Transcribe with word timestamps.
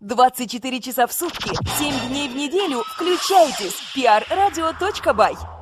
24 0.00 0.80
часа 0.80 1.06
в 1.06 1.12
сутки, 1.12 1.50
7 1.78 2.08
дней 2.08 2.28
в 2.28 2.34
неделю 2.34 2.82
включайтесь. 2.86 3.74
prradio.by 3.94 5.59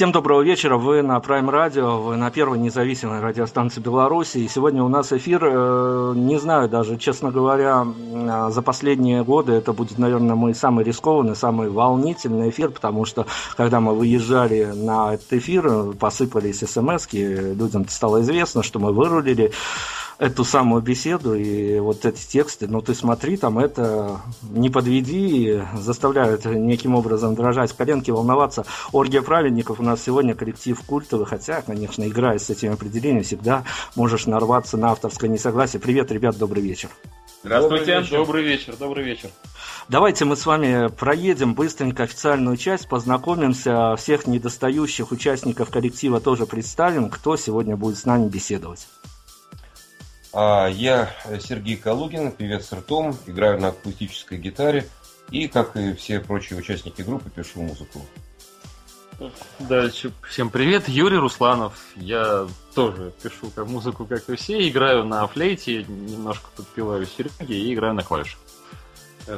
Всем 0.00 0.12
доброго 0.12 0.40
вечера. 0.40 0.78
Вы 0.78 1.02
на 1.02 1.18
Prime 1.18 1.50
Radio, 1.50 2.02
вы 2.02 2.16
на 2.16 2.30
первой 2.30 2.58
независимой 2.58 3.20
радиостанции 3.20 3.82
Беларуси. 3.82 4.38
И 4.38 4.48
сегодня 4.48 4.82
у 4.82 4.88
нас 4.88 5.12
эфир, 5.12 5.44
э, 5.44 6.14
не 6.16 6.38
знаю 6.38 6.70
даже, 6.70 6.96
честно 6.96 7.30
говоря, 7.30 7.84
э, 7.84 8.48
за 8.50 8.62
последние 8.62 9.22
годы 9.24 9.52
это 9.52 9.74
будет, 9.74 9.98
наверное, 9.98 10.36
мой 10.36 10.54
самый 10.54 10.86
рискованный, 10.86 11.36
самый 11.36 11.68
волнительный 11.68 12.48
эфир, 12.48 12.70
потому 12.70 13.04
что 13.04 13.26
когда 13.58 13.80
мы 13.80 13.94
выезжали 13.94 14.72
на 14.74 15.12
этот 15.12 15.34
эфир, 15.34 15.92
посыпались 16.00 16.60
смс 16.60 17.06
людям 17.12 17.86
стало 17.86 18.22
известно, 18.22 18.62
что 18.62 18.78
мы 18.78 18.94
вырулили 18.94 19.52
эту 20.20 20.44
самую 20.44 20.82
беседу 20.82 21.34
и 21.34 21.80
вот 21.80 22.04
эти 22.04 22.24
тексты, 22.26 22.68
ну 22.68 22.82
ты 22.82 22.94
смотри, 22.94 23.38
там 23.38 23.58
это 23.58 24.20
не 24.42 24.68
подведи, 24.68 25.62
заставляют 25.74 26.44
неким 26.44 26.94
образом 26.94 27.34
дрожать 27.34 27.72
коленки, 27.72 28.10
волноваться. 28.10 28.66
Оргия 28.92 29.22
праведников 29.22 29.80
у 29.80 29.82
нас 29.82 30.02
сегодня 30.02 30.34
коллектив 30.34 30.78
культовый, 30.82 31.24
хотя, 31.24 31.62
конечно, 31.62 32.06
играя 32.06 32.38
с 32.38 32.50
этими 32.50 32.74
определениями, 32.74 33.22
всегда 33.22 33.64
можешь 33.96 34.26
нарваться 34.26 34.76
на 34.76 34.90
авторское 34.90 35.30
несогласие. 35.30 35.80
Привет, 35.80 36.12
ребят, 36.12 36.36
добрый 36.36 36.62
вечер. 36.62 36.90
Здравствуйте. 37.42 38.02
Добрый 38.10 38.44
вечер, 38.44 38.76
добрый 38.78 39.02
вечер. 39.02 39.30
Давайте 39.88 40.26
мы 40.26 40.36
с 40.36 40.44
вами 40.44 40.88
проедем 40.88 41.54
быстренько 41.54 42.02
официальную 42.02 42.58
часть, 42.58 42.90
познакомимся, 42.90 43.96
всех 43.96 44.26
недостающих 44.26 45.12
участников 45.12 45.70
коллектива 45.70 46.20
тоже 46.20 46.44
представим, 46.44 47.08
кто 47.08 47.38
сегодня 47.38 47.74
будет 47.74 47.96
с 47.96 48.04
нами 48.04 48.28
беседовать. 48.28 48.86
А, 50.32 50.68
Я 50.68 51.14
Сергей 51.40 51.76
Калугин, 51.76 52.32
певец 52.32 52.72
ртом, 52.72 53.16
играю 53.26 53.60
на 53.60 53.68
акустической 53.68 54.38
гитаре 54.38 54.86
и, 55.30 55.48
как 55.48 55.76
и 55.76 55.92
все 55.94 56.20
прочие 56.20 56.58
участники 56.58 57.02
группы, 57.02 57.30
пишу 57.30 57.62
музыку. 57.62 58.00
Дальше. 59.58 60.12
Всем 60.26 60.48
привет, 60.48 60.88
Юрий 60.88 61.18
Русланов. 61.18 61.74
Я 61.96 62.46
тоже 62.74 63.12
пишу 63.22 63.50
как 63.54 63.66
музыку, 63.66 64.06
как 64.06 64.28
и 64.30 64.36
все. 64.36 64.66
Играю 64.66 65.04
на 65.04 65.26
флейте, 65.26 65.84
немножко 65.84 66.48
подпеваю 66.56 67.06
серьги 67.06 67.52
и 67.52 67.74
играю 67.74 67.94
на 67.94 68.02
клавишах. 68.02 68.38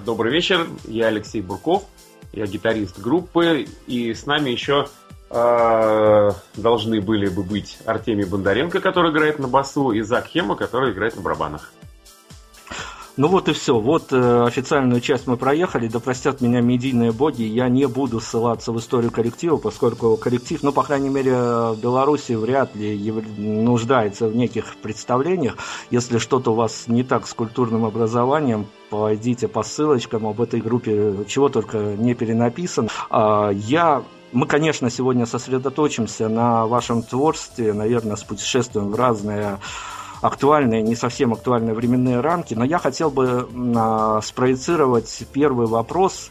Добрый 0.04 0.32
вечер, 0.32 0.68
я 0.84 1.08
Алексей 1.08 1.42
Бурков, 1.42 1.84
я 2.32 2.46
гитарист 2.46 3.00
группы, 3.00 3.66
и 3.86 4.14
с 4.14 4.24
нами 4.24 4.50
еще 4.50 4.82
э, 4.82 5.01
должны 5.32 7.00
были 7.00 7.28
бы 7.28 7.42
быть 7.42 7.78
Артемий 7.86 8.26
Бондаренко, 8.26 8.80
который 8.80 9.10
играет 9.12 9.38
на 9.38 9.48
басу, 9.48 9.92
и 9.92 10.02
Зак 10.02 10.26
Хема, 10.26 10.56
который 10.56 10.92
играет 10.92 11.16
на 11.16 11.22
барабанах. 11.22 11.72
Ну 13.18 13.28
вот 13.28 13.48
и 13.48 13.52
все. 13.52 13.78
Вот 13.78 14.10
э, 14.10 14.44
официальную 14.46 15.02
часть 15.02 15.26
мы 15.26 15.36
проехали. 15.36 15.86
Да 15.86 16.00
простят 16.00 16.40
меня 16.40 16.62
медийные 16.62 17.12
боги. 17.12 17.42
Я 17.42 17.68
не 17.68 17.86
буду 17.86 18.20
ссылаться 18.20 18.72
в 18.72 18.78
историю 18.78 19.10
коллектива, 19.10 19.58
поскольку 19.58 20.16
коллектив, 20.16 20.62
ну, 20.62 20.72
по 20.72 20.82
крайней 20.82 21.10
мере, 21.10 21.34
в 21.34 21.78
Беларуси 21.82 22.32
вряд 22.32 22.74
ли 22.74 23.12
нуждается 23.36 24.28
в 24.28 24.34
неких 24.34 24.76
представлениях. 24.76 25.56
Если 25.90 26.16
что-то 26.16 26.52
у 26.52 26.54
вас 26.54 26.84
не 26.86 27.02
так 27.02 27.26
с 27.26 27.34
культурным 27.34 27.84
образованием, 27.84 28.66
пойдите 28.88 29.46
по 29.46 29.62
ссылочкам 29.62 30.26
об 30.26 30.40
этой 30.40 30.62
группе, 30.62 31.14
чего 31.26 31.50
только 31.50 31.78
не 31.78 32.14
перенаписано. 32.14 32.88
А, 33.10 33.50
я 33.50 34.02
мы, 34.32 34.46
конечно, 34.46 34.90
сегодня 34.90 35.26
сосредоточимся 35.26 36.28
на 36.28 36.66
вашем 36.66 37.02
творчестве, 37.02 37.72
наверное, 37.72 38.16
с 38.16 38.24
путешествием 38.24 38.90
в 38.90 38.94
разные 38.94 39.58
актуальные, 40.22 40.82
не 40.82 40.94
совсем 40.96 41.32
актуальные 41.32 41.74
временные 41.74 42.20
рамки, 42.20 42.54
но 42.54 42.64
я 42.64 42.78
хотел 42.78 43.10
бы 43.10 43.48
а, 43.76 44.20
спроецировать 44.22 45.24
первый 45.32 45.66
вопрос. 45.66 46.30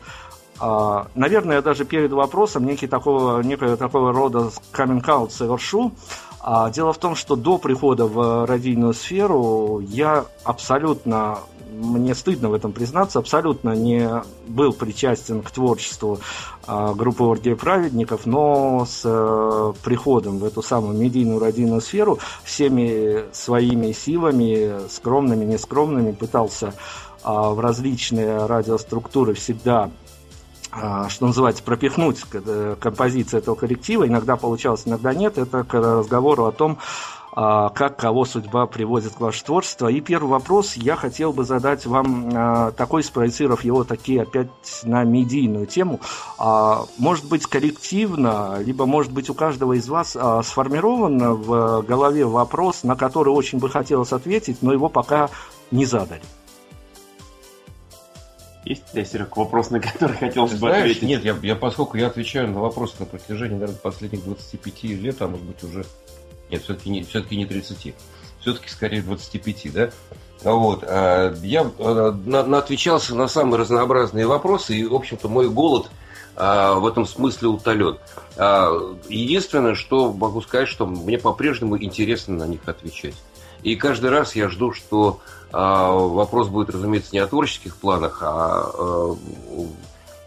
А, 0.59 1.07
наверное, 1.13 1.57
я 1.57 1.61
даже 1.61 1.85
перед 1.85 2.11
вопросом 2.11 2.65
некий 2.65 2.87
такого, 2.87 3.41
некого 3.41 3.77
такого 3.77 4.13
рода 4.13 4.49
каминг-аут 4.71 5.31
совершу. 5.31 5.91
А, 6.39 6.71
дело 6.71 6.93
в 6.93 6.97
том, 6.97 7.15
что 7.15 7.35
до 7.35 7.57
прихода 7.57 8.05
в 8.05 8.47
радийную 8.47 8.93
сферу 8.93 9.79
я 9.79 10.25
абсолютно 10.43 11.39
мне 11.71 12.13
стыдно 12.15 12.49
в 12.49 12.53
этом 12.53 12.73
признаться, 12.73 13.19
абсолютно 13.19 13.71
не 13.71 14.09
был 14.47 14.73
причастен 14.73 15.41
к 15.41 15.51
творчеству 15.51 16.19
э, 16.67 16.93
группы 16.95 17.23
Оргия 17.23 17.55
Праведников, 17.55 18.25
но 18.25 18.85
с 18.85 19.01
э, 19.05 19.73
приходом 19.83 20.39
в 20.39 20.43
эту 20.43 20.61
самую 20.61 20.97
медийную 20.97 21.39
родийную 21.39 21.81
сферу 21.81 22.19
всеми 22.43 23.25
своими 23.31 23.93
силами, 23.93 24.87
скромными, 24.89 25.45
нескромными, 25.45 26.11
пытался 26.11 26.67
э, 26.67 26.71
в 27.23 27.59
различные 27.59 28.45
радиоструктуры 28.45 29.33
всегда 29.33 29.89
что 31.09 31.27
называется, 31.27 31.63
пропихнуть 31.63 32.21
композиции 32.79 33.39
этого 33.39 33.55
коллектива. 33.55 34.07
Иногда 34.07 34.37
получалось, 34.37 34.83
иногда 34.85 35.13
нет. 35.13 35.37
Это 35.37 35.65
к 35.65 35.73
разговору 35.73 36.45
о 36.45 36.53
том, 36.53 36.77
а, 36.77 37.20
как 37.33 37.97
кого 37.97 38.25
судьба 38.25 38.65
приводит 38.65 39.13
к 39.13 39.19
ваше 39.21 39.43
творчество. 39.43 39.87
И 39.87 40.01
первый 40.01 40.29
вопрос 40.29 40.75
я 40.75 40.95
хотел 40.95 41.31
бы 41.31 41.43
задать 41.43 41.85
вам 41.85 42.29
а, 42.33 42.71
такой, 42.71 43.03
спроецировав 43.03 43.63
его 43.63 43.83
такие 43.83 44.23
опять 44.23 44.49
на 44.83 45.03
медийную 45.03 45.65
тему. 45.65 46.01
А, 46.37 46.85
может 46.97 47.25
быть, 47.25 47.45
коллективно, 47.45 48.57
либо, 48.59 48.85
может 48.85 49.11
быть, 49.11 49.29
у 49.29 49.33
каждого 49.33 49.73
из 49.73 49.87
вас 49.87 50.17
сформирован 50.43 51.35
в 51.35 51.83
голове 51.83 52.25
вопрос, 52.25 52.83
на 52.83 52.95
который 52.95 53.29
очень 53.29 53.59
бы 53.59 53.69
хотелось 53.69 54.11
ответить, 54.11 54.61
но 54.61 54.73
его 54.73 54.89
пока 54.89 55.29
не 55.71 55.85
задали. 55.85 56.21
Есть 58.63 58.83
у 58.89 58.91
тебя, 58.91 59.05
Серег, 59.05 59.35
вопрос, 59.37 59.71
на 59.71 59.79
который 59.79 60.15
хотелось 60.17 60.51
бы 60.51 60.57
Знаешь, 60.59 60.81
ответить? 60.81 61.03
Нет, 61.03 61.23
я, 61.23 61.35
я 61.41 61.55
поскольку 61.55 61.97
я 61.97 62.07
отвечаю 62.07 62.49
на 62.49 62.59
вопросы 62.59 62.95
на 62.99 63.05
протяжении, 63.05 63.55
наверное, 63.55 63.77
последних 63.77 64.23
25 64.23 64.83
лет, 64.83 65.21
а 65.21 65.27
может 65.27 65.45
быть 65.45 65.63
уже 65.63 65.83
нет, 66.51 66.63
все-таки 66.63 66.89
не, 66.89 67.03
все-таки 67.03 67.37
не 67.37 67.45
30. 67.45 67.95
Все-таки 68.41 68.69
скорее 68.69 69.01
25, 69.01 69.73
да? 69.73 69.91
Вот. 70.43 70.83
А, 70.83 71.33
я 71.43 71.69
а, 71.79 72.57
отвечался 72.57 73.15
на 73.15 73.27
самые 73.27 73.59
разнообразные 73.59 74.27
вопросы, 74.27 74.75
и, 74.75 74.85
в 74.85 74.95
общем-то, 74.95 75.29
мой 75.29 75.49
голод 75.49 75.89
а, 76.35 76.75
в 76.75 76.85
этом 76.87 77.05
смысле 77.05 77.49
утолен. 77.49 77.97
Единственное, 78.37 79.75
что 79.75 80.11
могу 80.11 80.41
сказать, 80.41 80.67
что 80.67 80.85
мне 80.85 81.17
по-прежнему 81.17 81.81
интересно 81.81 82.35
на 82.35 82.47
них 82.47 82.61
отвечать. 82.65 83.15
И 83.63 83.75
каждый 83.75 84.09
раз 84.09 84.35
я 84.35 84.49
жду, 84.49 84.71
что 84.71 85.19
вопрос 85.51 86.47
будет, 86.47 86.69
разумеется, 86.69 87.09
не 87.11 87.19
о 87.19 87.27
творческих 87.27 87.75
планах, 87.75 88.19
а 88.21 89.15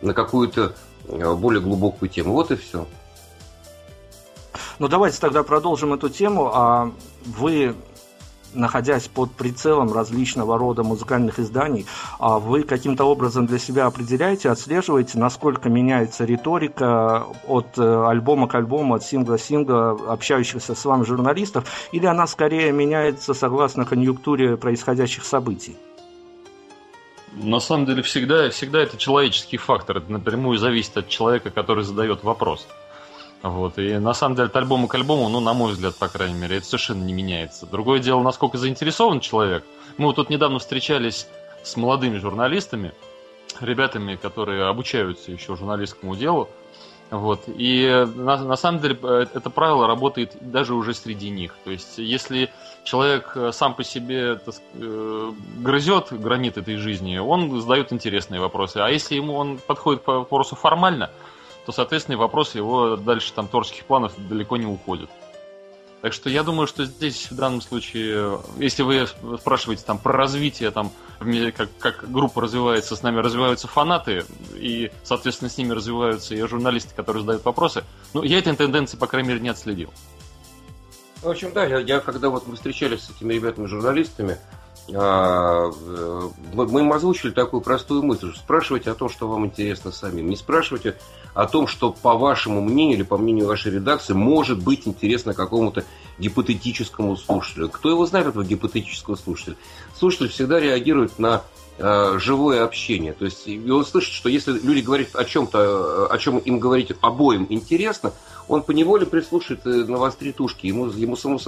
на 0.02 0.12
какую-то 0.12 0.76
более 1.08 1.62
глубокую 1.62 2.10
тему. 2.10 2.34
Вот 2.34 2.52
и 2.52 2.56
все. 2.56 2.86
Ну, 4.78 4.88
давайте 4.88 5.20
тогда 5.20 5.42
продолжим 5.42 5.92
эту 5.92 6.08
тему. 6.08 6.50
А 6.52 6.90
вы 7.24 7.74
находясь 8.54 9.08
под 9.08 9.32
прицелом 9.32 9.92
различного 9.92 10.58
рода 10.58 10.82
музыкальных 10.82 11.38
изданий, 11.38 11.86
а 12.18 12.38
вы 12.38 12.62
каким-то 12.62 13.04
образом 13.04 13.46
для 13.46 13.58
себя 13.58 13.86
определяете, 13.86 14.50
отслеживаете, 14.50 15.18
насколько 15.18 15.68
меняется 15.68 16.24
риторика 16.24 17.26
от 17.46 17.78
э, 17.78 18.06
альбома 18.06 18.48
к 18.48 18.54
альбому, 18.54 18.94
от 18.94 19.02
сингла 19.02 19.36
к 19.36 19.40
сингла 19.40 19.98
общающихся 20.08 20.74
с 20.74 20.84
вами 20.84 21.04
журналистов, 21.04 21.64
или 21.92 22.06
она 22.06 22.26
скорее 22.26 22.72
меняется 22.72 23.34
согласно 23.34 23.84
конъюнктуре 23.84 24.56
происходящих 24.56 25.24
событий? 25.24 25.76
На 27.32 27.58
самом 27.58 27.86
деле 27.86 28.02
всегда, 28.02 28.48
всегда 28.50 28.80
это 28.80 28.96
человеческий 28.96 29.56
фактор. 29.56 29.96
Это 29.96 30.12
напрямую 30.12 30.56
зависит 30.56 30.96
от 30.96 31.08
человека, 31.08 31.50
который 31.50 31.82
задает 31.82 32.22
вопрос. 32.22 32.68
Вот. 33.44 33.78
И 33.78 33.98
на 33.98 34.14
самом 34.14 34.36
деле 34.36 34.46
от 34.46 34.56
альбома 34.56 34.88
к 34.88 34.94
альбому, 34.94 35.28
ну, 35.28 35.38
на 35.38 35.52
мой 35.52 35.72
взгляд, 35.72 35.94
по 35.96 36.08
крайней 36.08 36.34
мере, 36.40 36.56
это 36.56 36.66
совершенно 36.66 37.04
не 37.04 37.12
меняется. 37.12 37.66
Другое 37.66 38.00
дело, 38.00 38.22
насколько 38.22 38.56
заинтересован 38.56 39.20
человек. 39.20 39.64
Мы 39.98 40.06
вот 40.06 40.16
тут 40.16 40.30
недавно 40.30 40.58
встречались 40.58 41.28
с 41.62 41.76
молодыми 41.76 42.16
журналистами, 42.16 42.92
ребятами, 43.60 44.16
которые 44.16 44.64
обучаются 44.64 45.30
еще 45.30 45.56
журналистскому 45.56 46.16
делу. 46.16 46.48
Вот. 47.10 47.42
И 47.46 48.06
на, 48.16 48.38
на 48.38 48.56
самом 48.56 48.80
деле 48.80 48.98
э, 49.02 49.26
это 49.34 49.50
правило 49.50 49.86
работает 49.86 50.32
даже 50.40 50.72
уже 50.72 50.94
среди 50.94 51.28
них. 51.28 51.54
То 51.64 51.70
есть, 51.70 51.98
если 51.98 52.50
человек 52.82 53.32
э, 53.36 53.52
сам 53.52 53.74
по 53.74 53.84
себе 53.84 54.36
так, 54.36 54.54
э, 54.72 55.32
грызет 55.58 56.18
гранит 56.18 56.56
этой 56.56 56.76
жизни, 56.76 57.18
он 57.18 57.60
задает 57.60 57.92
интересные 57.92 58.40
вопросы. 58.40 58.78
А 58.78 58.88
если 58.88 59.16
ему 59.16 59.34
он 59.34 59.58
подходит 59.58 60.02
по 60.02 60.20
вопросу 60.20 60.56
формально, 60.56 61.10
то, 61.66 61.72
соответственно, 61.72 62.18
вопрос 62.18 62.54
его 62.54 62.96
дальше 62.96 63.32
там 63.32 63.48
творческих 63.48 63.84
планов 63.84 64.12
далеко 64.28 64.56
не 64.56 64.66
уходит. 64.66 65.10
Так 66.02 66.12
что 66.12 66.28
я 66.28 66.42
думаю, 66.42 66.66
что 66.66 66.84
здесь 66.84 67.30
в 67.30 67.34
данном 67.34 67.62
случае, 67.62 68.38
если 68.58 68.82
вы 68.82 69.06
спрашиваете 69.40 69.84
там 69.86 69.98
про 69.98 70.12
развитие, 70.12 70.70
там, 70.70 70.92
как, 71.56 71.70
как 71.78 72.12
группа 72.12 72.42
развивается, 72.42 72.94
с 72.94 73.02
нами 73.02 73.20
развиваются 73.20 73.68
фанаты, 73.68 74.26
и, 74.54 74.92
соответственно, 75.02 75.48
с 75.48 75.56
ними 75.56 75.72
развиваются 75.72 76.34
и 76.34 76.42
журналисты, 76.42 76.94
которые 76.94 77.22
задают 77.22 77.46
вопросы, 77.46 77.84
ну, 78.12 78.22
я 78.22 78.38
этой 78.38 78.54
тенденции, 78.54 78.98
по 78.98 79.06
крайней 79.06 79.28
мере, 79.28 79.40
не 79.40 79.48
отследил. 79.48 79.90
В 81.22 81.30
общем, 81.30 81.54
да, 81.54 81.64
я, 81.64 81.78
я 81.78 82.00
когда 82.00 82.28
вот 82.28 82.46
мы 82.46 82.56
встречались 82.56 83.04
с 83.04 83.10
этими 83.10 83.32
ребятами-журналистами, 83.32 84.36
мы 84.88 86.80
им 86.80 86.92
озвучили 86.92 87.30
такую 87.30 87.62
простую 87.62 88.02
мысль. 88.02 88.34
Спрашивайте 88.36 88.90
о 88.90 88.94
том, 88.94 89.08
что 89.08 89.28
вам 89.28 89.46
интересно 89.46 89.92
самим. 89.92 90.28
Не 90.28 90.36
спрашивайте 90.36 90.96
о 91.32 91.46
том, 91.46 91.66
что 91.66 91.90
по 91.90 92.14
вашему 92.14 92.60
мнению 92.60 92.96
или 92.96 93.02
по 93.02 93.16
мнению 93.16 93.46
вашей 93.46 93.72
редакции 93.72 94.12
может 94.12 94.62
быть 94.62 94.86
интересно 94.86 95.32
какому-то 95.32 95.84
гипотетическому 96.18 97.16
слушателю. 97.16 97.70
Кто 97.70 97.88
его 97.90 98.04
знает, 98.04 98.26
этого 98.26 98.44
гипотетического 98.44 99.16
слушателя? 99.16 99.56
Слушатель 99.98 100.28
всегда 100.28 100.60
реагирует 100.60 101.18
на 101.18 101.42
э, 101.78 102.18
живое 102.18 102.62
общение. 102.62 103.14
То 103.14 103.24
есть 103.24 103.48
и 103.48 103.70
он 103.70 103.86
слышит, 103.86 104.12
что 104.12 104.28
если 104.28 104.52
люди 104.52 104.80
говорят 104.80 105.14
о 105.14 105.24
чем-то, 105.24 106.08
о 106.10 106.18
чем 106.18 106.38
им 106.38 106.58
говорить 106.58 106.92
обоим 107.00 107.46
интересно, 107.48 108.12
он 108.48 108.62
поневоле 108.62 109.06
прислушает 109.06 109.64
навострит 109.64 110.38
ушки. 110.42 110.66
Ему, 110.66 110.88
ему 110.88 111.16
само, 111.16 111.38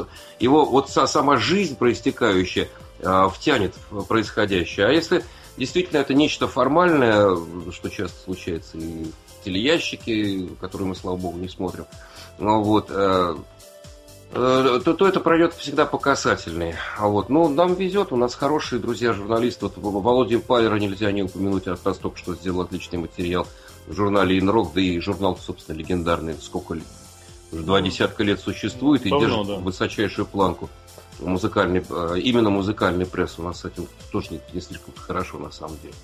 его 0.40 0.64
вот 0.64 0.88
сама 0.88 1.36
жизнь 1.36 1.76
проистекающая– 1.76 2.68
а, 2.78 2.85
втянет 3.00 3.74
в 3.90 4.04
происходящее. 4.04 4.86
А 4.86 4.90
если 4.90 5.24
действительно 5.56 5.98
это 5.98 6.14
нечто 6.14 6.48
формальное, 6.48 7.36
что 7.72 7.88
часто 7.88 8.18
случается 8.24 8.78
и 8.78 9.06
в 9.46 10.56
которые 10.60 10.88
мы, 10.88 10.94
слава 10.96 11.16
богу, 11.16 11.38
не 11.38 11.48
смотрим, 11.48 11.86
ну, 12.38 12.62
вот, 12.62 12.88
э, 12.90 13.36
э, 14.32 14.80
то, 14.84 14.92
то 14.94 15.08
это 15.08 15.20
пройдет 15.20 15.54
всегда 15.54 15.86
по 15.86 15.98
касательной. 15.98 16.74
А 16.98 17.06
вот, 17.06 17.28
ну, 17.28 17.48
нам 17.48 17.74
везет, 17.74 18.12
у 18.12 18.16
нас 18.16 18.34
хорошие 18.34 18.80
друзья-журналисты. 18.80 19.66
Вот 19.66 19.74
Володя 19.76 20.40
Палера 20.40 20.76
нельзя 20.76 21.12
не 21.12 21.22
упомянуть, 21.22 21.68
от 21.68 21.84
нас 21.84 21.98
только 21.98 22.18
что 22.18 22.34
сделал 22.34 22.62
отличный 22.62 22.98
материал 22.98 23.46
в 23.86 23.94
журнале 23.94 24.38
«Инрок», 24.38 24.72
да 24.74 24.80
и 24.80 24.98
журнал, 24.98 25.38
собственно, 25.38 25.76
легендарный, 25.76 26.34
сколько 26.40 26.74
лет, 26.74 26.84
уже 27.52 27.62
два 27.62 27.80
десятка 27.80 28.24
лет 28.24 28.40
существует 28.40 29.06
и 29.06 29.10
Давно, 29.10 29.26
держит 29.26 29.46
да. 29.46 29.54
высочайшую 29.62 30.26
планку 30.26 30.68
музыкальный, 31.20 31.84
э, 31.88 32.18
именно 32.20 32.50
музыкальный 32.50 33.06
пресс 33.06 33.38
у 33.38 33.42
нас 33.42 33.60
с 33.60 33.64
этим 33.64 33.86
тоже 34.12 34.40
не, 34.52 34.60
слишком 34.60 34.94
хорошо 34.96 35.38
на 35.38 35.50
самом 35.50 35.76
деле. 35.82 35.94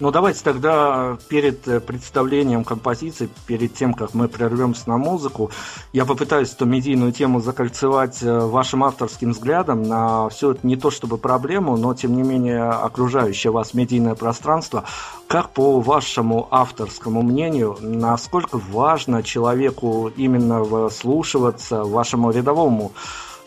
Ну, 0.00 0.10
давайте 0.10 0.42
тогда 0.42 1.18
перед 1.28 1.68
э, 1.68 1.78
представлением 1.78 2.64
композиции, 2.64 3.28
перед 3.46 3.74
тем, 3.74 3.92
как 3.92 4.14
мы 4.14 4.28
прервемся 4.28 4.88
на 4.88 4.96
музыку, 4.96 5.50
я 5.92 6.06
попытаюсь 6.06 6.54
эту 6.54 6.64
медийную 6.64 7.12
тему 7.12 7.40
закольцевать 7.40 8.22
э, 8.22 8.38
вашим 8.38 8.82
авторским 8.82 9.32
взглядом 9.32 9.82
на 9.82 10.30
все 10.30 10.52
это 10.52 10.66
не 10.66 10.76
то 10.76 10.90
чтобы 10.90 11.18
проблему, 11.18 11.76
но, 11.76 11.92
тем 11.92 12.16
не 12.16 12.22
менее, 12.22 12.62
окружающее 12.62 13.50
вас 13.50 13.74
медийное 13.74 14.14
пространство. 14.14 14.84
Как 15.26 15.50
по 15.50 15.80
вашему 15.80 16.48
авторскому 16.50 17.20
мнению, 17.20 17.76
насколько 17.80 18.56
важно 18.56 19.22
человеку 19.22 20.10
именно 20.16 20.88
вслушиваться, 20.88 21.84
вашему 21.84 22.30
рядовому 22.30 22.92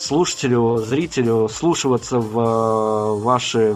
слушателю, 0.03 0.77
зрителю, 0.77 1.47
слушаться 1.49 2.19
в 2.19 2.39
э, 2.39 3.23
ваши 3.23 3.75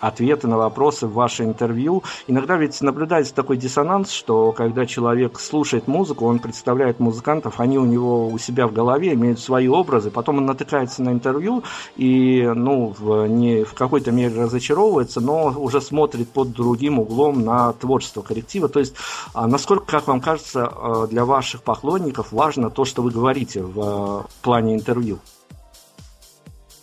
ответы 0.00 0.48
на 0.48 0.56
вопросы 0.56 1.06
в 1.06 1.12
ваше 1.12 1.44
интервью. 1.44 2.02
Иногда 2.26 2.56
ведь 2.56 2.80
наблюдается 2.80 3.34
такой 3.34 3.56
диссонанс, 3.56 4.10
что 4.10 4.52
когда 4.52 4.86
человек 4.86 5.38
слушает 5.38 5.86
музыку, 5.86 6.26
он 6.26 6.38
представляет 6.38 7.00
музыкантов, 7.00 7.60
они 7.60 7.78
у 7.78 7.84
него 7.84 8.28
у 8.28 8.38
себя 8.38 8.66
в 8.66 8.72
голове 8.72 9.12
имеют 9.14 9.38
свои 9.38 9.68
образы, 9.68 10.10
потом 10.10 10.38
он 10.38 10.46
натыкается 10.46 11.02
на 11.02 11.10
интервью 11.10 11.62
и, 11.96 12.50
ну, 12.54 12.94
в, 12.98 13.26
не 13.26 13.64
в 13.64 13.74
какой-то 13.74 14.10
мере 14.10 14.42
разочаровывается, 14.42 15.20
но 15.20 15.52
уже 15.56 15.80
смотрит 15.80 16.30
под 16.30 16.52
другим 16.52 16.98
углом 16.98 17.44
на 17.44 17.72
творчество 17.74 18.22
коллектива. 18.22 18.68
То 18.68 18.80
есть, 18.80 18.94
а 19.34 19.46
насколько, 19.46 19.84
как 19.84 20.06
вам 20.06 20.20
кажется, 20.20 20.72
э, 20.74 21.06
для 21.10 21.24
ваших 21.24 21.62
поклонников 21.62 22.32
важно 22.32 22.70
то, 22.70 22.84
что 22.84 23.02
вы 23.02 23.10
говорите 23.10 23.62
в 23.62 24.24
э, 24.24 24.42
плане 24.42 24.74
интервью? 24.74 25.18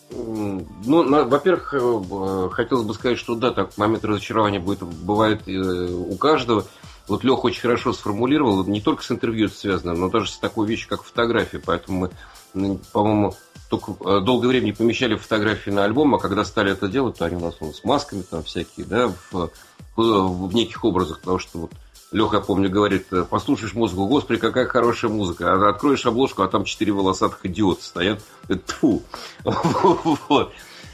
Ну, 0.09 1.27
во-первых, 1.27 1.73
э, 1.73 2.49
хотелось 2.51 2.85
бы 2.85 2.93
сказать, 2.93 3.17
что 3.17 3.35
да, 3.35 3.51
так 3.51 3.77
момент 3.77 4.05
разочарования 4.05 4.59
будет, 4.59 4.81
бывает 4.83 5.47
э, 5.47 5.51
у 5.51 6.15
каждого. 6.15 6.65
Вот 7.07 7.23
Леха 7.23 7.39
очень 7.41 7.61
хорошо 7.61 7.93
сформулировал, 7.93 8.65
не 8.65 8.81
только 8.81 9.03
с 9.03 9.11
интервью 9.11 9.47
это 9.47 9.55
связано, 9.55 9.93
но 9.93 10.09
даже 10.09 10.31
с 10.31 10.37
такой 10.37 10.67
вещью, 10.67 10.89
как 10.89 11.03
фотография. 11.03 11.59
Поэтому 11.59 12.09
мы, 12.53 12.79
по-моему, 12.91 13.33
только 13.69 13.95
э, 14.05 14.21
долгое 14.21 14.47
время 14.47 14.65
не 14.65 14.73
помещали 14.73 15.15
фотографии 15.15 15.71
на 15.71 15.83
альбом, 15.83 16.15
а 16.15 16.19
когда 16.19 16.45
стали 16.45 16.71
это 16.71 16.87
делать, 16.87 17.17
то 17.17 17.25
они 17.25 17.35
у 17.35 17.41
нас 17.41 17.55
с 17.59 17.83
масками 17.83 18.21
там 18.21 18.43
всякие, 18.43 18.85
да, 18.85 19.11
в, 19.31 19.51
в, 19.95 20.47
в 20.47 20.55
неких 20.55 20.83
образах, 20.85 21.19
потому 21.19 21.39
что 21.39 21.59
вот 21.59 21.71
Леха, 22.11 22.39
помню, 22.39 22.69
говорит, 22.69 23.07
послушаешь 23.29 23.73
музыку, 23.73 24.07
господи, 24.07 24.39
какая 24.39 24.65
хорошая 24.65 25.11
музыка. 25.11 25.53
А 25.53 25.69
откроешь 25.69 26.05
обложку, 26.05 26.41
а 26.41 26.47
там 26.47 26.63
четыре 26.63 26.93
волосатых 26.93 27.45
идиота 27.45 27.83
стоят. 27.83 28.21
Тьфу. 28.65 29.03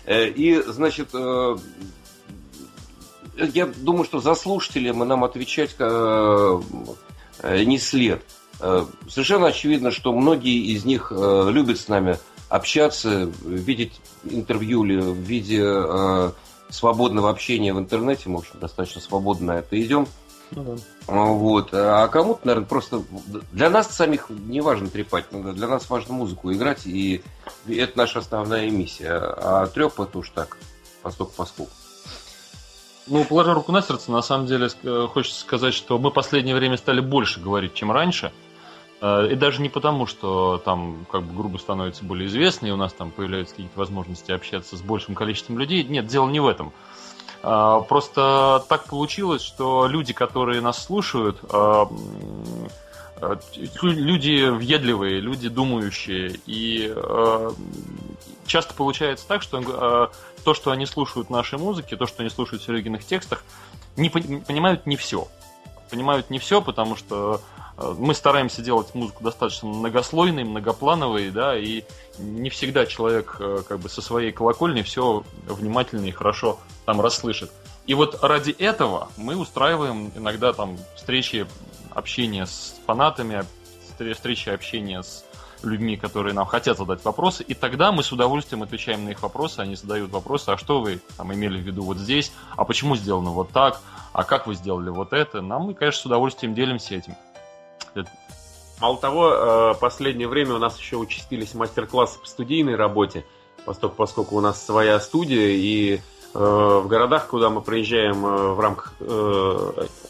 Э, 0.05 0.27
и, 0.27 0.61
значит, 0.61 1.09
э, 1.13 1.55
я 3.37 3.65
думаю, 3.67 4.03
что 4.05 4.19
за 4.19 4.35
слушателям 4.35 4.99
нам 4.99 5.23
отвечать 5.23 5.75
э, 5.79 6.61
не 7.43 7.77
след. 7.77 8.21
Совершенно 9.09 9.47
очевидно, 9.47 9.91
что 9.91 10.13
многие 10.13 10.73
из 10.73 10.85
них 10.85 11.11
любят 11.11 11.79
с 11.79 11.87
нами 11.87 12.17
общаться, 12.49 13.29
видеть 13.43 13.99
интервью 14.23 14.85
или 14.85 14.97
в 14.97 15.17
виде 15.17 16.31
свободного 16.69 17.29
общения 17.29 17.73
в 17.73 17.79
интернете. 17.79 18.29
Мы, 18.29 18.37
в 18.37 18.39
общем, 18.39 18.59
достаточно 18.61 19.01
свободно 19.01 19.53
на 19.53 19.59
это 19.59 19.81
идем. 19.81 20.07
Ну, 20.55 20.63
да. 20.63 20.75
Вот. 21.07 21.69
А 21.73 22.07
кому-то, 22.07 22.45
наверное, 22.45 22.67
просто 22.67 23.03
для 23.51 23.69
нас 23.69 23.93
самих 23.93 24.29
не 24.29 24.61
важно 24.61 24.89
трепать, 24.89 25.25
для 25.31 25.67
нас 25.67 25.89
важно 25.89 26.13
музыку 26.13 26.51
играть, 26.51 26.85
и 26.85 27.23
это 27.67 27.97
наша 27.97 28.19
основная 28.19 28.69
миссия. 28.69 29.17
А 29.17 29.67
треп 29.67 29.99
это 29.99 30.19
уж 30.19 30.29
так, 30.29 30.57
поступ 31.01 31.33
поскуп. 31.33 31.69
Ну, 33.07 33.25
положа 33.25 33.53
руку 33.53 33.71
на 33.71 33.81
сердце, 33.81 34.11
на 34.11 34.21
самом 34.21 34.47
деле 34.47 34.69
хочется 35.07 35.41
сказать, 35.41 35.73
что 35.73 35.97
мы 35.97 36.09
в 36.09 36.13
последнее 36.13 36.55
время 36.55 36.77
стали 36.77 37.01
больше 37.01 37.41
говорить, 37.41 37.73
чем 37.73 37.91
раньше. 37.91 38.31
Э, 39.01 39.27
и 39.29 39.35
даже 39.35 39.61
не 39.61 39.67
потому, 39.67 40.05
что 40.05 40.61
там 40.63 41.05
как 41.11 41.23
бы 41.23 41.35
группа 41.35 41.57
становится 41.57 42.05
более 42.05 42.27
известной, 42.27 42.69
и 42.69 42.71
у 42.71 42.77
нас 42.77 42.93
там 42.93 43.11
появляются 43.11 43.55
какие-то 43.55 43.77
возможности 43.77 44.31
общаться 44.31 44.77
с 44.77 44.81
большим 44.81 45.15
количеством 45.15 45.59
людей. 45.59 45.83
Нет, 45.83 46.07
дело 46.07 46.29
не 46.29 46.39
в 46.39 46.47
этом. 46.47 46.71
А, 47.43 47.81
просто 47.81 48.63
так 48.69 48.85
получилось, 48.85 49.41
что 49.41 49.85
люди, 49.87 50.13
которые 50.13 50.61
нас 50.61 50.81
слушают, 50.81 51.39
а, 51.51 51.89
а, 53.17 53.39
люди 53.81 54.49
въедливые, 54.49 55.19
люди 55.19 55.49
думающие. 55.49 56.39
И 56.45 56.93
часто 58.47 58.73
получается 58.73 59.27
так, 59.27 59.41
что 59.41 60.09
то, 60.43 60.53
что 60.53 60.71
они 60.71 60.85
слушают 60.85 61.29
нашей 61.29 61.59
музыки, 61.59 61.95
то, 61.95 62.07
что 62.07 62.21
они 62.21 62.29
слушают 62.29 62.63
в 62.63 62.69
оригинальных 62.69 63.05
текстах, 63.05 63.43
не 63.97 64.09
понимают 64.09 64.85
не 64.85 64.95
все. 64.95 65.27
Понимают 65.93 66.31
не 66.31 66.39
все, 66.39 66.59
потому 66.59 66.95
что 66.95 67.39
мы 67.77 68.15
стараемся 68.15 68.63
делать 68.63 68.95
музыку 68.95 69.23
достаточно 69.23 69.67
многослойной, 69.67 70.43
многоплановой, 70.43 71.29
да, 71.29 71.55
и 71.55 71.83
не 72.17 72.49
всегда 72.49 72.87
человек 72.87 73.37
э, 73.39 73.61
как 73.67 73.77
бы 73.77 73.89
со 73.89 74.01
своей 74.01 74.31
колокольни 74.31 74.81
все 74.81 75.23
внимательно 75.45 76.07
и 76.07 76.11
хорошо 76.11 76.59
там 76.87 76.99
расслышит. 76.99 77.51
И 77.85 77.93
вот 77.93 78.23
ради 78.23 78.49
этого 78.49 79.09
мы 79.17 79.35
устраиваем 79.35 80.11
иногда 80.15 80.51
там 80.51 80.79
встречи 80.95 81.45
общения 81.91 82.47
с 82.47 82.75
фанатами, 82.87 83.45
встречи 84.13 84.49
общения 84.49 85.03
с 85.03 85.23
людьми, 85.63 85.97
которые 85.97 86.33
нам 86.33 86.45
хотят 86.45 86.77
задать 86.77 87.03
вопросы, 87.03 87.43
и 87.43 87.53
тогда 87.53 87.91
мы 87.91 88.03
с 88.03 88.11
удовольствием 88.11 88.63
отвечаем 88.63 89.05
на 89.05 89.09
их 89.09 89.21
вопросы, 89.21 89.59
они 89.59 89.75
задают 89.75 90.11
вопросы, 90.11 90.49
а 90.49 90.57
что 90.57 90.81
вы 90.81 90.99
там 91.17 91.33
имели 91.33 91.57
в 91.57 91.61
виду 91.61 91.83
вот 91.83 91.97
здесь, 91.97 92.31
а 92.55 92.65
почему 92.65 92.95
сделано 92.95 93.31
вот 93.31 93.51
так, 93.51 93.81
а 94.11 94.23
как 94.23 94.47
вы 94.47 94.55
сделали 94.55 94.89
вот 94.89 95.13
это, 95.13 95.41
нам 95.41 95.63
мы, 95.63 95.73
конечно, 95.73 96.01
с 96.01 96.05
удовольствием 96.05 96.53
делимся 96.53 96.95
этим. 96.95 97.15
Мало 98.83 98.97
того, 98.97 99.29
э, 99.29 99.73
последнее 99.79 100.27
время 100.27 100.55
у 100.55 100.57
нас 100.57 100.77
еще 100.77 100.97
участились 100.97 101.53
мастер-классы 101.53 102.19
по 102.19 102.27
студийной 102.27 102.75
работе, 102.75 103.25
поскольку, 103.65 103.95
поскольку 103.95 104.35
у 104.35 104.41
нас 104.41 104.65
своя 104.65 104.99
студия, 104.99 105.51
и 105.51 105.95
э, 105.95 105.99
в 106.33 106.87
городах, 106.87 107.27
куда 107.27 107.49
мы 107.49 107.61
приезжаем 107.61 108.25
э, 108.25 108.53
в 108.53 108.59
рамках 108.59 108.93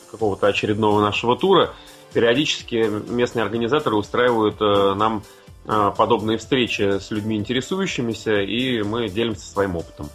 какого-то 0.10 0.48
очередного 0.48 1.02
нашего 1.02 1.38
тура, 1.38 1.74
периодически 2.14 2.90
местные 3.12 3.44
организаторы 3.44 3.96
устраивают 3.96 4.60
нам 4.60 5.24
подобные 5.66 6.38
встречи 6.38 7.00
с 7.00 7.12
людьми 7.12 7.38
интересующимися, 7.38 8.42
и 8.42 8.82
мы 8.84 9.10
делимся 9.10 9.46
своим 9.46 9.76
опытом. 9.76 10.10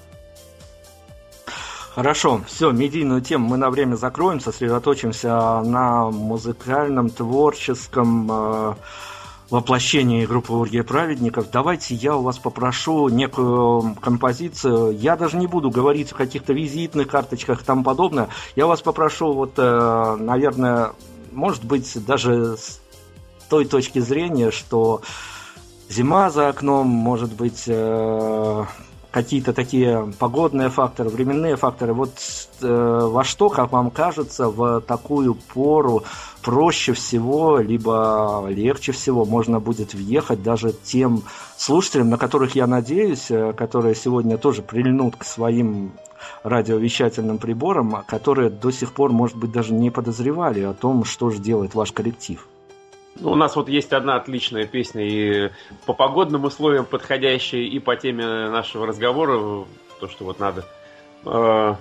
Хорошо, 1.98 2.42
все, 2.46 2.70
медийную 2.70 3.20
тему 3.22 3.48
мы 3.48 3.56
на 3.56 3.70
время 3.70 3.96
закроем, 3.96 4.38
сосредоточимся 4.38 5.60
на 5.62 6.10
музыкальном, 6.10 7.10
творческом 7.10 8.30
э, 8.30 8.74
воплощении 9.50 10.24
группы 10.24 10.52
Оргия 10.52 10.84
Праведников. 10.84 11.50
Давайте 11.50 11.96
я 11.96 12.14
у 12.14 12.22
вас 12.22 12.38
попрошу 12.38 13.08
некую 13.08 13.96
композицию. 14.00 14.96
Я 14.96 15.16
даже 15.16 15.38
не 15.38 15.48
буду 15.48 15.70
говорить 15.70 16.12
о 16.12 16.14
каких-то 16.14 16.52
визитных 16.52 17.08
карточках 17.08 17.62
и 17.62 17.64
тому 17.64 17.82
подобное. 17.82 18.28
Я 18.54 18.68
вас 18.68 18.80
попрошу, 18.80 19.32
вот, 19.32 19.54
э, 19.56 20.16
наверное, 20.20 20.92
может 21.32 21.64
быть, 21.64 22.04
даже 22.06 22.56
с 22.56 22.80
той 23.48 23.64
точки 23.64 23.98
зрения, 23.98 24.52
что 24.52 25.02
зима 25.88 26.30
за 26.30 26.48
окном, 26.48 26.86
может 26.86 27.34
быть, 27.34 27.64
э, 27.66 28.64
какие-то 29.10 29.52
такие 29.52 30.12
погодные 30.18 30.68
факторы, 30.68 31.08
временные 31.08 31.56
факторы. 31.56 31.94
Вот 31.94 32.12
э, 32.60 33.00
во 33.10 33.24
что, 33.24 33.48
как 33.48 33.72
вам 33.72 33.90
кажется, 33.90 34.48
в 34.48 34.80
такую 34.82 35.34
пору 35.34 36.04
проще 36.42 36.92
всего, 36.92 37.58
либо 37.58 38.46
легче 38.48 38.92
всего 38.92 39.24
можно 39.24 39.60
будет 39.60 39.94
въехать 39.94 40.42
даже 40.42 40.72
тем 40.72 41.22
слушателям, 41.56 42.10
на 42.10 42.18
которых 42.18 42.54
я 42.54 42.66
надеюсь, 42.66 43.30
э, 43.30 43.52
которые 43.54 43.94
сегодня 43.94 44.36
тоже 44.38 44.62
прильнут 44.62 45.16
к 45.16 45.24
своим 45.24 45.92
радиовещательным 46.42 47.38
приборам, 47.38 48.04
которые 48.06 48.50
до 48.50 48.70
сих 48.70 48.92
пор, 48.92 49.12
может 49.12 49.36
быть, 49.36 49.52
даже 49.52 49.72
не 49.72 49.90
подозревали 49.90 50.60
о 50.62 50.74
том, 50.74 51.04
что 51.04 51.30
же 51.30 51.38
делает 51.38 51.74
ваш 51.74 51.92
коллектив. 51.92 52.46
Ну, 53.20 53.32
у 53.32 53.34
нас 53.34 53.56
вот 53.56 53.68
есть 53.68 53.92
одна 53.92 54.16
отличная 54.16 54.66
песня 54.66 55.02
и 55.02 55.50
по 55.86 55.92
погодным 55.92 56.44
условиям 56.44 56.84
подходящая, 56.84 57.62
и 57.62 57.78
по 57.78 57.96
теме 57.96 58.24
нашего 58.24 58.86
разговора, 58.86 59.66
то, 60.00 60.08
что 60.08 60.24
вот 60.24 60.38
надо 60.38 60.64
э, 61.24 61.74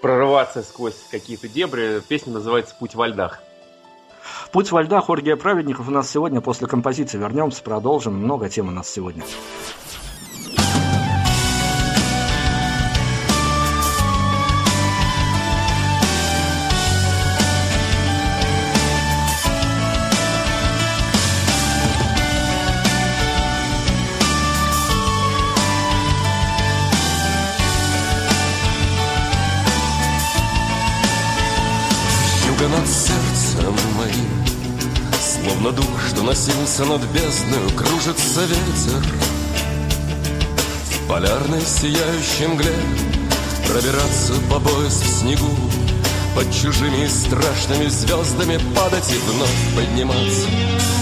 прорываться 0.00 0.62
сквозь 0.62 1.06
какие-то 1.10 1.48
дебри. 1.48 2.00
Песня 2.08 2.32
называется 2.32 2.74
«Путь 2.78 2.94
во 2.94 3.06
льдах». 3.06 3.40
«Путь 4.52 4.72
во 4.72 4.82
льдах» 4.82 5.08
Оргия 5.08 5.36
Праведников 5.36 5.88
у 5.88 5.92
нас 5.92 6.10
сегодня 6.10 6.40
после 6.40 6.66
композиции. 6.66 7.18
Вернемся, 7.18 7.62
продолжим. 7.62 8.14
Много 8.14 8.48
тем 8.48 8.68
у 8.68 8.72
нас 8.72 8.90
сегодня. 8.90 9.22
Носился 36.30 36.84
над 36.84 37.02
бездною, 37.06 37.68
кружится 37.70 38.42
ветер. 38.44 39.02
В 40.84 41.08
полярной 41.08 41.60
сияющей 41.60 42.46
мгле 42.46 42.72
Пробираться 43.66 44.34
по 44.48 44.60
пояс 44.60 45.02
в 45.02 45.08
снегу 45.08 45.50
Под 46.36 46.46
чужими 46.54 47.08
страшными 47.08 47.88
звездами 47.88 48.60
Падать 48.76 49.10
и 49.10 49.18
вновь 49.28 49.74
подниматься. 49.74 50.46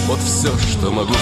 Вот 0.07 0.19
все, 0.21 0.51
что 0.71 0.91
могу 0.91 1.13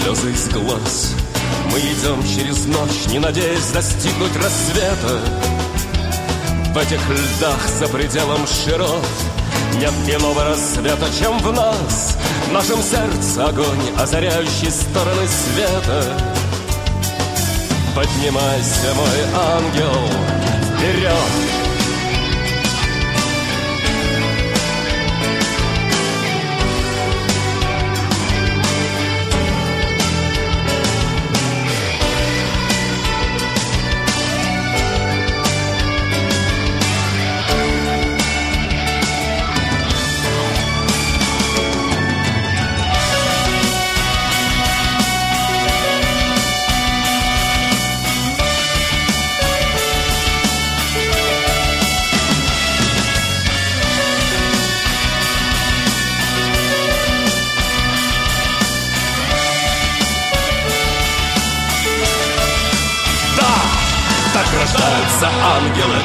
слезы 0.00 0.32
из 0.32 0.48
глаз. 0.48 1.14
Мы 1.70 1.78
идем 1.78 2.22
через 2.26 2.66
ночь, 2.66 3.06
не 3.08 3.18
надеясь 3.18 3.70
достигнуть 3.72 4.34
рассвета. 4.36 5.20
В 6.72 6.78
этих 6.78 7.00
льдах 7.08 7.68
за 7.78 7.88
пределом 7.88 8.46
широт 8.46 9.04
Нет 9.74 9.92
иного 10.06 10.44
рассвета, 10.44 11.06
чем 11.18 11.38
в 11.38 11.52
нас. 11.52 12.16
В 12.48 12.52
нашем 12.52 12.80
сердце 12.82 13.46
огонь, 13.46 13.90
озаряющий 13.98 14.70
стороны 14.70 15.26
света. 15.26 16.04
Поднимайся, 17.94 18.94
мой 18.94 19.20
ангел, 19.34 20.08
вперед! 20.76 21.49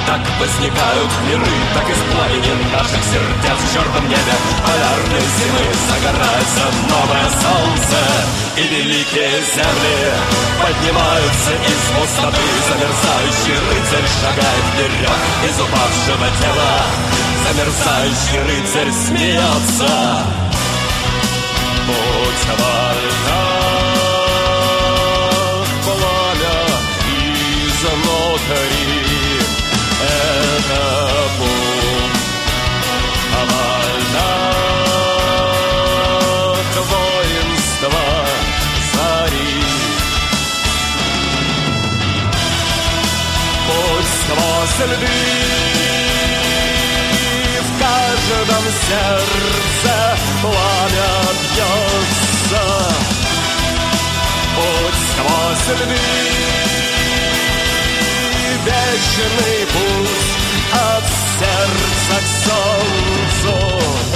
Так 0.05 0.21
возникают 0.39 1.11
миры, 1.27 1.55
так 1.73 1.89
из 1.89 2.01
пламени 2.11 2.53
наших 2.71 3.01
сердец 3.03 3.57
в 3.57 3.73
черном 3.73 4.07
небе 4.07 4.35
полярной 4.65 5.25
зимы 5.37 5.65
загорается 5.89 6.65
новое 6.89 7.29
солнце, 7.41 7.99
и 8.57 8.63
великие 8.67 9.41
земли 9.41 9.99
поднимаются 10.61 11.51
из 11.65 11.81
пустоты. 11.95 12.45
Замерзающий 12.69 13.57
рыцарь 13.69 14.09
шагает 14.21 14.65
вперед 14.73 15.19
из 15.49 15.59
упавшего 15.59 16.27
тела, 16.39 16.77
замерзающий 17.45 18.39
рыцарь 18.47 18.91
смеется. 18.91 20.23
Будь 21.87 22.59
вольна. 22.59 23.45
внутри 27.95 29.04
Путь 30.65 32.25
овальных 33.39 34.15
воинства 36.89 38.05
зари 38.93 39.61
Пусть 43.67 44.17
сквозь 44.21 44.79
льды 44.89 45.21
в 47.61 47.69
каждом 47.79 48.63
сердце 48.87 49.95
пламя 50.41 51.13
бьется. 51.53 52.65
Путь 54.55 55.01
сквозь 55.11 55.69
льды 55.79 56.65
вечный 58.65 59.61
путь 59.67 60.44
от 60.73 61.03
сердца 61.39 62.15
к 62.21 62.27
солнцу. 62.47 64.14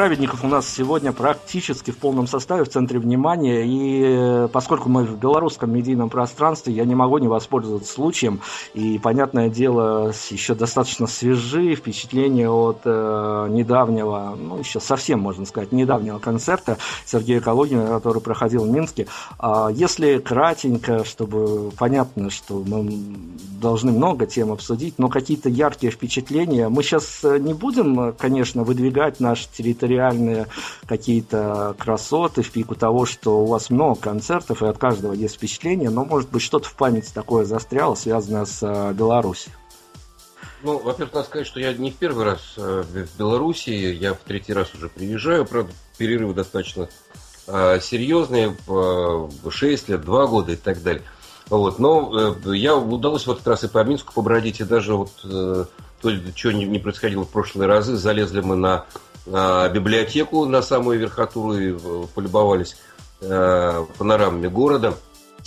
Праведников 0.00 0.44
у 0.44 0.48
нас 0.48 0.66
сегодня 0.66 1.12
практически 1.12 1.90
в 1.90 1.98
полном 1.98 2.26
составе, 2.26 2.64
в 2.64 2.70
центре 2.70 2.98
внимания. 2.98 3.66
И 3.66 4.02
э, 4.02 4.48
поскольку 4.50 4.88
мы 4.88 5.04
в 5.04 5.18
белорусском 5.18 5.70
медийном 5.70 6.08
пространстве, 6.08 6.72
я 6.72 6.86
не 6.86 6.94
могу 6.94 7.18
не 7.18 7.28
воспользоваться 7.28 7.92
случаем. 7.92 8.40
И, 8.72 8.98
понятное 8.98 9.50
дело, 9.50 10.10
еще 10.30 10.54
достаточно 10.54 11.06
свежие 11.06 11.76
впечатления 11.76 12.48
от 12.48 12.78
э, 12.86 13.48
недавнего, 13.50 14.38
ну, 14.40 14.60
еще 14.60 14.80
совсем, 14.80 15.20
можно 15.20 15.44
сказать, 15.44 15.70
недавнего 15.70 16.18
концерта 16.18 16.78
Сергея 17.04 17.42
Калугина, 17.42 17.86
который 17.88 18.22
проходил 18.22 18.64
в 18.64 18.70
Минске. 18.70 19.06
А 19.38 19.68
если 19.70 20.16
кратенько, 20.16 21.04
чтобы 21.04 21.72
понятно, 21.72 22.30
что 22.30 22.64
мы 22.66 22.88
должны 23.60 23.92
много 23.92 24.26
тем 24.26 24.50
обсудить, 24.50 24.94
но 24.98 25.08
какие-то 25.08 25.48
яркие 25.48 25.92
впечатления. 25.92 26.68
Мы 26.68 26.82
сейчас 26.82 27.22
не 27.22 27.54
будем, 27.54 28.00
э, 28.00 28.12
конечно, 28.12 28.64
выдвигать 28.64 29.20
наши 29.20 29.46
территориальные 29.90 30.46
какие-то 30.86 31.74
красоты 31.78 32.42
в 32.42 32.50
пику 32.50 32.74
того, 32.74 33.06
что 33.06 33.40
у 33.40 33.46
вас 33.46 33.70
много 33.70 34.00
концертов, 34.00 34.62
и 34.62 34.66
от 34.66 34.78
каждого 34.78 35.12
есть 35.12 35.36
впечатление, 35.36 35.90
но, 35.90 36.04
может 36.04 36.30
быть, 36.30 36.42
что-то 36.42 36.68
в 36.68 36.74
памяти 36.74 37.10
такое 37.12 37.44
застряло, 37.44 37.94
связанное 37.94 38.44
с 38.44 38.62
э, 38.62 38.92
Беларусью. 38.94 39.52
Ну, 40.62 40.78
во-первых, 40.78 41.14
надо 41.14 41.26
сказать, 41.26 41.46
что 41.46 41.58
я 41.58 41.72
не 41.72 41.90
в 41.90 41.96
первый 41.96 42.24
раз 42.24 42.54
э, 42.56 42.84
в 42.86 43.18
Белоруссии, 43.18 43.94
я 43.94 44.14
в 44.14 44.18
третий 44.18 44.52
раз 44.52 44.74
уже 44.74 44.88
приезжаю, 44.88 45.44
правда, 45.44 45.72
перерывы 45.98 46.34
достаточно 46.34 46.88
э, 47.46 47.80
серьезные, 47.80 48.56
э, 48.68 49.50
6 49.50 49.88
лет, 49.88 50.02
2 50.02 50.26
года 50.26 50.52
и 50.52 50.56
так 50.56 50.82
далее. 50.82 51.02
Вот. 51.48 51.80
Но 51.80 52.36
я 52.44 52.76
удалось 52.76 53.26
в 53.26 53.32
этот 53.32 53.46
раз 53.48 53.64
и 53.64 53.68
по 53.68 53.82
Минску 53.82 54.12
побродить, 54.12 54.60
и 54.60 54.64
даже 54.64 54.94
вот 54.94 55.10
то, 56.00 56.10
что 56.34 56.52
не, 56.52 56.78
происходило 56.78 57.24
в 57.24 57.28
прошлые 57.28 57.66
разы. 57.66 57.96
Залезли 57.96 58.40
мы 58.40 58.56
на 58.56 58.86
библиотеку, 59.26 60.46
на 60.46 60.62
самую 60.62 60.98
верхотуру 60.98 61.54
и 61.54 61.78
полюбовались 62.14 62.76
э, 63.20 63.86
панорамами 63.98 64.48
города. 64.48 64.94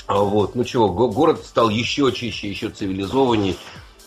А 0.06 0.20
вот, 0.20 0.56
ну 0.56 0.64
чего, 0.64 0.90
город 0.90 1.44
стал 1.46 1.70
еще 1.70 2.12
чище, 2.12 2.50
еще 2.50 2.70
цивилизованнее, 2.70 3.56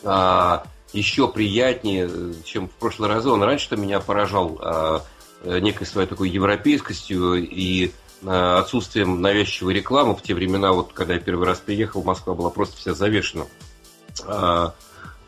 а, 0.05 0.64
еще 0.92 1.29
приятнее, 1.29 2.11
чем 2.44 2.68
в 2.68 2.72
прошлый 2.72 3.09
раз. 3.09 3.24
Он 3.26 3.42
раньше-то 3.42 3.76
меня 3.76 4.00
поражал 4.00 4.59
а, 4.61 5.02
некой 5.44 5.87
своей 5.87 6.07
такой 6.07 6.29
европейскостью 6.29 7.35
и 7.35 7.92
отсутствием 8.26 9.20
навязчивой 9.20 9.74
рекламы. 9.74 10.16
В 10.16 10.22
те 10.22 10.35
времена, 10.35 10.72
вот 10.72 10.92
когда 10.92 11.14
я 11.14 11.20
первый 11.20 11.46
раз 11.46 11.59
приехал, 11.59 12.02
Москва 12.02 12.35
была 12.35 12.50
просто 12.50 12.76
вся 12.79 12.94
завешена. 12.94 13.44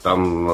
Там 0.02 0.48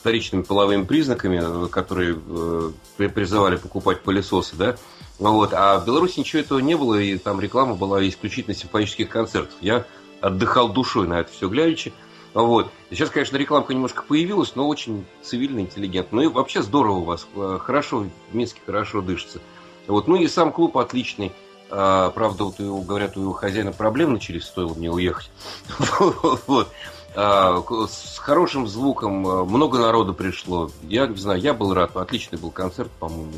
вторичными 0.00 0.42
половыми 0.42 0.84
признаками, 0.84 1.68
которые 1.68 2.18
э, 2.26 3.08
призывали 3.08 3.56
покупать 3.56 4.02
пылесосы, 4.02 4.56
да, 4.56 4.76
вот. 5.18 5.52
А 5.52 5.78
в 5.78 5.86
Беларуси 5.86 6.18
ничего 6.20 6.40
этого 6.40 6.58
не 6.58 6.74
было, 6.74 6.98
и 6.98 7.18
там 7.18 7.40
реклама 7.40 7.74
была 7.76 8.06
исключительно 8.08 8.56
симфонических 8.56 9.08
концертов. 9.08 9.54
Я 9.60 9.84
отдыхал 10.20 10.70
душой 10.70 11.06
на 11.06 11.20
это 11.20 11.30
все 11.30 11.48
глядячи. 11.48 11.92
Вот. 12.32 12.70
Сейчас, 12.90 13.10
конечно, 13.10 13.36
рекламка 13.36 13.74
немножко 13.74 14.02
появилась, 14.02 14.54
но 14.54 14.66
очень 14.66 15.04
цивильно, 15.22 15.60
интеллигентно. 15.60 16.22
Ну 16.22 16.22
и 16.22 16.32
вообще 16.32 16.62
здорово 16.62 16.98
у 16.98 17.04
вас. 17.04 17.26
Э, 17.36 17.58
хорошо, 17.60 18.06
в 18.30 18.34
Минске 18.34 18.60
хорошо 18.64 19.02
дышится. 19.02 19.40
Вот. 19.86 20.08
Ну 20.08 20.16
и 20.16 20.26
сам 20.26 20.52
клуб 20.52 20.78
отличный. 20.78 21.32
А, 21.70 22.10
правда, 22.10 22.44
вот 22.44 22.58
его, 22.58 22.80
говорят, 22.80 23.16
у 23.16 23.22
его 23.22 23.32
хозяина 23.32 23.72
проблем 23.72 24.12
начались, 24.12 24.44
стоило 24.44 24.74
мне 24.74 24.90
уехать. 24.90 25.30
Вот. 26.46 26.68
А, 27.14 27.62
с 27.88 28.18
хорошим 28.18 28.68
звуком, 28.68 29.26
э, 29.26 29.44
много 29.44 29.78
народу 29.78 30.14
пришло. 30.14 30.70
Я 30.82 31.06
не 31.06 31.16
знаю, 31.16 31.40
я 31.40 31.54
был 31.54 31.74
рад. 31.74 31.96
Отличный 31.96 32.38
был 32.38 32.50
концерт, 32.50 32.90
по-моему 32.98 33.32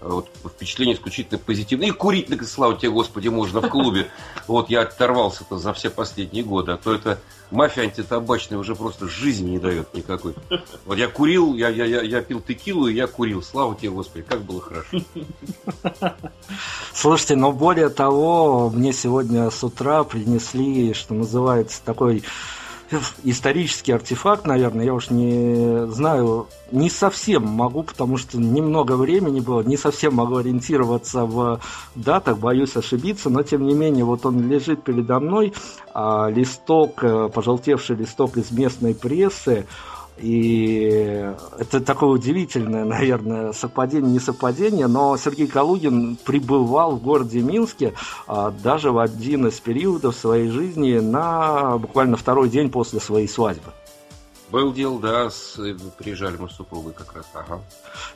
вот, 0.00 0.28
впечатление 0.44 0.94
исключительно 0.94 1.38
позитивное. 1.38 1.88
И 1.88 1.90
курить, 1.90 2.26
так 2.26 2.44
слава 2.44 2.76
тебе, 2.76 2.90
Господи, 2.90 3.28
можно 3.28 3.60
в 3.60 3.68
клубе. 3.68 4.10
Вот 4.46 4.70
я 4.70 4.82
оторвался-то 4.82 5.58
за 5.58 5.72
все 5.72 5.90
последние 5.90 6.44
годы. 6.44 6.72
А 6.72 6.76
то 6.76 6.94
это 6.94 7.18
мафия 7.50 7.82
антитабачная 7.82 8.58
уже 8.58 8.76
просто 8.76 9.08
жизни 9.08 9.50
не 9.50 9.58
дает 9.58 9.92
никакой. 9.92 10.34
Вот 10.84 10.98
я 10.98 11.08
курил, 11.08 11.54
я, 11.54 11.68
я, 11.68 11.84
я, 11.84 12.02
я 12.02 12.22
пил 12.22 12.40
текилу, 12.40 12.86
и 12.86 12.94
я 12.94 13.08
курил. 13.08 13.42
Слава 13.42 13.74
тебе, 13.74 13.90
Господи, 13.90 14.24
как 14.28 14.42
было 14.42 14.60
хорошо. 14.60 14.98
Слушайте, 16.94 17.34
но 17.34 17.50
более 17.50 17.88
того, 17.88 18.70
мне 18.70 18.92
сегодня 18.92 19.50
с 19.50 19.64
утра 19.64 20.04
принесли, 20.04 20.94
что 20.94 21.14
называется, 21.14 21.82
такой 21.84 22.22
исторический 23.24 23.92
артефакт, 23.92 24.46
наверное, 24.46 24.84
я 24.84 24.94
уж 24.94 25.10
не 25.10 25.86
знаю, 25.90 26.46
не 26.70 26.90
совсем 26.90 27.46
могу, 27.46 27.82
потому 27.82 28.16
что 28.16 28.38
немного 28.38 28.92
времени 28.92 29.40
было, 29.40 29.62
не 29.62 29.76
совсем 29.76 30.14
могу 30.14 30.36
ориентироваться 30.36 31.24
в 31.24 31.60
датах, 31.94 32.38
боюсь 32.38 32.76
ошибиться, 32.76 33.30
но 33.30 33.42
тем 33.42 33.66
не 33.66 33.74
менее, 33.74 34.04
вот 34.04 34.26
он 34.26 34.48
лежит 34.48 34.84
передо 34.84 35.20
мной, 35.20 35.52
а, 35.94 36.28
листок, 36.28 37.02
э, 37.02 37.28
пожелтевший 37.32 37.96
листок 37.96 38.36
из 38.36 38.50
местной 38.50 38.94
прессы, 38.94 39.66
и 40.16 41.30
это 41.58 41.80
такое 41.80 42.10
удивительное, 42.10 42.84
наверное, 42.84 43.52
совпадение, 43.52 44.12
не 44.12 44.20
совпадение, 44.20 44.86
но 44.86 45.16
Сергей 45.16 45.46
Калугин 45.46 46.16
пребывал 46.16 46.96
в 46.96 47.02
городе 47.02 47.40
Минске 47.40 47.92
а, 48.26 48.50
даже 48.50 48.92
в 48.92 48.98
один 48.98 49.46
из 49.46 49.60
периодов 49.60 50.16
своей 50.16 50.48
жизни 50.48 50.98
на 50.98 51.76
буквально 51.76 52.16
второй 52.16 52.48
день 52.48 52.70
после 52.70 52.98
своей 52.98 53.28
свадьбы. 53.28 53.72
Был 54.50 54.72
дел, 54.72 54.98
да, 54.98 55.28
с, 55.28 55.58
приезжали 55.98 56.36
мы 56.36 56.48
с 56.48 56.52
супругой 56.52 56.92
как 56.92 57.14
раз, 57.14 57.26
ага. 57.34 57.60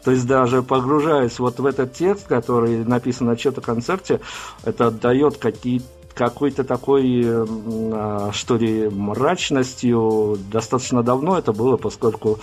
То 0.04 0.12
есть 0.12 0.26
даже 0.26 0.62
погружаясь 0.62 1.38
вот 1.38 1.58
в 1.58 1.66
этот 1.66 1.92
текст, 1.92 2.26
который 2.28 2.84
написан 2.84 3.26
на 3.26 3.36
чьем-то 3.36 3.60
концерте, 3.60 4.20
это 4.62 4.86
отдает 4.86 5.38
какие-то 5.38 5.86
какой-то 6.14 6.64
такой, 6.64 7.22
а, 7.26 8.30
что 8.32 8.56
ли, 8.56 8.88
мрачностью. 8.88 10.38
Достаточно 10.50 11.02
давно 11.02 11.38
это 11.38 11.52
было, 11.52 11.76
поскольку 11.76 12.38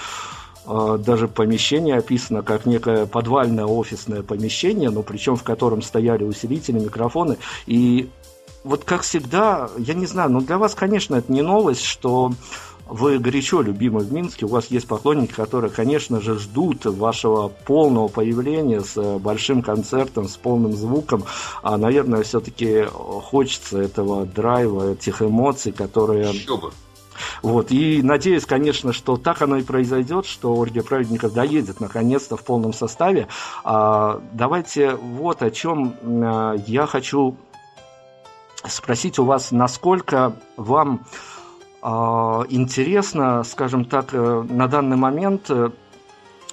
а, 0.65 0.97
даже 0.97 1.27
помещение 1.27 1.97
описано 1.97 2.41
как 2.41 2.65
некое 2.65 3.05
подвальное 3.05 3.65
офисное 3.65 4.23
помещение, 4.23 4.89
но 4.89 5.01
причем 5.01 5.35
в 5.35 5.43
котором 5.43 5.81
стояли 5.81 6.23
усилители, 6.23 6.79
микрофоны. 6.79 7.37
И 7.65 8.09
вот 8.63 8.83
как 8.83 9.01
всегда, 9.01 9.69
я 9.77 9.93
не 9.93 10.05
знаю, 10.05 10.29
но 10.29 10.41
для 10.41 10.57
вас, 10.57 10.75
конечно, 10.75 11.15
это 11.15 11.31
не 11.31 11.41
новость, 11.41 11.83
что 11.83 12.33
вы 12.89 13.19
горячо 13.19 13.61
любимы 13.61 13.99
в 13.99 14.11
Минске, 14.11 14.45
у 14.45 14.49
вас 14.49 14.67
есть 14.67 14.87
поклонники, 14.87 15.33
которые, 15.33 15.71
конечно 15.71 16.21
же, 16.21 16.37
ждут 16.39 16.85
вашего 16.85 17.49
полного 17.49 18.07
появления 18.07 18.81
с 18.81 18.97
э, 18.97 19.17
большим 19.17 19.61
концертом, 19.61 20.27
с 20.27 20.37
полным 20.37 20.73
звуком. 20.73 21.23
А, 21.61 21.77
наверное, 21.77 22.23
все-таки 22.23 22.83
хочется 22.85 23.79
этого 23.79 24.25
драйва, 24.25 24.93
этих 24.93 25.21
эмоций, 25.21 25.71
которые... 25.71 26.31
Еще 26.31 26.57
бы. 26.57 26.71
Вот. 27.41 27.71
И 27.71 28.01
надеюсь, 28.03 28.45
конечно, 28.45 28.93
что 28.93 29.17
так 29.17 29.41
оно 29.41 29.57
и 29.57 29.63
произойдет, 29.63 30.25
что 30.25 30.53
Оргия 30.53 30.83
Праведников 30.83 31.33
доедет 31.33 31.79
наконец-то 31.79 32.37
в 32.37 32.43
полном 32.43 32.73
составе. 32.73 33.27
А, 33.63 34.21
давайте 34.33 34.95
вот 34.95 35.41
о 35.41 35.51
чем 35.51 35.95
а, 36.03 36.55
я 36.67 36.85
хочу 36.85 37.37
спросить 38.65 39.19
у 39.19 39.23
вас, 39.23 39.51
насколько 39.51 40.33
вам 40.57 41.05
а, 41.05 41.36
интересно, 42.49 43.43
скажем 43.43 43.85
так, 43.85 44.13
э, 44.13 44.45
на 44.49 44.67
данный 44.67 44.97
момент 44.97 45.49
Э, 45.49 45.69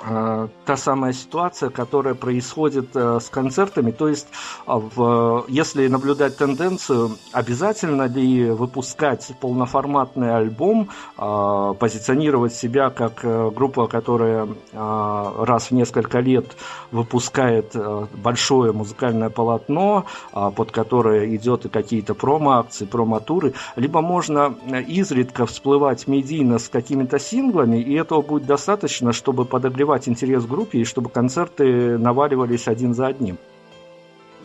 та 0.05 0.77
самая 0.77 1.13
ситуация, 1.15 1.71
которая 1.71 2.15
происходит 2.15 2.95
э, 2.95 3.19
с 3.21 3.31
концертами. 3.31 3.91
То 3.91 4.09
есть, 4.09 4.29
а, 4.67 4.79
в, 4.79 5.47
если 5.49 5.89
наблюдать 5.89 6.37
тенденцию, 6.37 7.13
обязательно 7.33 8.03
ли 8.03 8.51
выпускать 8.51 9.33
полноформатный 9.41 10.37
альбом, 10.37 10.91
э, 11.17 11.75
позиционировать 11.79 12.55
себя 12.55 12.91
как 12.91 13.25
группа, 13.55 13.87
которая 13.87 14.49
раз 14.73 15.69
в 15.69 15.71
несколько 15.73 16.21
лет 16.21 16.57
выпускает 16.91 17.75
большое 18.15 18.73
музыкальное 18.73 19.31
полотно, 19.31 20.05
под 20.33 20.71
которое 20.71 21.35
идет 21.37 21.67
и 21.67 21.69
какие-то 21.69 22.15
промо-акции, 22.15 22.85
промо-туры, 22.85 23.55
либо 23.77 24.01
можно 24.01 24.55
изредка 24.87 25.47
всплывать 25.47 26.07
медийно 26.07 26.59
с 26.59 26.69
какими-то 26.69 27.19
синглами, 27.19 27.79
и 27.79 27.95
этого 27.95 28.23
будет 28.23 28.47
достаточно, 28.47 29.13
чтобы 29.13 29.45
подогревать 29.45 29.94
подогревать 29.95 30.09
интерес 30.09 30.45
группе 30.47 30.79
и 30.79 30.85
чтобы 30.85 31.11
концерты 31.11 31.99
наваливались 31.99 32.69
один 32.69 32.95
за 32.95 33.07
одним? 33.07 33.39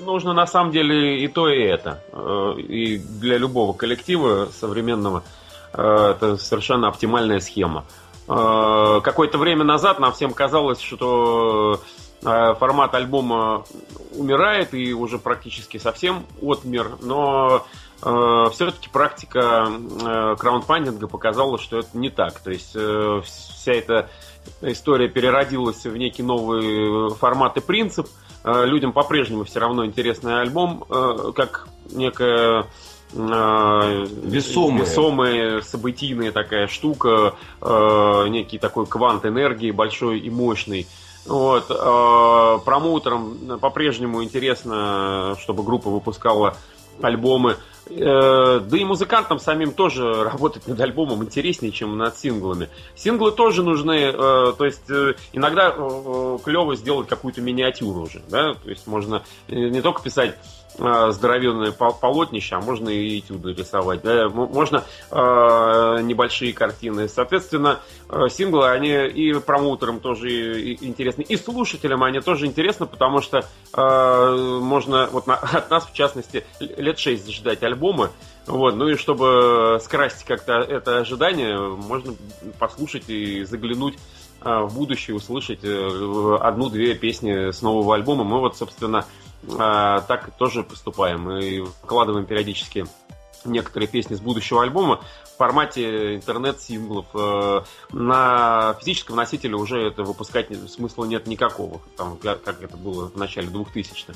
Нужно 0.05 0.33
на 0.33 0.47
самом 0.47 0.71
деле 0.71 1.23
и 1.23 1.27
то, 1.27 1.49
и 1.49 1.61
это. 1.61 2.01
Э, 2.13 2.53
и 2.57 2.97
для 2.97 3.37
любого 3.37 3.73
коллектива 3.73 4.47
современного 4.51 5.23
э, 5.73 5.81
это 5.81 6.37
совершенно 6.37 6.87
оптимальная 6.87 7.39
схема. 7.39 7.83
Э, 8.27 9.01
какое-то 9.03 9.37
время 9.37 9.63
назад 9.63 9.99
нам 9.99 10.13
всем 10.13 10.33
казалось, 10.33 10.79
что 10.81 11.81
формат 12.21 12.95
альбома 12.95 13.63
умирает 14.13 14.73
и 14.73 14.93
уже 14.93 15.19
практически 15.19 15.77
совсем 15.77 16.25
отмер, 16.41 16.97
но 17.01 17.65
все-таки 18.51 18.89
практика 18.91 19.69
краундфандинга 20.37 21.07
показала, 21.07 21.57
что 21.57 21.79
это 21.79 21.97
не 21.97 22.09
так. 22.09 22.41
То 22.41 22.51
есть 22.51 22.71
вся 22.71 23.71
эта 23.71 24.09
история 24.61 25.07
переродилась 25.07 25.85
в 25.85 25.95
некий 25.97 26.23
новый 26.23 27.13
формат 27.15 27.57
и 27.57 27.61
принцип. 27.61 28.07
Э, 28.43 28.65
людям 28.65 28.93
по-прежнему 28.93 29.43
все 29.43 29.59
равно 29.59 29.85
интересный 29.85 30.41
альбом, 30.41 30.85
э, 30.89 31.31
как 31.35 31.67
некая 31.91 32.65
э, 33.13 34.05
весомая. 34.23 34.81
весомая, 34.81 35.61
событийная 35.61 36.31
такая 36.31 36.67
штука, 36.67 37.35
некий 38.27 38.59
такой 38.59 38.85
квант 38.85 39.25
энергии 39.25 39.71
большой 39.71 40.19
и 40.19 40.29
мощный. 40.29 40.87
Вот, 41.25 41.67
промоутерам 41.67 43.59
по-прежнему 43.59 44.23
интересно, 44.23 45.35
чтобы 45.39 45.63
группа 45.63 45.89
выпускала 45.89 46.55
альбомы 47.01 47.51
Э, 47.51 47.78
да 47.89 48.77
и 48.77 48.83
музыкантам 48.83 49.39
самим 49.39 49.71
тоже 49.71 50.23
работать 50.23 50.67
над 50.67 50.79
альбомом 50.79 51.23
интереснее, 51.23 51.71
чем 51.71 51.97
над 51.97 52.17
синглами. 52.17 52.69
Синглы 52.95 53.31
тоже 53.31 53.63
нужны, 53.63 54.11
э, 54.13 54.13
то 54.13 54.65
есть 54.65 54.89
э, 54.89 55.15
иногда 55.33 55.71
клево 55.71 56.75
сделать 56.75 57.07
какую-то 57.07 57.41
миниатюру 57.41 58.01
уже, 58.01 58.21
да, 58.29 58.53
то 58.53 58.69
есть 58.69 58.87
можно 58.87 59.23
не 59.47 59.81
только 59.81 60.01
писать 60.03 60.35
э, 60.35 60.58
здоровенное 60.77 61.71
полотнище, 61.71 62.55
а 62.55 62.61
можно 62.61 62.89
и 62.89 63.19
этюды 63.19 63.53
рисовать. 63.53 64.01
Да? 64.01 64.29
Можно 64.29 64.83
э, 65.11 65.15
небольшие 66.03 66.53
картины. 66.53 67.09
Соответственно, 67.09 67.79
э, 68.07 68.27
синглы, 68.29 68.69
они 68.69 68.91
и 69.07 69.33
промоутерам 69.33 69.99
тоже 69.99 70.75
интересны, 70.75 71.23
и 71.23 71.35
слушателям 71.35 72.03
они 72.03 72.21
тоже 72.21 72.45
интересны, 72.45 72.85
потому 72.85 73.21
что 73.21 73.45
э, 73.73 74.59
можно, 74.61 75.09
вот 75.11 75.27
на, 75.27 75.35
от 75.35 75.69
нас, 75.69 75.85
в 75.85 75.93
частности, 75.93 76.45
лет 76.59 76.97
6 76.97 77.29
ждать 77.29 77.63
альбом 77.63 77.79
альбомы. 77.79 78.09
Вот, 78.45 78.75
ну 78.75 78.87
и 78.89 78.95
чтобы 78.95 79.79
скрасить 79.81 80.25
как-то 80.25 80.53
это 80.53 80.99
ожидание, 80.99 81.57
можно 81.57 82.15
послушать 82.57 83.07
и 83.07 83.43
заглянуть 83.43 83.95
а, 84.41 84.63
в 84.63 84.73
будущее, 84.73 85.15
услышать 85.15 85.59
э, 85.63 86.37
одну-две 86.41 86.95
песни 86.95 87.51
с 87.51 87.61
нового 87.61 87.95
альбома. 87.95 88.23
Мы 88.23 88.39
вот, 88.39 88.57
собственно, 88.57 89.05
а, 89.57 90.01
так 90.01 90.31
тоже 90.37 90.63
поступаем 90.63 91.29
и 91.31 91.61
вкладываем 91.83 92.25
периодически 92.25 92.85
некоторые 93.45 93.87
песни 93.87 94.15
с 94.15 94.19
будущего 94.19 94.63
альбома 94.63 95.01
в 95.23 95.37
формате 95.37 96.15
интернет-синглов. 96.15 97.05
Э, 97.13 97.61
на 97.93 98.75
физическом 98.79 99.15
носителе 99.15 99.55
уже 99.55 99.81
это 99.87 100.03
выпускать 100.03 100.47
смысла 100.69 101.05
нет 101.05 101.27
никакого, 101.27 101.81
там, 101.95 102.17
как 102.17 102.61
это 102.61 102.75
было 102.75 103.09
в 103.09 103.15
начале 103.15 103.47
2000-х. 103.47 104.13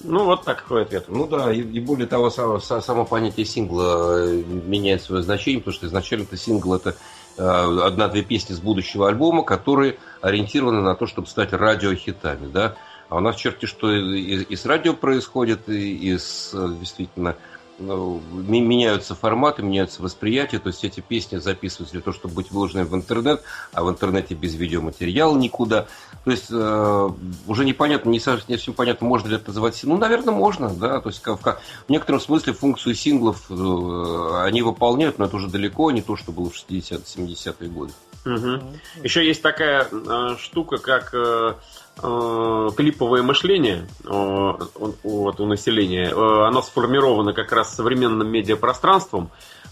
Ну, 0.00 0.24
вот 0.24 0.44
такой 0.44 0.82
ответ. 0.82 1.06
Ну 1.08 1.26
да, 1.26 1.52
и, 1.52 1.60
и 1.60 1.80
более 1.80 2.06
того, 2.06 2.30
само, 2.30 2.60
само 2.60 3.04
понятие 3.04 3.44
сингла 3.44 4.28
э, 4.28 4.42
меняет 4.46 5.02
свое 5.02 5.22
значение, 5.22 5.60
потому 5.60 5.74
что 5.74 5.86
изначально 5.86 6.22
это 6.22 6.36
сингл 6.36 6.74
это 6.74 6.94
э, 7.36 7.42
одна-две 7.42 8.22
песни 8.22 8.54
с 8.54 8.60
будущего 8.60 9.08
альбома, 9.08 9.42
которые 9.42 9.98
ориентированы 10.20 10.82
на 10.82 10.94
то, 10.94 11.06
чтобы 11.06 11.26
стать 11.26 11.52
радиохитами, 11.52 12.46
да. 12.46 12.76
А 13.08 13.16
у 13.16 13.20
нас 13.20 13.36
черти 13.36 13.66
что 13.66 13.92
и, 13.92 14.42
и 14.42 14.56
с 14.56 14.66
радио 14.66 14.94
происходит, 14.94 15.68
и, 15.68 15.96
и 15.96 16.18
с 16.18 16.52
действительно 16.78 17.36
ну, 17.78 18.20
меняются 18.32 19.14
форматы, 19.14 19.62
меняются 19.62 20.02
восприятия, 20.02 20.58
то 20.58 20.68
есть 20.68 20.84
эти 20.84 21.00
песни 21.00 21.36
записываются 21.36 21.92
для 21.92 22.02
того, 22.02 22.14
чтобы 22.14 22.34
быть 22.34 22.50
выложены 22.50 22.84
в 22.84 22.94
интернет, 22.94 23.42
а 23.72 23.84
в 23.84 23.90
интернете 23.90 24.34
без 24.34 24.54
видеоматериала 24.54 25.36
никуда. 25.36 25.86
То 26.24 26.30
есть 26.30 26.46
э, 26.50 27.10
уже 27.46 27.64
непонятно, 27.64 28.10
не 28.10 28.20
совсем 28.20 28.74
понятно, 28.74 29.06
можно 29.06 29.28
ли 29.28 29.36
это 29.36 29.48
называть 29.48 29.80
Ну, 29.84 29.96
наверное, 29.96 30.34
можно, 30.34 30.70
да. 30.70 31.00
То 31.00 31.10
есть 31.10 31.24
в, 31.24 31.36
в 31.36 31.88
некотором 31.88 32.20
смысле 32.20 32.52
функцию 32.52 32.94
синглов 32.94 33.46
э, 33.48 34.42
они 34.44 34.62
выполняют, 34.62 35.18
но 35.18 35.26
это 35.26 35.36
уже 35.36 35.48
далеко 35.48 35.90
не 35.92 36.02
то, 36.02 36.16
что 36.16 36.32
было 36.32 36.50
в 36.50 36.54
60-70-е 36.54 37.68
годы. 37.68 37.92
Угу. 38.24 39.04
Еще 39.04 39.26
есть 39.26 39.42
такая 39.42 39.86
э, 39.90 40.36
штука, 40.38 40.78
как 40.78 41.14
э, 41.14 41.54
э, 41.87 41.87
клиповое 42.00 43.22
мышление 43.22 43.88
э, 44.04 44.08
вот, 44.08 45.40
у 45.40 45.46
населения. 45.46 46.10
Э, 46.10 46.46
оно 46.46 46.62
сформировано 46.62 47.32
как 47.32 47.52
раз 47.52 47.74
современным 47.74 48.28
медиапространством. 48.28 49.30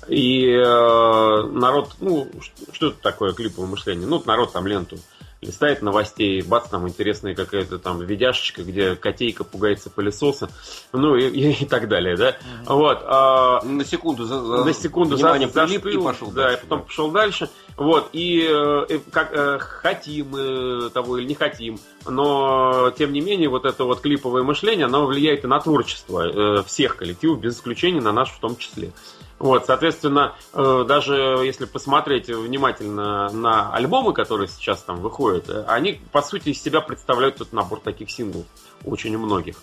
И 0.09 0.47
э, 0.49 0.63
народ, 0.63 1.97
ну, 2.01 2.29
что 2.73 2.89
это 2.89 2.97
такое 3.01 3.33
клиповое 3.33 3.69
мышление? 3.69 4.07
Ну, 4.07 4.23
народ 4.25 4.53
там 4.53 4.67
ленту 4.67 4.99
листает 5.41 5.83
новостей, 5.83 6.43
бац, 6.43 6.69
там 6.69 6.89
интересная 6.89 7.35
какая-то 7.35 7.79
там 7.79 8.01
видяшечка, 8.01 8.63
где 8.63 8.97
котейка 8.97 9.45
пугается 9.45 9.91
пылесоса, 9.91 10.51
ну 10.93 11.15
и, 11.17 11.29
и, 11.29 11.63
и 11.63 11.67
так 11.67 11.89
далее, 11.89 12.17
да. 12.17 12.31
Mm-hmm. 12.31 12.37
Вот. 12.69 13.03
А, 13.05 13.63
на 13.63 13.85
секунду, 13.85 14.25
за, 14.25 14.41
на 14.41 14.73
секунду 14.73 15.17
за, 15.17 15.39
застыл, 15.49 15.91
и 15.91 16.03
пошел 16.03 16.31
да, 16.31 16.43
дальше. 16.43 16.59
и 16.59 16.61
потом 16.63 16.79
да. 16.79 16.85
пошел 16.85 17.11
дальше. 17.11 17.51
Вот, 17.77 18.09
и, 18.13 18.49
э, 18.49 18.99
как 19.13 19.35
э, 19.35 19.59
хотим 19.59 20.31
мы 20.31 20.91
того 20.91 21.19
или 21.19 21.27
не 21.27 21.35
хотим, 21.35 21.79
но 22.07 22.91
тем 22.97 23.13
не 23.13 23.21
менее 23.21 23.51
вот 23.51 23.67
это 23.67 23.85
вот 23.85 24.01
клиповое 24.01 24.43
мышление, 24.43 24.87
оно 24.87 25.05
влияет 25.05 25.45
и 25.45 25.47
на 25.47 25.61
творчество 25.61 26.27
э, 26.27 26.63
всех 26.63 26.97
коллективов, 26.97 27.41
без 27.41 27.57
исключения 27.57 28.01
на 28.01 28.13
наш 28.13 28.31
в 28.31 28.41
том 28.41 28.57
числе. 28.57 28.93
Вот, 29.39 29.67
соответственно, 29.67 30.35
э, 30.55 30.85
даже 30.89 31.15
если 31.45 31.67
посмотреть 31.67 32.29
внимательно 32.29 33.29
на 33.31 33.71
альбомы, 33.75 34.15
которые 34.15 34.49
сейчас 34.49 34.83
там 34.83 35.01
выходят, 35.01 35.51
э, 35.51 35.65
они, 35.69 36.01
по 36.13 36.23
сути, 36.23 36.51
из 36.51 36.63
себя 36.63 36.81
представляют 36.81 37.37
этот 37.37 37.53
набор 37.53 37.81
таких 37.81 38.11
синглов. 38.11 38.47
Очень 38.85 39.15
у 39.17 39.19
многих. 39.19 39.57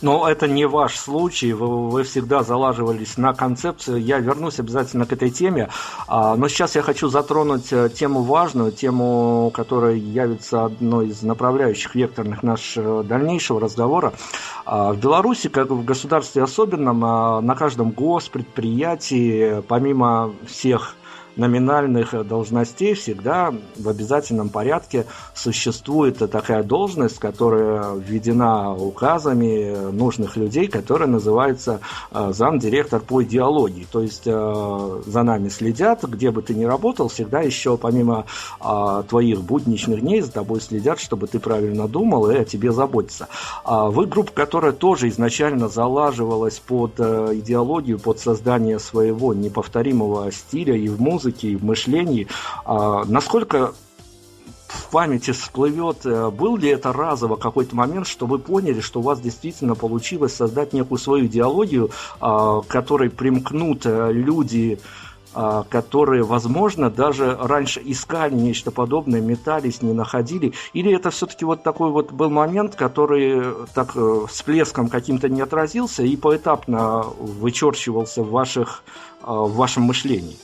Но 0.00 0.28
это 0.28 0.46
не 0.46 0.66
ваш 0.66 0.96
случай, 0.96 1.52
вы, 1.52 1.90
вы 1.90 2.02
всегда 2.04 2.42
залаживались 2.42 3.16
на 3.16 3.34
концепцию. 3.34 4.02
Я 4.02 4.18
вернусь 4.18 4.60
обязательно 4.60 5.06
к 5.06 5.12
этой 5.12 5.30
теме. 5.30 5.68
А, 6.06 6.36
но 6.36 6.48
сейчас 6.48 6.76
я 6.76 6.82
хочу 6.82 7.08
затронуть 7.08 7.72
э, 7.72 7.88
тему 7.88 8.22
важную, 8.22 8.72
тему, 8.72 9.50
которая 9.52 9.94
явится 9.94 10.66
одной 10.66 11.08
из 11.08 11.22
направляющих 11.22 11.94
векторных 11.94 12.42
нашего 12.42 13.02
дальнейшего 13.02 13.60
разговора. 13.60 14.12
А, 14.64 14.92
в 14.92 14.98
Беларуси, 14.98 15.48
как 15.48 15.70
в 15.70 15.84
государстве 15.84 16.42
особенном, 16.42 17.04
а, 17.04 17.40
на 17.40 17.54
каждом 17.54 17.90
госпредприятии, 17.90 19.62
помимо 19.66 20.32
всех 20.46 20.94
номинальных 21.38 22.26
должностей 22.26 22.94
всегда 22.94 23.54
в 23.76 23.88
обязательном 23.88 24.48
порядке 24.50 25.06
существует 25.34 26.18
такая 26.30 26.62
должность, 26.62 27.18
которая 27.18 27.94
введена 27.94 28.74
указами 28.74 29.90
нужных 29.92 30.36
людей, 30.36 30.66
которая 30.66 31.08
называется 31.08 31.80
э, 32.10 32.32
замдиректор 32.32 33.00
по 33.00 33.22
идеологии. 33.22 33.86
То 33.90 34.02
есть 34.02 34.24
э, 34.26 35.02
за 35.06 35.22
нами 35.22 35.48
следят, 35.48 36.02
где 36.04 36.30
бы 36.30 36.42
ты 36.42 36.54
ни 36.54 36.64
работал, 36.64 37.08
всегда 37.08 37.40
еще 37.40 37.76
помимо 37.76 38.26
э, 38.60 39.02
твоих 39.08 39.42
будничных 39.42 40.00
дней 40.00 40.20
за 40.20 40.32
тобой 40.32 40.60
следят, 40.60 41.00
чтобы 41.00 41.28
ты 41.28 41.38
правильно 41.38 41.86
думал 41.88 42.30
и 42.30 42.36
о 42.36 42.44
тебе 42.44 42.72
заботиться. 42.72 43.28
А 43.64 43.88
вы 43.88 44.06
группа, 44.06 44.32
которая 44.32 44.72
тоже 44.72 45.08
изначально 45.08 45.68
залаживалась 45.68 46.58
под 46.58 46.98
идеологию, 46.98 47.98
под 47.98 48.18
создание 48.18 48.78
своего 48.78 49.34
неповторимого 49.34 50.32
стиля 50.32 50.74
и 50.74 50.88
в 50.88 51.00
музыке, 51.00 51.27
музыке 51.28 51.48
и 51.48 51.56
в 51.56 51.64
мышлении. 51.64 52.26
А, 52.64 53.04
насколько 53.04 53.72
в 54.68 54.90
памяти 54.90 55.30
всплывет, 55.32 56.04
э, 56.04 56.30
был 56.30 56.56
ли 56.56 56.68
это 56.68 56.92
разово 56.92 57.36
какой-то 57.36 57.74
момент, 57.74 58.06
что 58.06 58.26
вы 58.26 58.38
поняли, 58.38 58.80
что 58.80 59.00
у 59.00 59.02
вас 59.02 59.20
действительно 59.20 59.74
получилось 59.74 60.34
создать 60.34 60.72
некую 60.72 60.98
свою 60.98 61.26
идеологию, 61.26 61.90
а, 62.20 62.60
которой 62.62 63.08
примкнут 63.08 63.86
э, 63.86 64.12
люди, 64.12 64.78
а, 65.34 65.64
которые, 65.70 66.22
возможно, 66.22 66.90
даже 66.90 67.36
раньше 67.40 67.80
искали 67.84 68.34
нечто 68.34 68.70
подобное, 68.70 69.22
метались, 69.22 69.82
не 69.82 69.94
находили? 69.94 70.52
Или 70.74 70.94
это 70.94 71.10
все-таки 71.10 71.46
вот 71.46 71.62
такой 71.62 71.90
вот 71.90 72.12
был 72.12 72.28
момент, 72.28 72.74
который 72.74 73.54
так 73.74 73.92
э, 73.94 74.26
всплеском 74.28 74.88
каким-то 74.88 75.28
не 75.30 75.40
отразился 75.40 76.02
и 76.02 76.14
поэтапно 76.16 77.04
вычерчивался 77.18 78.22
в, 78.22 78.30
ваших, 78.30 78.82
в 79.22 79.56
вашем 79.56 79.84
мышлении? 79.84 80.36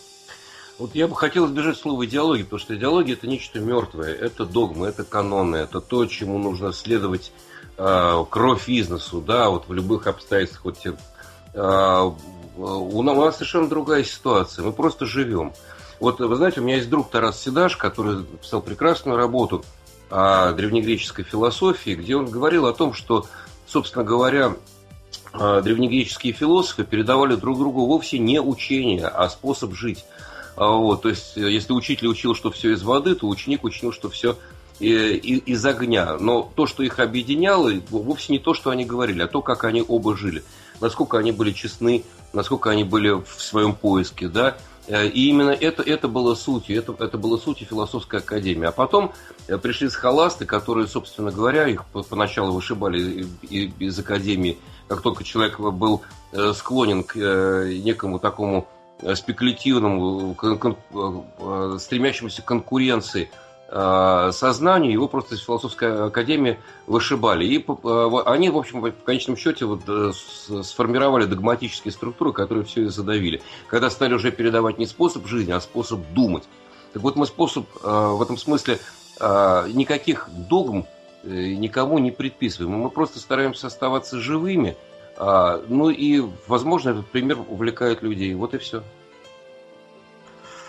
Вот 0.79 0.95
я 0.95 1.07
бы 1.07 1.15
хотел 1.15 1.47
избежать 1.47 1.77
слова 1.77 2.05
идеологии, 2.05 2.43
потому 2.43 2.59
что 2.59 2.75
идеология 2.75 3.15
это 3.15 3.29
нечто 3.29 3.61
мертвое, 3.61 4.13
это 4.13 4.45
догмы, 4.45 4.89
это 4.89 5.05
каноны, 5.05 5.57
это 5.57 5.81
то, 5.81 6.05
чему 6.07 6.39
нужно 6.39 6.73
следовать 6.73 7.33
э, 7.79 8.25
кровь 8.29 8.69
из 8.69 8.89
носу, 8.89 9.21
да, 9.21 9.51
вот 9.51 9.69
в 9.69 9.73
любых 9.73 10.09
обстоятельствах. 10.09 10.65
Вот, 10.65 10.79
э, 11.55 12.11
у 12.57 13.03
нас 13.03 13.37
совершенно 13.37 13.69
другая 13.69 14.03
ситуация, 14.03 14.65
мы 14.65 14.73
просто 14.73 15.07
живем. 15.07 15.53
Вот 16.01 16.19
вы 16.19 16.35
знаете, 16.35 16.61
у 16.61 16.65
меня 16.65 16.77
есть 16.77 16.91
друг 16.91 17.09
Тарас 17.09 17.41
Седаш, 17.41 17.77
который 17.77 18.17
написал 18.17 18.61
прекрасную 18.61 19.17
работу 19.17 19.65
о 20.11 20.53
древнегреческой 20.53 21.25
философии, 21.25 21.95
где 21.95 22.17
он 22.17 22.29
говорил 22.29 22.67
о 22.67 22.75
том, 22.75 22.95
что, 22.95 23.27
собственно 23.67 24.05
говоря, 24.05 24.57
древнегреческие 25.33 26.33
философы 26.33 26.85
передавали 26.85 27.37
друг 27.37 27.59
другу 27.59 27.87
вовсе 27.87 28.19
не 28.19 28.41
учение, 28.41 29.07
а 29.07 29.29
способ 29.29 29.75
жить. 29.75 30.05
А, 30.57 30.69
вот, 30.71 31.03
то 31.03 31.09
есть, 31.09 31.37
э, 31.37 31.51
если 31.51 31.73
учитель 31.73 32.09
учил, 32.09 32.35
что 32.35 32.51
все 32.51 32.73
из 32.73 32.83
воды, 32.83 33.15
то 33.15 33.29
ученик 33.29 33.65
учил, 33.65 33.93
что 33.93 34.09
все 34.09 34.37
из 34.81 35.65
огня. 35.65 36.17
Но 36.19 36.51
то, 36.55 36.67
что 36.67 36.83
их 36.83 36.99
объединяло, 36.99 37.73
вовсе 37.91 38.33
не 38.33 38.41
то, 38.41 38.55
что 38.55 38.71
они 38.71 38.85
говорили, 38.85 39.23
а 39.23 39.29
то, 39.29 39.41
как 39.41 39.63
они 39.63 39.85
оба 39.87 40.17
жили. 40.17 40.43
Насколько 40.81 41.19
они 41.19 41.31
были 41.31 41.53
честны, 41.53 42.05
насколько 42.33 42.71
они 42.71 42.83
были 42.83 43.11
в 43.11 43.41
своем 43.41 43.75
поиске, 43.75 44.29
да. 44.29 44.57
Э, 44.87 45.07
и 45.07 45.29
именно 45.29 45.51
это, 45.51 45.83
это 45.83 46.09
было 46.09 46.35
сутью, 46.35 46.77
это, 46.77 46.95
это 46.99 47.19
было 47.19 47.37
сутью 47.37 47.67
философской 47.69 48.21
академии. 48.21 48.67
А 48.67 48.73
потом 48.73 49.13
э, 49.47 49.59
пришли 49.59 49.89
схоласты, 49.89 50.45
которые, 50.45 50.89
собственно 50.89 51.31
говоря, 51.31 51.69
их 51.69 51.85
поначалу 52.09 52.53
вышибали 52.53 53.27
из 53.49 53.99
академии, 53.99 54.59
как 54.89 55.03
только 55.03 55.25
человек 55.25 55.59
был 55.59 56.03
склонен 56.53 57.05
к 57.05 57.17
некому 57.17 58.19
такому 58.19 58.69
Э, 59.05 59.15
спекулятивному, 59.17 60.35
э, 60.43 61.79
стремящемуся 61.79 62.41
к 62.41 62.47
конкуренции 62.47 63.31
э, 63.69 64.31
сознанию, 64.33 64.93
его 64.93 65.09
просто 65.09 65.35
из 65.35 65.43
философской 65.43 66.07
академии 66.07 66.59
вышибали. 66.87 67.45
И 67.45 67.67
они, 68.25 68.49
в 68.49 68.57
общем, 68.57 68.81
в 68.81 69.05
конечном 69.05 69.37
счете 69.37 69.67
вот 69.67 69.83
сформировали 70.65 71.27
догматические 71.27 71.93
структуры, 71.93 72.33
которые 72.33 72.65
все 72.65 72.85
и 72.85 72.87
задавили. 72.87 73.43
Когда 73.67 73.91
стали 73.91 74.15
уже 74.15 74.33
передавать 74.33 74.79
не 74.79 74.87
способ 74.87 75.27
жизни, 75.27 75.53
а 75.53 75.61
способ 75.61 76.01
думать. 76.15 76.45
Так 76.95 77.03
вот, 77.03 77.17
мы 77.17 77.27
способ 77.27 77.67
в 77.83 78.23
этом 78.23 78.39
смысле 78.39 78.79
никаких 79.21 80.31
догм 80.31 80.87
никому 81.25 81.99
не 81.99 82.11
предписываем. 82.11 82.79
Мы 82.79 82.91
просто 82.91 83.19
стараемся 83.19 83.67
оставаться 83.67 84.19
живыми– 84.19 84.77
а, 85.17 85.63
ну 85.69 85.91
и, 85.91 86.23
возможно, 86.47 86.91
этот 86.91 87.07
пример 87.07 87.39
увлекает 87.49 88.03
людей. 88.03 88.35
Вот 88.35 88.55
и 88.55 88.59
все. 88.59 88.83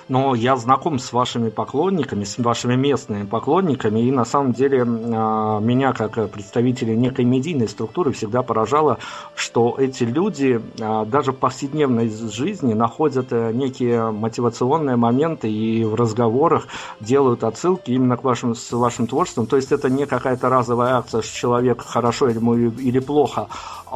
но 0.07 0.35
я 0.35 0.55
знаком 0.55 0.99
с 0.99 1.11
вашими 1.13 1.49
поклонниками, 1.49 2.23
с 2.23 2.37
вашими 2.37 2.75
местными 2.75 3.25
поклонниками, 3.25 3.99
и 3.99 4.11
на 4.11 4.25
самом 4.25 4.53
деле 4.53 4.83
а, 4.83 5.59
меня, 5.59 5.93
как 5.93 6.29
представителя 6.29 6.95
некой 6.95 7.25
медийной 7.25 7.67
структуры, 7.67 8.11
всегда 8.11 8.43
поражало, 8.43 8.99
что 9.35 9.75
эти 9.77 10.03
люди 10.03 10.61
а, 10.79 11.05
даже 11.05 11.31
в 11.31 11.37
повседневной 11.37 12.09
жизни 12.09 12.73
находят 12.73 13.27
э, 13.31 13.51
некие 13.51 14.11
мотивационные 14.11 14.95
моменты 14.95 15.49
и 15.51 15.83
в 15.83 15.95
разговорах 15.95 16.67
делают 16.99 17.43
отсылки 17.43 17.91
именно 17.91 18.17
к 18.17 18.23
вашим, 18.23 18.55
с 18.55 18.71
вашим 18.71 19.07
творчеством. 19.07 19.47
То 19.47 19.55
есть 19.55 19.71
это 19.71 19.89
не 19.89 20.05
какая-то 20.05 20.49
разовая 20.49 20.95
акция, 20.95 21.21
что 21.21 21.35
человек 21.35 21.81
хорошо 21.81 22.27
ему 22.29 22.55
или 22.55 22.99
плохо, 22.99 23.47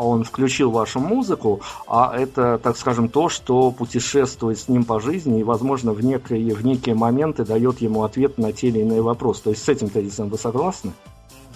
он 0.01 0.23
включил 0.23 0.71
вашу 0.71 0.99
музыку, 0.99 1.61
а 1.87 2.13
это, 2.15 2.59
так 2.61 2.77
скажем, 2.77 3.09
то, 3.09 3.29
что 3.29 3.71
путешествует 3.71 4.59
с 4.59 4.67
ним 4.67 4.83
по 4.83 4.99
жизни 4.99 5.39
и, 5.39 5.43
возможно, 5.43 5.93
в 5.93 6.03
некие, 6.03 6.53
в 6.53 6.65
некие 6.65 6.95
моменты 6.95 7.45
дает 7.45 7.81
ему 7.81 8.03
ответ 8.03 8.37
на 8.37 8.51
те 8.53 8.67
или 8.67 8.79
иные 8.79 9.01
вопросы. 9.01 9.43
То 9.43 9.49
есть 9.51 9.63
с 9.63 9.69
этим 9.69 9.89
тезисом 9.89 10.29
вы 10.29 10.37
согласны? 10.37 10.91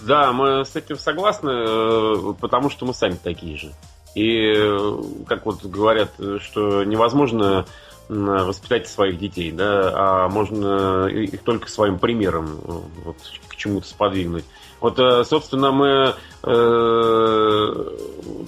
Да, 0.02 0.32
мы 0.32 0.64
с 0.64 0.76
этим 0.76 0.98
согласны, 0.98 1.50
э, 1.50 2.34
потому 2.40 2.68
что 2.70 2.84
мы 2.84 2.94
сами 2.94 3.16
такие 3.22 3.56
же. 3.56 3.72
И, 4.14 4.52
э, 4.54 5.02
как 5.26 5.46
вот 5.46 5.64
говорят, 5.64 6.10
что 6.40 6.84
невозможно 6.84 7.64
воспитать 8.08 8.86
своих 8.86 9.18
детей, 9.18 9.50
да, 9.50 9.92
а 9.94 10.28
можно 10.28 11.06
их 11.06 11.42
только 11.42 11.70
своим 11.70 11.98
примером 11.98 12.60
э, 12.62 12.80
вот, 13.04 13.16
к 13.48 13.56
чему-то 13.56 13.88
сподвигнуть. 13.88 14.44
Вот, 14.84 15.26
собственно, 15.26 15.72
мы 15.72 16.14
э, 16.42 17.74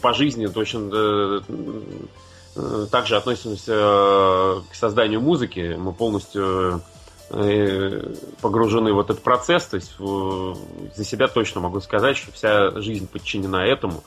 по 0.03 0.13
жизни 0.13 0.47
точно 0.47 0.91
э, 0.93 2.87
также 2.91 3.17
относимся 3.17 4.63
к 4.71 4.75
созданию 4.75 5.21
музыки. 5.21 5.77
Мы 5.79 5.93
полностью 5.93 6.83
Э, 7.29 8.15
погружены 8.41 8.93
в 8.93 9.01
этот 9.01 9.21
процесс, 9.21 9.67
то 9.67 9.77
есть 9.77 9.97
за 9.99 11.05
себя 11.05 11.27
точно 11.27 11.61
могу 11.61 11.81
сказать, 11.81 12.17
что 12.17 12.31
вся 12.31 12.71
жизнь 12.81 13.09
подчинена 13.09 13.67
этому 13.67 14.05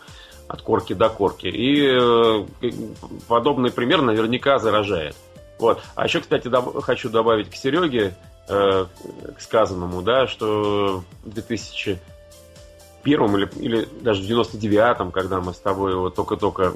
от 0.48 0.62
корки 0.62 0.94
до 0.94 1.10
корки. 1.10 1.48
И 1.48 1.86
э, 1.86 2.72
подобный 3.28 3.72
пример 3.72 4.02
наверняка 4.02 4.58
заражает. 4.60 5.18
Вот. 5.60 5.82
А 5.96 6.06
еще, 6.06 6.22
кстати, 6.22 6.48
доб- 6.48 6.82
хочу 6.82 7.10
добавить 7.10 7.50
к 7.50 7.56
Сереге, 7.56 8.16
э, 8.48 8.86
к 9.36 9.42
сказанному, 9.42 10.02
да, 10.02 10.26
что 10.28 11.04
в 11.26 11.30
2001 13.16 13.36
или, 13.36 13.78
или 13.78 13.88
даже 14.02 14.22
в 14.22 14.30
99-м, 14.30 15.12
когда 15.12 15.40
мы 15.40 15.54
с 15.54 15.60
тобой 15.60 15.96
вот 15.96 16.16
только-только 16.16 16.74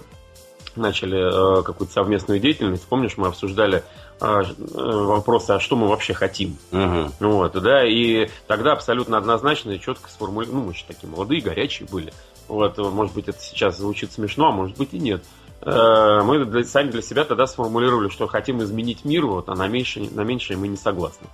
начали 0.76 1.60
э, 1.60 1.63
какую-то 1.63 1.93
совместную 1.93 2.39
деятельность, 2.39 2.86
помнишь, 2.88 3.17
мы 3.17 3.28
обсуждали 3.28 3.84
а, 4.19 4.41
э, 4.41 4.54
вопросы, 4.74 5.52
а 5.52 5.60
что 5.60 5.76
мы 5.76 5.88
вообще 5.88 6.13
хотим. 6.13 6.58
Угу. 6.72 7.12
Вот, 7.19 7.54
да, 7.62 7.86
и 7.86 8.30
тогда 8.48 8.74
абсолютно 8.74 9.17
однозначно 9.17 9.72
и 9.72 9.80
четко 9.80 10.10
сформулировали, 10.10 10.56
ну, 10.56 10.65
мы 10.65 10.72
еще 10.72 10.86
такие 10.88 11.10
молодые, 11.10 11.41
горячие 11.41 11.88
были. 11.89 12.13
Вот, 12.48 12.78
может 12.78 13.13
быть, 13.13 13.28
это 13.28 13.39
сейчас 13.39 13.78
звучит 13.78 14.12
смешно, 14.12 14.50
а 14.50 14.52
может 14.52 14.78
быть 14.78 14.93
и 14.93 15.00
нет. 15.00 15.24
Э, 15.62 16.22
мы 16.24 16.43
для, 16.46 16.63
сами 16.63 16.91
для 16.91 17.02
себя 17.02 17.24
тогда 17.24 17.48
сформулировали, 17.48 18.10
что 18.10 18.28
хотим 18.28 18.62
изменить 18.63 19.06
мир, 19.06 19.26
вот, 19.26 19.50
а 19.50 19.56
на 19.56 19.67
меньшее, 19.67 20.10
на 20.12 20.22
меньшее 20.22 20.58
мы 20.58 20.67
не 20.67 20.78
согласны. 20.78 21.28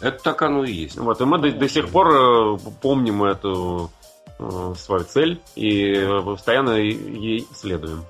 Это 0.00 0.22
так 0.22 0.42
оно 0.42 0.64
и 0.64 0.72
есть. 0.72 0.96
Вот, 0.96 1.20
и 1.20 1.24
мы 1.24 1.38
до, 1.38 1.52
до 1.52 1.68
сих 1.68 1.88
пор 1.88 2.08
э, 2.08 2.58
помним 2.80 3.24
эту 3.24 3.90
свою 4.38 5.04
цель 5.04 5.40
и 5.54 6.08
постоянно 6.24 6.72
ей 6.72 7.46
следуем. 7.54 8.04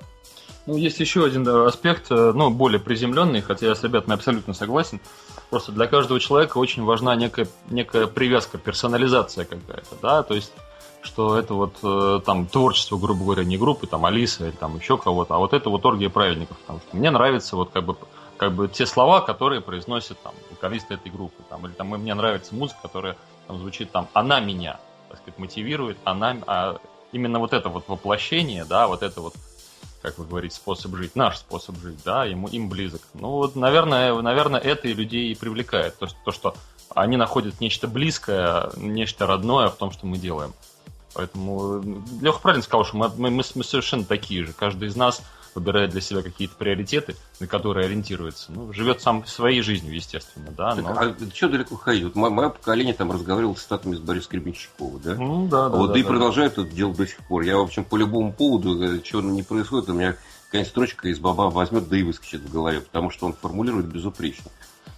Ну, 0.67 0.77
есть 0.77 0.99
еще 0.99 1.25
один 1.25 1.47
аспект, 1.49 2.11
э, 2.11 2.33
ну, 2.35 2.51
более 2.51 2.81
приземленный, 2.81 3.41
хотя 3.41 3.67
я 3.67 3.75
с 3.77 3.85
ребятами 3.85 4.15
абсолютно 4.15 4.53
согласен. 4.53 5.01
Просто 5.49 5.71
для 5.71 5.87
каждого 5.87 6.19
человека 6.19 6.59
очень 6.59 6.83
важна 6.83 7.15
некая, 7.15 7.47
некая 7.71 8.09
привязка, 8.09 8.59
персонализация 8.59 9.45
какая-то, 9.45 9.97
да, 10.03 10.23
то 10.25 10.35
есть 10.35 10.53
что 11.03 11.39
это 11.39 11.55
вот 11.55 11.77
э, 11.85 12.21
там 12.27 12.47
творчество, 12.47 12.99
грубо 12.99 13.23
говоря, 13.23 13.45
не 13.45 13.57
группы, 13.57 13.87
там 13.87 14.05
Алиса 14.05 14.49
или 14.49 14.57
там 14.57 14.77
еще 14.77 14.99
кого-то, 14.99 15.37
а 15.37 15.39
вот 15.39 15.53
это 15.53 15.71
вот 15.71 15.87
оргия 15.87 16.11
праведников, 16.11 16.59
потому 16.59 16.81
что 16.81 16.97
мне 16.97 17.13
нравятся 17.13 17.55
вот 17.55 17.71
как 17.71 17.85
бы 17.85 17.97
как 18.37 18.53
бы 18.53 18.69
те 18.69 18.87
слова, 18.87 19.21
которые 19.21 19.61
произносят 19.61 20.21
там 20.21 20.35
вокалисты 20.51 20.95
этой 20.95 21.11
группы, 21.11 21.43
там, 21.49 21.65
или 21.65 21.73
там 21.73 21.89
мне 21.89 22.13
нравится 22.13 22.55
музыка, 22.55 22.81
которая 22.83 23.17
там 23.47 23.59
звучит 23.59 23.93
там 23.93 24.09
«она 24.13 24.41
меня», 24.41 24.79
так 25.09 25.19
сказать, 25.19 25.39
мотивирует, 25.39 25.99
она, 26.05 26.37
а 26.47 26.79
именно 27.13 27.39
вот 27.39 27.53
это 27.53 27.69
вот 27.69 27.89
воплощение, 27.89 28.65
да, 28.65 28.87
вот 28.89 29.03
это 29.03 29.21
вот 29.21 29.35
как 30.03 30.19
вы 30.19 30.27
говорите, 30.27 30.55
способ 30.55 30.95
жить, 30.95 31.17
наш 31.17 31.39
способ 31.39 31.77
жить, 31.79 31.99
да, 32.05 32.25
ему, 32.25 32.47
им 32.47 32.69
близок. 32.69 33.01
Ну, 33.15 33.31
вот, 33.31 33.57
наверное, 33.57 34.15
наверное, 34.15 34.61
это 34.61 34.87
и 34.87 34.95
людей 34.95 35.33
и 35.33 35.35
привлекает. 35.35 35.99
То, 35.99 36.07
что, 36.07 36.17
то, 36.25 36.31
что 36.31 36.55
они 36.95 37.17
находят 37.17 37.61
нечто 37.61 37.89
близкое, 37.89 38.71
нечто 38.77 39.27
родное 39.27 39.67
в 39.67 39.75
том, 39.75 39.91
что 39.91 40.07
мы 40.07 40.19
делаем. 40.19 40.55
Поэтому 41.15 41.83
Леха 42.21 42.39
правильно 42.39 42.63
сказал, 42.63 42.85
что 42.85 42.97
мы, 42.97 43.09
мы, 43.17 43.31
мы 43.31 43.65
совершенно 43.65 44.05
такие 44.05 44.45
же. 44.45 44.53
Каждый 44.53 44.89
из 44.89 44.97
нас 44.97 45.23
выбирает 45.57 45.91
для 45.91 46.03
себя 46.03 46.23
какие-то 46.23 46.55
приоритеты, 46.55 47.17
на 47.41 47.47
которые 47.47 47.87
ориентируется. 47.87 48.53
Ну, 48.53 48.73
живет 48.73 49.01
сам 49.01 49.27
своей 49.27 49.63
жизнью, 49.63 49.95
естественно, 49.95 50.51
да. 50.57 50.75
Так, 50.75 50.85
но... 50.85 50.91
А 50.91 51.17
что 51.35 51.49
далеко 51.49 51.77
ходить? 51.77 52.05
Вот 52.05 52.15
мое 52.15 52.51
поколение 52.51 52.93
там 52.93 53.11
разговаривало 53.11 53.55
с 53.55 53.63
статами 53.63 53.97
с 53.97 53.99
Борисом 53.99 54.33
Гребенщиковым, 54.33 55.01
да? 55.03 55.15
Ну, 55.15 55.49
да, 55.49 55.71
да. 55.71 55.77
Вот 55.77 55.89
да, 55.89 55.93
да, 55.95 55.99
и 55.99 56.03
да. 56.03 56.09
продолжает 56.09 56.53
это 56.53 56.65
делать 56.65 56.99
до 56.99 57.07
сих 57.07 57.19
пор. 57.27 57.43
Я, 57.43 57.57
в 57.57 57.63
общем, 57.63 57.85
по 57.85 57.97
любому 57.97 58.33
поводу, 58.33 58.81
э, 58.83 59.01
чего 59.01 59.23
не 59.23 59.43
происходит, 59.43 59.89
у 59.89 59.95
меня 59.95 60.17
какая-нибудь 60.47 60.71
строчка 60.71 61.09
из 61.09 61.19
баба 61.19 61.43
возьмет, 61.45 61.89
да 61.89 61.97
и 61.97 62.03
выскочит 62.03 62.43
в 62.43 62.53
голове, 62.53 62.83
потому 62.83 63.11
что 63.11 63.27
он 63.27 63.33
формулирует 63.33 63.87
безупречно. 63.87 64.51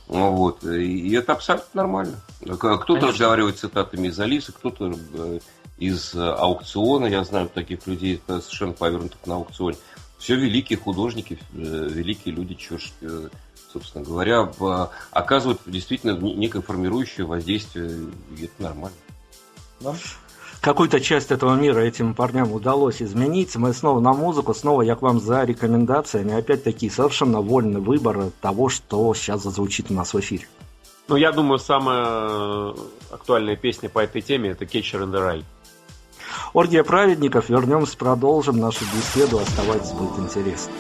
Ну, 0.09 0.33
вот. 0.33 0.65
И 0.65 1.13
это 1.13 1.33
абсолютно 1.33 1.83
нормально. 1.83 2.21
Кто-то 2.41 3.09
разговаривает 3.09 3.59
цитатами 3.59 4.09
из 4.09 4.19
Алисы, 4.19 4.53
кто-то 4.53 4.93
э, 5.15 5.39
из 5.79 6.17
аукциона. 6.17 7.07
Я 7.07 7.23
знаю 7.23 7.49
таких 7.49 7.87
людей, 7.87 8.21
совершенно 8.27 8.73
повернутых 8.73 9.19
на 9.27 9.37
аукционе 9.37 9.77
все 10.19 10.37
великие 10.37 10.79
художники, 10.79 11.39
э, 11.55 11.89
великие 11.91 12.35
люди, 12.35 12.55
чего 12.55 12.79
ж, 12.79 12.93
э, 13.01 13.29
собственно 13.73 14.05
говоря, 14.05 14.51
оказывают 15.11 15.61
действительно 15.67 16.13
некое 16.13 16.63
формирующее 16.63 17.27
воздействие, 17.27 18.09
и 18.37 18.45
это 18.45 18.63
нормально. 18.63 18.97
Да? 19.81 19.95
Какую-то 20.61 21.01
часть 21.01 21.31
этого 21.31 21.55
мира 21.55 21.79
этим 21.79 22.15
парням 22.15 22.53
удалось 22.53 23.01
изменить. 23.01 23.55
Мы 23.55 23.73
снова 23.73 24.01
на 24.01 24.13
музыку, 24.13 24.55
снова 24.55 24.83
я 24.83 24.97
к 24.97 25.03
вам 25.03 25.21
за 25.21 25.45
рекомендациями. 25.45 26.35
Опять-таки, 26.35 26.91
совершенно 26.91 27.41
вольный 27.41 27.81
выбор 27.81 28.31
того, 28.41 28.69
что 28.69 29.15
сейчас 29.15 29.45
зазвучит 29.45 29.91
у 29.91 29.95
нас 29.95 30.15
в 30.15 30.19
эфире. 30.19 30.49
Ну, 31.07 31.17
я 31.17 31.31
думаю, 31.33 31.59
самая 31.59 32.75
актуальная 33.11 33.57
песня 33.57 33.89
по 33.89 34.01
этой 34.01 34.21
теме 34.21 34.51
это 34.51 34.65
Catcher 34.65 35.05
in 35.05 35.13
the 35.13 35.21
Rye. 35.21 35.45
Оргия 36.53 36.85
праведников. 36.85 37.49
Вернемся, 37.49 37.97
продолжим 37.97 38.59
нашу 38.59 38.85
беседу. 38.95 39.39
Оставайтесь, 39.39 39.93
будет 39.93 40.19
интересно. 40.19 40.73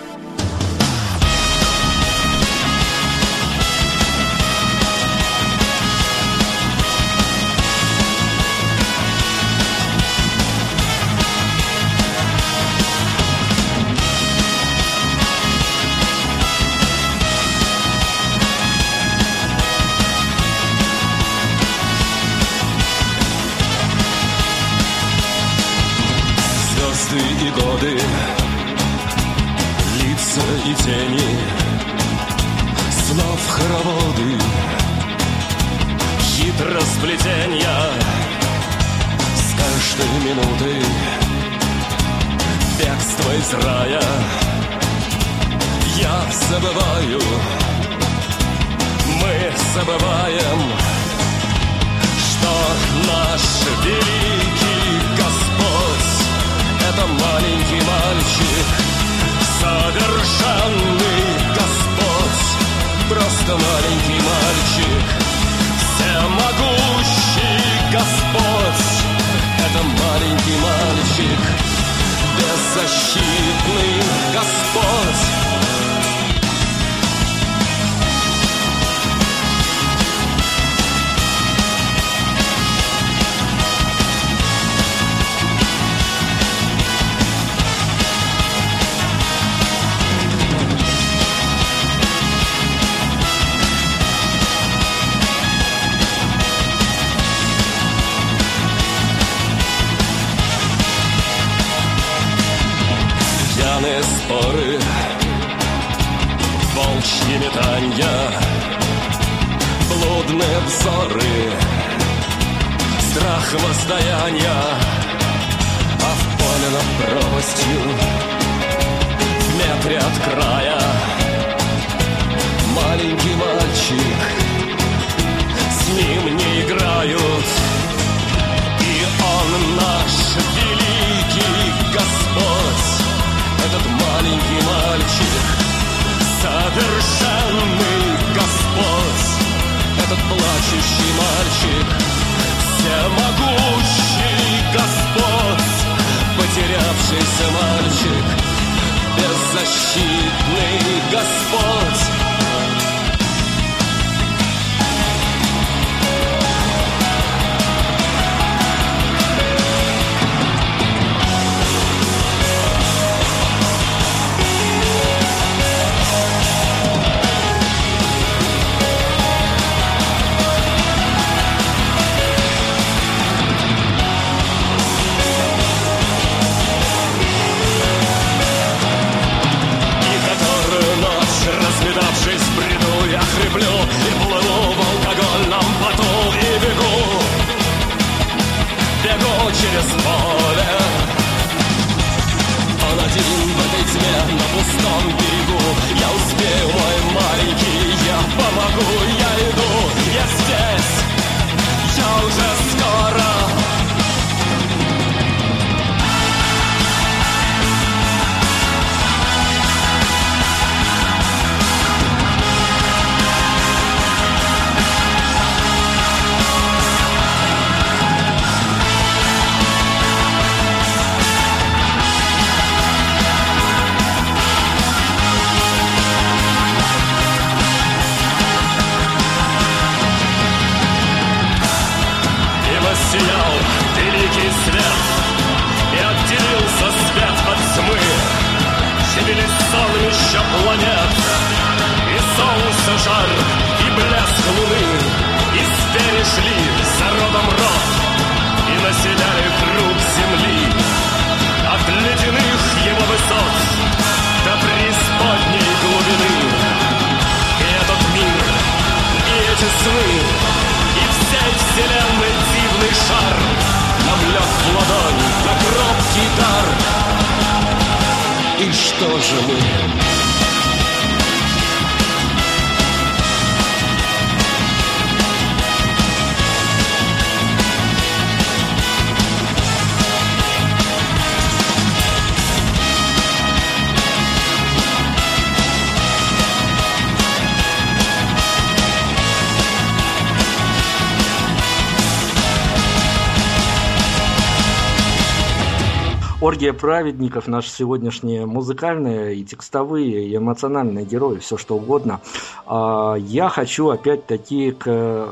Оргия 296.68 296.72
праведников, 296.72 297.46
наши 297.46 297.70
сегодняшние 297.70 298.44
музыкальные 298.44 299.36
и 299.36 299.44
текстовые, 299.44 300.28
и 300.28 300.36
эмоциональные 300.36 301.06
герои, 301.06 301.38
все 301.38 301.56
что 301.56 301.76
угодно. 301.76 302.20
А, 302.66 303.14
Я 303.14 303.48
хочу 303.48 303.88
опять-таки 303.88 304.72
к... 304.72 305.30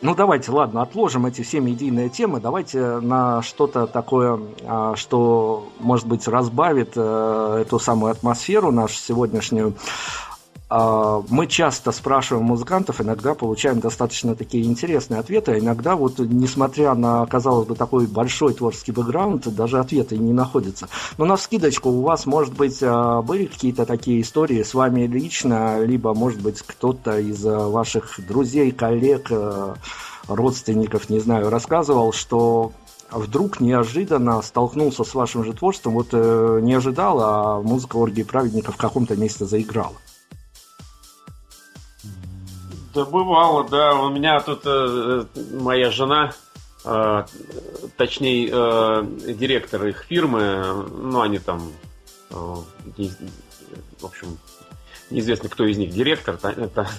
Ну 0.00 0.14
давайте, 0.14 0.52
ладно, 0.52 0.80
отложим 0.80 1.26
эти 1.26 1.42
все 1.42 1.60
медийные 1.60 2.08
темы, 2.08 2.40
давайте 2.40 3.00
на 3.00 3.42
что-то 3.42 3.86
такое, 3.86 4.40
а, 4.64 4.96
что, 4.96 5.68
может 5.80 6.06
быть, 6.06 6.26
разбавит 6.28 6.92
э, 6.94 7.62
эту 7.62 7.78
самую 7.80 8.12
атмосферу 8.12 8.70
нашу 8.70 8.94
сегодняшнюю. 8.94 9.74
А, 10.70 11.22
Мы 11.28 11.46
часто 11.46 11.92
спрашиваем 11.92 12.46
музыкантов, 12.46 13.00
иногда 13.00 13.34
получаем 13.34 13.80
достаточно 13.80 14.34
такие 14.34 14.64
интересные 14.64 15.20
ответы, 15.20 15.52
а 15.52 15.58
иногда 15.58 15.96
вот, 15.96 16.18
несмотря 16.18 16.94
на, 16.94 17.24
казалось 17.26 17.66
бы, 17.66 17.74
такой 17.74 18.06
большой 18.06 18.54
творческий 18.54 18.92
бэкграунд, 18.92 19.48
даже 19.54 19.78
ответы 19.78 20.18
не 20.18 20.32
находятся. 20.32 20.88
Но 21.16 21.24
на 21.24 21.36
скидочку 21.36 21.90
у 21.90 22.02
вас, 22.02 22.26
может 22.26 22.54
быть, 22.54 22.78
а, 22.82 23.22
были 23.22 23.46
какие-то 23.46 23.86
такие 23.86 24.20
истории 24.20 24.62
с 24.62 24.74
вами 24.74 25.06
лично, 25.06 25.82
либо, 25.82 26.12
может 26.14 26.40
быть, 26.40 26.60
кто-то 26.62 27.18
из 27.18 27.42
ваших 27.44 28.20
друзей, 28.26 28.70
коллег, 28.72 29.30
родственников, 30.28 31.08
не 31.08 31.20
знаю, 31.20 31.48
рассказывал, 31.50 32.12
что 32.12 32.72
вдруг 33.10 33.60
неожиданно 33.60 34.42
столкнулся 34.42 35.04
с 35.04 35.14
вашим 35.14 35.44
же 35.44 35.52
творчеством, 35.52 35.94
вот 35.94 36.08
э, 36.12 36.60
не 36.62 36.74
ожидал, 36.74 37.20
а 37.20 37.62
музыка 37.62 37.96
Оргии 37.96 38.22
Праведников 38.22 38.74
в 38.74 38.78
каком-то 38.78 39.16
месте 39.16 39.46
заиграла. 39.46 39.96
Да 42.94 43.04
бывало, 43.04 43.64
да. 43.68 43.94
У 43.94 44.08
меня 44.10 44.40
тут 44.40 44.62
э, 44.64 45.24
моя 45.52 45.90
жена, 45.90 46.32
э, 46.84 47.24
точнее, 47.96 48.48
э, 48.50 49.04
директор 49.34 49.86
их 49.86 50.04
фирмы, 50.04 50.86
ну, 50.90 51.20
они 51.20 51.38
там, 51.38 51.72
э, 52.30 52.54
не- 52.96 53.12
в 54.00 54.04
общем, 54.04 54.38
неизвестно, 55.10 55.48
кто 55.48 55.64
из 55.66 55.76
них 55.78 55.90
директор, 55.90 56.36
Та- 56.36 56.54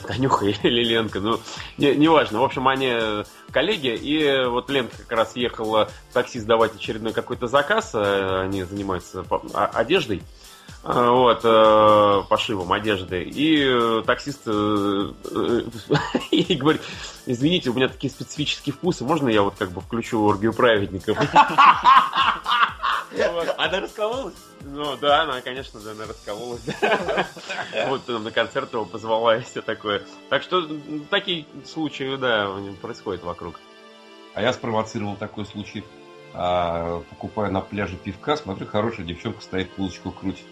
Танюха 0.07 0.45
или 0.63 0.83
Ленка, 0.83 1.19
ну, 1.19 1.39
не- 1.77 1.95
неважно. 1.95 2.39
В 2.39 2.43
общем, 2.43 2.67
они 2.67 3.23
коллеги, 3.51 3.95
и 3.95 4.45
вот 4.47 4.69
Ленка 4.69 4.95
как 4.97 5.11
раз 5.17 5.35
ехала 5.35 5.89
в 6.09 6.13
такси 6.13 6.39
сдавать 6.39 6.75
очередной 6.75 7.13
какой-то 7.13 7.47
заказ, 7.47 7.91
э, 7.93 8.41
они 8.43 8.63
занимаются 8.63 9.25
а- 9.53 9.71
одеждой. 9.73 10.21
А, 10.83 11.11
Вот, 11.11 11.41
э, 11.43 12.23
пошивом 12.29 12.71
одежды. 12.71 13.23
И 13.23 13.65
э, 13.67 14.03
таксист 14.05 14.41
э, 14.47 15.11
э, 15.25 16.53
говорит, 16.55 16.81
извините, 17.25 17.69
у 17.69 17.73
меня 17.73 17.89
такие 17.89 18.11
специфические 18.11 18.73
вкусы, 18.73 19.03
можно 19.03 19.27
я 19.27 19.41
вот 19.41 19.55
как 19.57 19.71
бы 19.71 19.81
включу 19.81 20.21
оргию 20.23 20.53
праведников? 20.53 21.17
Она 23.57 23.79
раскололась? 23.81 24.35
Ну 24.61 24.95
да, 24.97 25.23
она, 25.23 25.41
конечно, 25.41 25.79
да, 25.79 25.91
она 25.91 26.05
раскололась. 26.05 26.61
Вот 27.87 28.01
потом 28.01 28.23
на 28.23 28.31
концерт 28.31 28.71
его 28.73 28.85
позвала 28.85 29.37
и 29.37 29.41
все 29.41 29.61
такое. 29.61 30.03
Так 30.29 30.43
что 30.43 30.67
такие 31.09 31.45
случаи, 31.65 32.15
да, 32.17 32.49
происходят 32.81 33.23
вокруг. 33.23 33.59
А 34.33 34.41
я 34.41 34.53
спровоцировал 34.53 35.15
такой 35.15 35.45
случай. 35.45 35.83
А, 36.33 37.01
покупаю 37.09 37.51
на 37.51 37.61
пляже 37.61 37.95
пивка, 37.95 38.37
смотрю, 38.37 38.67
хорошая 38.67 39.05
девчонка 39.05 39.41
стоит, 39.41 39.69
булочку 39.75 40.11
крутит. 40.11 40.45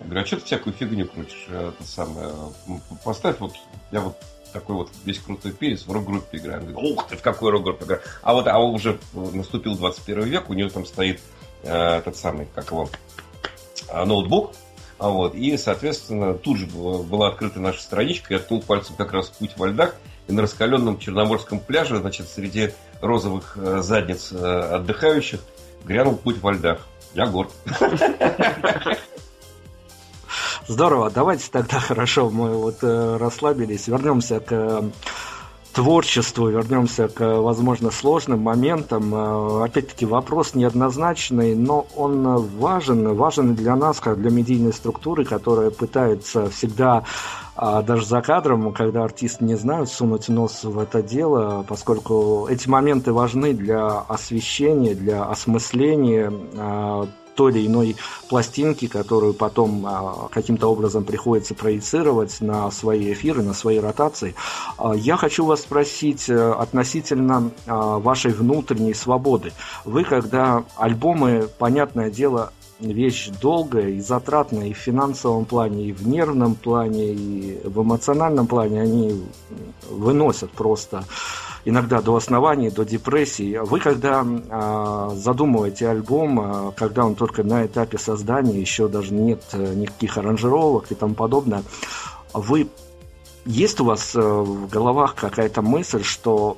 Говорю, 0.00 0.22
а 0.22 0.26
что 0.26 0.36
ты 0.36 0.44
всякую 0.44 0.74
фигню 0.74 1.06
крутишь? 1.06 1.46
Это 1.48 1.82
самое, 1.84 2.32
поставь 3.04 3.40
вот, 3.40 3.54
я 3.90 4.00
вот 4.00 4.16
такой 4.52 4.76
вот 4.76 4.90
весь 5.04 5.18
крутой 5.18 5.52
перец 5.52 5.86
в 5.86 5.92
рок-группе 5.92 6.38
играю. 6.38 6.76
Он 6.76 6.92
ух 6.92 7.08
ты, 7.08 7.16
в 7.16 7.22
какой 7.22 7.50
рок-группе 7.50 7.84
играю. 7.84 8.02
А 8.22 8.34
вот 8.34 8.46
а 8.46 8.58
уже 8.58 8.98
наступил 9.12 9.76
21 9.76 10.24
век, 10.24 10.50
у 10.50 10.54
него 10.54 10.68
там 10.68 10.86
стоит 10.86 11.20
э, 11.62 11.72
этот 11.72 12.16
самый, 12.16 12.46
как 12.54 12.70
его, 12.70 12.88
э, 13.88 14.04
ноутбук, 14.04 14.52
а 14.98 15.10
вот, 15.10 15.34
и, 15.34 15.56
соответственно, 15.58 16.34
тут 16.34 16.58
же 16.58 16.66
была 16.66 17.28
открыта 17.28 17.60
наша 17.60 17.82
страничка, 17.82 18.34
я 18.34 18.40
ткнул 18.40 18.62
пальцем 18.62 18.96
как 18.96 19.12
раз 19.12 19.28
путь 19.28 19.52
во 19.56 19.66
льдах, 19.66 19.94
и 20.26 20.32
на 20.32 20.42
раскаленном 20.42 20.98
Черноморском 20.98 21.60
пляже, 21.60 21.98
значит, 21.98 22.28
среди 22.28 22.72
розовых 23.00 23.56
э, 23.56 23.82
задниц 23.82 24.32
э, 24.32 24.36
отдыхающих 24.36 25.40
грянул 25.84 26.16
путь 26.16 26.40
во 26.40 26.52
льдах. 26.52 26.86
Я 27.14 27.26
горд. 27.26 27.52
Здорово, 30.68 31.10
давайте 31.10 31.48
тогда 31.50 31.78
хорошо, 31.80 32.28
мы 32.30 32.56
вот 32.56 32.78
э, 32.82 33.16
расслабились, 33.18 33.86
вернемся 33.86 34.40
к 34.40 34.48
э, 34.50 34.82
творчеству, 35.72 36.48
вернемся 36.48 37.06
к, 37.06 37.20
возможно, 37.40 37.92
сложным 37.92 38.40
моментам. 38.40 39.14
Э, 39.14 39.64
опять-таки 39.64 40.06
вопрос 40.06 40.54
неоднозначный, 40.54 41.54
но 41.54 41.86
он 41.94 42.24
важен, 42.58 43.14
важен 43.14 43.54
для 43.54 43.76
нас, 43.76 44.00
как 44.00 44.20
для 44.20 44.30
медийной 44.30 44.72
структуры, 44.72 45.24
которая 45.24 45.70
пытается 45.70 46.50
всегда 46.50 47.04
а 47.58 47.80
даже 47.80 48.04
за 48.04 48.20
кадром, 48.20 48.74
когда 48.74 49.04
артисты 49.04 49.42
не 49.44 49.54
знают, 49.54 49.88
сунуть 49.88 50.28
нос 50.28 50.62
в 50.62 50.78
это 50.78 51.02
дело, 51.02 51.64
поскольку 51.66 52.46
эти 52.50 52.68
моменты 52.68 53.14
важны 53.14 53.54
для 53.54 54.00
освещения, 54.00 54.94
для 54.94 55.24
осмысления 55.24 56.30
а, 56.54 57.08
той 57.36 57.52
или 57.52 57.66
иной 57.66 57.96
пластинки, 58.28 58.88
которую 58.88 59.34
потом 59.34 59.86
а, 59.86 60.28
каким-то 60.32 60.66
образом 60.68 61.04
приходится 61.04 61.54
проецировать 61.54 62.40
на 62.40 62.70
свои 62.70 63.12
эфиры, 63.12 63.42
на 63.42 63.54
свои 63.54 63.78
ротации. 63.78 64.34
А, 64.78 64.94
я 64.94 65.16
хочу 65.16 65.44
вас 65.44 65.60
спросить 65.60 66.28
э, 66.28 66.52
относительно 66.52 67.50
а, 67.66 67.98
вашей 67.98 68.32
внутренней 68.32 68.94
свободы. 68.94 69.52
Вы, 69.84 70.02
когда 70.02 70.64
альбомы, 70.76 71.48
понятное 71.58 72.10
дело, 72.10 72.52
вещь 72.80 73.28
долгая 73.40 73.90
и 73.90 74.00
затратная 74.00 74.68
и 74.68 74.72
в 74.72 74.78
финансовом 74.78 75.44
плане, 75.44 75.86
и 75.86 75.92
в 75.92 76.06
нервном 76.06 76.54
плане, 76.54 77.12
и 77.12 77.60
в 77.64 77.82
эмоциональном 77.82 78.46
плане, 78.46 78.82
они 78.82 79.24
выносят 79.90 80.50
просто 80.50 81.04
иногда 81.66 82.00
до 82.00 82.16
оснований, 82.16 82.70
до 82.70 82.84
депрессии. 82.84 83.58
Вы 83.62 83.80
когда 83.80 84.24
э, 84.24 85.10
задумываете 85.16 85.88
альбом, 85.88 86.68
э, 86.68 86.72
когда 86.76 87.04
он 87.04 87.16
только 87.16 87.42
на 87.42 87.66
этапе 87.66 87.98
создания, 87.98 88.58
еще 88.58 88.88
даже 88.88 89.12
нет 89.12 89.42
э, 89.52 89.74
никаких 89.74 90.16
аранжировок 90.16 90.86
и 90.90 90.94
тому 90.94 91.14
подобное, 91.14 91.64
вы 92.32 92.68
есть 93.44 93.80
у 93.80 93.84
вас 93.84 94.14
э, 94.14 94.20
в 94.20 94.68
головах 94.68 95.16
какая-то 95.16 95.60
мысль, 95.60 96.04
что 96.04 96.56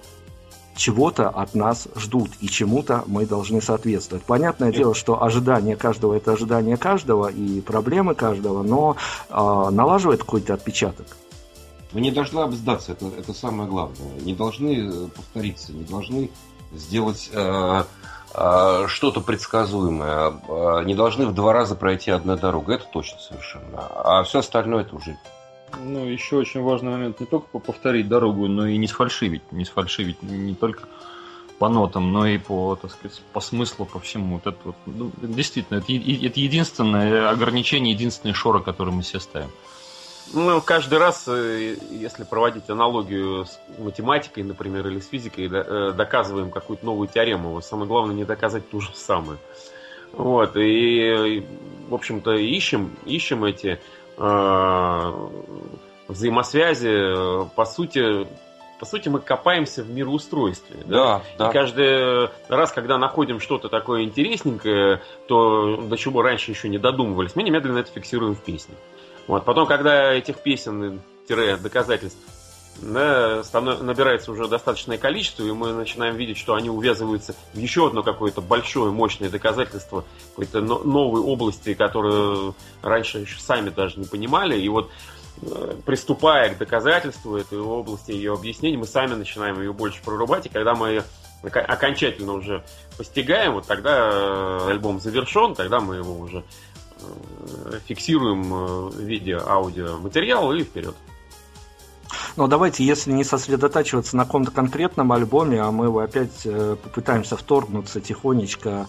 чего-то 0.77 1.31
от 1.31 1.55
нас 1.55 1.89
ждут 1.97 2.31
и 2.41 2.49
чему-то 2.49 3.03
мы 3.07 3.25
должны 3.27 3.63
соответствовать. 3.63 4.25
Понятное 4.25 4.73
дело, 4.73 4.95
что 4.95 5.23
ожидание 5.23 5.75
каждого 5.75 6.15
это 6.15 6.33
ожидание 6.33 6.77
каждого 6.77 7.29
и 7.29 7.63
проблемы 7.63 8.15
каждого, 8.15 8.63
но 8.63 8.97
э, 9.31 9.71
налаживает 9.71 10.21
какой-то 10.21 10.53
отпечаток. 10.53 11.07
Вы 11.93 12.01
не 12.01 12.11
должны 12.11 12.41
обсдаться, 12.41 12.93
это, 12.93 13.07
это 13.07 13.33
самое 13.33 13.69
главное. 13.69 14.21
Не 14.21 14.35
должны 14.35 14.89
э, 14.89 15.09
повториться, 15.09 15.73
не 15.73 15.85
должны 15.85 16.31
сделать 16.73 17.31
э, 17.33 17.85
э, 18.35 18.85
что-то 18.89 19.21
предсказуемое, 19.21 20.33
э, 20.49 20.85
не 20.85 20.95
должны 20.95 21.27
в 21.27 21.35
два 21.35 21.53
раза 21.53 21.75
пройти 21.75 22.11
одна 22.11 22.37
дорога. 22.37 22.75
Это 22.75 22.85
точно 22.93 23.19
совершенно. 23.19 23.87
А 24.05 24.23
все 24.25 24.41
остальное 24.41 24.83
это 24.83 24.97
уже 24.97 25.17
ну, 25.77 26.05
еще 26.05 26.37
очень 26.37 26.63
важный 26.63 26.91
момент 26.91 27.21
не 27.21 27.27
только 27.27 27.59
повторить 27.59 28.09
дорогу, 28.09 28.47
но 28.49 28.67
и 28.67 28.77
не 28.77 28.87
сфальшивить. 28.87 29.53
Не 29.53 29.65
сфальшивить 29.65 30.23
не 30.23 30.55
только 30.55 30.85
по 31.59 31.69
нотам, 31.69 32.13
но 32.13 32.27
и 32.27 32.39
по, 32.39 32.77
так 32.77 32.93
сказать, 32.93 33.21
по 33.33 33.41
смыслу, 33.41 33.85
по 33.85 33.99
всему. 33.99 34.37
Вот 34.37 34.47
это 34.47 34.59
вот, 34.65 34.77
ну, 34.87 35.11
действительно, 35.21 35.79
это, 35.79 35.93
это 35.93 36.41
единственное 36.41 37.29
ограничение, 37.31 37.95
единственный 37.95 38.35
шора, 38.35 38.61
который 38.61 38.93
мы 38.93 39.03
себе 39.03 39.21
ставим. 39.21 39.51
Ну, 40.35 40.61
каждый 40.61 40.99
раз, 40.99 41.27
э, 41.27 41.77
если 41.91 42.25
проводить 42.25 42.69
аналогию 42.69 43.47
с 43.47 43.59
математикой, 43.79 44.43
например, 44.43 44.87
или 44.89 45.01
с 45.01 45.09
физикой, 45.09 45.49
э, 45.51 45.93
доказываем 45.93 46.51
какую-то 46.51 46.85
новую 46.85 47.09
теорему. 47.09 47.61
Самое 47.63 47.89
главное 47.89 48.15
не 48.15 48.25
доказать 48.25 48.69
ту 48.69 48.81
же 48.81 48.91
самую. 48.95 49.39
Вот, 50.13 50.57
и, 50.57 51.47
в 51.89 51.95
общем-то, 51.95 52.33
ищем, 52.33 52.97
ищем 53.05 53.45
эти 53.45 53.81
э, 54.17 55.29
взаимосвязи. 56.09 57.49
По 57.55 57.65
сути, 57.65 58.27
по 58.79 58.87
сути, 58.87 59.09
мы 59.09 59.21
копаемся 59.21 59.83
в 59.83 59.91
мироустройстве. 59.91 60.77
Да, 60.85 61.23
да. 61.37 61.49
И 61.49 61.53
каждый 61.53 62.31
раз, 62.49 62.73
когда 62.73 62.97
находим 62.97 63.41
что-то 63.41 63.69
такое 63.69 64.03
интересненькое, 64.03 65.03
то 65.27 65.77
до 65.77 65.97
чего 65.97 66.23
раньше 66.23 66.51
еще 66.51 66.69
не 66.69 66.79
додумывались, 66.79 67.35
мы 67.35 67.43
немедленно 67.43 67.79
это 67.79 67.91
фиксируем 67.91 68.35
в 68.35 68.43
песне. 68.43 68.75
Вот. 69.29 69.45
Потом, 69.45 69.67
когда 69.67 70.13
этих 70.13 70.39
песен-доказательств 70.39 72.19
да, 72.81 73.43
набирается 73.61 74.33
уже 74.33 74.49
достаточное 74.49 74.99
количество, 74.99 75.45
и 75.45 75.53
мы 75.53 75.73
начинаем 75.73 76.17
видеть, 76.17 76.39
что 76.39 76.55
они 76.55 76.71
увязываются 76.71 77.35
в 77.53 77.59
еще 77.59 77.89
одно 77.89 78.03
какое-то 78.03 78.41
большое, 78.41 78.91
мощное 78.91 79.29
доказательство 79.29 80.05
какой-то 80.31 80.61
новой 80.63 81.21
области, 81.21 81.75
которую 81.75 82.55
раньше 82.83 83.19
еще 83.19 83.39
сами 83.39 83.69
даже 83.69 84.01
не 84.01 84.07
понимали. 84.07 84.59
И 84.59 84.69
вот 84.69 84.91
э, 85.43 85.75
приступая 85.85 86.55
к 86.55 86.59
доказательству 86.59 87.37
этой 87.37 87.61
области, 87.61 88.13
ее 88.13 88.33
объяснений, 88.33 88.79
мы 88.79 88.87
сами 88.87 89.15
начинаем 89.15 89.61
ее 89.61 89.73
больше 89.75 90.03
прорубать, 90.03 90.47
и 90.47 90.49
когда 90.49 90.75
мы 90.75 91.03
окончательно 91.43 92.33
уже 92.33 92.65
постигаем, 92.97 93.53
вот 93.53 93.67
тогда 93.67 94.11
э, 94.11 94.71
альбом 94.71 95.01
завершен, 95.01 95.55
тогда 95.55 95.81
мы 95.81 95.97
его 95.97 96.19
уже 96.19 96.45
фиксируем 97.87 98.53
э, 98.53 99.03
видео, 99.03 99.41
аудио 99.47 99.99
материал 99.99 100.53
и 100.53 100.63
вперед. 100.63 100.95
Но 102.39 102.47
давайте, 102.47 102.85
если 102.85 103.11
не 103.11 103.25
сосредотачиваться 103.25 104.17
на 104.17 104.25
каком-то 104.25 104.53
конкретном 104.53 105.11
альбоме, 105.11 105.61
а 105.61 105.73
мы 105.73 105.87
его 105.87 105.99
опять 105.99 106.43
э, 106.45 106.77
попытаемся 106.81 107.37
вторгнуться 107.37 108.01
тихонечко 108.01 108.87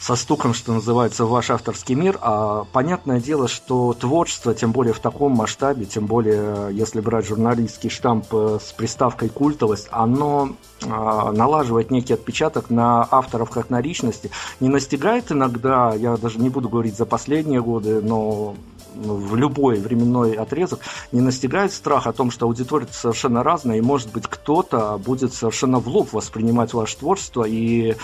со 0.00 0.16
стуком, 0.16 0.52
что 0.52 0.72
называется, 0.72 1.24
в 1.24 1.30
ваш 1.30 1.50
авторский 1.50 1.94
мир. 1.94 2.18
А 2.20 2.64
понятное 2.72 3.20
дело, 3.20 3.46
что 3.46 3.92
творчество, 3.92 4.52
тем 4.52 4.72
более 4.72 4.94
в 4.94 4.98
таком 4.98 5.30
масштабе, 5.30 5.86
тем 5.86 6.06
более 6.06 6.70
если 6.72 7.00
брать 7.00 7.28
журналистский 7.28 7.88
штамп 7.88 8.26
э, 8.32 8.58
с 8.60 8.72
приставкой 8.72 9.28
культовость, 9.28 9.86
оно 9.92 10.56
а, 10.84 11.30
налаживает 11.30 11.92
некий 11.92 12.14
отпечаток 12.14 12.68
на 12.68 13.06
авторов 13.08 13.50
как 13.50 13.70
на 13.70 13.80
личности. 13.80 14.32
Не 14.58 14.70
настигает 14.70 15.30
иногда, 15.30 15.94
я 15.94 16.16
даже 16.16 16.40
не 16.40 16.48
буду 16.48 16.68
говорить 16.68 16.96
за 16.96 17.06
последние 17.06 17.62
годы, 17.62 18.00
но 18.00 18.56
в 18.94 19.36
любой 19.36 19.78
временной 19.78 20.34
отрезок 20.34 20.80
не 21.12 21.20
настигает 21.20 21.72
страх 21.72 22.06
о 22.06 22.12
том, 22.12 22.30
что 22.30 22.46
аудитория 22.46 22.88
совершенно 22.90 23.42
разная, 23.42 23.78
и, 23.78 23.80
может 23.80 24.10
быть, 24.12 24.26
кто-то 24.26 24.98
будет 24.98 25.32
совершенно 25.34 25.78
в 25.78 25.88
лоб 25.88 26.12
воспринимать 26.12 26.74
ваше 26.74 26.96
творчество, 26.96 27.44
и 27.44 27.96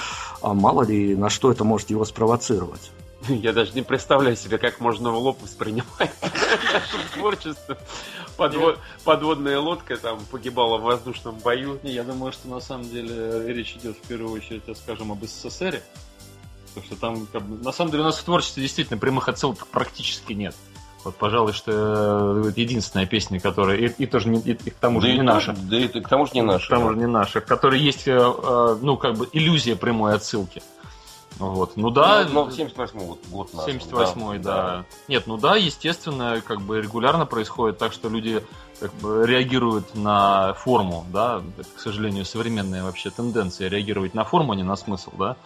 а, 0.42 0.54
мало 0.54 0.82
ли 0.82 1.16
на 1.16 1.30
что 1.30 1.50
это 1.50 1.64
может 1.64 1.90
его 1.90 2.04
спровоцировать. 2.04 2.90
Я 3.28 3.52
даже 3.52 3.72
не 3.72 3.82
представляю 3.82 4.36
себе, 4.36 4.58
как 4.58 4.80
можно 4.80 5.10
в 5.10 5.16
лоб 5.16 5.40
воспринимать 5.42 6.12
творчество. 7.14 7.78
Подвод, 8.36 8.78
подводная 9.04 9.58
лодка 9.58 9.96
там 9.96 10.20
погибала 10.30 10.78
в 10.78 10.82
воздушном 10.82 11.36
бою. 11.36 11.78
Не, 11.82 11.92
я 11.92 12.02
думаю, 12.04 12.32
что 12.32 12.48
на 12.48 12.60
самом 12.60 12.88
деле 12.88 13.52
речь 13.52 13.76
идет 13.76 13.96
в 13.96 14.06
первую 14.06 14.32
очередь, 14.32 14.64
скажем, 14.76 15.12
об 15.12 15.24
СССР. 15.24 15.80
Потому 16.74 16.86
что 16.86 16.96
там, 16.96 17.26
как 17.26 17.42
бы, 17.42 17.64
на 17.64 17.72
самом 17.72 17.92
деле, 17.92 18.02
у 18.02 18.06
нас 18.06 18.18
в 18.18 18.24
творчестве 18.24 18.62
действительно 18.62 18.98
прямых 18.98 19.28
отсылок 19.28 19.66
практически 19.68 20.32
нет. 20.32 20.54
Вот, 21.04 21.16
пожалуй, 21.16 21.52
что 21.52 22.42
э, 22.44 22.48
это 22.48 22.60
единственная 22.60 23.04
песня, 23.04 23.38
которая 23.38 23.76
и, 23.76 23.88
и 23.88 24.06
тоже 24.06 24.30
не, 24.30 24.40
и, 24.40 24.52
и 24.52 24.70
к 24.70 24.74
тому 24.74 25.02
же 25.02 25.08
да 25.08 25.12
не 25.12 25.22
наша. 25.22 25.54
Да 25.54 25.76
и 25.76 25.88
к 25.88 26.08
тому 26.08 26.24
же 26.24 26.32
не 26.34 26.42
наша. 26.42 26.66
К 26.66 26.70
тому 26.70 26.90
же 26.90 26.96
не 26.96 27.06
наша, 27.06 27.40
в 27.42 27.44
которой 27.44 27.78
есть, 27.78 28.08
э, 28.08 28.12
э, 28.12 28.76
ну, 28.80 28.96
как 28.96 29.16
бы 29.16 29.28
иллюзия 29.32 29.76
прямой 29.76 30.14
отсылки. 30.14 30.62
Вот. 31.38 31.76
Ну 31.76 31.90
да. 31.90 32.24
Но, 32.30 32.46
но 32.46 32.50
78 32.50 33.06
год, 33.06 33.18
год 33.28 33.54
наш. 33.54 33.66
78 33.66 34.20
да, 34.20 34.38
да. 34.38 34.42
да. 34.42 34.84
Нет, 35.08 35.26
ну 35.26 35.36
да, 35.36 35.56
естественно, 35.56 36.40
как 36.44 36.62
бы 36.62 36.80
регулярно 36.80 37.26
происходит 37.26 37.76
так, 37.76 37.92
что 37.92 38.08
люди 38.08 38.42
как 38.80 38.94
бы 38.94 39.26
реагируют 39.26 39.94
на 39.94 40.54
форму, 40.54 41.04
да. 41.12 41.42
Это, 41.58 41.68
к 41.76 41.80
сожалению, 41.80 42.24
современная 42.24 42.82
вообще 42.82 43.10
тенденция 43.10 43.68
реагировать 43.68 44.14
на 44.14 44.24
форму, 44.24 44.52
а 44.52 44.56
не 44.56 44.62
на 44.62 44.76
смысл, 44.76 45.10
да. 45.18 45.36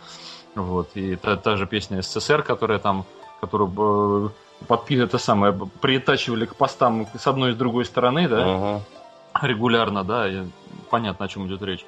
Вот. 0.55 0.91
И 0.95 1.17
та, 1.17 1.37
та 1.37 1.57
же 1.57 1.67
песня 1.67 2.03
СССР, 2.03 2.43
которая 2.43 2.79
там, 2.79 3.07
которую 3.41 4.33
подпи 4.67 4.97
это 4.97 5.19
самое, 5.19 5.53
приотачивали 5.81 6.47
к 6.47 6.57
постам 6.57 7.07
с 7.17 7.27
одной 7.27 7.51
и 7.51 7.55
с 7.55 7.57
другой 7.57 7.85
стороны, 7.85 8.29
да, 8.29 8.39
uh-huh. 8.39 8.81
регулярно, 9.43 10.05
да, 10.05 10.29
и 10.29 10.47
понятно, 10.91 11.27
о 11.27 11.29
чем 11.29 11.47
идет 11.47 11.63
речь. 11.63 11.85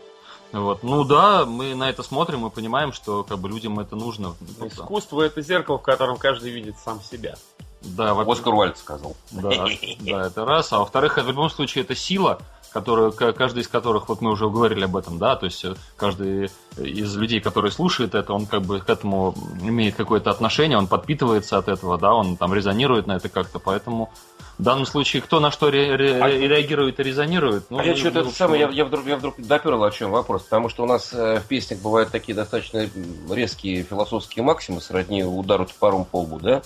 Вот. 0.53 0.83
Ну 0.83 1.05
да, 1.05 1.47
мы 1.47 1.75
на 1.75 1.89
это 1.91 2.03
смотрим 2.03 2.47
и 2.47 2.51
понимаем, 2.51 2.93
что 2.93 3.23
как 3.23 3.39
бы 3.39 3.49
людям 3.49 3.79
это 3.79 3.95
нужно. 3.95 4.35
Искусство 4.65 5.23
это 5.23 5.43
зеркало, 5.43 5.79
в 5.79 5.83
котором 5.83 6.17
каждый 6.17 6.51
видит 6.51 6.77
сам 6.79 7.01
себя. 7.01 7.37
Да, 7.83 8.15
во- 8.15 8.31
Оскар 8.31 8.55
Уальд 8.55 8.77
сказал. 8.77 9.17
Да, 9.31 9.67
да, 10.01 10.27
это 10.27 10.45
раз. 10.45 10.73
А 10.73 10.81
во-вторых, 10.81 11.17
в 11.17 11.27
любом 11.27 11.51
случае 11.51 11.85
это 11.85 11.95
сила, 11.95 12.41
которую, 12.73 13.13
к- 13.13 13.33
каждый 13.33 13.63
из 13.63 13.69
которых, 13.69 14.09
вот 14.09 14.21
мы 14.21 14.31
уже 14.31 14.49
говорили 14.49 14.85
об 14.85 14.97
этом, 14.97 15.19
да, 15.19 15.37
то 15.37 15.47
есть 15.47 15.65
э, 15.65 15.75
каждый 15.97 16.51
из 16.77 17.17
людей, 17.17 17.41
который 17.41 17.71
слушает 17.71 18.15
это, 18.15 18.33
он 18.33 18.47
как 18.47 18.63
бы 18.63 18.81
к 18.81 18.89
этому 18.89 19.35
имеет 19.63 19.97
какое-то 19.97 20.31
отношение, 20.31 20.79
он 20.79 20.87
подпитывается 20.87 21.59
от 21.59 21.69
этого, 21.69 21.99
да, 21.99 22.15
он 22.15 22.37
там 22.37 22.55
резонирует 22.55 23.07
на 23.07 23.17
это 23.17 23.29
как-то, 23.29 23.59
поэтому 23.59 24.11
в 24.59 24.63
данном 24.63 24.87
случае 24.87 25.23
кто 25.23 25.41
на 25.41 25.51
что 25.51 25.71
ре- 25.71 25.97
ре- 25.97 26.23
А- 26.23 26.29
реагирует 26.29 27.01
и 27.01 27.03
резонирует, 27.03 27.65
ну, 27.71 27.79
а 27.81 27.85
я 27.85 27.97
что-то 27.97 28.23
ну, 28.23 28.29
это 28.29 28.37
самое, 28.37 28.61
я, 28.63 28.69
я 28.69 28.85
вдруг, 28.85 29.07
я 29.07 29.17
вдруг 29.17 29.35
доперл 29.39 29.83
о 29.85 29.91
чем 29.91 30.11
вопрос, 30.11 30.43
потому 30.43 30.69
что 30.69 30.85
у 30.85 30.87
нас 30.87 31.11
э, 31.13 31.41
в 31.41 31.47
песнях 31.47 31.81
бывают 31.81 32.11
такие 32.11 32.35
достаточно 32.35 32.89
резкие 33.31 33.83
философские 33.83 34.45
максимы, 34.45 34.81
сродни 34.81 35.25
удару 35.25 35.67
топором 35.67 36.05
по 36.05 36.21
лбу, 36.21 36.39
да? 36.39 36.63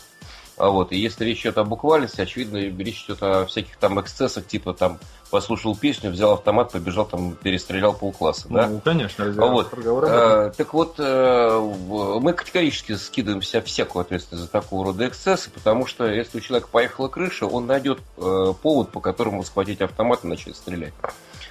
А 0.57 0.69
вот, 0.69 0.93
и 0.93 0.97
если 0.97 1.25
речь 1.25 1.41
идет 1.41 1.59
о 1.59 1.65
буквальности, 1.65 2.21
очевидно, 2.21 2.59
речь 2.59 3.05
идет 3.07 3.21
о 3.25 3.45
всяких 3.47 3.77
там 3.77 4.01
эксцессах, 4.01 4.47
типа 4.47 4.73
там 4.73 5.01
послушал 5.35 5.75
песню, 5.75 6.13
взял 6.13 6.35
автомат, 6.35 6.71
побежал 6.71 7.07
там, 7.07 7.33
перестрелял 7.33 7.93
полкласса, 7.93 8.47
да? 8.49 8.69
Ну, 8.69 8.81
конечно, 8.85 9.25
А 9.25 9.47
вот, 9.47 9.69
э, 9.75 10.53
так 10.57 10.73
вот, 10.73 10.95
э, 10.99 11.73
мы 12.21 12.33
категорически 12.33 12.95
скидываем 12.95 13.43
себя 13.43 13.61
всякую 13.61 14.03
ответственность 14.03 14.45
за 14.45 14.49
такого 14.49 14.85
рода 14.85 15.09
эксцессы, 15.09 15.51
потому 15.51 15.87
что 15.87 16.07
если 16.07 16.39
у 16.39 16.41
человека 16.41 16.69
поехала 16.71 17.09
крыша, 17.09 17.47
он 17.47 17.67
найдет 17.67 17.99
э, 18.17 18.53
повод, 18.63 18.91
по 18.91 19.01
которому 19.01 19.43
схватить 19.43 19.81
автомат 19.81 20.21
и 20.23 20.29
начать 20.29 20.55
стрелять. 20.55 20.95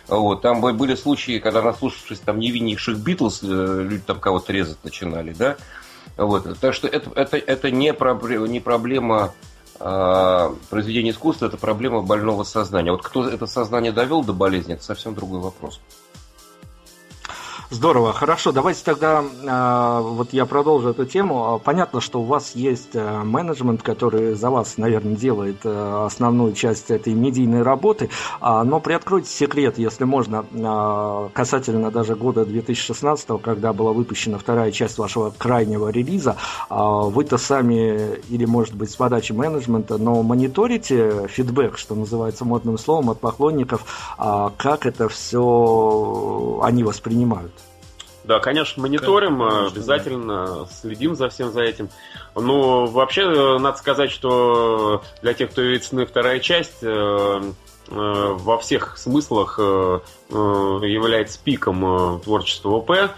Вот, 0.08 0.42
там 0.42 0.62
бы- 0.62 0.72
были 0.72 0.96
случаи, 0.96 1.40
когда, 1.40 1.62
наслушавшись 1.62 2.20
там 2.20 2.40
невиннейших 2.40 2.98
Битлз, 3.00 3.42
люди 3.42 4.02
там 4.08 4.22
кого-то 4.22 4.54
резать 4.54 4.82
начинали, 4.86 5.34
да. 5.34 5.58
Вот, 6.16 6.58
так 6.58 6.74
что 6.74 6.88
это, 6.88 7.12
это, 7.16 7.36
это 7.36 7.70
не, 7.70 7.94
проблема, 7.94 8.48
не 8.48 8.62
проблема 8.62 9.34
а, 9.86 10.56
произведения 10.70 11.12
искусства, 11.12 11.48
это 11.48 11.58
проблема 11.58 12.02
больного 12.02 12.44
сознания. 12.44 12.92
Вот 12.92 13.04
кто 13.04 13.28
это 13.28 13.48
сознание 13.48 13.92
довел 13.92 14.24
до 14.24 14.32
болезни, 14.32 14.76
это 14.76 14.84
совсем 14.84 15.14
другой 15.14 15.42
вопрос. 15.42 15.82
Здорово, 17.74 18.14
хорошо. 18.14 18.52
Давайте 18.52 18.84
тогда 18.84 19.24
э, 19.24 20.02
вот 20.04 20.32
я 20.32 20.46
продолжу 20.46 20.90
эту 20.90 21.06
тему. 21.06 21.60
Понятно, 21.64 22.02
что 22.02 22.22
у 22.22 22.24
вас 22.24 22.52
есть 22.54 22.92
э, 22.94 23.24
менеджмент, 23.24 23.82
который 23.82 24.36
за 24.36 24.52
вас, 24.52 24.78
наверное, 24.78 25.16
делает 25.16 25.62
э, 25.64 26.04
основную 26.06 26.54
часть 26.54 26.92
этой 26.92 27.14
медийной 27.16 27.64
работы. 27.64 28.12
А, 28.40 28.64
но 28.64 28.80
приоткройте 28.80 29.28
секрет, 29.28 29.80
если 29.80 30.04
можно, 30.04 30.46
касательно 31.34 31.90
даже 31.90 32.16
года 32.16 32.46
2016, 32.46 33.42
когда 33.42 33.74
была 33.74 33.92
выпущена 33.92 34.38
вторая 34.38 34.72
часть 34.72 35.00
вашего 35.00 35.34
крайнего 35.36 35.90
релиза. 35.90 36.38
А, 36.70 37.02
вы-то 37.02 37.40
сами, 37.40 38.20
или 38.30 38.46
может 38.46 38.76
быть 38.76 38.92
с 38.92 38.96
подачи 38.96 39.32
менеджмента, 39.32 39.98
но 39.98 40.22
мониторите 40.22 41.28
фидбэк, 41.28 41.80
что 41.80 41.96
называется 41.96 42.46
модным 42.46 42.78
словом, 42.78 43.10
от 43.10 43.20
поклонников, 43.20 44.14
а, 44.20 44.52
как 44.58 44.86
это 44.86 45.10
все 45.10 46.60
они 46.62 46.84
воспринимают? 46.84 47.63
Да, 48.24 48.40
конечно, 48.40 48.82
мониторим, 48.82 49.40
Конечно, 49.40 49.68
обязательно 49.68 50.68
следим 50.72 51.16
за 51.16 51.30
всем 51.30 51.52
за 51.52 51.62
этим. 51.62 51.90
Но 52.36 52.86
вообще, 52.86 53.22
э, 53.24 53.58
надо 53.60 53.78
сказать, 53.78 54.12
что 54.12 55.04
для 55.22 55.34
тех, 55.34 55.52
кто 55.52 55.62
видит 55.62 55.84
сны 55.84 56.06
вторая 56.06 56.40
часть, 56.40 56.82
э, 56.84 56.88
э, 56.88 57.44
во 57.90 58.58
всех 58.60 58.98
смыслах 58.98 59.60
э, 59.60 60.00
э, 60.30 60.34
является 60.34 61.38
пиком 61.44 61.86
э, 61.86 62.20
творчества 62.22 62.70
ОП. 62.70 62.92
Э, 62.92 63.10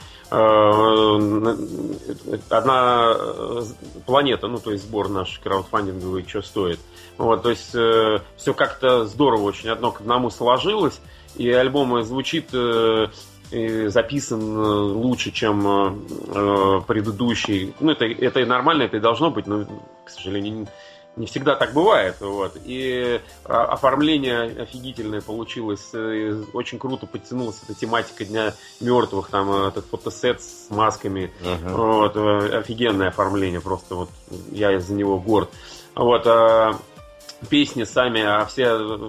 Одна 2.50 3.14
э, 3.16 3.64
планета, 4.08 4.48
ну 4.48 4.58
то 4.58 4.72
есть 4.72 4.86
сбор 4.86 5.10
наш 5.10 5.40
краудфандинговый, 5.44 6.26
что 6.28 6.42
стоит. 6.42 6.80
Вот, 7.18 7.44
то 7.44 7.52
есть 7.52 7.70
все 7.70 8.54
как-то 8.56 9.06
здорово 9.06 9.44
очень 9.44 9.70
одно 9.70 9.92
к 9.92 10.02
одному 10.02 10.32
сложилось, 10.32 11.00
и 11.38 11.50
альбом 11.50 12.04
звучит 12.04 12.50
э, 12.54 13.08
записан 13.52 14.42
э, 14.42 14.62
лучше, 14.62 15.32
чем 15.32 15.68
э, 15.68 15.96
э, 16.28 16.82
предыдущий. 16.88 17.74
Ну, 17.80 17.92
это, 17.92 18.06
это 18.06 18.40
и 18.40 18.46
нормально, 18.46 18.84
это 18.84 18.98
и 18.98 19.00
должно 19.00 19.32
быть, 19.32 19.48
но, 19.48 19.66
к 20.04 20.10
сожалению, 20.10 20.54
не, 20.54 20.68
не 21.16 21.26
всегда 21.26 21.56
так 21.56 21.74
бывает. 21.74 22.18
Вот. 22.20 22.58
И 22.66 23.22
а, 23.46 23.66
оформление 23.66 24.62
офигительное 24.62 25.22
получилось. 25.22 25.92
Очень 26.54 26.80
круто 26.80 27.06
подтянулась 27.06 27.62
эта 27.64 27.80
тематика 27.80 28.26
Дня 28.26 28.54
мертвых, 28.82 29.30
там 29.30 29.52
этот 29.68 29.86
фотосет 29.86 30.42
с 30.42 30.70
масками. 30.70 31.32
Вот, 31.64 32.16
э, 32.16 32.58
офигенное 32.58 33.10
оформление, 33.10 33.62
просто 33.62 33.96
вот 33.96 34.10
я 34.52 34.76
из-за 34.76 34.94
него 34.94 35.20
горд. 35.20 35.50
Вот, 35.94 36.28
песни 37.50 37.84
сами, 37.84 38.22
а 38.22 38.46
все 38.46 38.68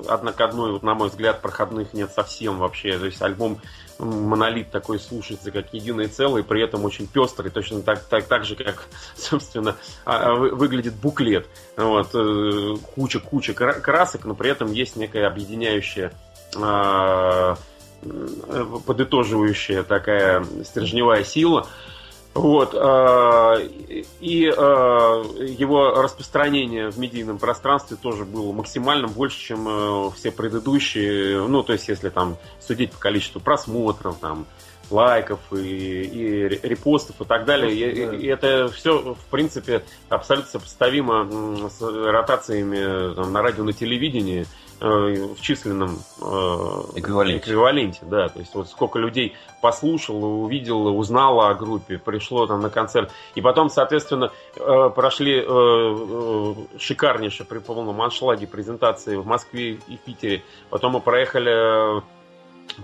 одна 0.08 0.32
к 0.32 0.40
одной, 0.40 0.72
вот, 0.72 0.82
на 0.82 0.94
мой 0.94 1.08
взгляд, 1.08 1.42
проходных 1.42 1.94
нет 1.94 2.12
совсем 2.12 2.58
вообще. 2.58 2.98
То 2.98 3.06
есть 3.06 3.20
альбом 3.22 3.60
монолит 3.98 4.70
такой 4.70 4.98
слушается 4.98 5.50
как 5.50 5.72
единое 5.72 6.08
целое, 6.08 6.42
при 6.42 6.62
этом 6.62 6.84
очень 6.84 7.06
пестрый, 7.06 7.50
точно 7.50 7.82
так, 7.82 8.04
так, 8.04 8.26
так 8.26 8.44
же, 8.44 8.56
как, 8.56 8.86
собственно, 9.16 9.76
а, 10.04 10.30
а, 10.30 10.34
вы- 10.34 10.50
выглядит 10.50 10.94
буклет. 10.94 11.46
Вот, 11.76 12.14
э, 12.14 12.76
куча-куча 12.94 13.54
кра- 13.54 13.80
красок, 13.80 14.24
но 14.24 14.34
при 14.34 14.50
этом 14.50 14.72
есть 14.72 14.96
некая 14.96 15.26
объединяющая 15.26 16.12
а, 16.56 17.56
э, 18.02 18.66
подытоживающая 18.86 19.82
такая 19.82 20.44
стержневая 20.64 21.24
сила. 21.24 21.68
Вот, 22.36 22.74
э, 22.74 23.68
и 24.20 24.44
э, 24.44 24.50
его 24.52 25.90
распространение 26.02 26.90
в 26.90 26.98
медийном 26.98 27.38
пространстве 27.38 27.96
тоже 27.96 28.26
было 28.26 28.52
максимальным, 28.52 29.10
больше, 29.10 29.38
чем 29.38 29.66
э, 29.66 30.10
все 30.14 30.30
предыдущие. 30.30 31.46
Ну, 31.48 31.62
то 31.62 31.72
есть, 31.72 31.88
если 31.88 32.10
там 32.10 32.36
судить 32.60 32.92
по 32.92 32.98
количеству 32.98 33.40
просмотров, 33.40 34.18
там, 34.20 34.44
лайков 34.90 35.40
и, 35.52 35.56
и 35.56 36.48
репостов 36.62 37.22
и 37.22 37.24
так 37.24 37.46
далее. 37.46 37.72
И, 37.72 38.24
и 38.24 38.26
это 38.26 38.68
все, 38.68 39.14
в 39.14 39.30
принципе, 39.30 39.82
абсолютно 40.10 40.50
сопоставимо 40.50 41.70
с 41.70 41.80
ротациями 41.80 43.14
там, 43.14 43.32
на 43.32 43.40
радио, 43.40 43.64
на 43.64 43.72
телевидении 43.72 44.46
в 44.80 45.40
численном 45.40 45.98
э, 46.20 46.24
Эквиваленте. 46.96 47.38
эквиваленте, 47.38 48.00
да. 48.02 48.28
То 48.28 48.40
есть 48.40 48.54
вот 48.54 48.68
сколько 48.68 48.98
людей 48.98 49.34
послушало, 49.62 50.26
увидело, 50.26 50.90
узнало 50.90 51.48
о 51.48 51.54
группе, 51.54 51.98
пришло 51.98 52.46
там 52.46 52.60
на 52.60 52.70
концерт. 52.70 53.10
И 53.34 53.40
потом, 53.40 53.70
соответственно, 53.70 54.32
э, 54.56 54.90
прошли 54.94 55.40
э, 55.40 55.44
э, 55.48 56.54
шикарнейшие 56.78 57.46
при 57.46 57.58
полном 57.58 58.00
аншлаге 58.02 58.46
презентации 58.46 59.16
в 59.16 59.26
Москве 59.26 59.78
и 59.88 59.96
Питере. 59.96 60.42
Потом 60.68 60.92
мы 60.92 61.00
проехали 61.00 61.98
э, 61.98 62.00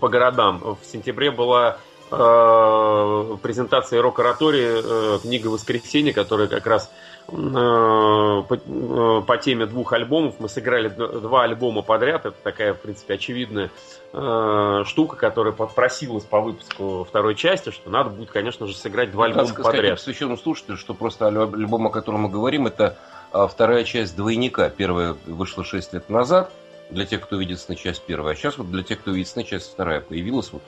по 0.00 0.08
городам. 0.08 0.78
В 0.80 0.86
сентябре 0.86 1.30
была 1.30 1.76
э, 2.10 3.36
презентация 3.42 4.00
рок-оратории 4.00 5.16
э, 5.16 5.18
книга 5.20 5.48
«Воскресенье», 5.48 6.14
которая 6.14 6.48
как 6.48 6.66
раз 6.66 6.90
э, 6.90 7.11
по, 7.26 8.54
э, 8.54 9.22
по 9.26 9.38
теме 9.38 9.66
двух 9.66 9.92
альбомов. 9.92 10.36
Мы 10.38 10.48
сыграли 10.48 10.88
два 10.88 11.44
альбома 11.44 11.82
подряд. 11.82 12.26
Это 12.26 12.36
такая, 12.42 12.74
в 12.74 12.80
принципе, 12.80 13.14
очевидная 13.14 13.70
э, 14.12 14.82
штука, 14.86 15.16
которая 15.16 15.52
попросилась 15.52 16.24
по 16.24 16.40
выпуску 16.40 17.04
второй 17.08 17.34
части, 17.34 17.70
что 17.70 17.90
надо 17.90 18.10
будет, 18.10 18.30
конечно 18.30 18.66
же, 18.66 18.74
сыграть 18.74 19.10
два 19.12 19.26
альбома 19.26 19.42
Надо 19.42 19.54
сказать 19.54 19.72
подряд. 19.72 19.98
посвященным 19.98 20.38
слушателям, 20.38 20.78
что 20.78 20.94
просто 20.94 21.26
аль- 21.26 21.38
альбом, 21.38 21.86
о 21.86 21.90
котором 21.90 22.22
мы 22.22 22.28
говорим, 22.28 22.66
это 22.66 22.98
а, 23.32 23.46
вторая 23.46 23.84
часть 23.84 24.14
«Двойника». 24.16 24.68
Первая 24.68 25.16
вышла 25.26 25.64
6 25.64 25.94
лет 25.94 26.10
назад, 26.10 26.52
для 26.90 27.06
тех, 27.06 27.22
кто 27.22 27.36
видит 27.36 27.60
сны, 27.60 27.76
часть 27.76 28.02
первая. 28.02 28.34
А 28.34 28.36
сейчас 28.36 28.58
вот 28.58 28.70
для 28.70 28.82
тех, 28.82 29.00
кто 29.00 29.12
видит 29.12 29.28
сны, 29.28 29.44
часть 29.44 29.72
вторая 29.72 30.00
появилась 30.00 30.52
вот 30.52 30.62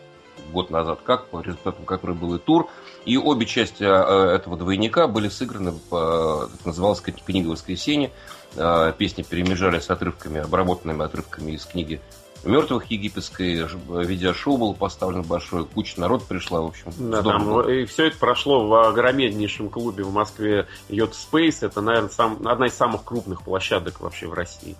год 0.53 0.71
назад, 0.71 1.01
как 1.05 1.27
по 1.27 1.41
результатам 1.41 1.85
которой 1.85 2.17
был 2.17 2.35
и 2.35 2.39
тур. 2.39 2.69
И 3.05 3.17
обе 3.17 3.47
части 3.47 3.85
а, 3.85 4.35
этого 4.35 4.57
«Двойника» 4.57 5.07
были 5.07 5.29
сыграны, 5.29 5.73
по, 5.73 6.49
так 6.51 6.67
называлась 6.67 7.01
книга 7.01 7.49
«Воскресенье». 7.49 8.11
А, 8.57 8.93
Песни 8.93 9.23
перемежали 9.23 9.79
с 9.79 9.91
отрывками, 9.91 10.41
обработанными 10.41 11.05
отрывками 11.05 11.53
из 11.53 11.65
книги 11.65 12.01
мертвых 12.45 12.91
египетской, 12.91 13.67
видеошоу 14.05 14.57
было 14.57 14.73
поставлено 14.73 15.23
большое, 15.23 15.65
куча 15.65 16.01
народ 16.01 16.25
пришла, 16.25 16.61
в 16.61 16.67
общем. 16.67 16.93
Да, 16.99 17.21
здорово 17.21 17.63
там, 17.65 17.73
и 17.73 17.85
все 17.85 18.07
это 18.07 18.19
прошло 18.19 18.67
в 18.67 18.89
огромнейшем 18.89 19.69
клубе 19.69 20.05
в 20.05 20.13
Москве 20.13 20.67
Йод 20.89 21.13
Space. 21.13 21.59
Это, 21.63 21.81
наверное, 21.81 22.11
сам, 22.11 22.47
одна 22.47 22.67
из 22.67 22.75
самых 22.75 23.05
крупных 23.05 23.43
площадок 23.43 24.01
вообще 24.01 24.27
в 24.27 24.35
России. 24.35 24.77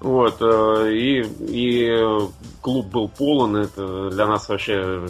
Вот, 0.00 0.36
э, 0.40 0.92
и, 0.92 1.22
и 1.40 2.28
клуб 2.60 2.86
был 2.86 3.08
полон, 3.08 3.56
это 3.56 4.10
для 4.10 4.26
нас 4.26 4.48
вообще 4.48 5.08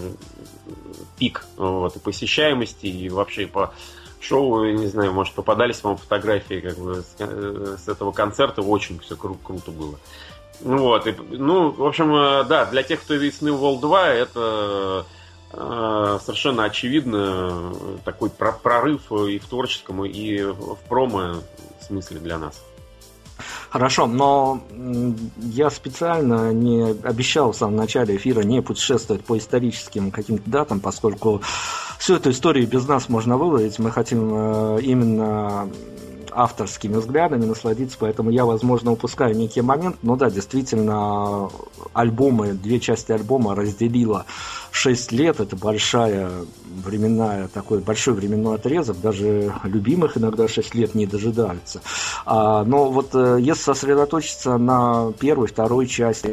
пик 1.18 1.45
вот, 1.57 1.97
и 1.97 1.99
посещаемости, 1.99 2.87
и 2.87 3.09
вообще 3.09 3.47
по 3.47 3.72
шоу, 4.20 4.64
не 4.64 4.87
знаю, 4.87 5.12
может, 5.12 5.34
попадались 5.34 5.82
вам 5.82 5.97
фотографии 5.97 6.61
как 6.61 6.78
бы, 6.78 7.03
с, 7.03 7.16
э, 7.18 7.76
с 7.84 7.89
этого 7.89 8.12
концерта, 8.12 8.62
очень 8.62 8.99
все 9.01 9.14
кру- 9.14 9.39
круто 9.43 9.70
было. 9.70 9.99
Ну 10.61 10.78
вот, 10.78 11.07
и, 11.07 11.14
ну, 11.30 11.70
в 11.70 11.84
общем, 11.84 12.14
э, 12.14 12.45
да, 12.45 12.64
для 12.66 12.82
тех, 12.82 13.01
кто 13.03 13.14
видит 13.14 13.37
сны 13.37 13.49
World 13.49 13.80
2, 13.80 14.09
это 14.09 15.07
э, 15.53 16.18
совершенно 16.22 16.64
очевидно 16.64 17.72
такой 18.05 18.30
про- 18.30 18.53
прорыв 18.53 19.12
и 19.12 19.39
в 19.39 19.47
творческом, 19.47 20.05
и 20.05 20.43
в 20.43 20.78
промо 20.89 21.37
смысле 21.80 22.20
для 22.20 22.39
нас. 22.39 22.62
Хорошо, 23.70 24.06
но 24.06 24.60
я 25.38 25.70
специально 25.70 26.52
не 26.52 26.94
обещал 27.02 27.52
в 27.52 27.56
самом 27.56 27.76
начале 27.76 28.16
эфира 28.16 28.42
не 28.42 28.62
путешествовать 28.62 29.24
по 29.24 29.36
историческим 29.36 30.10
каким-то 30.10 30.48
датам, 30.48 30.80
поскольку 30.80 31.42
всю 31.98 32.14
эту 32.14 32.30
историю 32.30 32.68
без 32.68 32.86
нас 32.86 33.08
можно 33.08 33.36
выловить. 33.36 33.78
Мы 33.78 33.90
хотим 33.90 34.30
э, 34.32 34.80
именно 34.82 35.68
авторскими 36.37 36.97
взглядами 36.97 37.47
насладиться, 37.47 37.97
поэтому 37.99 38.30
я, 38.30 38.45
возможно, 38.45 38.93
упускаю 38.93 39.34
некий 39.34 39.62
момент, 39.62 39.97
но 40.03 40.16
да, 40.16 40.30
действительно, 40.30 41.51
альбомы, 41.95 42.53
две 42.53 42.78
части 42.78 43.12
альбома 43.12 43.55
разделила 43.55 44.26
6 44.70 45.12
лет, 45.12 45.41
это 45.41 45.57
большая 45.57 46.30
временная, 46.84 47.49
такой 47.49 47.80
большой 47.80 48.12
временной 48.12 48.57
отрезок, 48.57 49.01
даже 49.01 49.53
любимых 49.64 50.18
иногда 50.18 50.47
6 50.47 50.74
лет 50.74 50.95
не 50.95 51.07
дожидаются. 51.07 51.80
А, 52.26 52.64
но 52.64 52.91
вот 52.91 53.14
э, 53.14 53.39
если 53.41 53.62
сосредоточиться 53.62 54.59
на 54.59 55.12
первой, 55.18 55.47
второй 55.47 55.87
части, 55.87 56.30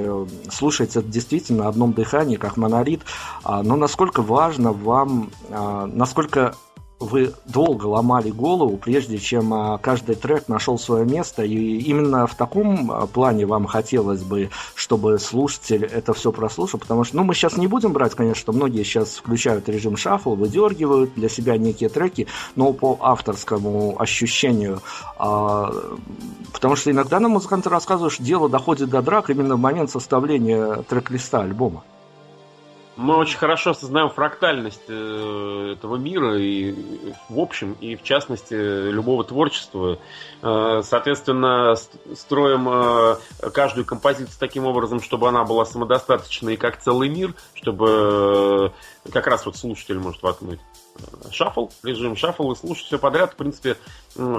слушать 0.51 0.97
это 0.97 1.08
действительно 1.08 1.70
одном 1.70 1.93
дыхании, 1.93 2.36
как 2.36 2.58
монолит, 2.58 3.01
а, 3.43 3.64
но 3.64 3.78
насколько 3.78 4.22
важно 4.22 4.74
вам, 4.74 5.32
а, 5.49 5.88
насколько 5.88 6.56
вы 7.04 7.34
долго 7.45 7.86
ломали 7.86 8.32
голову, 8.32 8.78
прежде 8.78 9.18
чем 9.18 9.54
а, 9.54 9.78
каждый 9.78 10.16
трек 10.16 10.47
нашел 10.47 10.80
свое 10.80 11.06
место, 11.06 11.43
и 11.43 11.78
именно 11.78 12.28
в 12.28 12.36
таком 12.36 12.91
а, 12.91 13.08
плане 13.08 13.45
вам 13.45 13.66
хотелось 13.66 14.24
бы, 14.24 14.49
чтобы 14.76 15.20
слушатель 15.20 15.86
это 15.86 16.14
все 16.14 16.32
прослушал, 16.32 16.80
потому 16.80 17.04
что, 17.04 17.18
ну, 17.18 17.24
мы 17.24 17.34
сейчас 17.34 17.58
не 17.58 17.68
будем 17.68 17.93
брать, 17.93 18.16
конечно, 18.16 18.39
что 18.39 18.54
многие 18.54 18.84
сейчас 18.84 19.16
включают 19.16 19.70
режим 19.70 19.97
шаффл, 19.97 20.36
выдергивают 20.36 21.14
для 21.16 21.30
себя 21.30 21.58
некие 21.58 21.89
треки, 21.89 22.28
но 22.56 22.74
по 22.74 22.97
авторскому 23.01 23.95
ощущению, 23.99 24.82
а, 25.18 25.74
потому 26.51 26.76
что 26.76 26.91
иногда 26.91 27.20
нам 27.20 27.32
музыканты 27.32 27.70
рассказывают, 27.70 28.14
что 28.14 28.24
дело 28.24 28.49
доходит 28.49 28.89
до 28.89 29.01
драк 29.01 29.30
именно 29.30 29.56
в 29.56 29.60
момент 29.60 29.91
составления 29.91 30.84
трек-листа 30.84 31.41
альбома 31.41 31.84
мы 32.96 33.18
очень 33.18 33.38
хорошо 33.38 33.72
осознаем 33.72 34.10
фрактальность 34.10 34.84
э, 34.88 35.74
этого 35.76 35.96
мира 35.98 36.38
и 36.38 36.74
в 37.30 37.39
общем, 37.39 37.76
и 37.82 37.96
в 37.96 38.04
частности 38.04 38.54
любого 38.54 39.24
творчества. 39.24 40.00
Э, 40.41 40.82
соответственно, 40.84 41.76
строим 42.16 42.70
э, 42.70 43.50
каждую 43.52 43.86
композицию 43.86 44.38
таким 44.39 44.66
образом, 44.66 45.02
чтобы 45.02 45.28
она 45.28 45.44
была 45.44 45.66
самодостаточной 45.66 46.58
как 46.58 46.80
целый 46.82 47.10
мир, 47.10 47.34
чтобы 47.54 48.72
как 49.12 49.28
раз 49.28 49.46
вот 49.46 49.58
слушатель 49.58 50.00
может 50.00 50.22
воткнуть 50.22 50.60
шаффл, 51.32 51.70
режим 51.84 52.16
шаффл 52.16 52.52
и 52.52 52.56
слушать 52.56 52.86
все 52.86 53.00
подряд, 53.00 53.34
в 53.34 53.36
принципе, 53.36 53.78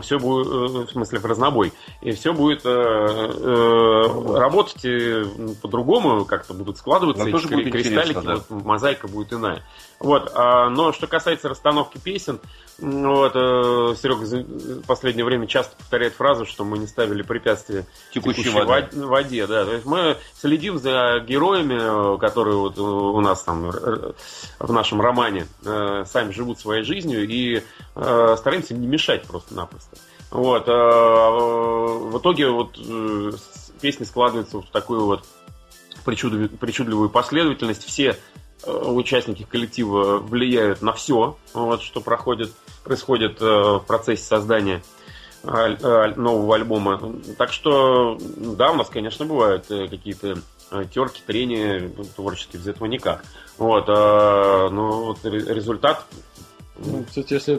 все 0.02 0.18
будет, 0.18 0.46
в 0.88 0.92
смысле, 0.92 1.18
в 1.18 1.26
разнобой. 1.26 1.72
И 2.00 2.12
все 2.12 2.32
будет 2.32 2.64
э, 2.64 2.68
э, 2.68 4.38
работать 4.38 5.60
по-другому, 5.60 6.24
как-то 6.24 6.54
будут 6.54 6.78
складываться 6.78 7.28
эти 7.28 7.70
кристаллики, 7.70 8.20
да. 8.24 8.34
вот, 8.36 8.50
мозаика 8.50 9.08
будет 9.08 9.32
иная. 9.32 9.62
Вот, 9.98 10.30
а, 10.34 10.68
но 10.68 10.92
что 10.92 11.06
касается 11.06 11.48
расстановки 11.48 11.98
песен, 11.98 12.40
вот, 12.78 13.32
э, 13.36 13.94
Серега 14.00 14.24
в 14.24 14.86
последнее 14.86 15.24
время 15.24 15.46
часто 15.46 15.76
повторяет 15.76 16.14
фразу, 16.14 16.44
что 16.44 16.64
мы 16.64 16.78
не 16.78 16.88
ставили 16.88 17.22
препятствия 17.22 17.86
текущей, 18.12 18.42
текущей 18.42 18.64
воде. 18.64 18.88
воде. 18.94 19.46
Да. 19.46 19.64
То 19.64 19.72
есть 19.74 19.86
мы 19.86 20.16
следим 20.34 20.78
за 20.78 21.20
героями, 21.20 22.18
которые 22.18 22.56
вот 22.56 22.78
у 22.78 23.20
нас 23.20 23.42
там 23.44 23.70
в 23.70 24.72
нашем 24.72 25.00
романе 25.00 25.46
э, 25.64 26.04
сами 26.06 26.32
живут 26.32 26.58
своей 26.58 26.82
жизнью 26.82 27.28
и 27.28 27.62
э, 27.94 28.36
стараемся 28.38 28.74
не 28.74 28.88
мешать 28.88 29.22
просто-напросто. 29.24 29.96
Вот, 30.30 30.66
в 30.66 32.18
итоге 32.18 32.48
вот 32.48 32.76
песни 33.80 34.02
складываются 34.02 34.58
в 34.58 34.66
такую 34.66 35.04
вот 35.04 35.24
причудливую, 36.04 36.48
причудливую 36.48 37.08
последовательность. 37.08 37.84
Все 37.84 38.18
участники 38.66 39.44
коллектива 39.44 40.18
влияют 40.18 40.82
на 40.82 40.92
все, 40.92 41.36
вот, 41.52 41.82
что 41.82 42.00
проходит, 42.00 42.52
происходит 42.84 43.40
э, 43.40 43.44
в 43.44 43.80
процессе 43.80 44.22
создания 44.22 44.82
нового 45.42 46.54
альбома. 46.54 46.98
Так 47.36 47.52
что, 47.52 48.16
да, 48.36 48.70
у 48.70 48.76
нас, 48.76 48.88
конечно, 48.88 49.26
бывают 49.26 49.70
э, 49.70 49.88
какие-то 49.88 50.38
э, 50.70 50.84
терки, 50.90 51.20
трения 51.26 51.90
творческие, 52.16 52.60
без 52.60 52.68
этого 52.68 52.86
никак. 52.86 53.24
Вот, 53.58 53.86
но 53.86 55.04
вот 55.04 55.24
результат 55.24 56.04
ну, 56.76 57.04
кстати, 57.04 57.34
если 57.34 57.56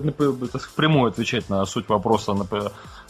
впрямую 0.58 1.10
отвечать 1.10 1.50
на 1.50 1.66
суть 1.66 1.88
вопроса, 1.88 2.36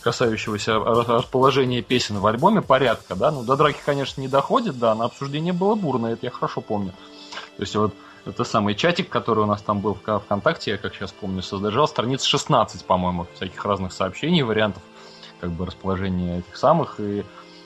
касающегося 0.01 0.77
расположения 0.77 1.81
песен 1.81 2.19
в 2.19 2.27
альбоме, 2.27 2.61
порядка, 2.61 3.15
да, 3.15 3.31
ну, 3.31 3.43
до 3.43 3.55
драки, 3.55 3.79
конечно, 3.83 4.21
не 4.21 4.27
доходит, 4.27 4.77
да, 4.77 4.93
на 4.93 5.05
обсуждение 5.05 5.51
было 5.51 5.73
бурно, 5.73 6.07
это 6.07 6.27
я 6.27 6.29
хорошо 6.29 6.61
помню. 6.61 6.91
То 7.57 7.63
есть 7.63 7.75
вот 7.75 7.95
это 8.25 8.43
самый 8.43 8.75
чатик, 8.75 9.09
который 9.09 9.43
у 9.43 9.47
нас 9.47 9.61
там 9.61 9.79
был 9.79 9.93
в 9.93 10.19
ВКонтакте, 10.19 10.71
я 10.71 10.77
как 10.77 10.95
сейчас 10.95 11.11
помню, 11.11 11.41
содержал 11.41 11.87
страниц 11.87 12.23
16, 12.23 12.85
по-моему, 12.85 13.27
всяких 13.35 13.63
разных 13.65 13.93
сообщений, 13.93 14.41
вариантов 14.41 14.81
как 15.39 15.51
бы 15.51 15.65
расположения 15.65 16.39
этих 16.39 16.55
самых. 16.57 16.99
И 16.99 17.23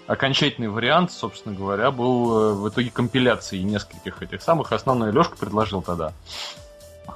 окончательный 0.07 0.69
вариант, 0.69 1.11
собственно 1.11 1.55
говоря, 1.55 1.91
был 1.91 2.39
э, 2.39 2.53
в 2.53 2.69
итоге 2.69 2.89
компиляции 2.89 3.59
нескольких 3.59 4.21
этих 4.21 4.41
самых. 4.41 4.71
Основной 4.71 5.11
Лешка 5.11 5.37
предложил 5.37 5.81
тогда. 5.81 6.13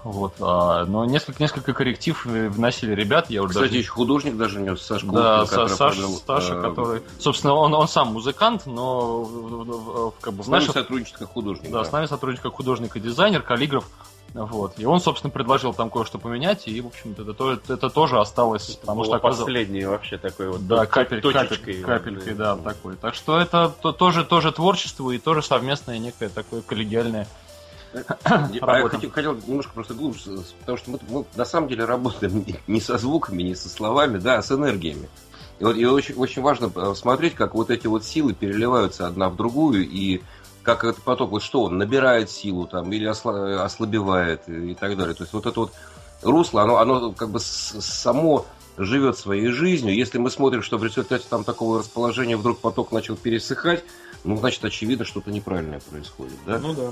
Вот, 0.04 0.34
а, 0.40 0.86
но 0.86 1.06
несколько, 1.06 1.42
несколько 1.42 1.74
корректив 1.74 2.26
вносили 2.26 2.94
ребят. 2.94 3.30
Я 3.30 3.44
уже 3.44 3.54
Кстати, 3.54 3.70
даже... 3.70 3.80
еще 3.80 3.92
художник 3.92 4.38
даже 4.38 4.60
внес, 4.60 4.82
Сашка 4.82 5.08
Да, 5.12 5.46
Саша, 5.46 5.76
Саша, 5.76 6.08
Саша, 6.26 6.62
который... 6.62 7.02
Собственно, 7.20 7.54
он, 7.54 7.74
он 7.74 7.88
сам 7.88 8.14
музыкант, 8.14 8.66
но 8.66 10.14
как 10.22 10.34
бы, 10.34 10.44
с 10.44 10.48
нами 10.48 10.66
сотрудничает 10.66 11.18
как 11.18 11.30
художник. 11.30 11.72
Да, 11.72 11.80
да, 11.80 11.86
с 11.86 11.92
нами 11.92 12.06
сотрудничает 12.06 12.44
как 12.44 12.54
художник 12.54 12.96
и 12.96 13.00
дизайнер, 13.00 13.42
каллиграф. 13.42 13.86
Вот. 14.34 14.80
И 14.80 14.86
он, 14.86 15.00
собственно, 15.00 15.32
предложил 15.32 15.74
там 15.74 15.90
кое-что 15.90 16.18
поменять, 16.18 16.68
и, 16.68 16.82
в 16.82 16.88
общем-то, 16.88 17.32
это, 17.32 17.74
это 17.74 17.90
тоже 17.90 18.20
осталось. 18.20 18.70
Это 18.70 18.80
потому 18.80 19.04
что 19.04 19.20
последний 19.20 19.86
вообще 19.86 20.18
такой 20.18 20.50
вот. 20.50 20.68
Да, 20.68 20.86
капель, 20.86 21.22
точечкой. 21.22 21.82
Капель, 21.82 22.16
капелькой, 22.16 22.34
да, 22.34 22.56
да, 22.56 22.74
такой. 22.74 22.96
Так 22.96 23.14
что 23.14 23.40
это 23.40 23.72
то, 23.82 23.92
тоже, 23.92 24.26
тоже 24.26 24.52
творчество 24.52 25.12
и 25.12 25.20
тоже 25.20 25.44
совместное 25.44 26.00
некое 26.00 26.30
такое 26.30 26.62
коллегиальное 26.62 27.28
я 27.94 28.90
хотел, 28.90 29.12
хотел 29.12 29.36
немножко 29.48 29.74
просто 29.74 29.94
глубже, 29.94 30.40
потому 30.60 30.78
что 30.78 30.92
мы, 30.92 31.00
мы 31.10 31.26
на 31.36 31.46
самом 31.46 31.68
деле 31.68 31.86
работаем 31.86 32.46
не 32.68 32.82
со 32.82 32.98
звуками, 32.98 33.44
не 33.44 33.56
со 33.56 33.70
словами, 33.70 34.18
да, 34.18 34.38
а 34.38 34.42
с 34.42 34.52
энергиями. 34.52 35.10
И, 35.60 35.64
вот, 35.64 35.76
и 35.76 35.86
очень, 35.86 36.16
очень 36.16 36.42
важно 36.42 36.72
э, 36.76 36.94
смотреть, 36.96 37.36
как 37.36 37.54
вот 37.54 37.70
эти 37.70 37.88
вот 37.88 38.04
силы 38.04 38.34
переливаются 38.34 39.08
одна 39.08 39.30
в 39.30 39.36
другую, 39.36 39.88
и 39.88 40.22
как 40.64 40.84
этот 40.84 41.04
поток, 41.04 41.32
вот 41.32 41.44
что 41.44 41.64
он 41.64 41.78
набирает 41.78 42.30
силу 42.30 42.66
там, 42.66 42.92
или 42.92 43.06
ослабевает 43.06 44.48
и 44.48 44.74
так 44.76 44.98
далее. 44.98 45.14
То 45.14 45.24
есть 45.24 45.34
вот 45.34 45.46
это 45.46 45.60
вот 45.60 45.74
русло, 46.22 46.64
оно, 46.64 46.78
оно 46.78 47.12
как 47.12 47.30
бы 47.30 47.40
само 47.40 48.46
живет 48.78 49.18
своей 49.18 49.50
жизнью. 49.50 49.96
Если 49.96 50.18
мы 50.18 50.32
смотрим, 50.32 50.64
что 50.64 50.78
в 50.78 50.84
результате 50.84 51.26
там 51.30 51.44
такого 51.44 51.80
расположения 51.80 52.38
вдруг 52.38 52.60
поток 52.60 52.92
начал 52.92 53.16
пересыхать, 53.16 53.84
ну, 54.24 54.38
значит, 54.38 54.64
очевидно, 54.64 55.06
что-то 55.06 55.32
неправильное 55.32 55.80
происходит, 55.80 56.38
да? 56.46 56.60
Ну 56.60 56.74
да. 56.74 56.92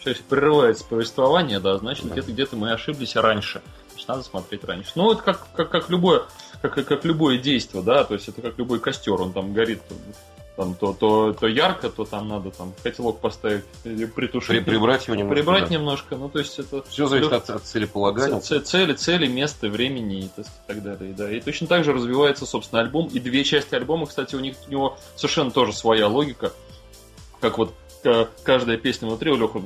Сейчас 0.00 0.18
прерывается 0.18 0.84
повествование, 0.84 1.60
да, 1.60 1.76
значит, 1.76 2.06
да. 2.06 2.12
где-то 2.12 2.32
где-то 2.32 2.56
мы 2.56 2.72
ошиблись 2.72 3.14
раньше. 3.16 3.62
Значит, 3.90 4.08
надо 4.08 4.22
смотреть 4.22 4.64
раньше. 4.64 4.92
Ну, 4.94 5.12
это 5.12 5.22
как, 5.22 5.46
как, 5.54 5.70
как 5.70 5.90
любое, 5.90 6.22
как, 6.62 6.74
как 6.74 7.04
любое 7.04 7.38
действие, 7.38 7.82
да, 7.82 8.04
то 8.04 8.14
есть 8.14 8.28
это 8.28 8.40
как 8.40 8.58
любой 8.58 8.80
костер, 8.80 9.20
он 9.20 9.32
там 9.32 9.52
горит 9.52 9.82
там 10.56 10.74
то, 10.74 10.94
то, 10.94 11.32
то 11.34 11.46
ярко, 11.46 11.90
то 11.90 12.04
там 12.04 12.28
надо 12.28 12.50
там 12.50 12.72
котелок 12.82 13.20
поставить 13.20 13.64
или 13.84 14.06
притушить. 14.06 14.48
При, 14.48 14.60
прибрать 14.60 15.06
его 15.06 15.14
немножко. 15.14 15.34
Прибрать 15.34 15.64
да. 15.64 15.74
немножко. 15.74 16.16
Ну, 16.16 16.28
то 16.28 16.38
есть 16.38 16.58
это. 16.58 16.82
Все 16.88 17.06
зависит 17.06 17.32
от, 17.32 17.50
от 17.50 17.62
целеполагания. 17.62 18.40
Цели, 18.40 18.60
цели, 18.60 18.92
цели, 18.94 19.26
места, 19.26 19.68
времени 19.68 20.20
и 20.20 20.28
так, 20.34 20.46
так 20.66 20.82
далее. 20.82 21.12
Да. 21.12 21.30
И 21.30 21.40
точно 21.40 21.66
так 21.66 21.84
же 21.84 21.92
развивается, 21.92 22.46
собственно, 22.46 22.80
альбом. 22.80 23.08
И 23.08 23.20
две 23.20 23.44
части 23.44 23.74
альбома, 23.74 24.06
кстати, 24.06 24.34
у 24.34 24.40
них 24.40 24.56
у 24.66 24.70
него 24.70 24.98
совершенно 25.14 25.50
тоже 25.50 25.72
своя 25.72 26.08
логика. 26.08 26.52
Как 27.40 27.58
вот 27.58 27.74
каждая 28.42 28.76
песня 28.76 29.08
внутри 29.08 29.30
у 29.30 29.36
Лехи 29.36 29.56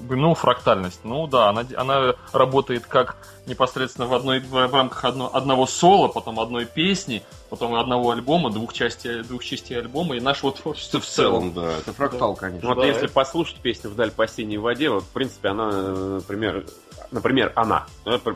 упомянул 0.00 0.34
фрактальность. 0.34 1.00
Ну 1.04 1.26
да, 1.26 1.48
она, 1.48 1.64
она 1.76 2.14
работает 2.32 2.86
как 2.86 3.16
непосредственно 3.46 4.06
в, 4.06 4.14
одной, 4.14 4.40
в 4.40 4.72
рамках 4.72 5.04
одно, 5.04 5.30
одного 5.32 5.66
соло, 5.66 6.08
потом 6.08 6.40
одной 6.40 6.64
песни, 6.64 7.22
потом 7.50 7.74
одного 7.74 8.10
альбома, 8.10 8.50
двух 8.50 8.72
частей, 8.72 9.22
двух 9.22 9.44
частей 9.44 9.78
альбома 9.78 10.16
и 10.16 10.20
нашего 10.20 10.52
творчества 10.52 11.00
в 11.00 11.06
целом. 11.06 11.52
да, 11.52 11.78
это 11.78 11.92
фрактал, 11.92 12.34
конечно. 12.34 12.68
Вот 12.68 12.78
да, 12.78 12.86
если 12.86 13.04
это... 13.04 13.12
послушать 13.12 13.56
песню 13.56 13.90
«Вдаль 13.90 14.10
по 14.10 14.26
синей 14.26 14.58
воде», 14.58 14.90
вот, 14.90 15.04
в 15.04 15.08
принципе, 15.08 15.48
она, 15.48 15.70
например, 15.70 16.64
например, 17.10 17.52
она 17.54 17.86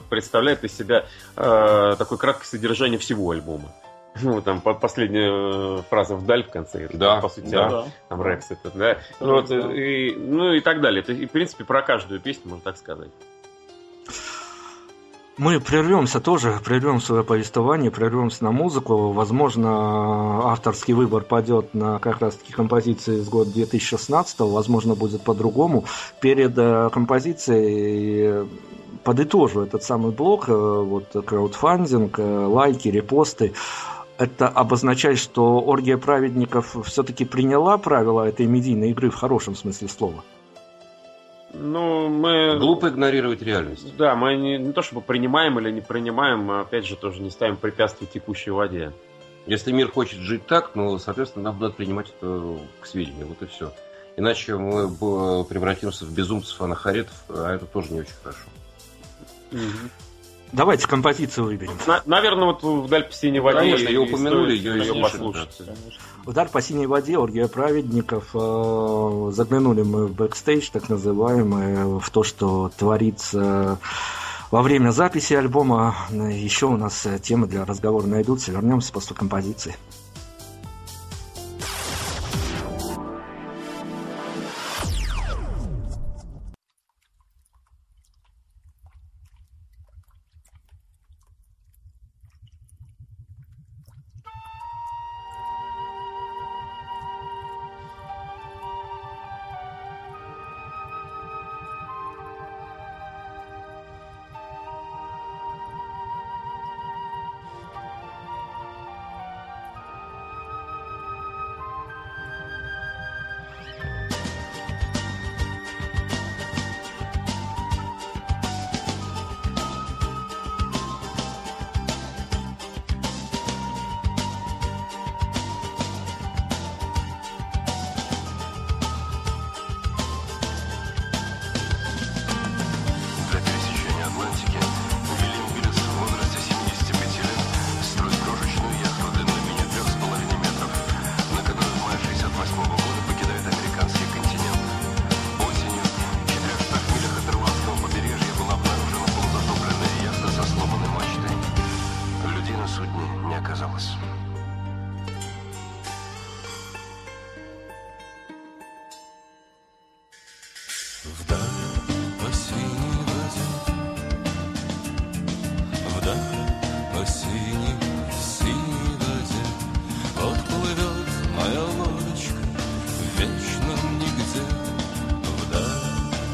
представляет 0.08 0.64
из 0.64 0.76
себя 0.76 1.06
э, 1.36 1.94
такое 1.98 2.18
краткое 2.18 2.46
содержание 2.46 2.98
всего 2.98 3.30
альбома. 3.30 3.72
Ну, 4.22 4.42
там 4.42 4.60
последняя 4.60 5.78
э, 5.78 5.82
фраза 5.88 6.16
вдаль 6.16 6.44
в 6.44 6.50
конце, 6.50 6.88
да, 6.92 7.20
по 7.20 7.28
сути, 7.28 7.50
да. 7.50 7.84
там 8.08 8.22
Рекс 8.22 8.50
это, 8.50 8.70
да. 8.76 8.98
Ну, 9.20 9.32
вот, 9.34 9.50
и, 9.50 10.14
ну 10.16 10.52
и 10.52 10.60
так 10.60 10.80
далее. 10.80 11.02
Это, 11.02 11.12
и, 11.12 11.26
в 11.26 11.30
принципе, 11.30 11.64
про 11.64 11.82
каждую 11.82 12.20
песню 12.20 12.50
можно 12.50 12.64
так 12.64 12.76
сказать. 12.76 13.10
Мы 15.38 15.60
прервемся 15.60 16.18
тоже, 16.18 16.58
прервем 16.64 17.00
свое 17.00 17.22
повествование, 17.22 17.92
прервемся 17.92 18.42
на 18.42 18.50
музыку. 18.50 19.12
Возможно, 19.12 20.50
авторский 20.50 20.94
выбор 20.94 21.22
пойдет 21.22 21.74
на 21.74 22.00
как 22.00 22.20
раз-таки 22.20 22.52
композиции 22.52 23.20
с 23.20 23.28
года 23.28 23.52
2016, 23.52 24.40
возможно, 24.40 24.96
будет 24.96 25.22
по-другому. 25.22 25.84
Перед 26.20 26.58
э, 26.58 26.90
композицией 26.92 28.48
подытожу 29.04 29.62
этот 29.62 29.84
самый 29.84 30.10
блок, 30.10 30.48
э, 30.48 30.52
вот 30.52 31.14
краудфандинг, 31.24 32.18
э, 32.18 32.46
лайки, 32.46 32.88
репосты. 32.88 33.54
Это 34.18 34.48
обозначает, 34.48 35.18
что 35.18 35.60
оргия 35.60 35.96
праведников 35.96 36.76
все-таки 36.84 37.24
приняла 37.24 37.78
правила 37.78 38.28
этой 38.28 38.46
медийной 38.46 38.90
игры 38.90 39.10
в 39.10 39.14
хорошем 39.14 39.54
смысле 39.54 39.88
слова. 39.88 40.24
Ну, 41.54 42.08
мы... 42.08 42.58
Глупо 42.58 42.88
игнорировать 42.88 43.42
реальность. 43.42 43.96
Да, 43.96 44.16
мы 44.16 44.36
не, 44.36 44.58
не 44.58 44.72
то 44.72 44.82
чтобы 44.82 45.00
принимаем 45.02 45.58
или 45.60 45.70
не 45.70 45.80
принимаем, 45.80 46.40
мы 46.40 46.60
опять 46.60 46.84
же 46.84 46.96
тоже 46.96 47.22
не 47.22 47.30
ставим 47.30 47.56
препятствий 47.56 48.08
текущей 48.12 48.50
воде. 48.50 48.92
Если 49.46 49.72
мир 49.72 49.90
хочет 49.90 50.18
жить 50.18 50.46
так, 50.46 50.72
ну, 50.74 50.98
соответственно, 50.98 51.44
нам 51.44 51.60
надо 51.60 51.74
принимать 51.74 52.08
это 52.08 52.58
к 52.80 52.86
сведению. 52.86 53.28
Вот 53.28 53.40
и 53.40 53.46
все. 53.46 53.72
Иначе 54.16 54.56
мы 54.56 54.88
превратимся 55.44 56.04
в 56.04 56.12
безумцев 56.12 56.60
анахоретов, 56.60 57.14
а 57.28 57.54
это 57.54 57.66
тоже 57.66 57.92
не 57.92 58.00
очень 58.00 58.14
хорошо. 58.20 58.44
Угу. 59.52 60.07
Давайте 60.52 60.86
композицию 60.86 61.46
выберем. 61.46 61.72
На, 61.86 62.02
наверное, 62.06 62.46
вот 62.46 62.62
вдаль 62.62 63.04
по 63.04 63.12
синей 63.12 63.40
воде. 63.40 63.58
Конечно, 63.58 63.88
ее 63.88 64.00
упомянули, 64.00 64.56
ее, 64.56 64.78
ее 64.78 65.02
послушать. 65.02 65.56
Да. 65.60 65.74
Вдаль 66.26 66.48
по 66.48 66.62
синей 66.62 66.86
воде, 66.86 67.18
оргия 67.18 67.48
праведников. 67.48 68.30
Э, 68.34 69.30
заглянули 69.32 69.82
мы 69.82 70.06
в 70.06 70.14
бэкстейдж, 70.14 70.70
так 70.72 70.88
называемый, 70.88 72.00
в 72.00 72.10
то, 72.10 72.22
что 72.22 72.70
творится 72.76 73.78
во 74.50 74.62
время 74.62 74.90
записи 74.90 75.34
альбома. 75.34 75.94
Еще 76.10 76.66
у 76.66 76.76
нас 76.76 77.06
темы 77.22 77.46
для 77.46 77.64
разговора 77.64 78.06
найдутся. 78.06 78.52
Вернемся 78.52 78.92
после 78.92 79.14
композиции. 79.14 79.76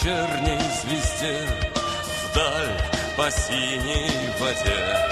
вечерней 0.00 0.58
звезде 0.82 1.36
Вдаль 2.32 2.80
по 3.16 3.30
синей 3.30 4.10
воде 4.38 5.09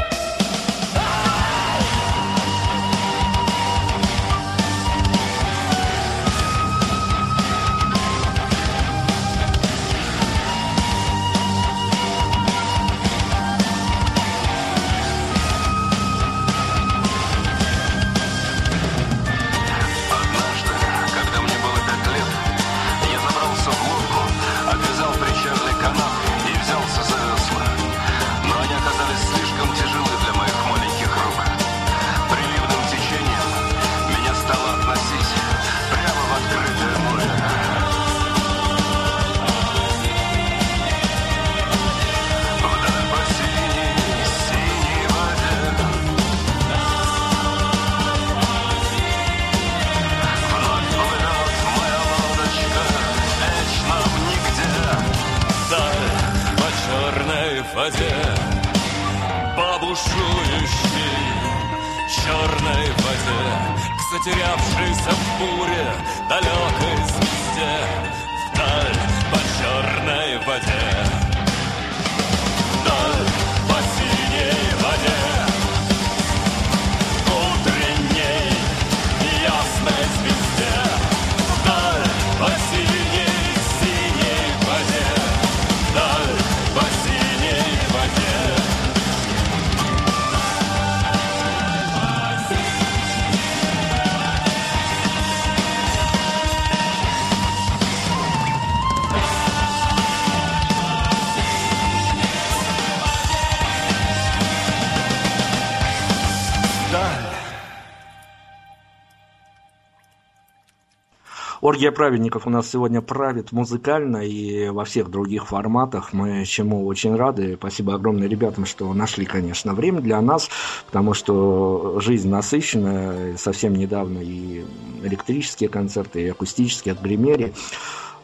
Оргия 111.79 111.93
праведников 111.93 112.45
у 112.45 112.51
нас 112.51 112.69
сегодня 112.69 113.01
правит 113.01 113.53
музыкально 113.53 114.27
и 114.27 114.69
во 114.69 114.85
всех 114.85 115.13
других 115.13 115.47
форматах. 115.47 116.13
Мы 116.13 116.45
чему 116.45 116.85
очень 116.85 117.15
рады. 117.15 117.55
Спасибо 117.55 117.95
огромное 117.95 118.27
ребятам, 118.27 118.67
что 118.67 118.93
нашли, 118.93 119.25
конечно, 119.25 119.75
время 119.75 120.01
для 120.01 120.21
нас, 120.21 120.51
потому 120.87 121.15
что 121.15 122.01
жизнь 122.01 122.29
насыщена. 122.29 123.37
Совсем 123.37 123.75
недавно 123.75 124.19
и 124.19 124.65
электрические 125.05 125.69
концерты, 125.69 126.23
и 126.23 126.29
акустические 126.29 126.95
отгремели. 126.95 127.55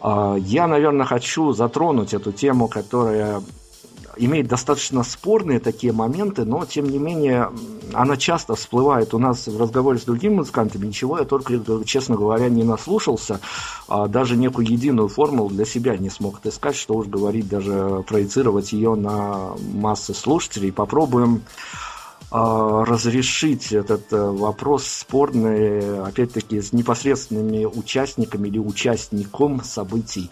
А, 0.01 0.35
я, 0.35 0.67
наверное, 0.67 1.07
хочу 1.07 1.53
затронуть 1.53 2.13
эту 2.13 2.33
тему, 2.33 2.67
которая 2.67 3.41
имеет 4.17 4.49
достаточно 4.49 5.03
спорные 5.03 5.61
такие 5.61 5.93
моменты, 5.93 6.45
но 6.45 6.65
тем 6.65 6.89
не 6.89 6.99
менее 6.99 7.51
она 7.93 8.17
часто 8.17 8.55
всплывает 8.55 9.15
у 9.15 9.19
нас 9.19 9.47
в 9.47 9.61
разговоре 9.61 9.99
с 9.99 10.05
другими 10.05 10.35
музыкантами. 10.35 10.87
Ничего 10.87 11.19
я 11.19 11.25
только, 11.25 11.61
честно 11.85 12.17
говоря, 12.17 12.49
не 12.49 12.65
наслушался, 12.65 13.41
а 13.89 14.07
даже 14.07 14.37
некую 14.37 14.67
единую 14.69 15.09
формулу 15.09 15.49
для 15.49 15.65
себя 15.65 15.97
не 15.97 16.11
смог 16.11 16.39
отыскать, 16.39 16.77
что 16.77 16.95
уж 16.95 17.07
говорить, 17.07 17.49
даже 17.49 18.05
проецировать 18.07 18.73
ее 18.73 18.95
на 18.95 19.51
массы 19.73 20.15
слушателей. 20.15 20.73
Попробуем 20.73 21.43
разрешить 22.31 23.73
этот 23.73 24.13
э, 24.13 24.17
вопрос 24.17 24.87
спорный, 24.87 26.03
опять-таки, 26.05 26.61
с 26.61 26.73
непосредственными 26.73 27.65
участниками 27.65 28.49
или 28.49 28.59
участником 28.59 29.63
событий. 29.63 30.31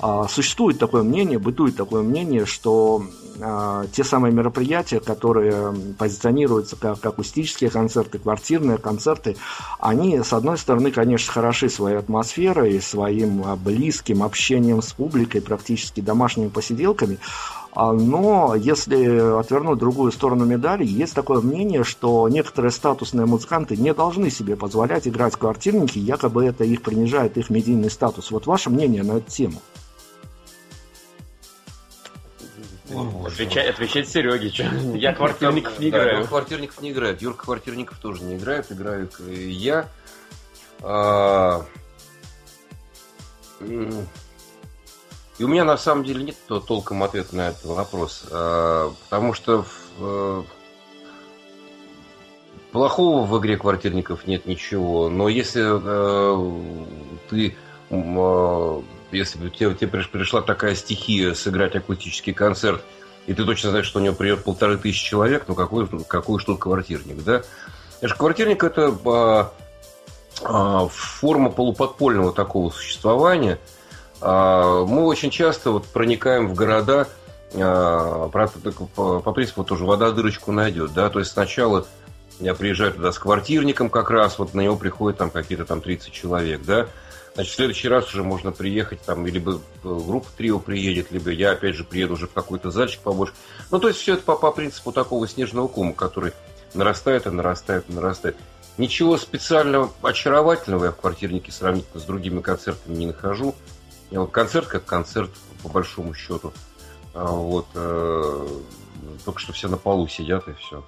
А, 0.00 0.28
существует 0.28 0.78
такое 0.78 1.02
мнение, 1.02 1.38
бытует 1.38 1.76
такое 1.76 2.02
мнение, 2.02 2.46
что 2.46 3.02
а, 3.40 3.86
те 3.92 4.04
самые 4.04 4.32
мероприятия, 4.32 5.00
которые 5.00 5.74
позиционируются 5.98 6.76
как 6.76 7.04
акустические 7.04 7.68
концерты, 7.68 8.18
квартирные 8.18 8.78
концерты, 8.78 9.36
они, 9.80 10.22
с 10.22 10.32
одной 10.32 10.56
стороны, 10.56 10.92
конечно, 10.92 11.32
хороши 11.32 11.68
своей 11.68 11.96
атмосферой, 11.96 12.80
своим 12.80 13.42
близким 13.56 14.22
общением 14.22 14.82
с 14.82 14.92
публикой, 14.92 15.40
практически 15.40 16.00
домашними 16.00 16.48
посиделками, 16.48 17.18
но 17.74 18.54
если 18.54 19.38
отвернуть 19.38 19.78
другую 19.78 20.10
сторону 20.12 20.44
медали, 20.44 20.84
есть 20.84 21.14
такое 21.14 21.40
мнение, 21.40 21.84
что 21.84 22.28
некоторые 22.28 22.72
статусные 22.72 23.26
музыканты 23.26 23.76
не 23.76 23.94
должны 23.94 24.30
себе 24.30 24.56
позволять 24.56 25.06
играть 25.06 25.34
в 25.34 25.38
квартирники, 25.38 25.98
якобы 25.98 26.44
это 26.44 26.64
их 26.64 26.82
принижает 26.82 27.36
их 27.36 27.50
медийный 27.50 27.90
статус. 27.90 28.30
Вот 28.30 28.46
ваше 28.46 28.70
мнение 28.70 29.02
на 29.02 29.18
эту 29.18 29.30
тему? 29.30 29.60
Отвечать, 33.26 33.68
отвечать 33.68 34.08
Сереге, 34.08 34.48
что? 34.50 34.64
Я 34.96 35.12
квартирников 35.12 35.78
не 35.78 35.90
играю. 35.90 36.22
Да, 36.22 36.26
квартирников 36.26 36.80
не 36.80 36.90
играет. 36.90 37.20
Юрка 37.20 37.44
квартирников 37.44 37.98
тоже 37.98 38.22
не 38.22 38.36
играет, 38.36 38.72
играю 38.72 39.10
я. 39.28 39.88
А... 40.80 41.64
И 45.38 45.44
у 45.44 45.48
меня 45.48 45.64
на 45.64 45.76
самом 45.76 46.04
деле 46.04 46.24
нет 46.24 46.36
толком 46.66 47.02
ответа 47.02 47.36
на 47.36 47.48
этот 47.48 47.64
вопрос. 47.64 48.24
А, 48.30 48.92
потому 49.04 49.34
что 49.34 49.64
э, 50.00 50.42
плохого 52.72 53.24
в 53.24 53.38
игре 53.38 53.56
квартирников 53.56 54.26
нет 54.26 54.46
ничего. 54.46 55.08
Но 55.08 55.28
если 55.28 55.62
э, 55.64 56.60
ты 57.30 57.56
а, 57.90 58.82
если 59.12 59.38
бы 59.38 59.50
тебе, 59.50 59.74
тебе 59.74 60.02
пришла 60.02 60.42
такая 60.42 60.74
стихия 60.74 61.34
сыграть 61.34 61.74
акустический 61.76 62.32
концерт, 62.32 62.82
и 63.26 63.34
ты 63.34 63.44
точно 63.44 63.70
знаешь, 63.70 63.86
что 63.86 64.00
у 64.00 64.02
него 64.02 64.14
придет 64.14 64.44
полторы 64.44 64.78
тысячи 64.78 65.04
человек, 65.04 65.44
ну 65.48 65.54
какой, 65.54 65.86
какой 66.04 66.42
тут 66.42 66.58
квартирник, 66.58 67.22
да? 67.24 67.42
Это 68.00 68.14
квартирник 68.14 68.64
это 68.64 68.96
а, 69.04 69.52
а, 70.42 70.88
форма 70.88 71.50
полуподпольного 71.50 72.32
такого 72.32 72.70
существования. 72.70 73.58
А, 74.20 74.84
мы 74.84 75.04
очень 75.04 75.30
часто 75.30 75.70
вот 75.70 75.86
проникаем 75.86 76.48
в 76.48 76.54
города 76.54 77.08
а, 77.54 78.28
по, 78.28 79.32
принципу 79.32 79.64
тоже 79.64 79.84
вода 79.84 80.10
дырочку 80.10 80.52
найдет, 80.52 80.92
да, 80.92 81.08
то 81.08 81.18
есть 81.18 81.32
сначала 81.32 81.86
я 82.40 82.54
приезжаю 82.54 82.92
туда 82.92 83.12
с 83.12 83.18
квартирником 83.18 83.90
как 83.90 84.10
раз, 84.10 84.38
вот 84.38 84.54
на 84.54 84.60
него 84.60 84.76
приходит 84.76 85.18
там 85.18 85.30
какие-то 85.30 85.64
там 85.64 85.80
30 85.80 86.12
человек, 86.12 86.62
да, 86.64 86.88
Значит, 87.38 87.52
в 87.52 87.56
следующий 87.56 87.88
раз 87.88 88.08
уже 88.08 88.24
можно 88.24 88.50
приехать, 88.50 89.00
там, 89.02 89.24
либо 89.24 89.60
группа 89.84 90.26
трио 90.36 90.58
приедет, 90.58 91.12
либо 91.12 91.30
я, 91.30 91.52
опять 91.52 91.76
же, 91.76 91.84
приеду 91.84 92.14
уже 92.14 92.26
в 92.26 92.32
какой-то 92.32 92.72
зальчик 92.72 92.98
побольше. 93.00 93.32
Ну, 93.70 93.78
то 93.78 93.86
есть, 93.86 94.00
все 94.00 94.14
это 94.14 94.24
по, 94.24 94.34
по 94.34 94.50
принципу 94.50 94.90
такого 94.90 95.28
снежного 95.28 95.68
кома, 95.68 95.92
который 95.92 96.32
нарастает 96.74 97.28
и 97.28 97.30
нарастает 97.30 97.84
и 97.88 97.92
нарастает. 97.92 98.36
Ничего 98.76 99.16
специального 99.16 99.92
очаровательного 100.02 100.86
я 100.86 100.90
в 100.90 100.96
квартирнике 100.96 101.52
сравнительно 101.52 102.00
с 102.00 102.04
другими 102.04 102.40
концертами 102.40 102.96
не 102.96 103.06
нахожу. 103.06 103.54
Концерт 104.30 104.66
как 104.66 104.84
концерт, 104.84 105.30
по 105.62 105.68
большому 105.68 106.14
счету. 106.14 106.52
А 107.14 107.26
вот, 107.26 107.66
э, 107.74 108.46
только 109.24 109.40
что 109.40 109.52
все 109.52 109.68
на 109.68 109.76
полу 109.76 110.08
сидят 110.08 110.48
и 110.48 110.52
все. 110.54 110.84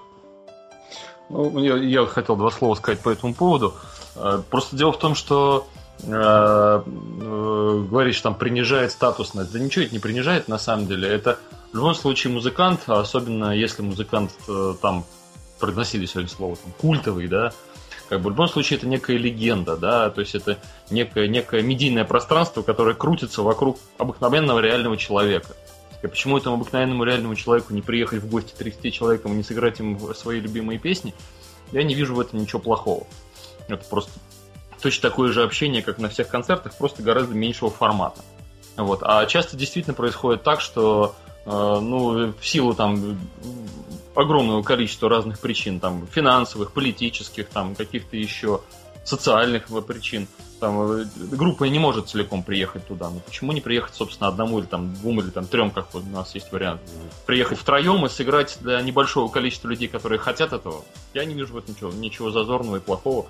Ну, 1.29 1.59
я, 1.59 1.77
я 1.77 2.07
хотел 2.07 2.37
два 2.37 2.51
слова 2.51 2.75
сказать 2.75 3.01
по 3.01 3.11
этому 3.11 3.35
поводу. 3.35 3.75
Э, 4.17 4.43
просто 4.49 4.77
дело 4.77 4.93
в 4.93 4.99
том, 4.99 5.15
что 5.15 5.69
Э, 6.07 6.83
говорит, 6.85 8.15
что 8.15 8.25
там 8.25 8.35
принижает 8.35 8.93
статусность. 8.93 9.53
Да 9.53 9.59
ничего 9.59 9.85
это 9.85 9.95
не 9.95 10.01
принижает 10.01 10.49
на 10.49 10.59
самом 10.59 10.87
деле. 10.87 11.09
Это 11.09 11.39
в 11.73 11.77
любом 11.77 11.95
случае 11.95 12.33
музыкант, 12.33 12.83
особенно 12.87 13.55
если 13.57 13.83
музыкант 13.83 14.33
там 14.81 15.05
произносили 15.59 16.07
сегодня 16.07 16.31
слово 16.31 16.57
там, 16.57 16.73
культовый, 16.81 17.29
да, 17.29 17.53
как 18.11 18.23
бы 18.23 18.31
в 18.31 18.33
любом 18.33 18.49
случае 18.49 18.77
это 18.77 18.89
некая 18.89 19.17
легенда, 19.17 19.77
да, 19.77 20.11
то 20.11 20.21
есть 20.21 20.35
это 20.35 20.59
некое, 20.91 21.29
некое 21.29 21.63
медийное 21.63 22.05
пространство, 22.05 22.63
которое 22.63 22.97
крутится 22.97 23.43
вокруг 23.43 23.79
обыкновенного 23.99 24.59
реального 24.59 24.97
человека. 24.97 25.55
И 26.03 26.09
почему 26.09 26.37
этому 26.37 26.57
обыкновенному 26.57 27.05
реальному 27.05 27.37
человеку 27.37 27.73
не 27.73 27.83
приехать 27.83 28.21
в 28.21 28.29
гости 28.29 28.53
30 28.59 28.93
человеком 28.93 29.33
и 29.33 29.37
не 29.37 29.45
сыграть 29.45 29.79
им 29.79 30.13
свои 30.13 30.41
любимые 30.41 30.81
песни, 30.81 31.15
я 31.71 31.85
не 31.85 31.95
вижу 31.95 32.17
в 32.17 32.21
этом 32.21 32.41
ничего 32.41 32.59
плохого. 32.59 33.07
Это 33.69 33.85
просто 33.89 34.11
точно 34.83 35.09
такое 35.09 35.31
же 35.31 35.45
общение, 35.45 35.81
как 35.81 35.99
на 35.99 36.09
всех 36.09 36.27
концертах, 36.27 36.75
просто 36.75 37.05
гораздо 37.05 37.37
меньшего 37.37 37.71
формата. 37.71 38.23
Вот. 38.77 39.05
А 39.05 39.25
часто 39.27 39.57
действительно 39.57 39.95
происходит 39.95 40.43
так, 40.43 40.61
что 40.61 41.15
э, 41.47 41.51
ну, 41.51 42.33
в 42.33 42.45
силу 42.45 42.75
там 42.75 43.21
огромного 44.21 44.63
количества 44.63 45.09
разных 45.09 45.39
причин, 45.39 45.81
там, 45.81 46.07
финансовых, 46.07 46.73
политических, 46.73 47.49
там, 47.49 47.75
каких-то 47.75 48.17
еще 48.17 48.61
социальных 49.05 49.67
причин, 49.87 50.29
там, 50.61 50.93
э, 50.93 51.05
группа 51.33 51.65
не 51.65 51.79
может 51.79 52.09
целиком 52.09 52.43
приехать 52.43 52.87
туда. 52.87 53.11
Но 53.11 53.21
почему 53.21 53.53
не 53.53 53.61
приехать, 53.61 53.95
собственно, 53.95 54.29
одному 54.29 54.59
или 54.59 54.67
там 54.67 54.95
двум 54.95 55.21
или 55.21 55.31
там 55.31 55.47
трем, 55.47 55.71
как 55.71 55.93
вот 55.95 56.05
у 56.05 56.15
нас 56.15 56.35
есть 56.35 56.53
вариант? 56.53 56.83
Приехать 57.27 57.59
втроем 57.59 58.05
и 58.07 58.09
сыграть 58.09 58.59
для 58.61 58.81
небольшого 58.83 59.29
количества 59.29 59.69
людей, 59.69 59.89
которые 59.89 60.19
хотят 60.19 60.53
этого. 60.53 60.85
Я 61.15 61.25
не 61.25 61.35
вижу 61.35 61.55
в 61.55 61.57
этом 61.57 61.75
ничего, 61.75 61.91
ничего 61.91 62.31
зазорного 62.31 62.77
и 62.77 62.81
плохого. 62.81 63.27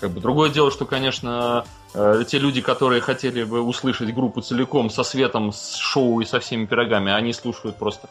Как 0.00 0.10
бы 0.10 0.20
другое 0.20 0.50
дело, 0.50 0.70
что, 0.70 0.86
конечно, 0.86 1.64
э, 1.94 2.24
те 2.26 2.38
люди, 2.38 2.60
которые 2.60 3.00
хотели 3.00 3.44
бы 3.44 3.60
услышать 3.60 4.12
группу 4.14 4.40
целиком 4.40 4.90
со 4.90 5.04
светом, 5.04 5.52
с 5.52 5.76
шоу 5.76 6.20
и 6.20 6.24
со 6.24 6.40
всеми 6.40 6.64
пирогами, 6.64 7.12
они 7.12 7.32
слушают 7.32 7.76
просто 7.76 8.08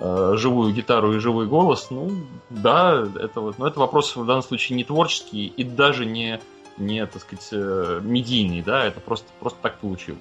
э, 0.00 0.32
живую 0.36 0.72
гитару 0.72 1.14
и 1.14 1.18
живой 1.18 1.46
голос. 1.46 1.88
Ну, 1.90 2.10
да, 2.50 3.06
это 3.16 3.40
вот, 3.40 3.58
но 3.58 3.66
это 3.68 3.78
вопрос 3.78 4.16
в 4.16 4.24
данном 4.26 4.42
случае 4.42 4.76
не 4.76 4.84
творческий 4.84 5.46
и 5.46 5.64
даже 5.64 6.06
не, 6.06 6.40
не 6.78 7.06
так 7.06 7.22
сказать, 7.22 7.48
э, 7.52 8.00
медийный, 8.02 8.62
да, 8.62 8.84
это 8.84 9.00
просто, 9.00 9.28
просто 9.38 9.58
так 9.62 9.78
получилось. 9.78 10.20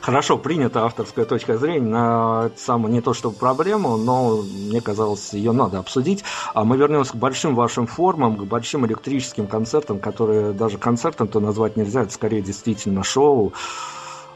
Хорошо, 0.00 0.38
принята 0.38 0.84
авторская 0.84 1.24
точка 1.24 1.56
зрения 1.56 1.86
на 1.86 2.50
самую 2.56 2.92
не 2.92 3.00
то 3.00 3.14
чтобы 3.14 3.36
проблему, 3.36 3.96
но 3.96 4.42
мне 4.42 4.80
казалось, 4.80 5.32
ее 5.32 5.52
надо 5.52 5.78
обсудить. 5.78 6.24
А 6.54 6.64
мы 6.64 6.76
вернемся 6.76 7.12
к 7.12 7.16
большим 7.16 7.54
вашим 7.54 7.86
формам, 7.86 8.36
к 8.36 8.44
большим 8.44 8.86
электрическим 8.86 9.46
концертам, 9.46 9.98
которые 9.98 10.52
даже 10.52 10.78
концертом-то 10.78 11.40
назвать 11.40 11.76
нельзя, 11.76 12.02
это 12.02 12.12
скорее 12.12 12.42
действительно 12.42 13.04
шоу. 13.04 13.52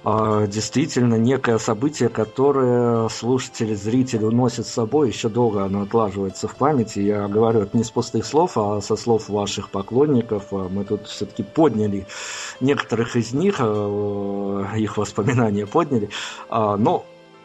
А, 0.05 0.46
действительно 0.46 1.14
некое 1.14 1.59
событие, 1.59 2.09
которое 2.09 3.09
слушатели, 3.09 3.74
зрители 3.74 4.24
уносят 4.24 4.66
с 4.66 4.72
собой, 4.72 5.09
еще 5.09 5.28
долго 5.28 5.64
оно 5.64 5.82
отлаживается 5.82 6.48
в 6.48 6.57
памяти. 6.57 6.98
Я 6.98 7.28
говорю 7.28 7.61
это 7.61 7.76
не 7.76 7.84
с 7.84 7.90
пустых 7.90 8.26
слов, 8.26 8.53
а 8.57 8.80
со 8.80 8.96
слов 8.96 9.28
ваших 9.28 9.70
поклонников. 9.70 10.53
А 10.53 10.68
мы 10.68 10.84
тут 10.84 11.07
все-таки 11.07 11.44
подняли 11.44 12.07
некоторых 12.61 13.14
из 13.14 13.32
них, 13.32 13.57
а, 13.61 14.72
их 14.76 14.96
воспоминания 14.96 15.66
подняли. 15.66 16.11
Но 16.50 17.05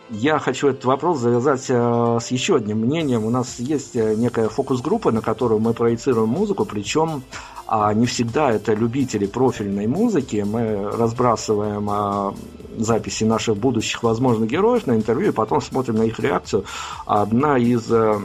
я 0.09 0.39
хочу 0.39 0.69
этот 0.69 0.85
вопрос 0.85 1.19
завязать 1.19 1.63
с 1.63 2.27
еще 2.29 2.55
одним 2.55 2.79
мнением. 2.79 3.25
У 3.25 3.29
нас 3.29 3.59
есть 3.59 3.95
э, 3.95 4.15
некая 4.15 4.47
фокус-группа, 4.47 5.11
на 5.11 5.21
которую 5.21 5.59
мы 5.59 5.73
проецируем 5.73 6.29
музыку, 6.29 6.63
причем 6.63 7.23
а 7.67 7.93
не 7.93 8.05
всегда 8.05 8.51
это 8.51 8.73
любители 8.73 9.25
профильной 9.25 9.87
музыки. 9.87 10.45
Мы 10.47 10.89
разбрасываем 10.89 11.89
а, 11.89 12.33
записи 12.77 13.23
наших 13.23 13.57
будущих 13.57 14.03
возможных 14.03 14.49
героев 14.49 14.87
на 14.87 14.95
интервью 14.95 15.29
и 15.29 15.33
потом 15.33 15.61
смотрим 15.61 15.95
на 15.95 16.03
их 16.03 16.19
реакцию. 16.19 16.65
Одна 17.05 17.57
из 17.57 17.91
а, 17.91 18.21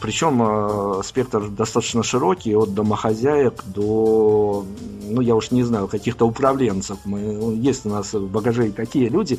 причем 0.00 0.40
э, 0.42 1.02
спектр 1.02 1.48
достаточно 1.48 2.02
широкий, 2.02 2.54
от 2.54 2.74
домохозяек 2.74 3.64
до, 3.64 4.64
ну, 5.02 5.20
я 5.20 5.34
уж 5.34 5.50
не 5.50 5.64
знаю, 5.64 5.88
каких-то 5.88 6.26
управленцев. 6.26 6.98
Мы, 7.04 7.56
есть 7.56 7.86
у 7.86 7.88
нас 7.88 8.12
в 8.12 8.30
багаже 8.30 8.68
и 8.68 8.70
такие 8.70 9.08
люди. 9.08 9.38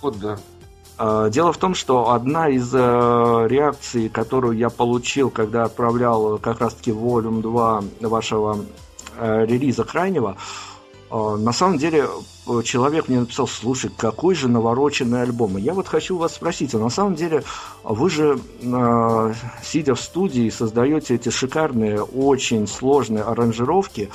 Ход, 0.00 0.18
да. 0.20 0.38
А, 1.02 1.30
дело 1.30 1.50
в 1.50 1.56
том, 1.56 1.74
что 1.74 2.10
одна 2.10 2.50
из 2.50 2.74
э, 2.74 2.78
реакций, 3.48 4.10
которую 4.10 4.58
я 4.58 4.68
получил, 4.68 5.30
когда 5.30 5.64
отправлял 5.64 6.36
как 6.36 6.60
раз-таки 6.60 6.90
Volume 6.90 7.40
2 7.40 7.84
вашего 8.02 8.58
э, 9.16 9.46
релиза 9.46 9.84
крайнего, 9.84 10.36
э, 11.10 11.36
на 11.38 11.52
самом 11.54 11.78
деле 11.78 12.06
человек 12.64 13.08
мне 13.08 13.20
написал, 13.20 13.48
слушай, 13.48 13.90
какой 13.96 14.34
же 14.34 14.48
навороченный 14.48 15.22
альбом. 15.22 15.56
И 15.56 15.62
я 15.62 15.72
вот 15.72 15.88
хочу 15.88 16.18
вас 16.18 16.34
спросить, 16.34 16.74
а 16.74 16.78
на 16.78 16.90
самом 16.90 17.14
деле 17.14 17.44
вы 17.82 18.10
же, 18.10 18.38
сидя 19.62 19.94
в 19.94 20.00
студии, 20.00 20.50
создаете 20.50 21.14
эти 21.14 21.30
шикарные, 21.30 22.02
очень 22.02 22.66
сложные 22.66 23.22
аранжировки, 23.22 24.10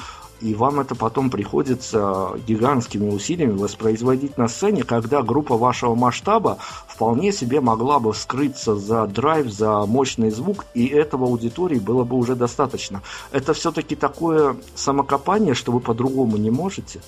и 0.46 0.54
вам 0.54 0.80
это 0.80 0.94
потом 0.94 1.32
приходится 1.32 2.30
гигантскими 2.46 3.10
усилиями 3.10 3.58
воспроизводить 3.58 4.38
на 4.38 4.48
сцене, 4.48 4.84
когда 4.84 5.24
группа 5.24 5.58
вашего 5.58 5.96
масштаба 5.96 6.60
вполне 6.88 7.32
себе 7.32 7.62
могла 7.62 8.00
бы 8.00 8.14
скрыться 8.14 8.76
за 8.76 9.08
драйв, 9.08 9.52
за 9.52 9.88
мощный 9.88 10.30
звук, 10.30 10.66
и 10.76 10.86
этого 10.86 11.26
аудитории 11.26 11.80
было 11.80 12.04
бы 12.04 12.16
уже 12.16 12.36
достаточно. 12.36 13.02
Это 13.32 13.56
все-таки 13.56 13.96
такое 13.96 14.56
самокопание, 14.76 15.56
что 15.56 15.72
вы 15.72 15.80
по-другому 15.80 16.38
не 16.38 16.52
можете? 16.52 17.02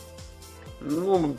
Ну, 0.81 1.35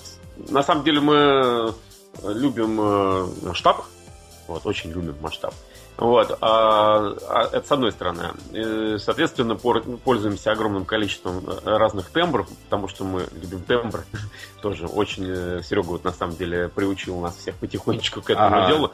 на 0.50 0.62
самом 0.62 0.84
деле 0.84 1.00
мы 1.00 1.74
любим 2.22 2.80
э, 2.80 3.26
масштаб, 3.42 3.84
вот, 4.46 4.64
очень 4.66 4.90
любим 4.90 5.16
масштаб. 5.20 5.52
Вот, 5.98 6.38
а, 6.40 7.12
а, 7.28 7.48
это 7.52 7.66
с 7.66 7.72
одной 7.72 7.90
стороны. 7.90 8.30
И, 8.52 8.98
соответственно, 8.98 9.56
пользуемся 9.56 10.52
огромным 10.52 10.84
количеством 10.84 11.44
разных 11.64 12.10
тембров, 12.10 12.48
потому 12.64 12.86
что 12.86 13.04
мы 13.04 13.26
любим 13.32 13.62
тембры. 13.62 14.04
Тоже 14.62 14.86
очень 14.86 15.24
э, 15.26 15.62
Серега 15.62 15.88
вот 15.88 16.04
на 16.04 16.12
самом 16.12 16.36
деле 16.36 16.68
приучил 16.68 17.18
нас 17.20 17.36
всех 17.36 17.56
потихонечку 17.56 18.22
к 18.22 18.30
этому 18.30 18.58
ага. 18.58 18.66
делу. 18.68 18.92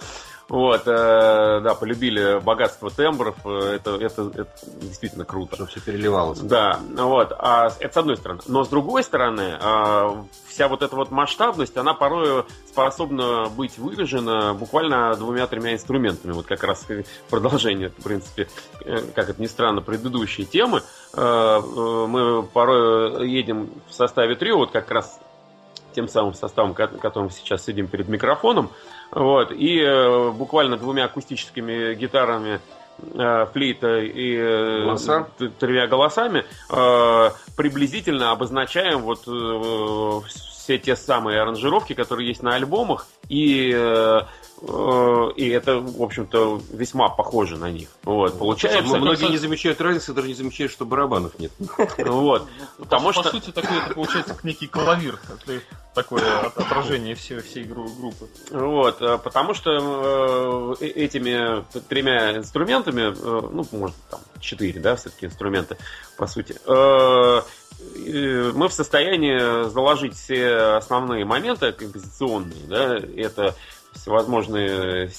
Вот, 0.48 0.82
э, 0.86 1.60
да, 1.62 1.74
полюбили 1.74 2.40
богатство 2.40 2.90
тембров, 2.90 3.36
э, 3.44 3.76
это, 3.76 3.96
это, 3.96 4.30
это 4.34 4.50
действительно 4.80 5.24
круто. 5.24 5.56
Чтобы 5.56 5.70
все 5.70 5.80
переливалось. 5.80 6.38
Да, 6.40 6.80
вот, 6.96 7.32
а 7.38 7.70
это 7.80 7.94
с 7.94 7.96
одной 7.96 8.16
стороны. 8.16 8.40
Но 8.46 8.64
с 8.64 8.68
другой 8.68 9.02
стороны, 9.02 9.58
э, 9.60 10.24
вся 10.54 10.68
вот 10.68 10.82
эта 10.82 10.94
вот 10.94 11.10
масштабность, 11.10 11.76
она 11.76 11.94
порой 11.94 12.44
способна 12.68 13.48
быть 13.48 13.76
выражена 13.76 14.54
буквально 14.54 15.14
двумя-тремя 15.16 15.74
инструментами. 15.74 16.30
Вот 16.30 16.46
как 16.46 16.62
раз 16.62 16.86
продолжение, 17.28 17.88
в 17.88 18.02
принципе, 18.04 18.48
э, 18.84 18.98
как 19.14 19.30
это 19.30 19.42
ни 19.42 19.46
странно, 19.46 19.82
предыдущей 19.82 20.44
темы. 20.44 20.82
Э, 21.12 21.60
э, 21.60 22.06
мы 22.06 22.44
порой 22.44 23.28
едем 23.28 23.68
в 23.88 23.92
составе 23.92 24.36
трио, 24.36 24.58
вот 24.58 24.70
как 24.70 24.90
раз 24.92 25.18
тем 25.92 26.08
самым 26.08 26.34
составом, 26.34 26.74
которым 26.74 27.30
сейчас 27.30 27.64
сидим 27.64 27.88
перед 27.88 28.08
микрофоном. 28.08 28.70
Вот, 29.10 29.52
и 29.52 29.80
буквально 30.32 30.76
двумя 30.76 31.04
акустическими 31.04 31.94
гитарами 31.94 32.60
флейта 33.52 34.00
и 34.00 34.36
э, 34.36 34.84
Голоса. 34.84 35.28
тремя 35.58 35.86
голосами 35.86 36.44
э, 36.70 37.30
приблизительно 37.56 38.30
обозначаем 38.30 39.00
вот 39.00 39.24
э, 39.26 40.20
все 40.28 40.78
те 40.78 40.96
самые 40.96 41.40
аранжировки, 41.40 41.92
которые 41.92 42.28
есть 42.28 42.42
на 42.42 42.54
альбомах, 42.54 43.06
и 43.28 43.72
э, 43.74 44.04
Э, 44.04 44.22
и 45.36 45.48
это, 45.48 45.78
в 45.78 46.02
общем-то, 46.02 46.60
весьма 46.72 47.08
похоже 47.08 47.58
на 47.58 47.70
них. 47.70 47.88
Вот, 48.02 48.38
получается... 48.38 48.96
Многие 48.96 49.30
не 49.30 49.36
замечают 49.36 49.80
разницы, 49.80 50.14
даже 50.14 50.28
не 50.28 50.34
замечают, 50.34 50.72
что 50.72 50.86
барабанов 50.86 51.38
нет. 51.38 51.52
Вот. 51.98 52.48
Потому 52.78 53.12
что... 53.12 53.24
По 53.24 53.30
сути, 53.30 53.50
такой, 53.50 53.76
это 53.78 53.94
получается 53.94 54.36
некий 54.42 54.66
клавир, 54.66 55.18
такое 55.94 56.40
отражение 56.40 57.14
всей, 57.14 57.40
всей 57.40 57.64
группы. 57.64 58.26
Вот, 58.50 59.02
э, 59.02 59.18
потому 59.18 59.54
что 59.54 60.76
э, 60.80 60.84
этими 60.86 61.64
тремя 61.88 62.36
инструментами, 62.36 63.14
ну, 63.14 63.66
может, 63.72 63.96
там, 64.10 64.20
четыре, 64.40 64.80
да, 64.80 64.96
все-таки 64.96 65.26
инструменты, 65.26 65.76
по 66.16 66.26
сути, 66.26 66.56
мы 68.56 68.68
в 68.68 68.72
состоянии 68.72 69.68
заложить 69.68 70.16
все 70.16 70.76
основные 70.76 71.24
моменты 71.24 71.72
композиционные, 71.72 72.66
да, 72.66 72.96
это 73.16 73.54
всевозможные 73.94 75.10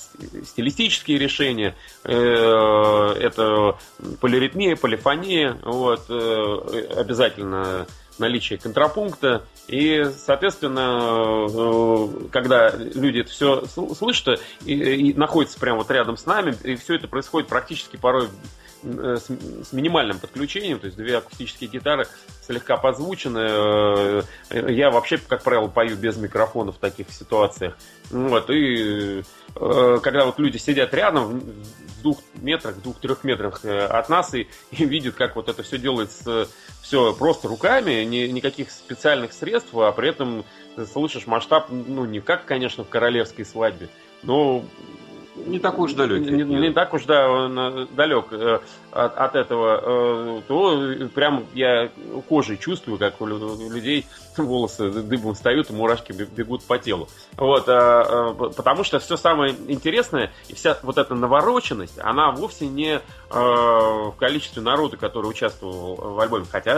стилистические 0.43 1.17
решения, 1.17 1.75
э, 2.03 2.11
это 2.13 3.77
полиритмия, 4.21 4.75
полифония, 4.75 5.57
вот, 5.63 6.05
э, 6.09 6.87
обязательно 6.95 7.87
наличие 8.17 8.59
контрапункта. 8.59 9.43
И, 9.67 10.05
соответственно, 10.15 11.47
э, 11.49 12.27
когда 12.31 12.71
люди 12.71 13.19
это 13.19 13.29
все 13.29 13.65
слышат 13.65 14.39
и, 14.65 14.73
и 14.73 15.13
находятся 15.13 15.59
прямо 15.59 15.79
вот 15.79 15.91
рядом 15.91 16.17
с 16.17 16.25
нами, 16.25 16.55
и 16.63 16.75
все 16.75 16.95
это 16.95 17.07
происходит 17.07 17.49
практически 17.49 17.97
порой 17.97 18.27
Э, 18.27 18.74
с, 18.85 19.27
с 19.27 19.73
минимальным 19.73 20.19
подключением, 20.19 20.79
то 20.79 20.85
есть 20.85 20.97
две 20.97 21.17
акустические 21.17 21.69
гитары 21.69 22.07
слегка 22.41 22.77
подзвучены. 22.77 23.39
Э, 23.39 24.21
я 24.51 24.91
вообще, 24.91 25.17
как 25.17 25.43
правило, 25.43 25.67
пою 25.67 25.95
без 25.97 26.17
микрофона 26.17 26.71
в 26.71 26.77
таких 26.77 27.09
ситуациях. 27.09 27.75
Вот, 28.11 28.49
и 28.49 29.23
э, 29.55 29.99
когда 30.01 30.25
вот 30.25 30.39
люди 30.39 30.57
сидят 30.57 30.93
рядом, 30.93 31.39
в 31.39 32.01
двух 32.01 32.19
метрах, 32.35 32.81
двух-трех 32.81 33.23
метрах 33.23 33.65
от 33.65 34.09
нас 34.09 34.33
и, 34.35 34.47
и 34.71 34.85
видят, 34.85 35.15
как 35.15 35.35
вот 35.35 35.49
это 35.49 35.63
все 35.63 35.77
делается 35.77 36.47
все 36.81 37.13
просто 37.13 37.47
руками, 37.47 38.03
ни, 38.03 38.27
никаких 38.27 38.69
специальных 38.69 39.33
средств, 39.33 39.73
а 39.73 39.91
при 39.91 40.09
этом 40.09 40.45
слышишь 40.93 41.25
масштаб, 41.25 41.69
ну, 41.71 42.05
не 42.05 42.19
как, 42.19 42.45
конечно, 42.45 42.83
в 42.83 42.89
королевской 42.89 43.43
свадьбе, 43.43 43.89
но 44.21 44.63
не 45.35 45.59
такой 45.59 45.85
уж 45.85 45.93
далекий. 45.93 46.31
Не, 46.31 46.43
не 46.43 46.71
так 46.71 46.93
уж 46.93 47.03
да, 47.05 47.29
он 47.29 47.57
э, 47.57 47.87
далек 47.91 48.27
э, 48.31 48.59
от, 48.91 49.17
от 49.17 49.35
этого, 49.35 49.81
э, 49.83 50.41
то 50.47 51.07
прям 51.13 51.45
я 51.53 51.89
кожей 52.29 52.57
чувствую, 52.57 52.97
как 52.97 53.19
у 53.19 53.25
людей 53.25 54.05
волосы 54.37 54.89
дыбом 54.91 55.33
встают 55.33 55.69
и 55.69 55.73
мурашки 55.73 56.11
бегут 56.11 56.63
по 56.63 56.77
телу. 56.77 57.07
Вот, 57.37 57.65
потому 57.65 58.83
что 58.83 58.99
все 58.99 59.15
самое 59.15 59.55
интересное 59.67 60.33
и 60.49 60.53
вся 60.53 60.77
вот 60.83 60.97
эта 60.97 61.15
навороченность, 61.15 61.97
она 61.99 62.31
вовсе 62.31 62.67
не 62.67 62.99
в 63.29 64.13
количестве 64.17 64.61
народа, 64.61 64.97
который 64.97 65.27
участвовал 65.27 65.95
в 65.95 66.19
альбоме, 66.19 66.45
хотя 66.51 66.75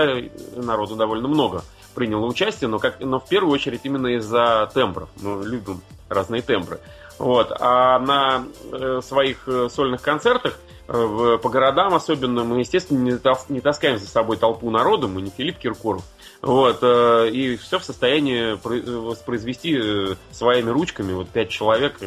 народу 0.56 0.96
довольно 0.96 1.28
много 1.28 1.64
приняло 1.96 2.28
участие, 2.28 2.68
но, 2.68 2.78
как, 2.78 3.00
но 3.00 3.20
в 3.20 3.28
первую 3.28 3.52
очередь 3.52 3.82
именно 3.84 4.08
из-за 4.18 4.70
тембров. 4.72 5.10
Мы 5.20 5.44
любим 5.44 5.82
разные 6.10 6.44
тембры. 6.44 6.80
Вот. 7.20 7.52
А 7.60 8.00
на 8.00 8.46
э, 8.72 9.02
своих 9.04 9.48
э, 9.48 9.70
сольных 9.72 10.02
концертах 10.02 10.60
э, 10.88 11.38
по 11.42 11.50
городам 11.50 11.94
особенно 11.94 12.44
мы, 12.44 12.60
естественно, 12.60 13.00
не, 13.00 13.18
тас, 13.18 13.46
не 13.50 13.60
таскаем 13.60 13.98
за 13.98 14.08
собой 14.08 14.38
толпу 14.38 14.70
народа, 14.70 15.08
мы 15.08 15.22
не 15.22 15.32
Филипп 15.32 15.58
Киркоров. 15.58 16.04
Вот, 16.40 16.84
и 16.84 17.58
все 17.60 17.80
в 17.80 17.84
состоянии 17.84 18.54
воспроизвести 18.62 20.16
своими 20.30 20.70
ручками, 20.70 21.14
вот 21.14 21.30
пять 21.30 21.50
человек, 21.50 22.00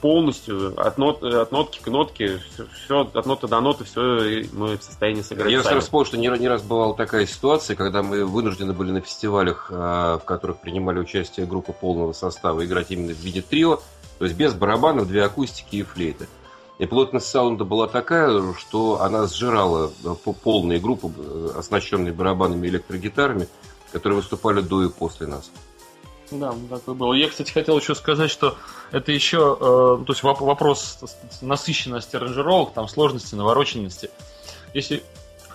полностью 0.00 0.74
от, 0.80 0.98
нот, 0.98 1.22
от 1.22 1.50
нотки 1.50 1.80
к 1.80 1.86
нотке, 1.88 2.38
все, 2.38 2.66
все 2.84 3.00
от 3.12 3.26
ноты 3.26 3.48
до 3.48 3.60
ноты, 3.60 3.84
все 3.84 4.44
мы 4.52 4.76
в 4.78 4.82
состоянии 4.82 5.22
сыграть. 5.22 5.50
Я 5.50 5.62
сами. 5.62 5.72
сразу 5.72 5.84
вспомнил, 5.86 6.06
что 6.06 6.16
не, 6.16 6.28
не 6.38 6.48
раз 6.48 6.62
бывала 6.62 6.94
такая 6.94 7.26
ситуация, 7.26 7.76
когда 7.76 8.02
мы 8.02 8.24
вынуждены 8.24 8.72
были 8.72 8.92
на 8.92 9.00
фестивалях, 9.00 9.70
в 9.70 10.22
которых 10.24 10.60
принимали 10.60 11.00
участие 11.00 11.46
группа 11.46 11.72
полного 11.72 12.12
состава, 12.12 12.64
играть 12.64 12.90
именно 12.90 13.12
в 13.12 13.18
виде 13.18 13.42
трио, 13.42 13.80
то 14.18 14.24
есть 14.24 14.36
без 14.36 14.54
барабанов, 14.54 15.08
две 15.08 15.24
акустики 15.24 15.76
и 15.76 15.82
флейты. 15.82 16.28
И 16.78 16.86
плотность 16.86 17.26
саунда 17.26 17.64
была 17.64 17.86
такая, 17.86 18.52
что 18.54 19.00
она 19.00 19.26
сжирала 19.26 19.92
полные 20.42 20.80
группы, 20.80 21.08
оснащенные 21.56 22.12
барабанами 22.12 22.66
и 22.66 22.70
электрогитарами, 22.70 23.48
которые 23.92 24.18
выступали 24.18 24.60
до 24.60 24.84
и 24.84 24.88
после 24.88 25.26
нас. 25.26 25.50
Да, 26.30 26.54
такое 26.70 26.94
было. 26.94 27.14
Я, 27.14 27.28
кстати, 27.28 27.52
хотел 27.52 27.78
еще 27.78 27.94
сказать, 27.94 28.30
что 28.30 28.56
это 28.90 29.12
еще, 29.12 29.56
э, 29.60 30.04
то 30.04 30.12
есть 30.12 30.22
вопрос 30.22 30.98
насыщенности 31.42 32.16
аранжировок, 32.16 32.72
там 32.72 32.88
сложности, 32.88 33.34
навороченности. 33.34 34.10
Если 34.72 35.02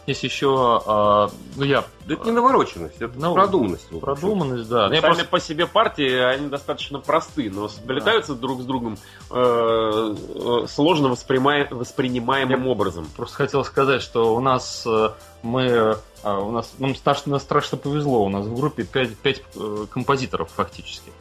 есть 0.09 0.23
еще, 0.23 0.81
э, 0.85 1.27
ну 1.55 1.63
я... 1.63 1.83
Да 2.05 2.13
это 2.15 2.25
не 2.25 2.31
навороченность, 2.31 2.97
это 2.99 3.13
ну, 3.17 3.33
продуманность. 3.33 3.87
Продуманность, 3.89 4.69
да. 4.69 4.89
Сами 4.89 4.99
просто... 4.99 5.25
по 5.25 5.39
себе 5.39 5.67
партии, 5.67 6.11
они 6.11 6.49
достаточно 6.49 6.99
просты, 6.99 7.49
но 7.49 7.67
сплетаются 7.67 8.33
да. 8.33 8.41
друг 8.41 8.61
с 8.61 8.65
другом 8.65 8.97
э, 9.31 9.35
э, 9.35 10.67
сложно 10.67 11.09
воспринимаемым 11.09 12.63
я 12.63 12.69
образом. 12.69 13.07
Просто 13.15 13.35
хотел 13.35 13.63
сказать, 13.63 14.01
что 14.01 14.35
у 14.35 14.39
нас 14.39 14.83
э, 14.85 15.09
мы 15.43 15.63
э, 15.63 15.95
у 16.23 16.51
нас 16.51 16.73
нам 16.79 16.95
страшно, 16.95 17.39
страшно 17.39 17.77
повезло, 17.77 18.25
у 18.25 18.29
нас 18.29 18.45
в 18.45 18.55
группе 18.55 18.83
5, 18.83 19.17
5 19.17 19.43
э, 19.55 19.85
композиторов 19.91 20.49
фактически. 20.55 21.11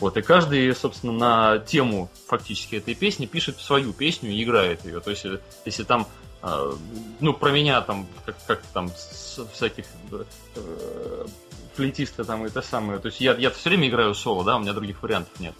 Вот, 0.00 0.16
и 0.16 0.22
каждый, 0.22 0.74
собственно, 0.74 1.12
на 1.12 1.58
тему 1.58 2.08
фактически 2.26 2.76
этой 2.76 2.94
песни 2.94 3.26
пишет 3.26 3.60
свою 3.60 3.92
песню 3.92 4.30
и 4.30 4.42
играет 4.42 4.84
ее. 4.86 5.00
То 5.00 5.10
есть, 5.10 5.26
если 5.66 5.84
там 5.84 6.02
а, 6.02 6.19
ну, 6.42 7.34
про 7.34 7.50
меня 7.50 7.80
там, 7.82 8.06
как, 8.24 8.36
как 8.46 8.62
там, 8.72 8.88
с 8.88 9.40
всяких 9.52 9.84
э, 10.10 11.26
флейтиста 11.74 12.24
там 12.24 12.44
и 12.44 12.48
это 12.48 12.62
самое. 12.62 12.98
То 12.98 13.06
есть 13.06 13.20
я, 13.20 13.34
я 13.34 13.50
все 13.50 13.68
время 13.68 13.88
играю 13.88 14.14
соло, 14.14 14.44
да, 14.44 14.56
у 14.56 14.60
меня 14.60 14.72
других 14.72 15.02
вариантов 15.02 15.38
нет. 15.38 15.54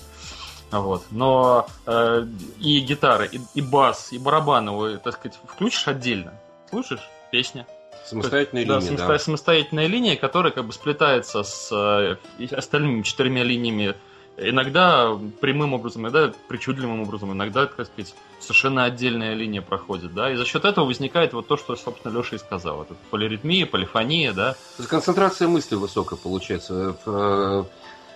Вот. 0.70 1.04
Но 1.10 1.66
э, 1.86 2.26
и 2.58 2.80
гитара, 2.80 3.24
и, 3.24 3.40
и 3.54 3.60
бас, 3.60 4.12
и 4.12 4.18
барабаны, 4.18 4.98
так 4.98 5.14
сказать, 5.14 5.38
включишь 5.46 5.86
отдельно. 5.88 6.32
Слушаешь? 6.70 7.08
Песня. 7.30 7.66
Самостоятельная 8.06 8.64
есть, 8.64 8.86
линия, 8.86 8.98
да, 8.98 9.06
да. 9.06 9.18
Самостоятельная 9.18 9.86
линия, 9.86 10.16
которая 10.16 10.52
как 10.52 10.64
бы 10.64 10.72
сплетается 10.72 11.42
с 11.42 11.70
э, 11.72 12.16
остальными 12.54 13.02
четырьмя 13.02 13.42
линиями 13.42 13.94
Иногда 14.42 15.18
прямым 15.40 15.74
образом, 15.74 16.02
иногда 16.02 16.32
причудливым 16.48 17.02
образом, 17.02 17.32
иногда, 17.32 17.66
так 17.66 17.86
сказать, 17.86 18.14
совершенно 18.42 18.84
отдельная 18.84 19.34
линия 19.34 19.62
проходит, 19.62 20.14
да, 20.14 20.32
и 20.32 20.36
за 20.36 20.44
счет 20.44 20.64
этого 20.64 20.84
возникает 20.84 21.32
вот 21.32 21.46
то, 21.46 21.56
что, 21.56 21.76
собственно, 21.76 22.16
Леша 22.16 22.36
и 22.36 22.38
сказал. 22.38 22.82
Это 22.82 22.94
полиритмия, 23.10 23.66
полифония, 23.66 24.32
да. 24.32 24.52
То 24.52 24.58
есть 24.78 24.88
концентрация 24.88 25.48
мысли 25.48 25.74
высокая 25.74 26.18
получается. 26.18 26.96
Э, 27.06 27.64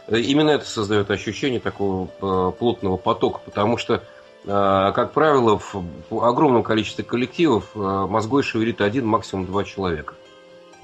именно 0.08 0.50
это 0.50 0.66
создает 0.66 1.10
ощущение 1.10 1.60
такого 1.60 2.08
э, 2.20 2.52
плотного 2.58 2.96
потока, 2.96 3.40
потому 3.44 3.76
что, 3.76 3.94
э, 3.94 4.00
как 4.46 5.12
правило, 5.12 5.58
в 5.58 6.24
огромном 6.24 6.62
количестве 6.62 7.04
коллективов 7.04 7.74
мозгой 7.74 8.42
шевелит 8.42 8.80
один, 8.80 9.06
максимум 9.06 9.46
два 9.46 9.64
человека. 9.64 10.14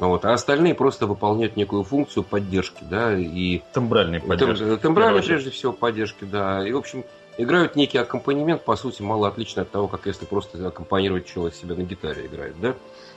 Вот, 0.01 0.25
а 0.25 0.33
остальные 0.33 0.75
просто 0.75 1.07
выполняют 1.07 1.57
некую 1.57 1.85
функцию 1.85 2.25
поддержки, 2.25 2.83
да, 2.89 3.15
и... 3.19 3.61
Тембральной 3.75 4.21
поддержки. 4.21 4.65
Тем, 4.65 4.79
тембральной, 4.79 5.23
прежде 5.23 5.51
всего, 5.51 5.75
поддержки, 5.75 6.25
да. 6.25 6.67
И, 6.67 6.73
в 6.73 6.79
общем, 6.79 7.05
играют 7.43 7.77
некий 7.77 7.99
аккомпанемент, 7.99 8.65
по 8.65 8.77
сути, 8.77 9.03
мало 9.03 9.29
отличный 9.29 9.63
от 9.63 9.71
того, 9.71 9.89
как 9.89 10.07
если 10.07 10.25
просто 10.25 10.67
аккомпанировать 10.67 11.27
человек 11.27 11.55
себя 11.55 11.75
на 11.75 11.83
гитаре 11.83 12.27
играет, 12.27 12.61
да. 12.61 12.73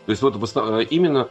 То 0.06 0.10
есть 0.10 0.22
вот 0.22 0.36
именно 0.90 1.30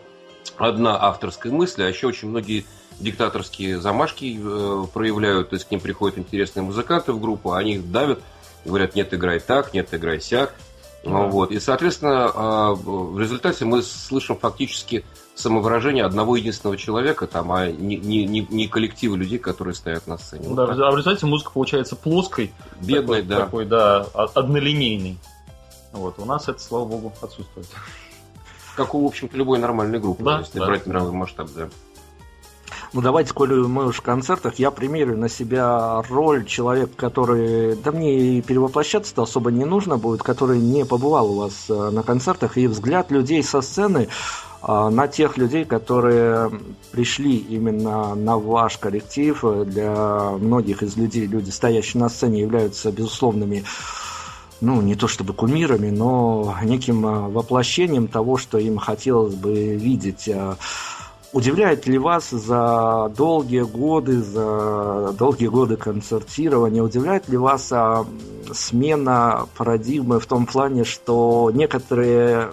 одна 0.56 1.02
авторская 1.02 1.52
мысль, 1.52 1.82
а 1.84 1.88
еще 1.88 2.06
очень 2.06 2.28
многие 2.28 2.64
диктаторские 3.00 3.80
замашки 3.80 4.38
э, 4.42 4.86
проявляют, 4.92 5.50
то 5.50 5.54
есть 5.54 5.66
к 5.66 5.70
ним 5.70 5.80
приходят 5.80 6.18
интересные 6.18 6.62
музыканты 6.62 7.12
в 7.12 7.20
группу, 7.20 7.52
они 7.52 7.74
их 7.74 7.90
давят, 7.90 8.20
говорят, 8.64 8.94
нет, 8.94 9.12
играй 9.14 9.40
так, 9.40 9.74
нет, 9.74 9.88
играй 9.92 10.20
сяк. 10.20 10.54
Да. 11.04 11.10
Вот. 11.10 11.50
И, 11.50 11.58
соответственно, 11.58 12.30
а, 12.32 12.74
в 12.74 13.18
результате 13.18 13.64
мы 13.64 13.82
слышим 13.82 14.36
фактически 14.36 15.04
самовыражение 15.34 16.04
одного 16.04 16.36
единственного 16.36 16.76
человека, 16.76 17.26
там, 17.26 17.52
а 17.52 17.70
не, 17.70 17.96
не, 17.96 18.26
не, 18.26 18.46
не 18.48 18.68
коллектива 18.68 19.16
людей, 19.16 19.38
которые 19.38 19.74
стоят 19.74 20.06
на 20.06 20.18
сцене. 20.18 20.54
Да, 20.54 20.66
вот 20.66 20.78
а 20.78 20.90
в 20.90 20.96
результате 20.96 21.26
музыка 21.26 21.50
получается 21.52 21.96
плоской, 21.96 22.52
бедной, 22.80 23.22
такой, 23.22 23.24
да. 23.24 23.44
Такой, 23.44 23.64
да, 23.64 24.06
однолинейной. 24.34 25.18
Вот, 25.92 26.18
у 26.18 26.24
нас 26.24 26.48
это, 26.48 26.60
слава 26.60 26.84
богу, 26.86 27.12
отсутствует. 27.20 27.66
Как 28.76 28.94
у, 28.94 29.02
в 29.02 29.06
общем-то, 29.06 29.36
любой 29.36 29.58
нормальной 29.58 30.00
группы, 30.00 30.22
да, 30.22 30.40
если 30.40 30.58
да. 30.58 30.66
брать 30.66 30.86
мировой 30.86 31.12
масштаб, 31.12 31.48
да. 31.54 31.68
Ну, 32.94 33.00
давайте, 33.00 33.32
коли 33.32 33.54
мы 33.54 33.86
уж 33.86 33.96
в 33.96 34.02
концертах, 34.02 34.58
я 34.58 34.70
примерю 34.70 35.16
на 35.16 35.30
себя 35.30 36.02
роль 36.10 36.44
человека, 36.44 36.92
который, 36.94 37.74
да 37.76 37.90
мне 37.90 38.38
и 38.38 38.42
перевоплощаться-то 38.42 39.22
особо 39.22 39.50
не 39.50 39.64
нужно 39.64 39.96
будет, 39.96 40.22
который 40.22 40.58
не 40.58 40.84
побывал 40.84 41.30
у 41.30 41.40
вас 41.40 41.66
э, 41.70 41.90
на 41.90 42.02
концертах, 42.02 42.58
и 42.58 42.66
взгляд 42.66 43.10
людей 43.10 43.42
со 43.42 43.62
сцены 43.62 44.08
на 44.66 45.08
тех 45.08 45.36
людей, 45.38 45.64
которые 45.64 46.50
пришли 46.92 47.36
именно 47.36 48.14
на 48.14 48.38
ваш 48.38 48.78
коллектив. 48.78 49.44
Для 49.66 50.30
многих 50.38 50.82
из 50.82 50.96
людей, 50.96 51.26
люди, 51.26 51.50
стоящие 51.50 52.00
на 52.00 52.08
сцене, 52.08 52.40
являются 52.40 52.92
безусловными 52.92 53.64
ну, 54.62 54.80
не 54.80 54.94
то 54.94 55.08
чтобы 55.08 55.32
кумирами, 55.32 55.90
но 55.90 56.54
неким 56.62 57.04
э, 57.04 57.28
воплощением 57.28 58.06
того, 58.06 58.36
что 58.36 58.58
им 58.58 58.78
хотелось 58.78 59.34
бы 59.34 59.74
видеть. 59.74 60.30
Удивляет 61.32 61.86
ли 61.86 61.96
вас 61.96 62.28
за 62.30 63.10
долгие 63.16 63.62
годы, 63.62 64.22
за 64.22 65.14
долгие 65.18 65.46
годы 65.46 65.76
концертирования, 65.76 66.82
удивляет 66.82 67.26
ли 67.30 67.38
вас 67.38 67.72
а, 67.72 68.04
смена 68.52 69.46
парадигмы 69.56 70.20
в 70.20 70.26
том 70.26 70.44
плане, 70.44 70.84
что 70.84 71.50
некоторые 71.54 72.52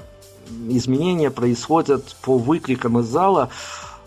изменения 0.70 1.32
происходят 1.32 2.16
по 2.22 2.38
выкрикам 2.38 3.00
из 3.00 3.06
зала, 3.06 3.50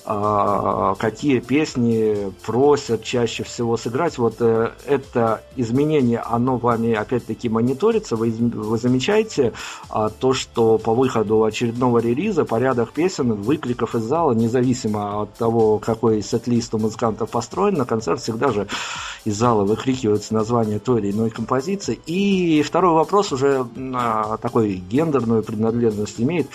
какие 0.05 1.39
песни 1.39 2.33
просят 2.45 3.05
чаще 3.05 3.45
всего 3.45 3.77
сыграть. 3.77 4.19
Вот 4.19 4.37
э, 4.41 4.73
это 4.85 5.43
изменение, 5.55 6.19
оно 6.19 6.57
вами 6.57 6.93
опять-таки 6.93 7.49
мониторится, 7.49 8.17
вы, 8.17 8.31
вы 8.31 8.79
замечаете 8.79 9.53
а, 9.89 10.09
то, 10.09 10.33
что 10.33 10.79
по 10.79 10.93
выходу 10.93 11.45
очередного 11.45 11.99
релиза 11.99 12.45
порядок 12.45 12.93
песен, 12.93 13.33
выкриков 13.35 13.95
из 13.95 14.03
зала, 14.03 14.33
независимо 14.33 15.23
от 15.23 15.35
того, 15.35 15.79
какой 15.79 16.21
сет-лист 16.23 16.75
у 16.75 16.79
музыкантов 16.79 17.31
построен, 17.31 17.75
на 17.75 17.85
концерт 17.85 18.21
всегда 18.21 18.51
же 18.51 18.67
из 19.25 19.37
зала 19.37 19.65
выкрикивается 19.65 20.35
название 20.35 20.81
той 20.81 21.01
или 21.01 21.13
иной 21.13 21.31
композиции. 21.31 22.01
И 22.07 22.63
второй 22.63 22.95
вопрос 22.95 23.31
уже 23.33 23.65
а, 23.95 24.37
такой 24.39 24.75
гендерную 24.75 25.45
принадлежность 25.45 26.21
имеет 26.21 26.49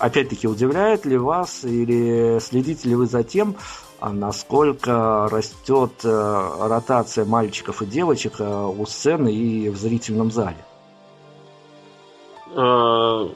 опять-таки, 0.00 0.48
удивляет 0.48 1.04
ли 1.04 1.16
вас 1.16 1.64
или 1.64 2.38
следите 2.40 2.88
ли 2.88 2.94
вы 2.94 3.06
за 3.06 3.22
тем, 3.22 3.56
а 4.00 4.12
насколько 4.12 5.28
растет 5.30 5.92
э, 6.04 6.66
ротация 6.68 7.26
мальчиков 7.26 7.82
и 7.82 7.86
девочек 7.86 8.40
э, 8.40 8.44
у 8.44 8.86
сцены 8.86 9.32
и 9.32 9.68
в 9.68 9.76
зрительном 9.76 10.30
зале? 10.30 10.56
Э, 12.56 13.28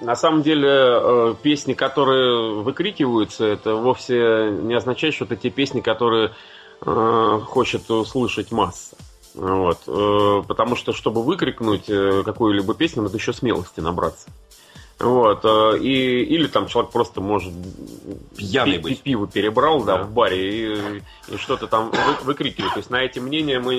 на 0.00 0.14
самом 0.14 0.42
деле, 0.42 1.34
песни, 1.42 1.72
которые 1.72 2.62
выкрикиваются, 2.62 3.46
это 3.46 3.74
вовсе 3.74 4.50
не 4.50 4.74
означает, 4.74 5.14
что 5.14 5.24
это 5.24 5.36
те 5.36 5.50
песни, 5.50 5.80
которые 5.80 6.32
хочет 6.82 7.90
услышать 7.90 8.52
масса. 8.52 8.94
Вот. 9.32 9.78
Потому 10.46 10.76
что, 10.76 10.92
чтобы 10.92 11.22
выкрикнуть 11.22 11.86
какую-либо 11.86 12.74
песню, 12.74 13.04
надо 13.04 13.16
еще 13.16 13.32
смелости 13.32 13.80
набраться. 13.80 14.28
Вот, 14.98 15.44
э, 15.44 15.78
и, 15.78 16.22
или 16.22 16.46
там 16.46 16.68
человек 16.68 16.90
просто 16.90 17.20
может 17.20 17.52
пьяный 18.34 18.76
пи- 18.76 18.82
быть. 18.82 19.02
пиво 19.02 19.28
перебрал 19.28 19.84
да. 19.84 19.98
Да, 19.98 20.04
в 20.04 20.10
баре 20.10 20.98
и, 20.98 21.02
и 21.28 21.36
что-то 21.36 21.66
там 21.66 21.90
вы, 21.90 22.24
выкрикивает. 22.24 22.72
То 22.72 22.78
есть 22.78 22.88
на 22.88 23.02
эти 23.02 23.18
мнения 23.18 23.60
мы 23.60 23.74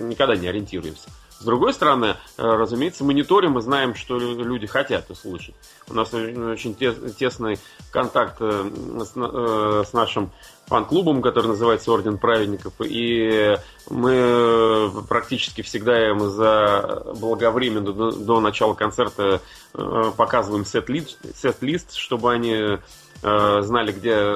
никогда 0.00 0.34
не 0.34 0.48
ориентируемся. 0.48 1.10
С 1.38 1.44
другой 1.44 1.74
стороны, 1.74 2.06
э, 2.06 2.42
разумеется, 2.42 3.04
мониторим 3.04 3.58
и 3.58 3.62
знаем, 3.62 3.94
что 3.94 4.16
люди 4.18 4.66
хотят 4.66 5.10
услышать. 5.10 5.54
У 5.88 5.94
нас 5.94 6.14
очень 6.14 6.74
тесный 6.74 7.58
контакт 7.90 8.36
э, 8.40 8.70
с, 9.00 9.88
с 9.88 9.92
нашим 9.92 10.30
фан-клубом, 10.66 11.22
который 11.22 11.48
называется 11.48 11.92
Орден 11.92 12.18
Праведников, 12.18 12.72
и 12.80 13.56
мы 13.90 14.90
практически 15.08 15.62
всегда 15.62 16.08
им 16.08 16.20
за 16.28 17.02
благовременно 17.20 17.92
до, 17.92 18.12
до 18.12 18.40
начала 18.40 18.74
концерта 18.74 19.40
э, 19.74 20.12
показываем 20.16 20.64
сет-лист, 20.64 21.18
сет-лист, 21.36 21.94
чтобы 21.94 22.32
они 22.32 22.78
э, 23.22 23.62
знали, 23.62 23.92
где 23.92 24.34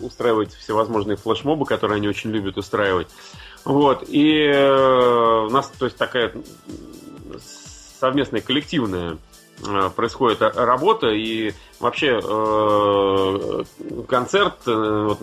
устраивать 0.00 0.54
всевозможные 0.54 1.16
флешмобы, 1.16 1.64
которые 1.66 1.96
они 1.96 2.08
очень 2.08 2.30
любят 2.30 2.56
устраивать. 2.58 3.08
Вот, 3.64 4.04
и 4.08 4.48
у 4.50 5.50
нас, 5.50 5.70
то 5.78 5.84
есть, 5.84 5.96
такая 5.96 6.32
совместная 8.00 8.40
коллективная 8.40 9.18
происходит 9.94 10.40
работа, 10.40 11.08
и 11.08 11.52
вообще 11.78 12.20
концерт 14.08 14.54
вот, 14.66 15.18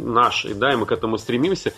наш, 0.00 0.44
да, 0.44 0.72
и 0.72 0.76
мы 0.76 0.86
к 0.86 0.92
этому 0.92 1.18
стремимся, 1.18 1.72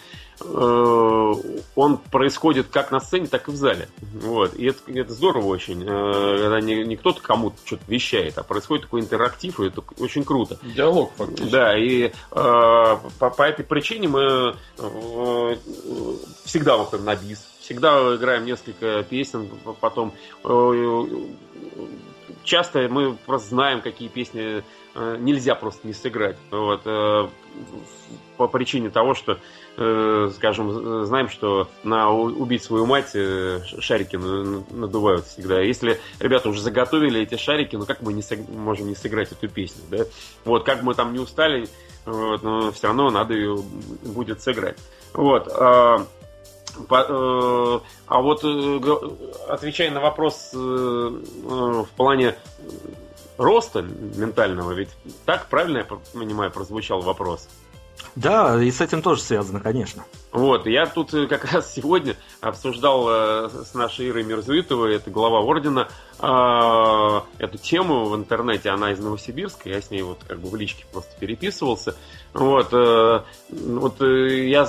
Э, 0.44 1.32
он 1.74 1.98
происходит 1.98 2.68
как 2.68 2.90
на 2.90 3.00
сцене, 3.00 3.26
так 3.26 3.48
и 3.48 3.50
в 3.52 3.56
зале. 3.56 3.88
Вот. 4.00 4.54
И 4.54 4.66
это, 4.66 4.78
это 4.92 5.12
здорово 5.12 5.46
очень. 5.46 5.82
Э, 5.82 6.38
когда 6.42 6.60
не, 6.60 6.84
не 6.84 6.96
кто-то 6.96 7.20
кому-то 7.20 7.56
что-то 7.64 7.84
вещает, 7.88 8.38
а 8.38 8.42
происходит 8.42 8.84
такой 8.84 9.00
интерактив, 9.00 9.60
и 9.60 9.66
это 9.66 9.82
очень 9.98 10.24
круто. 10.24 10.58
Диалог, 10.62 11.12
фактически. 11.16 11.50
Да, 11.50 11.78
и 11.78 12.04
э, 12.06 12.10
по, 12.30 13.30
по 13.30 13.42
этой 13.42 13.64
причине 13.64 14.08
мы 14.08 14.56
э, 14.78 15.56
всегда 16.44 16.76
выходим 16.76 17.04
на 17.04 17.16
бис, 17.16 17.46
всегда 17.60 18.14
играем 18.16 18.44
несколько 18.44 19.02
песен, 19.02 19.48
потом 19.80 20.12
э, 20.44 21.04
часто 22.44 22.88
мы 22.88 23.14
просто 23.14 23.50
знаем, 23.50 23.80
какие 23.80 24.08
песни 24.08 24.62
э, 24.94 25.16
нельзя 25.18 25.54
просто 25.54 25.86
не 25.86 25.92
сыграть. 25.92 26.36
Вот, 26.50 26.82
э, 26.84 27.28
по 28.36 28.48
причине 28.48 28.90
того, 28.90 29.14
что 29.14 29.38
Э, 29.74 30.30
скажем, 30.36 31.06
знаем, 31.06 31.30
что 31.30 31.66
на 31.82 32.10
убить 32.10 32.62
свою 32.62 32.84
мать 32.84 33.12
шарики 33.12 34.16
надувают 34.16 35.24
всегда. 35.24 35.60
Если 35.60 35.98
ребята 36.20 36.50
уже 36.50 36.60
заготовили 36.60 37.22
эти 37.22 37.36
шарики, 37.36 37.76
ну 37.76 37.86
как 37.86 38.02
мы 38.02 38.12
не 38.12 38.22
можем 38.54 38.88
не 38.88 38.94
сыграть 38.94 39.32
эту 39.32 39.48
песню, 39.48 39.82
да? 39.90 40.04
Вот, 40.44 40.64
как 40.64 40.82
мы 40.82 40.92
там 40.92 41.14
не 41.14 41.20
устали, 41.20 41.68
вот, 42.04 42.42
но 42.42 42.70
все 42.70 42.88
равно 42.88 43.10
надо 43.10 43.32
ее 43.32 43.56
будет 44.04 44.42
сыграть. 44.42 44.76
Вот. 45.14 45.48
А, 46.88 47.04
э, 47.08 47.80
а 48.06 48.20
вот 48.22 48.44
отвечая 49.48 49.90
на 49.90 50.00
вопрос 50.00 50.50
в 50.52 51.88
плане 51.96 52.36
роста 53.38 53.82
ментального, 53.82 54.72
ведь 54.72 54.90
так 55.24 55.46
правильно 55.48 55.78
я 55.78 55.84
понимаю, 55.84 56.50
прозвучал 56.50 57.02
вопрос? 57.02 57.48
Да, 58.14 58.62
и 58.62 58.70
с 58.70 58.80
этим 58.80 59.00
тоже 59.00 59.22
связано, 59.22 59.60
конечно. 59.60 60.04
Вот, 60.32 60.66
я 60.66 60.86
тут 60.86 61.14
э, 61.14 61.26
как 61.26 61.44
раз 61.52 61.72
сегодня 61.72 62.16
обсуждал 62.40 63.06
э, 63.08 63.48
с 63.64 63.74
нашей 63.74 64.08
Ирой 64.08 64.24
Мирзуитовой, 64.24 64.96
это 64.96 65.10
глава 65.10 65.40
ордена, 65.40 65.88
а, 66.24 67.24
эту 67.38 67.58
тему 67.58 68.04
в 68.04 68.14
интернете, 68.14 68.70
она 68.70 68.92
из 68.92 69.00
Новосибирска, 69.00 69.68
я 69.68 69.82
с 69.82 69.90
ней 69.90 70.02
вот 70.02 70.18
как 70.26 70.38
бы 70.38 70.48
в 70.48 70.54
личке 70.54 70.84
просто 70.92 71.10
переписывался. 71.18 71.96
Вот, 72.32 72.68
э, 72.72 73.22
вот 73.50 74.00
я 74.00 74.64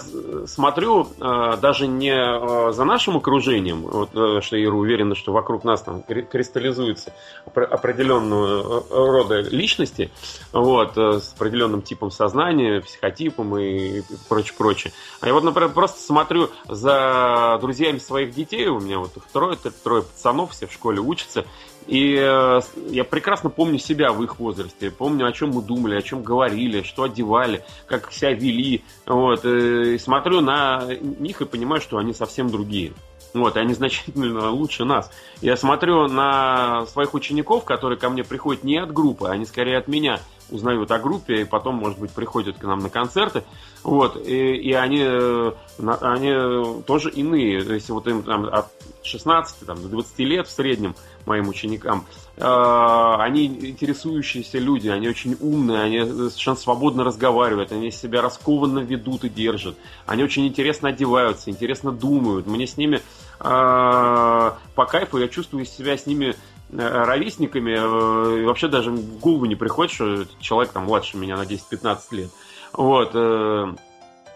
смотрю 0.47 1.07
даже 1.17 1.88
не 1.88 2.73
за 2.73 2.84
нашим 2.84 3.15
окружением, 3.15 3.84
вот, 3.84 4.09
что 4.43 4.61
Ира 4.61 4.75
уверена, 4.75 5.15
что 5.15 5.31
вокруг 5.31 5.63
нас 5.63 5.81
там 5.81 6.03
кристаллизуется 6.03 7.13
определенного 7.45 8.84
рода 8.89 9.39
личности, 9.39 10.11
вот, 10.51 10.97
с 10.97 11.34
определенным 11.34 11.81
типом 11.84 12.11
сознания, 12.11 12.81
психотипом 12.81 13.57
и 13.57 14.01
прочее, 14.27 14.55
прочее. 14.57 14.93
А 15.21 15.27
я 15.27 15.34
вот, 15.34 15.45
например, 15.45 15.69
просто 15.69 16.01
смотрю 16.01 16.49
за 16.67 17.57
друзьями 17.61 17.99
своих 17.99 18.34
детей, 18.34 18.67
у 18.67 18.81
меня 18.81 18.99
вот 18.99 19.15
их 19.15 19.23
трое, 19.31 19.57
трое 19.84 20.03
пацанов, 20.03 20.51
все 20.51 20.67
в 20.67 20.73
школе 20.73 20.99
учатся, 20.99 21.43
и 21.88 22.15
э, 22.18 22.61
я 22.90 23.03
прекрасно 23.03 23.49
помню 23.49 23.78
себя 23.78 24.11
в 24.14 24.24
их 24.24 24.40
возрасте, 24.40 24.90
помню, 24.90 25.28
о 25.28 25.32
чем 25.32 25.49
мы 25.49 25.61
думали, 25.61 25.95
о 25.95 26.02
чем 26.02 26.24
говорили, 26.24 26.84
что 26.84 27.03
одевали, 27.03 27.64
как 27.88 28.11
себя 28.11 28.32
вели, 28.32 28.84
вот, 29.06 29.44
э, 29.44 29.95
и 29.95 29.98
смотрю 29.98 30.41
на 30.41 30.88
них 31.02 31.41
и 31.41 31.45
понимаю, 31.45 31.82
что 31.82 31.98
они 31.98 32.14
совсем 32.14 32.49
другие. 32.49 32.94
Вот, 33.34 33.57
и 33.57 33.60
они 33.60 33.74
значительно 33.74 34.52
лучше 34.52 34.86
нас. 34.86 35.11
Я 35.41 35.57
смотрю 35.57 36.07
на 36.07 36.86
своих 36.86 37.15
учеников, 37.15 37.65
которые 37.65 37.98
ко 37.98 38.10
мне 38.10 38.24
приходят 38.24 38.64
не 38.64 38.78
от 38.78 38.94
группы, 38.94 39.28
они 39.28 39.45
скорее 39.45 39.78
от 39.78 39.88
меня 39.88 40.20
узнают 40.49 40.91
о 40.91 40.99
группе 40.99 41.41
и 41.41 41.45
потом, 41.45 41.76
может 41.76 41.99
быть, 41.99 42.11
приходят 42.11 42.57
к 42.57 42.64
нам 42.64 42.80
на 42.80 42.90
концерты. 42.90 43.44
Вот, 43.84 44.15
и, 44.26 44.56
и 44.56 44.74
они, 44.74 45.02
э, 45.02 45.52
они 45.80 46.84
тоже 46.84 47.10
иные. 47.10 47.64
То 47.64 47.74
есть 47.74 47.90
вот 47.90 48.07
им 48.07 48.24
там, 48.24 48.45
от 48.45 48.68
16 49.03 49.65
там, 49.65 49.82
до 49.82 49.90
20 49.90 50.20
лет 50.20 50.48
в 50.48 50.52
среднем 50.52 50.95
моим 51.26 51.49
ученикам, 51.49 52.06
э, 52.38 52.44
они 52.44 53.45
интересующиеся 53.45 54.60
люди, 54.60 54.88
они 54.88 55.07
очень 55.07 55.38
умные, 55.40 55.82
они 55.82 55.99
совершенно 55.99 56.57
свободно 56.57 57.03
разговаривают, 57.03 57.72
они 57.72 57.91
себя 57.91 58.22
раскованно 58.22 58.80
ведут 58.80 59.24
и 59.24 59.30
держат, 59.30 59.76
они 60.06 60.24
очень 60.24 60.48
интересно 60.48 60.90
одеваются, 60.90 61.49
интересно 61.49 61.91
думают. 61.91 62.48
Мне 62.48 62.68
с 62.68 62.78
ними 62.78 62.98
э, 62.98 63.02
по 63.41 64.86
кайфу, 64.86 65.18
я 65.18 65.28
чувствую 65.28 65.65
себя 65.65 65.98
с 65.98 66.06
ними 66.06 66.36
ровесниками, 66.77 67.71
э, 67.71 68.45
вообще 68.45 68.67
даже 68.67 68.91
в 68.91 69.19
голову 69.19 69.45
не 69.45 69.55
приходит, 69.55 69.91
что 69.91 70.25
человек 70.39 70.71
там 70.71 70.85
младше 70.85 71.17
меня 71.17 71.37
на 71.37 71.43
10-15 71.43 71.97
лет. 72.11 72.29
Вот. 72.73 73.11
Э, 73.13 73.73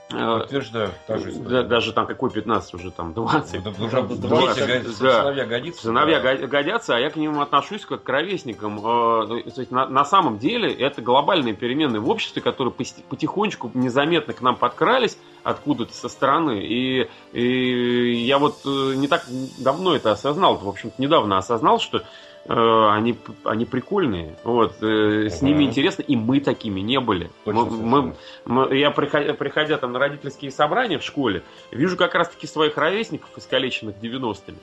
Подтверждаю, 0.10 0.92
та 1.06 1.18
же 1.18 1.34
Да, 1.34 1.64
даже 1.64 1.92
там 1.92 2.08
какой 2.08 2.30
15, 2.30 2.76
уже 2.76 2.92
там 2.92 3.14
20. 3.14 3.62
Да, 3.62 3.72
уже 3.72 4.02
20, 4.04 5.00
да. 5.00 5.22
Сыновья 5.22 5.46
годится. 5.46 5.82
Сыновья 5.82 6.22
да. 6.22 6.48
годятся, 6.48 6.96
а 6.96 7.00
я 7.00 7.10
к 7.10 7.18
ним 7.18 7.42
отношусь 7.42 7.86
как 7.86 8.04
к 8.04 8.10
ровесникам. 8.10 8.80
То 8.80 9.36
есть, 9.36 9.70
на, 9.70 9.86
на 9.86 10.06
самом 10.06 10.38
деле 10.38 10.74
это 10.74 11.02
глобальные 11.02 11.56
перемены 11.56 12.00
в 12.00 12.10
обществе, 12.10 12.42
которые 12.42 12.74
потихонечку 12.74 13.70
незаметно 13.74 14.34
к 14.34 14.40
нам 14.40 14.56
подкрались 14.56 15.18
откуда-то 15.44 15.94
со 15.94 16.08
стороны. 16.08 16.62
И, 16.64 17.10
и 17.34 18.26
я 18.26 18.40
вот 18.40 18.64
не 18.64 19.10
так 19.10 19.26
давно 19.60 19.94
это 19.94 20.12
осознал, 20.12 20.56
в 20.56 20.70
общем-то 20.70 21.02
недавно 21.02 21.38
осознал, 21.38 21.82
что 21.82 21.98
Э, 21.98 22.04
они, 22.48 23.18
они 23.44 23.66
прикольные. 23.66 24.36
Вот, 24.44 24.82
uh 24.82 25.30
с 25.30 25.42
ними 25.42 25.64
интересно, 25.64 26.02
и 26.04 26.16
мы 26.16 26.40
такими 26.40 26.80
не 26.80 27.00
были. 27.00 27.30
мы, 27.46 27.66
мы, 27.66 28.16
мы, 28.46 28.78
я, 28.78 28.92
приходя, 28.92 29.34
приходя 29.34 29.78
там 29.78 29.92
на 29.92 30.00
родительские 30.00 30.52
собрания 30.52 30.98
в 30.98 31.04
школе, 31.04 31.44
вижу 31.72 31.98
как 31.98 32.16
раз-таки 32.16 32.48
своих 32.48 32.78
ровесников, 32.78 33.30
искалеченных 33.36 33.96
90-ми. 34.02 34.58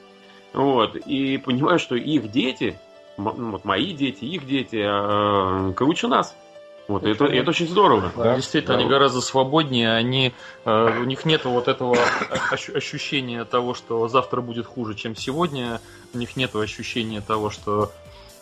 Вот, 0.54 0.96
и 0.96 1.36
понимаю, 1.38 1.78
что 1.78 1.96
их 1.96 2.30
дети, 2.30 2.78
ну, 3.16 3.50
вот 3.50 3.64
мои 3.64 3.92
дети, 3.92 4.24
их 4.24 4.46
дети, 4.46 4.76
э, 4.76 5.72
круче 5.74 6.06
нас. 6.06 6.36
Вот, 6.86 7.04
это, 7.04 7.24
это 7.24 7.50
очень 7.50 7.66
здорово. 7.66 8.12
Да, 8.14 8.36
Действительно, 8.36 8.74
да. 8.74 8.80
они 8.80 8.88
гораздо 8.88 9.22
свободнее, 9.22 9.94
они, 9.94 10.34
э, 10.66 11.00
у 11.00 11.04
них 11.04 11.24
нет 11.24 11.44
вот 11.46 11.66
этого 11.66 11.96
ощущения 12.50 13.44
того, 13.44 13.72
что 13.74 14.06
завтра 14.08 14.42
будет 14.42 14.66
хуже, 14.66 14.94
чем 14.94 15.16
сегодня, 15.16 15.80
у 16.12 16.18
них 16.18 16.36
нет 16.36 16.54
ощущения 16.54 17.22
того, 17.22 17.48
что 17.48 17.90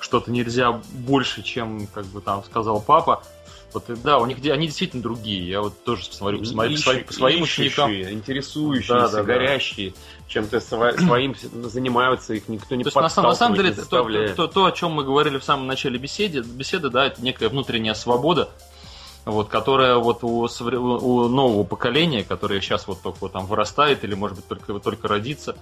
что-то 0.00 0.32
нельзя 0.32 0.80
больше, 0.90 1.42
чем, 1.42 1.86
как 1.86 2.06
бы 2.06 2.20
там 2.20 2.42
сказал 2.42 2.80
папа. 2.80 3.22
Вот, 3.72 3.84
да, 4.02 4.18
у 4.18 4.26
них 4.26 4.38
они 4.44 4.66
действительно 4.66 5.02
другие. 5.02 5.48
Я 5.48 5.62
вот 5.62 5.82
тоже 5.84 6.04
смотрю 6.04 6.40
по, 6.40 6.44
своим, 6.44 7.04
по 7.04 7.12
своим 7.12 7.42
ученикам. 7.42 7.90
Интересующиеся, 7.92 8.94
да, 8.94 9.08
да, 9.08 9.22
горящие, 9.22 9.90
да. 9.90 9.96
Чем-то 10.32 10.60
своим 10.60 11.34
занимаются, 11.52 12.34
их 12.34 12.48
никто 12.48 12.74
не 12.74 12.84
то 12.84 12.90
на, 12.94 13.02
на 13.02 13.34
самом 13.34 13.56
деле, 13.56 13.72
то, 13.72 13.84
то, 13.84 14.34
то, 14.34 14.46
то, 14.46 14.64
о 14.66 14.72
чем 14.72 14.92
мы 14.92 15.04
говорили 15.04 15.38
в 15.38 15.44
самом 15.44 15.66
начале 15.66 15.98
беседы, 15.98 16.40
беседы, 16.40 16.90
да, 16.90 17.06
это 17.06 17.22
некая 17.22 17.48
внутренняя 17.48 17.94
свобода, 17.94 18.48
вот, 19.24 19.48
которая 19.48 19.96
вот 19.96 20.24
у, 20.24 20.48
у 20.48 21.28
нового 21.28 21.64
поколения, 21.64 22.24
которое 22.24 22.60
сейчас 22.60 22.86
вот 22.86 23.02
только 23.02 23.18
вот 23.20 23.32
там 23.32 23.46
вырастает 23.46 24.04
или, 24.04 24.14
может 24.14 24.36
быть, 24.36 24.48
только, 24.48 24.78
только 24.80 25.08
родится, 25.08 25.56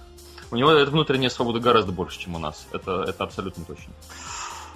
у 0.51 0.55
него 0.55 0.71
эта 0.71 0.91
внутренняя 0.91 1.29
свобода 1.29 1.59
гораздо 1.59 1.91
больше, 1.91 2.19
чем 2.19 2.35
у 2.35 2.39
нас. 2.39 2.67
Это, 2.73 3.05
это 3.07 3.23
абсолютно 3.23 3.63
точно 3.63 3.93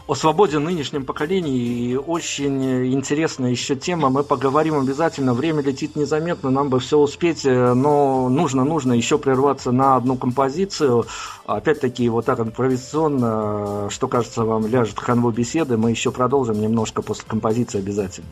о 0.08 0.14
свободе 0.14 0.60
нынешнем 0.60 1.04
поколении. 1.04 1.96
очень 1.96 2.94
интересная 2.94 3.50
еще 3.50 3.76
тема. 3.76 4.10
Мы 4.10 4.24
поговорим 4.24 4.80
обязательно. 4.80 5.34
Время 5.34 5.64
летит 5.64 5.96
незаметно, 5.96 6.52
нам 6.52 6.70
бы 6.70 6.80
все 6.80 7.00
успеть, 7.00 7.44
но 7.44 8.30
нужно, 8.30 8.64
нужно 8.64 8.94
еще 8.94 9.18
прерваться 9.18 9.72
на 9.72 9.96
одну 9.96 10.16
композицию. 10.16 11.08
Опять-таки, 11.48 12.08
вот 12.10 12.26
так 12.26 12.40
импровизационно, 12.40 13.90
что 13.90 14.08
кажется 14.08 14.44
вам 14.44 14.68
ляжет 14.68 14.98
в 15.00 15.04
канву 15.04 15.32
беседы, 15.32 15.76
мы 15.76 15.90
еще 15.90 16.12
продолжим 16.12 16.62
немножко 16.62 17.02
после 17.02 17.26
композиции 17.28 17.80
обязательно. 17.80 18.30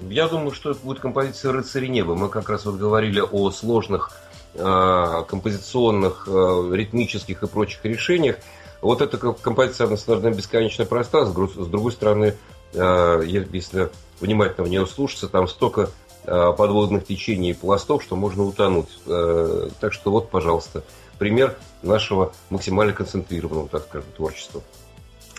Я 0.00 0.26
думаю, 0.26 0.52
что 0.52 0.70
это 0.70 0.80
будет 0.82 1.00
композиция 1.00 1.52
«Рыцари 1.52 1.86
неба». 1.86 2.14
Мы 2.16 2.28
как 2.28 2.48
раз 2.48 2.64
вот 2.64 2.76
говорили 2.76 3.20
о 3.20 3.50
сложных 3.50 4.10
э, 4.54 5.22
композиционных, 5.28 6.26
э, 6.26 6.70
ритмических 6.72 7.42
и 7.42 7.46
прочих 7.46 7.84
решениях. 7.84 8.36
Вот 8.82 9.00
эта 9.00 9.16
композиция, 9.16 9.86
наверное, 9.86 10.34
бесконечно 10.34 10.84
проста. 10.84 11.24
С 11.24 11.32
другой 11.32 11.92
стороны, 11.92 12.34
э, 12.74 13.22
если 13.24 13.90
внимательно 14.20 14.66
в 14.66 14.68
нее 14.68 14.86
слушаться, 14.88 15.28
там 15.28 15.46
столько 15.46 15.90
э, 16.24 16.52
подводных 16.58 17.06
течений 17.06 17.50
и 17.50 17.54
пластов, 17.54 18.02
что 18.02 18.16
можно 18.16 18.42
утонуть. 18.42 18.88
Э, 19.06 19.68
так 19.78 19.92
что 19.92 20.10
вот, 20.10 20.30
пожалуйста, 20.30 20.82
пример 21.20 21.56
нашего 21.82 22.32
максимально 22.50 22.92
концентрированного, 22.92 23.68
так 23.68 23.84
скажем, 23.84 24.08
творчества. 24.16 24.62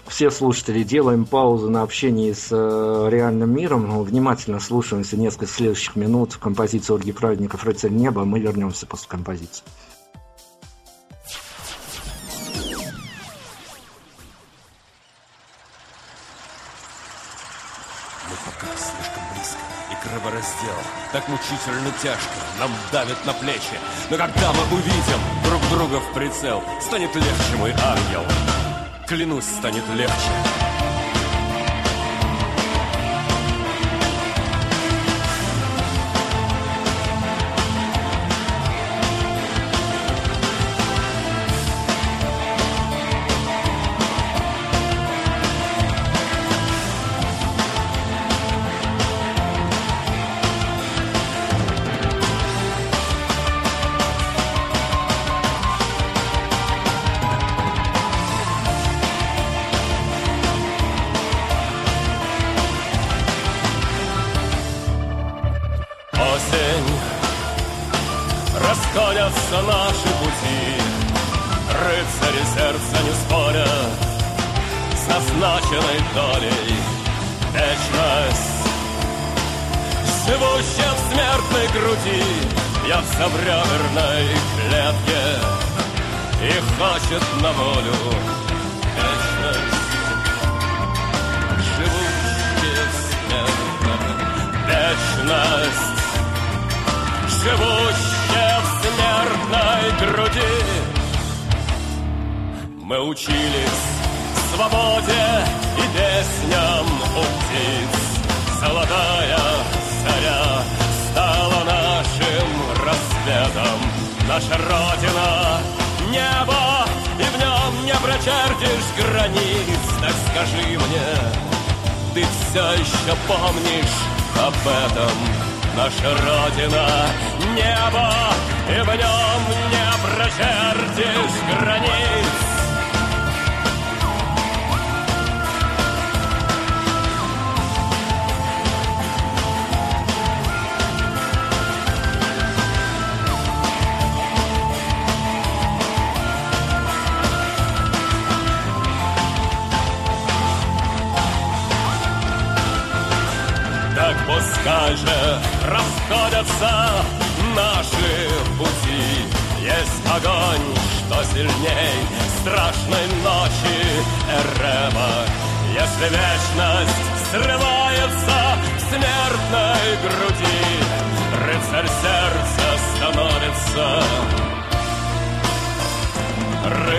все 0.08 0.32
слушатели, 0.32 0.84
делаем 0.84 1.26
паузу 1.26 1.70
на 1.70 1.82
общении 1.84 2.32
с 2.32 2.50
реальным 2.50 3.54
миром. 3.54 3.90
Ну, 3.90 4.04
внимательно 4.04 4.62
слушаемся 4.62 5.18
несколько 5.18 5.48
следующих 5.48 5.98
минут. 5.98 6.38
Композиция 6.38 6.96
Ольги 6.96 7.12
Праведников 7.12 7.66
«Рыцарь 7.66 7.92
неба». 7.92 8.24
Мы 8.24 8.40
вернемся 8.40 8.86
после 8.86 9.10
композиции. 9.10 9.66
Кровораздел 20.64 20.76
так 21.12 21.28
мучительно 21.28 21.92
тяжко 22.02 22.34
нам 22.60 22.72
давит 22.92 23.24
на 23.26 23.34
плечи. 23.34 23.80
Но 24.10 24.18
когда 24.18 24.52
мы 24.54 24.78
увидим 24.78 25.20
друг 25.44 25.62
друга 25.70 26.00
в 26.00 26.14
прицел, 26.14 26.64
станет 26.82 27.14
легче, 27.16 27.56
мой 27.58 27.72
ангел. 27.72 28.24
Клянусь, 29.08 29.46
станет 29.46 29.88
легче. 29.90 30.73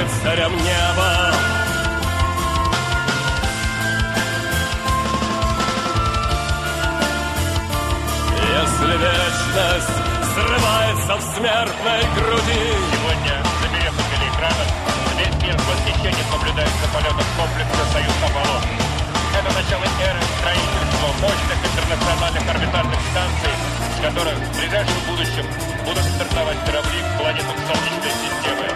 Рыцарем 0.04 0.52
неба. 0.56 1.32
Если 8.36 8.92
вечность 8.96 9.96
срывается 10.34 11.16
в 11.16 11.22
смертной 11.36 12.00
груди 12.16 12.64
Сегодня, 12.92 13.36
замерев 13.62 13.94
на 13.96 14.04
телеэкранах, 14.10 14.68
весь 15.18 15.42
мир 15.42 15.58
с 15.58 15.64
восхищением 15.64 16.30
наблюдает 16.30 16.70
за 16.82 16.88
полетом 16.92 17.26
комплекса 17.36 17.84
«Союз 17.92 18.16
Аполлон». 18.24 18.62
Это 19.34 19.50
начало 19.52 19.84
эры 20.04 20.20
строительства 20.38 21.08
мощных 21.20 21.58
интернациональных 21.64 22.48
орбитальных 22.48 23.00
станций, 23.10 23.54
с 23.96 24.02
которых 24.02 24.34
в 24.34 24.58
ближайшем 24.58 25.00
будущем 25.08 25.46
будут 25.84 26.04
стартовать 26.04 26.58
корабли 26.66 27.00
к 27.00 27.18
планетам 27.18 27.56
Солнечной 27.66 28.12
системы. 28.22 28.73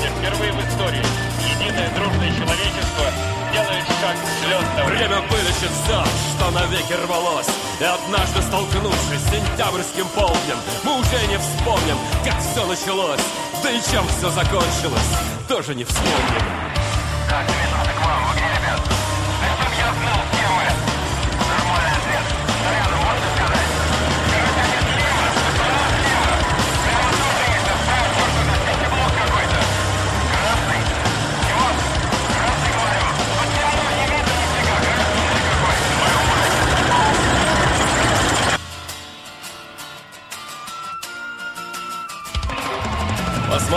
Сегодня 0.00 0.18
впервые 0.18 0.52
в 0.52 0.58
истории 0.60 1.02
единое 1.44 1.90
дружное 1.94 2.30
человечество 2.30 3.04
делает 3.52 3.84
шаг 4.00 4.16
к 4.16 4.44
звездам. 4.44 4.86
Время. 4.86 5.20
Вылечит 5.28 5.70
все, 5.84 6.04
что 6.32 6.50
навеки 6.52 6.92
рвалось. 7.04 7.48
И 7.80 7.84
однажды 7.84 8.40
столкнувшись 8.40 9.20
с 9.20 9.30
сентябрьским 9.30 10.06
полднем 10.14 10.56
Мы 10.84 11.00
уже 11.00 11.26
не 11.26 11.36
вспомним, 11.36 11.98
как 12.24 12.40
все 12.40 12.64
началось. 12.66 13.20
Да 13.62 13.70
и 13.70 13.80
чем 13.90 14.06
все 14.08 14.30
закончилось, 14.30 15.10
тоже 15.46 15.74
не 15.74 15.84
вспомним. 15.84 16.44
Так, 17.28 17.46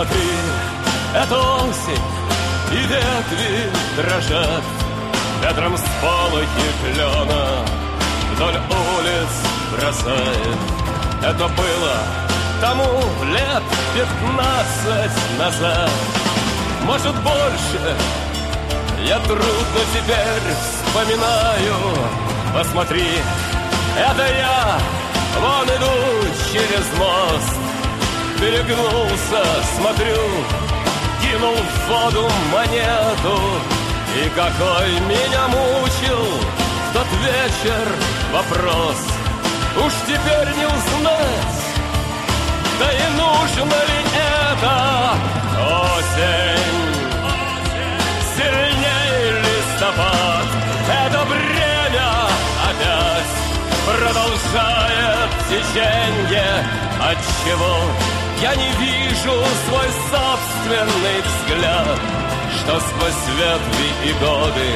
Посмотри, 0.04 0.30
это 1.14 1.34
осень, 1.34 2.02
и 2.72 2.76
ветви 2.76 3.70
дрожат. 3.96 4.64
Ветром 5.42 5.78
сполохи 5.78 6.46
клена 6.82 7.64
вдоль 8.32 8.54
улиц 8.54 9.32
бросает. 9.72 10.58
Это 11.22 11.48
было 11.48 11.96
тому 12.60 12.84
лет 13.32 13.62
пятнадцать 13.94 15.38
назад. 15.38 15.90
Может 16.82 17.14
больше, 17.22 17.96
я 19.06 19.18
трудно 19.20 19.80
теперь 19.94 20.54
вспоминаю. 20.60 21.74
Посмотри, 22.52 23.08
это 23.98 24.22
я, 24.22 24.78
вон 25.40 25.66
иду 25.66 26.28
через 26.52 26.98
мост 26.98 27.63
перегнулся, 28.40 29.42
смотрю, 29.76 30.22
кинул 31.22 31.54
в 31.54 31.88
воду 31.88 32.30
монету. 32.52 33.40
И 34.16 34.28
какой 34.30 35.00
меня 35.00 35.48
мучил 35.48 36.24
в 36.88 36.92
тот 36.92 37.06
вечер 37.22 37.88
вопрос, 38.32 38.98
уж 39.84 39.92
теперь 40.06 40.54
не 40.56 40.66
узнать, 40.66 41.64
да 42.78 42.92
и 42.92 43.06
нужно 43.16 43.74
ли 43.74 44.00
это? 44.52 45.14
Осень? 45.58 46.74
Сильней 48.36 49.40
листопад, 49.42 50.46
это 50.88 51.24
время 51.24 52.08
опять 52.70 53.34
продолжает 53.84 55.30
течение, 55.48 56.64
отчего? 57.00 58.13
Я 58.44 58.54
не 58.56 58.70
вижу 58.78 59.32
свой 59.66 59.88
собственный 60.12 61.18
взгляд 61.24 61.98
Что 62.58 62.78
сквозь 62.78 63.26
ветви 63.38 63.88
и 64.04 64.12
годы 64.20 64.68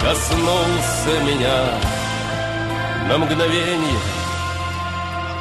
коснулся 0.00 1.14
меня 1.26 1.78
на 3.08 3.18
мгновение 3.18 3.98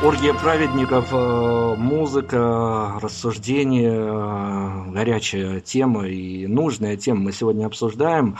Оргия 0.03 0.34
праведников, 0.34 1.07
э, 1.11 1.76
музыка, 1.76 2.99
рассуждение, 3.02 3.95
э, 3.95 4.91
горячая 4.91 5.60
тема 5.60 6.06
и 6.06 6.45
нужная 6.45 6.98
тема 6.98 7.22
мы 7.22 7.32
сегодня 7.32 7.65
обсуждаем. 7.65 8.38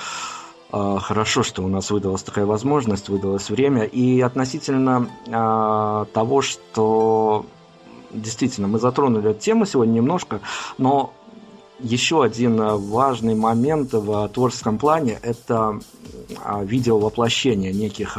Э, 0.72 0.98
хорошо, 1.02 1.42
что 1.42 1.64
у 1.64 1.68
нас 1.68 1.90
выдалась 1.90 2.22
такая 2.22 2.46
возможность, 2.46 3.10
выдалось 3.10 3.50
время. 3.50 3.86
И 3.86 4.22
относительно 4.22 5.08
того, 6.14 6.42
что 6.44 7.46
действительно 8.22 8.68
мы 8.68 8.80
затронули 8.80 9.32
эту 9.32 9.40
тему 9.40 9.66
сегодня 9.66 9.94
немножко, 9.94 10.42
но 10.78 11.14
еще 11.80 12.24
один 12.24 12.58
важный 12.90 13.36
момент 13.36 13.94
в 13.94 14.30
творческом 14.30 14.78
плане– 14.80 15.20
это 15.22 15.80
видеовоплощение 16.64 17.72
неких 17.72 18.18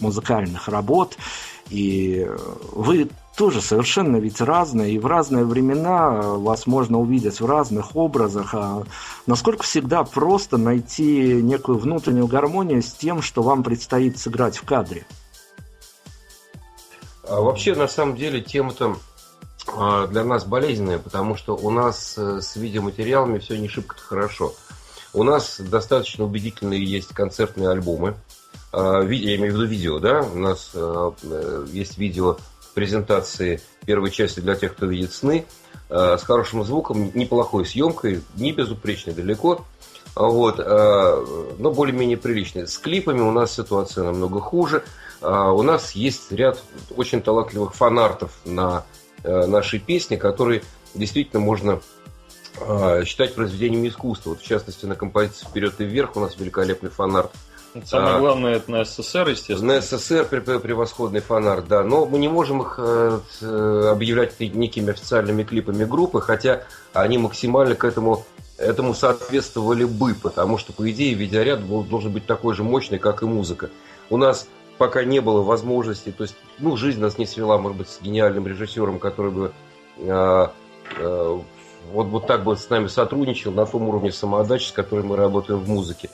музыкальных 0.00 0.68
работ– 0.68 1.16
и 1.70 2.26
вы 2.72 3.08
тоже 3.36 3.60
совершенно 3.60 4.16
ведь 4.16 4.40
разные, 4.40 4.94
и 4.94 4.98
в 4.98 5.06
разные 5.06 5.44
времена 5.44 6.08
вас 6.10 6.66
можно 6.66 6.98
увидеть 6.98 7.40
в 7.40 7.46
разных 7.46 7.94
образах. 7.94 8.54
А 8.54 8.84
насколько 9.26 9.62
всегда 9.62 10.02
просто 10.02 10.56
найти 10.56 11.40
некую 11.42 11.78
внутреннюю 11.78 12.26
гармонию 12.26 12.82
с 12.82 12.92
тем, 12.92 13.22
что 13.22 13.42
вам 13.42 13.62
предстоит 13.62 14.18
сыграть 14.18 14.56
в 14.56 14.64
кадре? 14.64 15.06
А 17.28 17.40
вообще, 17.40 17.74
на 17.74 17.88
самом 17.88 18.16
деле, 18.16 18.40
тема-то 18.40 18.96
а, 19.76 20.06
для 20.06 20.24
нас 20.24 20.44
болезненная, 20.44 20.98
потому 20.98 21.36
что 21.36 21.54
у 21.56 21.70
нас 21.70 22.14
э, 22.16 22.40
с 22.40 22.56
видеоматериалами 22.56 23.38
все 23.38 23.58
не 23.58 23.68
шибко 23.68 23.96
хорошо. 23.98 24.54
У 25.12 25.22
нас 25.22 25.60
достаточно 25.60 26.24
убедительные 26.24 26.82
есть 26.82 27.08
концертные 27.08 27.68
альбомы, 27.68 28.14
а, 28.72 29.02
я 29.02 29.36
имею 29.36 29.52
в 29.52 29.56
виду 29.56 29.66
видео, 29.66 29.98
да, 29.98 30.22
у 30.22 30.38
нас 30.38 30.70
а, 30.74 31.12
э, 31.22 31.66
есть 31.70 31.98
видео 31.98 32.38
презентации 32.74 33.60
первой 33.84 34.10
части 34.10 34.40
для 34.40 34.54
тех, 34.54 34.74
кто 34.74 34.86
видит 34.86 35.12
сны, 35.12 35.44
с 35.90 36.22
хорошим 36.22 36.62
звуком, 36.64 37.10
неплохой 37.14 37.64
съемкой, 37.64 38.22
не 38.36 38.52
безупречной 38.52 39.14
далеко, 39.14 39.64
вот, 40.14 40.58
но 40.58 41.72
более-менее 41.72 42.18
приличной. 42.18 42.68
С 42.68 42.76
клипами 42.76 43.20
у 43.20 43.30
нас 43.30 43.54
ситуация 43.54 44.04
намного 44.04 44.38
хуже. 44.38 44.84
У 45.20 45.62
нас 45.62 45.92
есть 45.92 46.30
ряд 46.32 46.62
очень 46.96 47.20
талантливых 47.20 47.74
фанартов 47.74 48.32
на 48.44 48.84
э, 49.24 49.46
нашей 49.46 49.80
песни, 49.80 50.16
которые 50.16 50.62
действительно 50.94 51.40
можно 51.40 51.80
считать 53.04 53.36
произведениями 53.36 53.88
искусства. 53.88 54.30
Вот, 54.30 54.40
в 54.40 54.44
частности, 54.44 54.84
на 54.84 54.96
композиции 54.96 55.46
«Вперед 55.46 55.74
и 55.80 55.84
вверх» 55.84 56.16
у 56.16 56.20
нас 56.20 56.36
великолепный 56.36 56.90
фанарт– 56.90 57.30
Самое 57.84 58.16
а, 58.16 58.18
главное, 58.18 58.56
это 58.56 58.70
на 58.70 58.84
СССР, 58.84 59.28
естественно. 59.28 59.74
На 59.74 59.80
СССР 59.80 60.24
превосходный 60.24 61.20
фонарь, 61.20 61.62
да. 61.62 61.82
Но 61.82 62.06
мы 62.06 62.18
не 62.18 62.28
можем 62.28 62.62
их 62.62 62.78
э, 62.78 63.20
объявлять 63.90 64.38
некими 64.40 64.90
официальными 64.90 65.42
клипами 65.42 65.84
группы, 65.84 66.20
хотя 66.20 66.62
они 66.92 67.18
максимально 67.18 67.74
к 67.74 67.84
этому, 67.84 68.24
этому 68.56 68.94
соответствовали 68.94 69.84
бы, 69.84 70.14
потому 70.14 70.58
что, 70.58 70.72
по 70.72 70.90
идее, 70.90 71.14
видеоряд 71.14 71.66
должен 71.66 72.12
быть 72.12 72.26
такой 72.26 72.54
же 72.54 72.64
мощный, 72.64 72.98
как 72.98 73.22
и 73.22 73.26
музыка. 73.26 73.70
У 74.10 74.16
нас 74.16 74.48
пока 74.78 75.04
не 75.04 75.20
было 75.20 75.42
возможности, 75.42 76.10
то 76.10 76.22
есть, 76.22 76.36
ну, 76.58 76.76
жизнь 76.76 77.00
нас 77.00 77.18
не 77.18 77.26
свела, 77.26 77.58
может 77.58 77.76
быть, 77.76 77.88
с 77.88 78.00
гениальным 78.00 78.46
режиссером, 78.46 78.98
который 78.98 79.30
бы 79.30 79.52
э, 79.98 80.46
э, 80.96 81.40
вот, 81.92 82.06
вот 82.06 82.26
так 82.26 82.44
бы 82.44 82.56
с 82.56 82.70
нами 82.70 82.86
сотрудничал 82.86 83.52
на 83.52 83.66
том 83.66 83.88
уровне 83.88 84.12
самоотдачи, 84.12 84.68
с 84.68 84.72
которой 84.72 85.04
мы 85.04 85.16
работаем 85.16 85.60
в 85.60 85.68
музыке. 85.68 86.10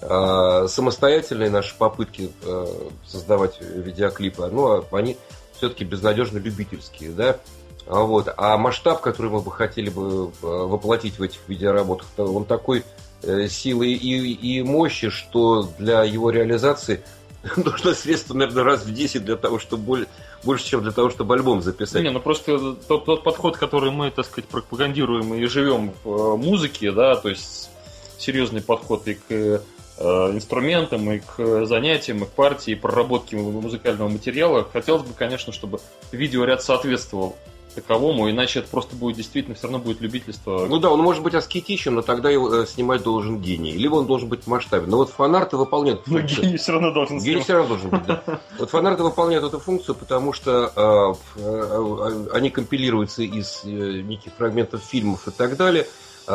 А, 0.00 0.68
самостоятельные 0.68 1.50
наши 1.50 1.76
попытки 1.76 2.30
э, 2.42 2.66
создавать 3.04 3.60
видеоклипы, 3.60 4.46
ну, 4.46 4.84
они 4.92 5.16
все-таки 5.56 5.84
безнадежно 5.84 6.38
любительские, 6.38 7.10
да. 7.10 7.38
А 7.86 8.02
вот. 8.02 8.32
А 8.36 8.56
масштаб, 8.58 9.00
который 9.00 9.30
мы 9.30 9.40
бы 9.40 9.50
хотели 9.50 9.90
бы 9.90 10.30
э, 10.42 10.46
воплотить 10.46 11.18
в 11.18 11.22
этих 11.22 11.40
видеоработах, 11.48 12.06
он 12.16 12.44
такой 12.44 12.84
э, 13.22 13.48
силы 13.48 13.88
и, 13.88 14.32
и 14.32 14.62
мощи, 14.62 15.08
что 15.08 15.68
для 15.78 16.04
его 16.04 16.30
реализации 16.30 17.02
нужно 17.56 17.94
средства, 17.94 18.34
наверное, 18.34 18.64
раз 18.64 18.84
в 18.84 18.92
10 18.92 19.24
для 19.24 19.36
того, 19.36 19.58
чтобы 19.58 19.82
более, 19.82 20.06
больше, 20.42 20.66
чем 20.66 20.82
для 20.82 20.92
того, 20.92 21.10
чтобы 21.10 21.34
альбом 21.34 21.62
записать. 21.62 22.02
Не, 22.02 22.10
ну 22.10 22.20
просто 22.20 22.74
тот, 22.74 23.04
тот 23.04 23.22
подход, 23.22 23.56
который 23.56 23.90
мы, 23.90 24.10
так 24.10 24.26
сказать, 24.26 24.48
пропагандируем 24.48 25.34
и 25.34 25.44
живем 25.46 25.92
в 26.04 26.36
музыке, 26.36 26.92
да, 26.92 27.16
то 27.16 27.28
есть 27.28 27.70
серьезный 28.18 28.60
подход 28.60 29.06
и 29.08 29.14
к 29.14 29.62
Э, 30.00 30.30
инструментам, 30.32 31.10
и 31.10 31.18
к 31.18 31.66
занятиям, 31.66 32.22
и 32.22 32.26
к 32.26 32.28
партии, 32.28 32.70
и 32.70 32.76
проработке 32.76 33.36
музыкального 33.36 34.08
материала. 34.08 34.64
Хотелось 34.72 35.02
бы, 35.02 35.12
конечно, 35.12 35.52
чтобы 35.52 35.80
видеоряд 36.12 36.62
соответствовал 36.62 37.36
таковому, 37.74 38.30
иначе 38.30 38.60
это 38.60 38.68
просто 38.68 38.96
будет 38.96 39.16
действительно 39.16 39.54
все 39.54 39.64
равно 39.64 39.78
будет 39.78 40.00
любительство. 40.00 40.66
Ну 40.66 40.78
да, 40.78 40.90
он 40.90 41.00
может 41.00 41.22
быть 41.22 41.34
аскетичен, 41.34 41.94
но 41.94 42.02
тогда 42.02 42.30
его 42.30 42.52
э, 42.52 42.66
снимать 42.66 43.02
должен 43.02 43.40
гений. 43.40 43.72
Либо 43.72 43.96
он 43.96 44.06
должен 44.06 44.28
быть 44.28 44.46
масштабен. 44.46 44.90
Но 44.90 44.98
вот 44.98 45.10
фанарты 45.10 45.56
выполняет 45.56 46.06
Но 46.06 46.20
гений 46.20 46.56
все 46.56 46.72
равно 46.72 46.92
должен 46.92 47.18
Гений 47.18 47.42
все 47.42 47.54
равно 47.54 47.68
должен 47.68 47.90
быть, 47.90 48.06
да. 48.06 48.22
Вот 48.58 48.70
фанарты 48.70 49.02
выполняют 49.02 49.44
эту 49.44 49.58
функцию, 49.58 49.94
потому 49.94 50.32
что 50.32 51.16
э, 51.36 51.40
э, 51.40 52.28
они 52.32 52.50
компилируются 52.50 53.22
из 53.22 53.62
неких 53.64 54.32
фрагментов 54.34 54.82
фильмов 54.82 55.28
и 55.28 55.30
так 55.30 55.56
далее. 55.56 55.86
Где, 56.26 56.34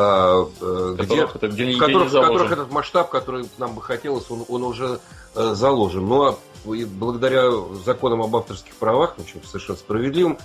которых, 0.98 1.36
это, 1.36 1.48
где, 1.50 1.76
в, 1.76 1.78
которых, 1.78 2.10
в 2.10 2.20
которых 2.20 2.52
этот 2.52 2.72
масштаб, 2.72 3.12
который 3.12 3.46
нам 3.60 3.76
бы 3.76 3.82
хотелось, 3.84 4.26
он, 4.32 4.44
он 4.48 4.64
уже 4.64 5.00
э, 5.36 5.54
заложен. 5.54 6.08
Но 6.08 6.40
ну, 6.66 6.74
а 6.74 6.86
благодаря 6.88 7.52
законам 7.86 8.24
об 8.24 8.36
авторских 8.36 8.74
правах, 8.76 9.16
ну, 9.18 9.24
совершенно 9.46 9.78
справедливым, 9.78 10.40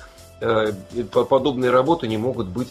подобные 1.12 1.70
работы 1.70 2.06
не 2.06 2.16
могут 2.16 2.48
быть 2.48 2.68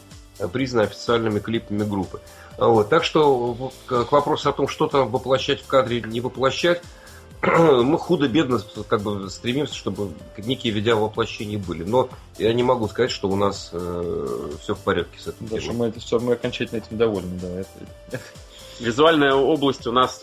признаны 0.51 0.85
официальными 0.85 1.39
клипами 1.39 1.83
группы. 1.83 2.21
Вот. 2.57 2.89
Так 2.89 3.03
что 3.03 3.71
к 3.85 4.11
вопросу 4.11 4.49
о 4.49 4.53
том, 4.53 4.67
что 4.67 4.87
там 4.87 5.09
воплощать 5.09 5.61
в 5.61 5.67
кадре 5.67 5.97
или 5.97 6.07
не 6.07 6.21
воплощать, 6.21 6.81
мы 7.41 7.97
худо-бедно 7.99 8.61
как 8.87 9.01
бы 9.01 9.29
стремимся, 9.29 9.75
чтобы 9.75 10.11
некие 10.37 10.73
видеовоплощения 10.73 11.59
были. 11.59 11.83
Но 11.83 12.09
я 12.37 12.53
не 12.53 12.63
могу 12.63 12.87
сказать, 12.87 13.11
что 13.11 13.29
у 13.29 13.35
нас 13.35 13.69
э, 13.73 14.49
все 14.61 14.73
в 14.73 14.79
порядке 14.79 15.19
с 15.19 15.27
этим. 15.27 15.47
Да, 15.47 15.61
что 15.61 15.73
мы, 15.73 15.87
это 15.87 15.99
все, 15.99 16.19
мы 16.19 16.33
окончательно 16.33 16.79
этим 16.79 16.97
довольны, 16.97 17.39
да. 17.39 17.47
Это... 17.47 18.21
Визуальная 18.79 19.33
область 19.33 19.87
у 19.87 19.91
нас 19.91 20.21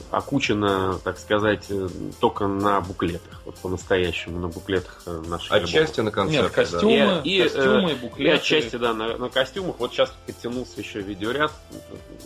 э, 0.00 0.16
окучена, 0.16 0.98
так 1.04 1.18
сказать, 1.18 1.66
э, 1.70 1.88
только 2.20 2.46
на 2.46 2.80
буклетах. 2.80 3.42
Вот 3.44 3.56
по-настоящему 3.56 4.38
на 4.38 4.48
буклетах 4.48 5.02
э, 5.06 5.22
наших 5.26 5.52
Отчасти 5.52 6.00
на 6.00 6.10
концерте, 6.10 6.42
Нет, 6.42 6.52
костюмы, 6.52 6.96
да. 6.98 7.20
и, 7.24 7.42
костюмы, 7.42 7.92
и 7.92 7.94
буклеты. 7.94 8.22
И 8.22 8.28
отчасти, 8.28 8.76
да, 8.76 8.94
на, 8.94 9.16
на 9.16 9.28
костюмах. 9.28 9.76
Вот 9.78 9.92
сейчас 9.92 10.12
подтянулся 10.26 10.80
еще 10.80 11.00
видеоряд. 11.00 11.52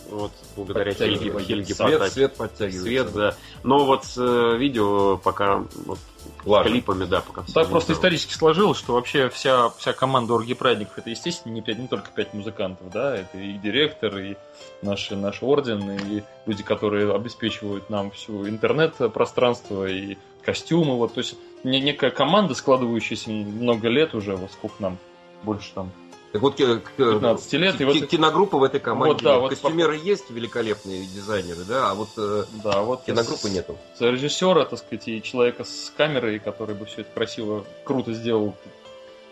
Вот, 0.09 0.31
благодаря 0.55 0.93
Хельге, 0.93 1.37
Хельге 1.39 1.75
свет, 1.75 2.11
свет 2.11 2.35
подтягивается. 2.35 2.81
Свет, 2.81 3.13
да. 3.13 3.35
Но 3.63 3.85
вот 3.85 4.05
э, 4.17 4.57
видео 4.57 5.17
пока 5.17 5.63
вот, 5.85 5.99
Ладно. 6.45 6.71
клипами, 6.71 7.05
да, 7.05 7.21
пока 7.21 7.43
Так 7.53 7.69
просто 7.69 7.93
исторически 7.93 8.33
сложилось, 8.33 8.77
что 8.77 8.93
вообще 8.93 9.29
вся, 9.29 9.69
вся 9.69 9.93
команда 9.93 10.35
Орги 10.35 10.53
Прадников 10.53 10.99
это, 10.99 11.09
естественно, 11.09 11.53
не, 11.53 11.61
не 11.61 11.87
только 11.87 12.11
пять 12.11 12.33
музыкантов, 12.33 12.89
да, 12.91 13.15
это 13.15 13.37
и 13.37 13.53
директор, 13.53 14.17
и 14.17 14.35
наши, 14.81 15.15
наш 15.15 15.41
орден, 15.41 15.91
и 15.91 16.23
люди, 16.45 16.63
которые 16.63 17.13
обеспечивают 17.13 17.89
нам 17.89 18.11
всю 18.11 18.47
интернет-пространство, 18.47 19.85
и 19.85 20.17
костюмы, 20.43 20.95
вот, 20.95 21.15
то 21.15 21.19
есть 21.19 21.35
некая 21.63 22.11
команда, 22.11 22.53
складывающаяся 22.53 23.31
много 23.31 23.87
лет 23.87 24.13
уже, 24.13 24.35
вот 24.35 24.51
сколько 24.51 24.75
нам, 24.79 24.97
больше 25.43 25.71
там, 25.73 25.91
так 26.35 26.41
вот, 26.41 26.57
15 26.57 27.53
лет. 27.53 27.79
И 27.79 27.85
вот... 27.85 28.07
Киногруппа 28.07 28.57
в 28.57 28.63
этой 28.63 28.81
команде. 28.81 29.13
Вот, 29.13 29.23
да, 29.23 29.39
вот 29.39 29.51
Костюмеры 29.51 29.97
по... 29.97 30.03
есть 30.03 30.29
великолепные 30.29 31.05
дизайнеры, 31.05 31.63
да, 31.65 31.91
а 31.91 31.95
вот, 31.95 32.09
э, 32.17 32.43
да, 32.61 32.81
вот 32.81 33.03
киногруппы 33.05 33.47
с... 33.47 33.53
нету. 33.53 33.77
Режиссера, 34.01 34.65
так 34.65 34.79
сказать, 34.79 35.07
и 35.07 35.23
человека 35.23 35.63
с 35.63 35.93
камерой, 35.95 36.39
который 36.39 36.75
бы 36.75 36.85
все 36.87 37.01
это 37.01 37.09
красиво, 37.13 37.63
круто 37.85 38.11
сделал, 38.11 38.53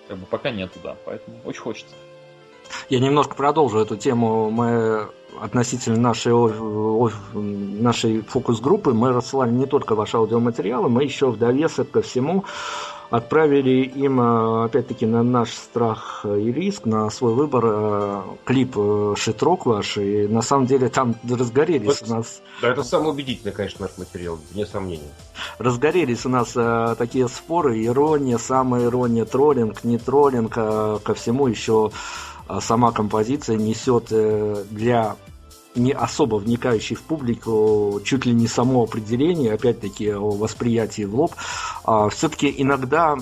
как 0.08 0.18
бы 0.18 0.26
пока 0.28 0.52
нету, 0.52 0.80
да, 0.82 0.96
поэтому 1.04 1.42
очень 1.44 1.60
хочется. 1.60 1.94
Я 2.88 3.00
немножко 3.00 3.36
продолжу 3.36 3.80
эту 3.80 3.98
тему. 3.98 4.50
Мы 4.50 5.10
относительно 5.42 5.98
нашей, 5.98 6.32
нашей 7.34 8.22
фокус-группы 8.22 8.94
мы 8.94 9.12
рассылали 9.12 9.52
не 9.52 9.66
только 9.66 9.96
ваши 9.96 10.16
аудиоматериалы, 10.16 10.88
мы 10.88 11.04
еще 11.04 11.32
в 11.32 11.38
довесок 11.38 11.92
ко 11.92 12.02
всему 12.02 12.46
отправили 13.14 13.84
им, 13.84 14.20
э, 14.20 14.66
опять-таки, 14.66 15.06
на 15.06 15.22
наш 15.22 15.52
страх 15.54 16.26
и 16.26 16.52
риск, 16.52 16.86
на 16.86 17.12
свой 17.12 17.36
выбор 17.36 17.64
э, 17.64 18.22
клип 18.44 18.76
«Шитрок» 19.16 19.68
ваш, 19.68 19.98
и 19.98 20.28
на 20.28 20.42
самом 20.42 20.66
деле 20.66 20.90
там 20.90 21.14
разгорелись 21.30 22.02
вот, 22.02 22.10
у 22.10 22.16
нас... 22.16 22.42
Да, 22.60 22.70
это 22.70 22.82
самый 22.82 23.12
убедительный, 23.12 23.54
конечно, 23.54 23.86
наш 23.86 24.00
материал, 24.00 24.40
вне 24.52 24.66
сомнения. 24.66 25.12
Разгорелись 25.60 26.26
у 26.26 26.30
нас 26.30 26.58
такие 26.98 27.28
споры, 27.28 27.86
ирония, 27.86 28.40
самая 28.40 28.86
ирония, 28.86 29.26
троллинг, 29.26 29.84
не 29.84 30.00
троллинг, 30.00 30.54
а 30.56 30.98
ко 30.98 31.14
всему 31.14 31.46
еще 31.46 31.92
сама 32.62 32.92
композиция 32.92 33.58
несет 33.58 34.06
для 34.72 35.18
не 35.76 35.92
особо 35.92 36.36
вникающий 36.36 36.96
в 36.96 37.02
публику, 37.02 38.02
чуть 38.04 38.26
ли 38.26 38.34
не 38.34 38.48
само 38.48 38.84
определение, 38.84 39.54
опять-таки 39.54 40.12
о 40.12 40.32
восприятии 40.32 41.04
в 41.04 41.16
лоб, 41.16 41.34
а 41.84 42.10
все-таки 42.10 42.54
иногда 42.56 43.18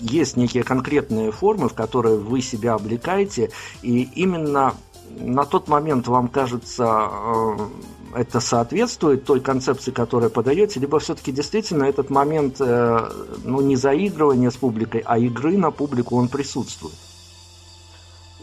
есть 0.00 0.36
некие 0.36 0.64
конкретные 0.64 1.32
формы, 1.32 1.68
в 1.68 1.74
которые 1.74 2.18
вы 2.18 2.42
себя 2.42 2.74
облекаете, 2.74 3.50
и 3.82 4.02
именно 4.02 4.74
на 5.18 5.44
тот 5.44 5.68
момент 5.68 6.08
вам 6.08 6.28
кажется 6.28 7.08
э, 7.10 7.56
это 8.16 8.40
соответствует 8.40 9.24
той 9.24 9.40
концепции, 9.40 9.90
которую 9.90 10.30
подаете, 10.30 10.80
либо 10.80 10.98
все-таки 10.98 11.30
действительно 11.32 11.84
этот 11.84 12.10
момент 12.10 12.56
э, 12.60 13.10
ну, 13.44 13.60
не 13.60 13.76
заигрывания 13.76 14.50
с 14.50 14.56
публикой, 14.56 15.02
а 15.04 15.18
игры 15.18 15.56
на 15.56 15.70
публику 15.70 16.16
он 16.16 16.28
присутствует. 16.28 16.94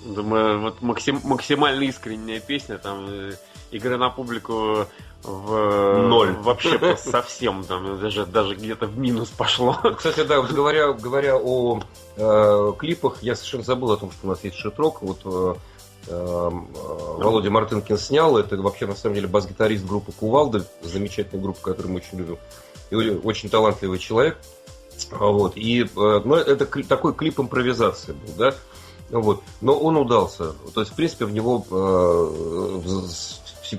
Думаю, 0.06 0.61
вот 0.61 0.82
максим, 0.82 1.22
максимально 1.23 1.84
искренняя 1.84 2.40
песня, 2.40 2.78
там, 2.78 3.06
э, 3.07 3.34
игра 3.72 3.98
на 3.98 4.10
публику 4.10 4.88
в 5.23 6.07
ноль. 6.07 6.34
Вообще 6.34 6.98
совсем 6.98 7.64
там 7.64 7.99
даже 7.99 8.26
даже 8.26 8.56
где-то 8.56 8.88
в 8.88 8.98
минус 8.98 9.30
пошло. 9.30 9.78
Кстати, 9.98 10.23
да, 10.23 10.41
вот 10.41 10.52
говоря 10.52 10.94
говоря 10.94 11.38
о 11.38 11.82
э, 12.18 12.73
клипах, 12.78 13.22
я 13.22 13.36
совершенно 13.36 13.64
забыл 13.64 13.91
о 13.91 13.98
том, 13.98 14.11
что 14.11 14.28
у 14.28 14.30
нас 14.30 14.44
есть 14.44 14.57
шитрок. 14.57 15.02
Вот 15.02 15.19
э, 15.26 15.56
э, 16.07 16.49
Володя 17.18 17.52
Мартынкин 17.52 17.98
снял. 17.98 18.38
Это 18.38 18.57
вообще 18.57 18.88
на 18.88 18.95
самом 18.95 19.15
деле 19.15 19.28
бас-гитарист 19.28 19.86
группы 19.86 20.11
Кувалда, 20.11 20.65
замечательная 20.82 21.44
группа, 21.44 21.61
которую 21.61 21.94
мы 21.94 21.98
очень 21.98 22.18
любим, 22.18 22.38
и 22.90 22.95
очень 22.95 23.49
талантливый 23.49 23.99
человек. 23.99 24.38
Вот. 25.11 25.53
И 25.56 25.84
э, 25.84 25.86
ну, 25.95 26.36
это 26.36 26.65
такой 26.84 27.14
клип 27.14 27.40
импровизации 27.40 28.14
был, 28.14 28.34
да. 28.38 28.56
Вот. 29.12 29.44
Но 29.60 29.78
он 29.78 29.98
удался. 29.98 30.54
То 30.74 30.82
есть, 30.82 30.94
в 30.94 30.96
принципе, 30.96 31.26
в 31.26 31.32
него 31.32 31.66
э, 31.70 32.80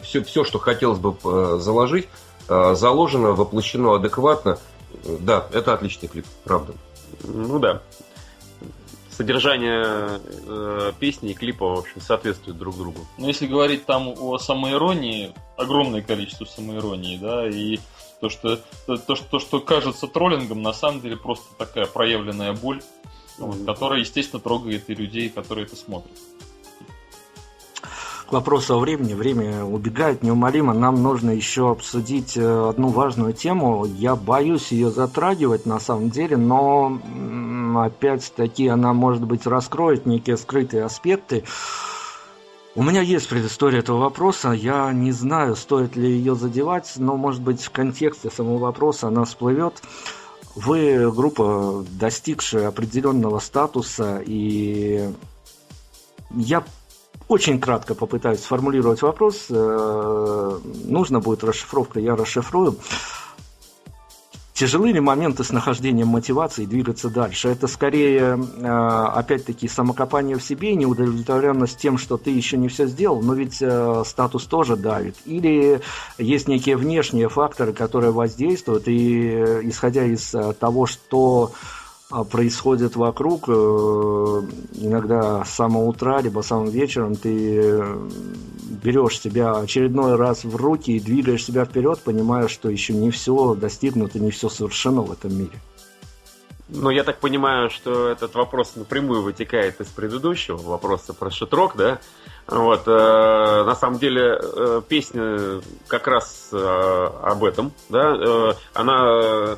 все, 0.03 0.23
все, 0.23 0.45
что 0.45 0.59
хотелось 0.59 0.99
бы 0.99 1.17
э, 1.25 1.59
заложить, 1.59 2.09
э, 2.49 2.75
заложено, 2.75 3.33
воплощено 3.33 3.95
адекватно. 3.95 4.59
Да, 5.21 5.47
это 5.53 5.73
отличный 5.73 6.09
клип, 6.09 6.27
правда. 6.45 6.75
Ну 7.25 7.59
да. 7.59 7.83
Содержание 9.11 10.21
э, 10.47 10.93
песни 10.99 11.31
и 11.31 11.35
клипа, 11.35 11.67
в 11.67 11.79
общем, 11.81 12.01
соответствует 12.01 12.59
друг 12.59 12.77
другу. 12.77 13.01
Но 13.19 13.29
если 13.29 13.47
говорить 13.47 13.85
там 13.85 14.09
о 14.09 14.39
самоиронии, 14.39 15.35
огромное 15.57 16.03
количество 16.03 16.45
самоиронии, 16.45 17.19
да, 17.19 17.47
и 17.47 17.79
то, 18.21 18.31
что, 18.31 18.59
то, 18.87 18.97
то, 18.97 19.15
что, 19.15 19.25
то, 19.27 19.39
что 19.39 19.61
кажется 19.61 20.07
троллингом, 20.07 20.63
на 20.63 20.73
самом 20.73 21.01
деле 21.01 21.17
просто 21.17 21.45
такая 21.59 21.87
проявленная 21.87 22.53
боль 22.53 22.83
вот, 23.47 23.65
которая, 23.67 24.01
естественно, 24.01 24.41
трогает 24.41 24.89
и 24.89 24.95
людей, 24.95 25.29
которые 25.29 25.67
это 25.67 25.77
смотрят. 25.77 26.13
К 28.27 28.33
вопросу 28.33 28.77
о 28.77 28.79
времени. 28.79 29.13
Время 29.13 29.65
убегает 29.65 30.23
неумолимо. 30.23 30.73
Нам 30.73 31.03
нужно 31.03 31.31
еще 31.31 31.71
обсудить 31.71 32.37
э, 32.37 32.69
одну 32.71 32.89
важную 32.89 33.35
тему. 33.35 33.85
Я 33.85 34.17
боюсь 34.17 34.73
ее 34.73 34.91
затрагивать 34.91 35.67
на 35.67 35.79
самом 35.79 36.09
деле, 36.09 36.39
но 36.39 36.99
опять-таки 37.77 38.69
она, 38.69 38.95
может 38.95 39.25
быть, 39.25 39.47
раскроет 39.47 40.07
некие 40.07 40.39
скрытые 40.39 40.85
аспекты. 40.85 41.45
У 42.75 42.83
меня 42.83 43.03
есть 43.03 43.29
предыстория 43.29 43.81
этого 43.81 43.99
вопроса. 43.99 44.53
Я 44.53 44.91
не 44.95 45.13
знаю, 45.13 45.55
стоит 45.55 45.95
ли 45.95 46.11
ее 46.11 46.35
задевать, 46.35 46.91
но, 46.97 47.19
может 47.19 47.43
быть, 47.43 47.61
в 47.61 47.71
контексте 47.71 48.31
самого 48.31 48.57
вопроса 48.57 49.09
она 49.09 49.25
всплывет. 49.25 49.83
Вы 50.55 51.11
группа, 51.11 51.85
достигшая 51.99 52.69
определенного 52.69 53.39
статуса, 53.39 54.23
и 54.25 55.11
я 56.31 56.65
очень 57.29 57.59
кратко 57.59 57.95
попытаюсь 57.95 58.41
сформулировать 58.41 59.01
вопрос. 59.03 59.47
Э, 59.49 60.59
нужно 60.85 61.21
будет 61.21 61.45
расшифровка, 61.45 62.01
я 62.01 62.15
расшифрую. 62.17 62.77
Тяжелы 64.55 64.93
ли 64.93 65.01
моменты 65.01 65.45
с 65.45 65.51
нахождением 65.51 66.09
мотивации 66.09 66.67
двигаться 66.67 67.09
дальше? 67.09 67.49
Это 67.49 67.67
скорее, 67.67 68.39
э, 68.39 69.07
опять-таки, 69.15 69.67
самокопание 69.67 70.37
в 70.37 70.43
себе, 70.43 70.75
неудовлетворенность 70.75 71.79
тем, 71.79 71.97
что 71.97 72.19
ты 72.19 72.31
еще 72.31 72.59
не 72.59 72.69
все 72.69 72.87
сделал, 72.87 73.23
но 73.23 73.33
ведь 73.33 73.63
э, 73.63 74.03
статус 74.07 74.45
тоже 74.45 74.77
давит. 74.77 75.17
Или 75.25 75.81
есть 76.19 76.49
некие 76.49 76.77
внешние 76.77 77.31
факторы, 77.31 77.73
которые 77.73 78.13
воздействуют, 78.13 78.89
и 78.89 79.31
э, 79.31 79.61
исходя 79.65 80.05
из 80.05 80.35
того, 80.61 80.85
что 80.85 81.53
происходит 82.31 82.97
вокруг, 82.97 83.49
э, 83.49 83.53
иногда 84.75 85.45
с 85.45 85.51
самого 85.51 85.85
утра, 85.85 86.21
либо 86.21 86.41
самым 86.43 86.69
вечером 86.69 87.17
ты 87.17 87.61
э, 87.63 88.09
берешь 88.83 89.21
себя 89.21 89.53
очередной 89.53 90.17
раз 90.17 90.45
в 90.45 90.55
руки 90.57 90.93
и 90.93 91.01
двигаешь 91.01 91.45
себя 91.45 91.65
вперед, 91.65 92.01
понимая, 92.05 92.49
что 92.49 92.69
еще 92.69 92.93
не 92.93 93.11
все 93.11 93.55
достигнуто, 93.55 94.19
не 94.19 94.31
все 94.31 94.49
совершено 94.49 95.03
в 95.03 95.13
этом 95.13 95.37
мире. 95.37 95.59
Ну, 96.75 96.89
я 96.89 97.05
так 97.05 97.19
понимаю, 97.19 97.69
что 97.69 98.09
этот 98.09 98.35
вопрос 98.35 98.77
напрямую 98.77 99.23
вытекает 99.23 99.81
из 99.81 99.89
предыдущего 99.89 100.57
вопроса 100.57 101.13
про 101.13 101.31
шитрок, 101.31 101.77
да? 101.77 101.99
Вот, 102.47 102.85
э, 102.87 102.91
на 102.91 103.75
самом 103.75 103.99
деле 103.99 104.41
э, 104.41 104.83
песня 104.89 105.61
как 105.87 106.09
раз 106.09 106.49
э, 106.51 106.57
об 107.23 107.45
этом, 107.45 107.73
да? 107.91 108.17
Э, 108.17 108.53
она, 108.73 109.57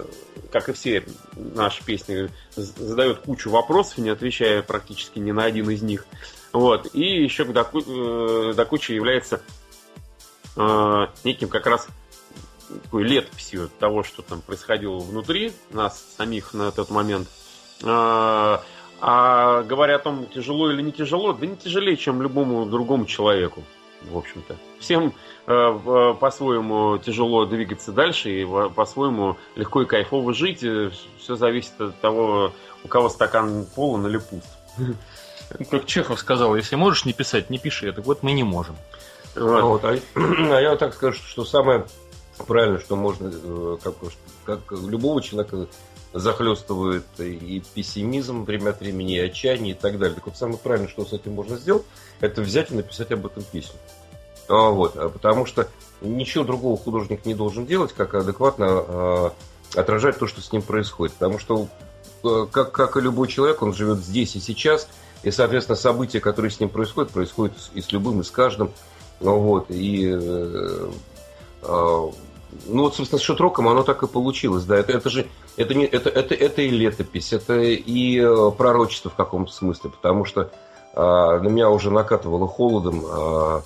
как 0.51 0.69
и 0.69 0.73
все 0.73 1.05
наши 1.36 1.85
песни, 1.85 2.31
задает 2.57 3.19
кучу 3.19 3.49
вопросов, 3.49 3.99
не 3.99 4.11
отвечая 4.11 4.62
практически 4.62 5.20
ни 5.20 5.31
на 5.31 5.45
один 5.45 5.70
из 5.70 5.82
них. 5.82 6.07
Вот, 6.53 6.95
и 6.95 7.23
еще 7.23 7.45
до, 7.45 7.61
э, 7.62 8.55
до 8.55 8.65
кучи 8.65 8.91
является 8.91 9.41
э, 10.57 11.07
неким 11.23 11.49
как 11.49 11.66
раз 11.66 11.86
такой 12.83 13.05
летописью 13.05 13.71
того, 13.79 14.03
что 14.03 14.23
там 14.23 14.41
происходило 14.41 14.99
внутри 14.99 15.53
нас 15.71 16.03
самих 16.17 16.55
на 16.55 16.71
тот 16.71 16.91
момент. 16.91 17.29
А, 17.83 18.63
а 19.01 19.63
говоря 19.63 19.97
о 19.97 19.99
том, 19.99 20.27
тяжело 20.27 20.71
или 20.71 20.83
не 20.83 20.93
тяжело, 20.93 21.33
да 21.33 21.47
не 21.47 21.57
тяжелее, 21.57 21.97
чем 21.97 22.23
любому 22.23 22.67
другому 22.67 23.07
человеку, 23.07 23.63
в 24.03 24.17
общем-то. 24.17 24.57
Всем 24.79 25.13
э, 25.47 26.15
по-своему 26.21 26.99
тяжело 26.99 27.45
двигаться 27.45 27.93
дальше 27.93 28.31
и 28.31 28.47
по-своему 28.47 29.37
легко 29.57 29.83
и 29.83 29.87
кайфово 29.87 30.33
жить. 30.33 30.65
Все 31.19 31.37
зависит 31.37 31.81
от 31.81 32.01
того, 32.01 32.53
у 32.83 32.89
кого 32.89 33.09
стакан 33.09 33.67
полон 33.75 34.07
или 34.07 34.19
пуст. 34.19 34.49
Как 35.71 35.87
Чехов 35.87 36.19
сказал, 36.19 36.57
если 36.57 36.77
можешь 36.77 37.05
не 37.05 37.13
писать, 37.13 37.51
не 37.51 37.59
пиши. 37.59 37.89
Это 37.89 38.03
вот 38.03 38.23
мы 38.23 38.33
не 38.33 38.43
можем. 38.43 38.77
Вот. 39.35 39.63
Вот, 39.63 39.85
а, 39.85 39.99
а 40.15 40.61
я 40.61 40.77
так 40.77 40.95
скажу, 40.95 41.21
что 41.27 41.45
самое 41.45 41.87
правильно, 42.47 42.78
что 42.78 42.97
можно, 42.97 43.31
э, 43.32 43.77
как, 43.82 43.94
как 44.44 44.78
любого 44.78 45.23
человека 45.23 45.69
захлестывает 46.12 47.05
и 47.19 47.62
пессимизм 47.74 48.44
время 48.44 48.70
от 48.70 48.81
времени, 48.81 49.16
и 49.16 49.20
отчаяние 49.20 49.74
и 49.74 49.77
так 49.77 49.98
далее. 49.98 50.15
Так 50.15 50.27
вот, 50.27 50.36
самое 50.36 50.59
правильное, 50.59 50.89
что 50.89 51.05
с 51.05 51.12
этим 51.12 51.32
можно 51.32 51.56
сделать, 51.56 51.85
это 52.20 52.40
взять 52.40 52.70
и 52.70 52.74
написать 52.74 53.11
об 53.11 53.27
этом 53.27 53.43
песню. 53.43 53.78
А, 54.48 54.70
вот, 54.70 54.97
а 54.97 55.09
потому 55.09 55.47
что 55.47 55.69
ничего 56.01 56.44
другого 56.44 56.77
художник 56.77 57.27
не 57.27 57.35
должен 57.35 57.66
делать, 57.66 57.93
как 57.93 58.15
адекватно 58.15 58.66
а, 58.69 59.32
отражать 59.74 60.19
то, 60.19 60.27
что 60.27 60.40
с 60.40 60.52
ним 60.52 60.62
происходит. 60.62 61.15
Потому 61.15 61.39
что, 61.39 61.69
э, 62.23 62.47
как, 62.51 62.73
как 62.73 62.97
и 62.97 63.01
любой 63.01 63.28
человек, 63.28 63.62
он 63.62 63.74
живет 63.74 63.98
здесь 63.98 64.36
и 64.36 64.40
сейчас, 64.40 64.89
и, 65.23 65.31
соответственно, 65.31 65.77
события, 65.77 66.20
которые 66.20 66.51
с 66.51 66.61
ним 66.61 66.69
происходят, 66.69 67.11
происходят 67.11 67.55
и 67.74 67.81
с 67.81 67.90
любым, 67.93 68.20
и 68.20 68.24
с 68.24 68.31
каждым. 68.31 68.70
Вот, 69.20 69.66
и 69.70 70.11
э, 70.12 70.90
а, 71.62 72.11
ну 72.67 72.83
вот, 72.83 72.97
собственно, 72.97 73.19
с 73.19 73.23
шутроком 73.23 73.69
оно 73.69 73.83
так 73.83 74.03
и 74.03 74.07
получилось, 74.07 74.65
да. 74.65 74.77
Это, 74.77 74.93
это 74.93 75.11
же 75.11 75.27
это, 75.57 75.75
не, 75.75 75.85
это, 75.85 76.09
это, 76.09 76.35
это 76.35 76.63
и 76.63 76.71
летопись, 76.71 77.33
это 77.33 77.61
и 77.61 78.21
э, 78.21 78.51
пророчество 78.57 79.11
в 79.11 79.15
каком-то 79.15 79.53
смысле, 79.53 79.91
потому 79.91 80.25
что 80.25 80.51
а, 80.95 81.41
на 81.41 81.49
меня 81.49 81.71
уже 81.71 81.91
накатывало 81.91 82.47
холодом. 82.47 83.05
А, 83.07 83.63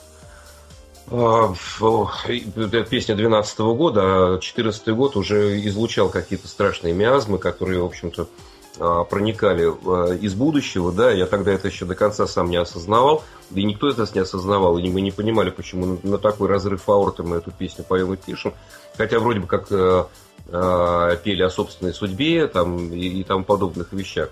это 1.11 2.85
песня 2.85 3.15
12 3.15 3.59
года, 3.61 4.35
а 4.35 4.39
14 4.39 4.89
год 4.91 5.17
уже 5.17 5.59
излучал 5.67 6.11
какие-то 6.11 6.49
страшные 6.49 6.93
миазмы, 6.93 7.39
которые, 7.39 7.81
в 7.81 7.87
общем-то, 7.87 8.23
а, 8.23 8.27
проникали 8.77 9.67
а, 9.67 10.15
из 10.15 10.35
будущего, 10.35 10.93
да, 10.93 11.11
я 11.11 11.27
тогда 11.27 11.53
это 11.53 11.69
еще 11.69 11.85
до 11.85 11.95
конца 11.95 12.27
сам 12.27 12.51
не 12.51 12.57
осознавал, 12.57 13.25
да 13.51 13.61
и 13.61 13.65
никто 13.65 13.89
это 13.89 14.07
не 14.15 14.21
осознавал, 14.21 14.79
и 14.79 14.89
мы 14.89 15.01
не 15.01 15.11
понимали, 15.11 15.51
почему 15.51 15.99
на 16.03 16.19
такой 16.19 16.49
разрыв 16.49 16.89
аорты 16.89 17.23
мы 17.23 17.37
эту 17.37 17.51
песню 17.51 17.85
поем 17.85 18.13
и 18.13 18.17
пишем, 18.17 18.55
хотя 18.97 19.19
вроде 19.19 19.41
бы 19.41 19.47
как 19.47 19.67
э, 19.71 20.05
э, 20.47 21.17
пели 21.25 21.43
о 21.43 21.51
собственной 21.51 21.95
судьбе 21.95 22.47
там, 22.47 22.93
и, 22.93 23.21
и 23.21 23.25
тому 23.25 23.45
подобных 23.45 23.93
вещах. 23.93 24.31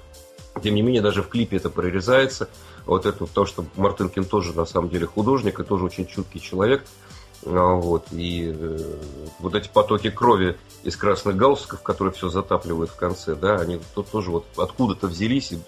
Тем 0.63 0.75
не 0.75 0.83
менее, 0.83 1.03
даже 1.03 1.23
в 1.23 1.29
клипе 1.29 1.57
это 1.57 1.69
прорезается. 1.69 2.49
Вот 2.87 3.05
это 3.05 3.27
то, 3.27 3.45
что 3.45 3.67
Мартынкин 3.77 4.25
тоже 4.25 4.55
на 4.55 4.65
самом 4.65 4.89
деле 4.89 5.07
художник 5.07 5.61
и 5.61 5.65
тоже 5.65 5.85
очень 5.85 6.07
чуткий 6.07 6.41
человек. 6.41 6.85
А, 7.45 7.75
вот, 7.75 8.07
и 8.13 8.53
э, 8.57 8.79
вот 9.39 9.55
эти 9.55 9.69
потоки 9.69 10.11
крови 10.11 10.57
из 10.83 10.97
красных 10.97 11.37
галстуков, 11.37 11.83
которые 11.83 12.13
все 12.13 12.29
затапливают 12.29 12.91
в 12.91 12.97
конце, 12.97 13.35
да, 13.35 13.57
они 13.57 13.81
тут 13.95 14.09
тоже 14.09 14.31
вот 14.31 14.47
откуда-то 14.57 15.07
взялись 15.07 15.53
и 15.53 15.59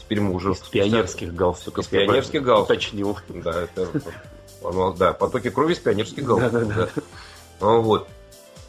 теперь 0.00 0.20
мы 0.20 0.34
уже... 0.34 0.52
Из 0.52 0.58
пионерских 0.58 1.34
галстуков. 1.34 1.84
Из 1.84 1.88
пионерских 1.88 2.42
галстуков. 2.42 2.76
Уточнил. 2.76 3.18
Да, 3.28 3.62
это, 3.62 3.88
оно, 4.64 4.92
да, 4.92 5.12
потоки 5.12 5.50
крови 5.50 5.74
из 5.74 5.78
пионерских 5.78 6.24
галстуков. 6.24 6.68
Да, 6.68 6.74
да, 6.74 6.90
да. 6.94 7.02
А, 7.60 7.78
вот. 7.78 8.08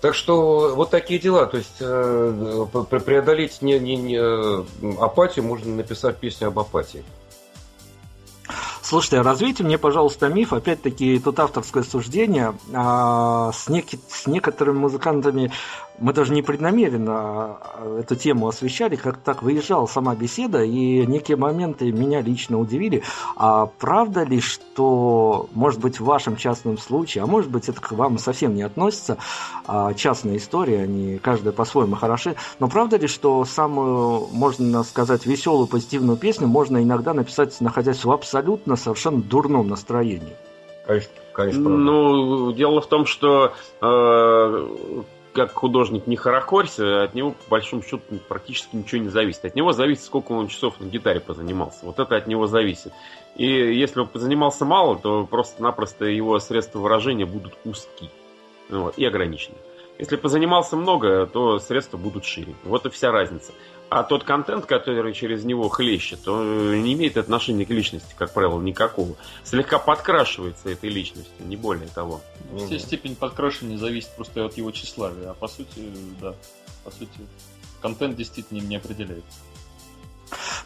Так 0.01 0.15
что 0.15 0.73
вот 0.75 0.89
такие 0.91 1.19
дела. 1.19 1.45
То 1.45 1.57
есть 1.57 1.75
э, 1.79 2.65
преодолеть 3.05 3.61
не, 3.61 3.79
не, 3.79 3.97
не 3.97 4.17
апатию 4.97 5.45
можно 5.45 5.75
написать 5.75 6.17
песню 6.17 6.47
об 6.47 6.59
апатии. 6.59 7.03
Слушайте, 8.81 9.19
а 9.19 9.23
развейте 9.23 9.63
мне, 9.63 9.77
пожалуйста, 9.77 10.29
миф. 10.29 10.53
Опять-таки, 10.53 11.19
тут 11.19 11.39
авторское 11.39 11.83
суждение. 11.83 12.53
А, 12.73 13.51
с, 13.51 13.67
нек- 13.67 13.99
с 14.07 14.25
некоторыми 14.27 14.77
музыкантами 14.77 15.51
мы 15.99 16.13
даже 16.13 16.33
не 16.33 16.41
преднамеренно 16.41 17.13
а, 17.13 17.99
эту 17.99 18.15
тему 18.15 18.47
освещали, 18.47 18.95
как 18.95 19.17
так 19.17 19.43
выезжала 19.43 19.85
сама 19.85 20.15
беседа, 20.15 20.63
и 20.63 21.05
некие 21.05 21.37
моменты 21.37 21.91
меня 21.91 22.21
лично 22.21 22.59
удивили. 22.59 23.03
А 23.35 23.65
правда 23.65 24.23
ли, 24.23 24.39
что, 24.39 25.49
может 25.53 25.79
быть, 25.79 25.99
в 25.99 26.05
вашем 26.05 26.35
частном 26.35 26.77
случае, 26.77 27.23
а 27.23 27.27
может 27.27 27.51
быть, 27.51 27.69
это 27.69 27.81
к 27.81 27.91
вам 27.91 28.17
совсем 28.17 28.55
не 28.55 28.63
относится, 28.63 29.17
а 29.67 29.93
частная 29.93 30.37
история, 30.37 30.83
они 30.83 31.17
каждая 31.17 31.53
по-своему 31.53 31.95
хороши, 31.95 32.35
но 32.59 32.67
правда 32.67 32.97
ли, 32.97 33.07
что 33.07 33.43
самую, 33.45 34.27
можно 34.31 34.83
сказать, 34.83 35.25
веселую, 35.25 35.67
позитивную 35.67 36.17
песню 36.17 36.47
можно 36.47 36.81
иногда 36.81 37.13
написать, 37.13 37.59
находясь 37.61 38.03
в 38.03 38.11
абсолютно 38.11 38.75
совершенно 38.75 39.21
дурном 39.21 39.67
настроении? 39.67 40.35
Конечно, 40.85 41.11
конечно. 41.33 41.63
Правда. 41.63 41.79
Ну, 41.83 42.51
дело 42.53 42.81
в 42.81 42.87
том, 42.87 43.05
что 43.05 43.53
э, 43.81 44.67
как 45.33 45.53
художник 45.53 46.07
не 46.07 46.15
хорохорься, 46.15 47.03
от 47.03 47.13
него, 47.13 47.31
по 47.31 47.51
большому 47.51 47.83
счету, 47.83 48.01
практически 48.27 48.75
ничего 48.75 49.01
не 49.01 49.09
зависит. 49.09 49.45
От 49.45 49.55
него 49.55 49.71
зависит, 49.71 50.03
сколько 50.03 50.31
он 50.31 50.47
часов 50.47 50.79
на 50.79 50.85
гитаре 50.85 51.19
позанимался. 51.19 51.85
Вот 51.85 51.99
это 51.99 52.15
от 52.15 52.27
него 52.27 52.47
зависит. 52.47 52.93
И 53.35 53.45
если 53.45 53.99
он 53.99 54.07
позанимался 54.07 54.65
мало, 54.65 54.97
то 54.97 55.25
просто-напросто 55.25 56.05
его 56.05 56.39
средства 56.39 56.79
выражения 56.79 57.25
будут 57.25 57.53
узкие 57.63 58.09
вот, 58.69 58.97
и 58.97 59.05
ограничены. 59.05 59.55
Если 59.97 60.15
позанимался 60.15 60.77
много, 60.77 61.25
то 61.27 61.59
средства 61.59 61.97
будут 61.97 62.23
шире. 62.23 62.55
Вот 62.63 62.85
и 62.85 62.89
вся 62.89 63.11
разница. 63.11 63.51
А 63.89 64.03
тот 64.03 64.23
контент, 64.23 64.67
который 64.67 65.13
через 65.13 65.43
него 65.43 65.67
хлещет, 65.67 66.27
он 66.27 66.83
не 66.83 66.93
имеет 66.93 67.17
отношения 67.17 67.65
к 67.65 67.71
личности, 67.71 68.13
как 68.15 68.31
правило, 68.33 68.61
никакого. 68.61 69.15
Слегка 69.43 69.79
подкрашивается 69.79 70.69
этой 70.69 70.89
личностью, 70.89 71.45
не 71.45 71.55
более 71.55 71.87
того. 71.87 72.21
Вся 72.67 72.77
степень 72.77 73.15
подкрашивания 73.15 73.77
зависит 73.77 74.15
просто 74.15 74.45
от 74.45 74.57
его 74.57 74.71
тщеславия. 74.71 75.31
А 75.31 75.33
по 75.33 75.47
сути, 75.47 75.89
да, 76.21 76.35
по 76.83 76.91
сути, 76.91 77.19
контент 77.81 78.15
действительно 78.15 78.59
не 78.59 78.75
определяется. 78.75 79.39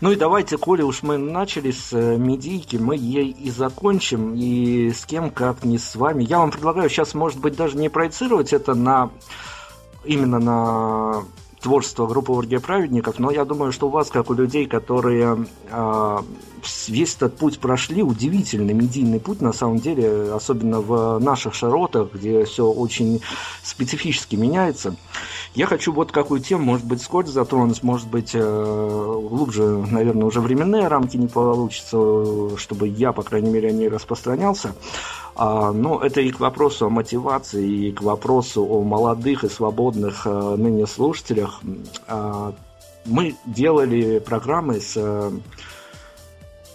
Ну 0.02 0.12
и 0.12 0.18
давайте, 0.18 0.58
коли 0.58 0.82
уж 0.82 1.02
мы 1.04 1.18
начали 1.18 1.72
с 1.72 1.94
э, 1.94 2.18
медийки, 2.18 2.76
мы 2.76 2.98
ей 2.98 3.30
и 3.30 3.50
закончим. 3.50 4.36
И 4.36 4.92
с 4.92 5.06
кем, 5.06 5.30
как 5.30 5.64
не 5.64 5.78
с 5.78 5.96
вами. 5.96 6.26
Я 6.26 6.40
вам 6.40 6.52
предлагаю 6.52 6.90
сейчас, 6.90 7.14
может 7.14 7.40
быть, 7.40 7.56
даже 7.56 7.78
не 7.78 7.88
проецировать 7.88 8.52
это 8.52 8.74
на 8.74 9.12
именно 10.04 10.40
на 10.40 11.24
творчество 11.64 12.06
группы 12.06 12.34
Оргия 12.34 12.60
Праведников, 12.60 13.18
но 13.20 13.32
я 13.32 13.46
думаю, 13.46 13.72
что 13.72 13.88
у 13.88 13.90
вас, 13.90 14.12
как 14.12 14.30
у 14.30 14.34
людей, 14.34 14.68
которые 14.68 15.48
э, 15.72 16.18
весь 16.88 17.16
этот 17.16 17.38
путь 17.38 17.60
прошли, 17.60 18.04
удивительный 18.04 18.74
медийный 18.74 19.20
путь, 19.20 19.42
на 19.42 19.54
самом 19.54 19.80
деле, 19.80 20.34
особенно 20.34 20.82
в 20.82 21.20
наших 21.20 21.54
широтах, 21.54 22.14
где 22.14 22.46
все 22.46 22.66
очень 22.66 23.22
специфически 23.64 24.36
меняется. 24.36 24.96
Я 25.56 25.68
хочу 25.68 25.94
вот 25.94 26.12
какую 26.12 26.42
тему, 26.42 26.66
может 26.66 26.86
быть, 26.86 27.02
скотч 27.02 27.28
затронуть, 27.28 27.84
может 27.84 28.08
быть, 28.08 28.32
э, 28.34 29.20
глубже, 29.30 29.64
наверное, 29.64 30.26
уже 30.26 30.42
временные 30.42 30.88
рамки 30.88 31.16
не 31.18 31.28
получится, 31.28 32.58
чтобы 32.58 32.88
я, 32.88 33.12
по 33.12 33.24
крайней 33.24 33.52
мере, 33.52 33.70
о 33.70 33.72
ней 33.72 33.88
распространялся. 33.88 34.74
А, 35.36 35.72
но 35.72 36.00
это 36.00 36.22
и 36.22 36.32
к 36.32 36.40
вопросу 36.40 36.88
о 36.88 36.90
мотивации, 36.90 37.88
и 37.88 37.92
к 37.92 38.02
вопросу 38.02 38.66
о 38.66 38.84
молодых 38.84 39.44
и 39.44 39.50
свободных 39.50 40.26
э, 40.26 40.56
ныне 40.58 40.86
слушателях. 40.88 41.62
А, 42.08 42.54
мы 43.06 43.36
делали 43.46 44.20
программы 44.20 44.80
с 44.80 44.94
э, 44.96 45.32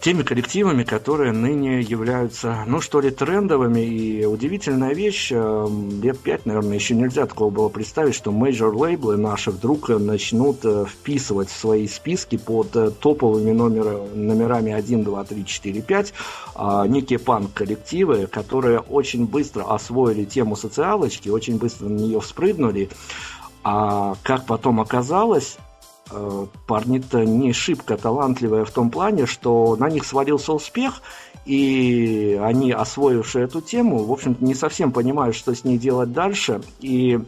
теми 0.08 0.22
коллективами, 0.22 0.84
которые 0.84 1.32
ныне 1.32 1.82
являются, 1.82 2.64
ну 2.66 2.80
что 2.80 3.02
ли, 3.02 3.10
трендовыми. 3.10 3.80
И 3.80 4.24
удивительная 4.24 4.94
вещь, 4.94 5.30
э, 5.30 5.66
лет 6.02 6.18
пять, 6.18 6.46
наверное, 6.46 6.76
еще 6.76 6.94
нельзя 6.94 7.26
такого 7.26 7.50
было 7.50 7.68
представить, 7.68 8.14
что 8.14 8.32
major 8.32 8.74
лейблы 8.74 9.18
наши 9.18 9.50
вдруг 9.50 9.90
начнут 9.90 10.64
э, 10.64 10.86
вписывать 10.86 11.50
в 11.50 11.58
свои 11.58 11.86
списки 11.86 12.38
под 12.38 12.74
э, 12.74 12.90
топовыми 12.90 13.52
номер, 13.52 14.00
номерами 14.14 14.72
1, 14.72 15.04
2, 15.04 15.24
3, 15.24 15.44
4, 15.44 15.82
5 15.82 16.14
некие 16.86 17.18
панк-коллективы, 17.18 18.28
которые 18.28 18.78
очень 18.78 19.26
быстро 19.26 19.64
освоили 19.64 20.24
тему 20.24 20.56
социалочки, 20.56 21.28
очень 21.28 21.58
быстро 21.58 21.86
на 21.86 21.98
нее 21.98 22.20
вспрыгнули. 22.20 22.88
А 23.62 24.14
как 24.22 24.46
потом 24.46 24.80
оказалось, 24.80 25.58
парни-то 26.66 27.24
не 27.24 27.52
шибко 27.52 27.96
талантливые 27.96 28.64
в 28.64 28.70
том 28.70 28.90
плане, 28.90 29.26
что 29.26 29.76
на 29.76 29.88
них 29.88 30.04
свалился 30.04 30.52
успех, 30.52 31.02
и 31.44 32.38
они, 32.42 32.72
освоившие 32.72 33.44
эту 33.44 33.60
тему, 33.60 34.04
в 34.04 34.12
общем-то, 34.12 34.44
не 34.44 34.54
совсем 34.54 34.92
понимают, 34.92 35.34
что 35.34 35.54
с 35.54 35.64
ней 35.64 35.78
делать 35.78 36.12
дальше, 36.12 36.60
и 36.80 37.20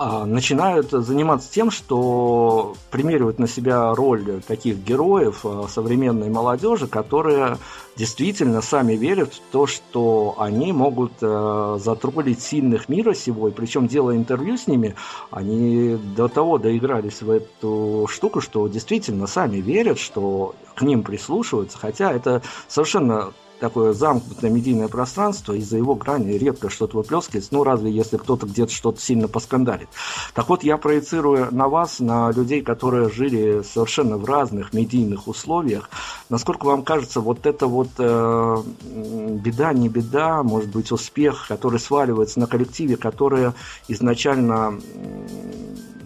начинают 0.00 0.90
заниматься 0.90 1.52
тем, 1.52 1.70
что 1.70 2.74
примеривают 2.90 3.38
на 3.38 3.46
себя 3.46 3.94
роль 3.94 4.40
таких 4.48 4.78
героев 4.78 5.44
а, 5.44 5.66
современной 5.68 6.30
молодежи, 6.30 6.86
которые 6.86 7.58
действительно 7.96 8.62
сами 8.62 8.94
верят 8.94 9.34
в 9.34 9.40
то, 9.52 9.66
что 9.66 10.34
они 10.38 10.72
могут 10.72 11.12
э, 11.20 11.78
затроллить 11.80 12.40
сильных 12.40 12.88
мира 12.88 13.12
сего, 13.12 13.48
и 13.48 13.50
причем 13.50 13.88
делая 13.88 14.16
интервью 14.16 14.56
с 14.56 14.66
ними, 14.66 14.94
они 15.30 15.98
до 16.16 16.28
того 16.28 16.56
доигрались 16.56 17.20
в 17.20 17.28
эту 17.28 18.08
штуку, 18.10 18.40
что 18.40 18.66
действительно 18.68 19.26
сами 19.26 19.58
верят, 19.58 19.98
что 19.98 20.54
к 20.74 20.82
ним 20.82 21.02
прислушиваются, 21.02 21.76
хотя 21.76 22.10
это 22.10 22.40
совершенно 22.68 23.32
такое 23.60 23.92
замкнутое 23.92 24.50
медийное 24.50 24.88
пространство, 24.88 25.52
из-за 25.52 25.76
его 25.76 25.94
грани 25.94 26.32
редко 26.32 26.70
что-то 26.70 26.96
выплескивается, 26.96 27.54
ну, 27.54 27.62
разве 27.62 27.92
если 27.92 28.16
кто-то 28.16 28.46
где-то 28.46 28.72
что-то 28.72 29.00
сильно 29.00 29.28
поскандалит. 29.28 29.88
Так 30.34 30.48
вот, 30.48 30.64
я 30.64 30.76
проецирую 30.76 31.48
на 31.54 31.68
вас, 31.68 32.00
на 32.00 32.30
людей, 32.32 32.62
которые 32.62 33.10
жили 33.10 33.62
совершенно 33.62 34.16
в 34.16 34.24
разных 34.24 34.72
медийных 34.72 35.28
условиях, 35.28 35.90
насколько 36.28 36.64
вам 36.64 36.82
кажется, 36.82 37.20
вот 37.20 37.46
это 37.46 37.66
вот 37.66 37.90
э, 37.98 38.56
беда, 38.82 39.72
не 39.72 39.88
беда, 39.88 40.42
может 40.42 40.70
быть, 40.70 40.90
успех, 40.90 41.46
который 41.48 41.78
сваливается 41.78 42.40
на 42.40 42.46
коллективе, 42.46 42.96
которые 42.96 43.54
изначально 43.88 44.80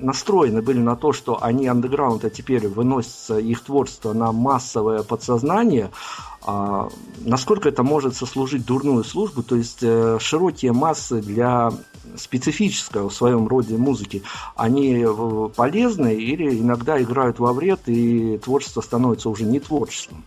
настроены 0.04 0.62
были 0.62 0.78
на 0.78 0.96
то, 0.96 1.12
что 1.12 1.42
они 1.42 1.66
андеграунд, 1.66 2.24
а 2.24 2.30
теперь 2.30 2.68
выносится 2.68 3.38
их 3.38 3.62
творчество 3.62 4.12
на 4.12 4.32
массовое 4.32 5.02
подсознание, 5.02 5.90
а, 6.46 6.88
насколько 7.20 7.68
это 7.68 7.82
может 7.82 8.14
сослужить 8.14 8.66
дурную 8.66 9.02
службу, 9.02 9.42
то 9.42 9.56
есть 9.56 9.78
э, 9.82 10.18
широкие 10.20 10.72
массы 10.72 11.22
для 11.22 11.72
специфической 12.16 13.02
в 13.02 13.10
своем 13.10 13.48
роде 13.48 13.78
музыки, 13.78 14.22
они 14.54 15.04
э, 15.04 15.48
полезны 15.56 16.14
или 16.14 16.60
иногда 16.60 17.02
играют 17.02 17.38
во 17.38 17.54
вред, 17.54 17.80
и 17.86 18.36
творчество 18.38 18.82
становится 18.82 19.30
уже 19.30 19.44
не 19.44 19.58
творчеством? 19.58 20.24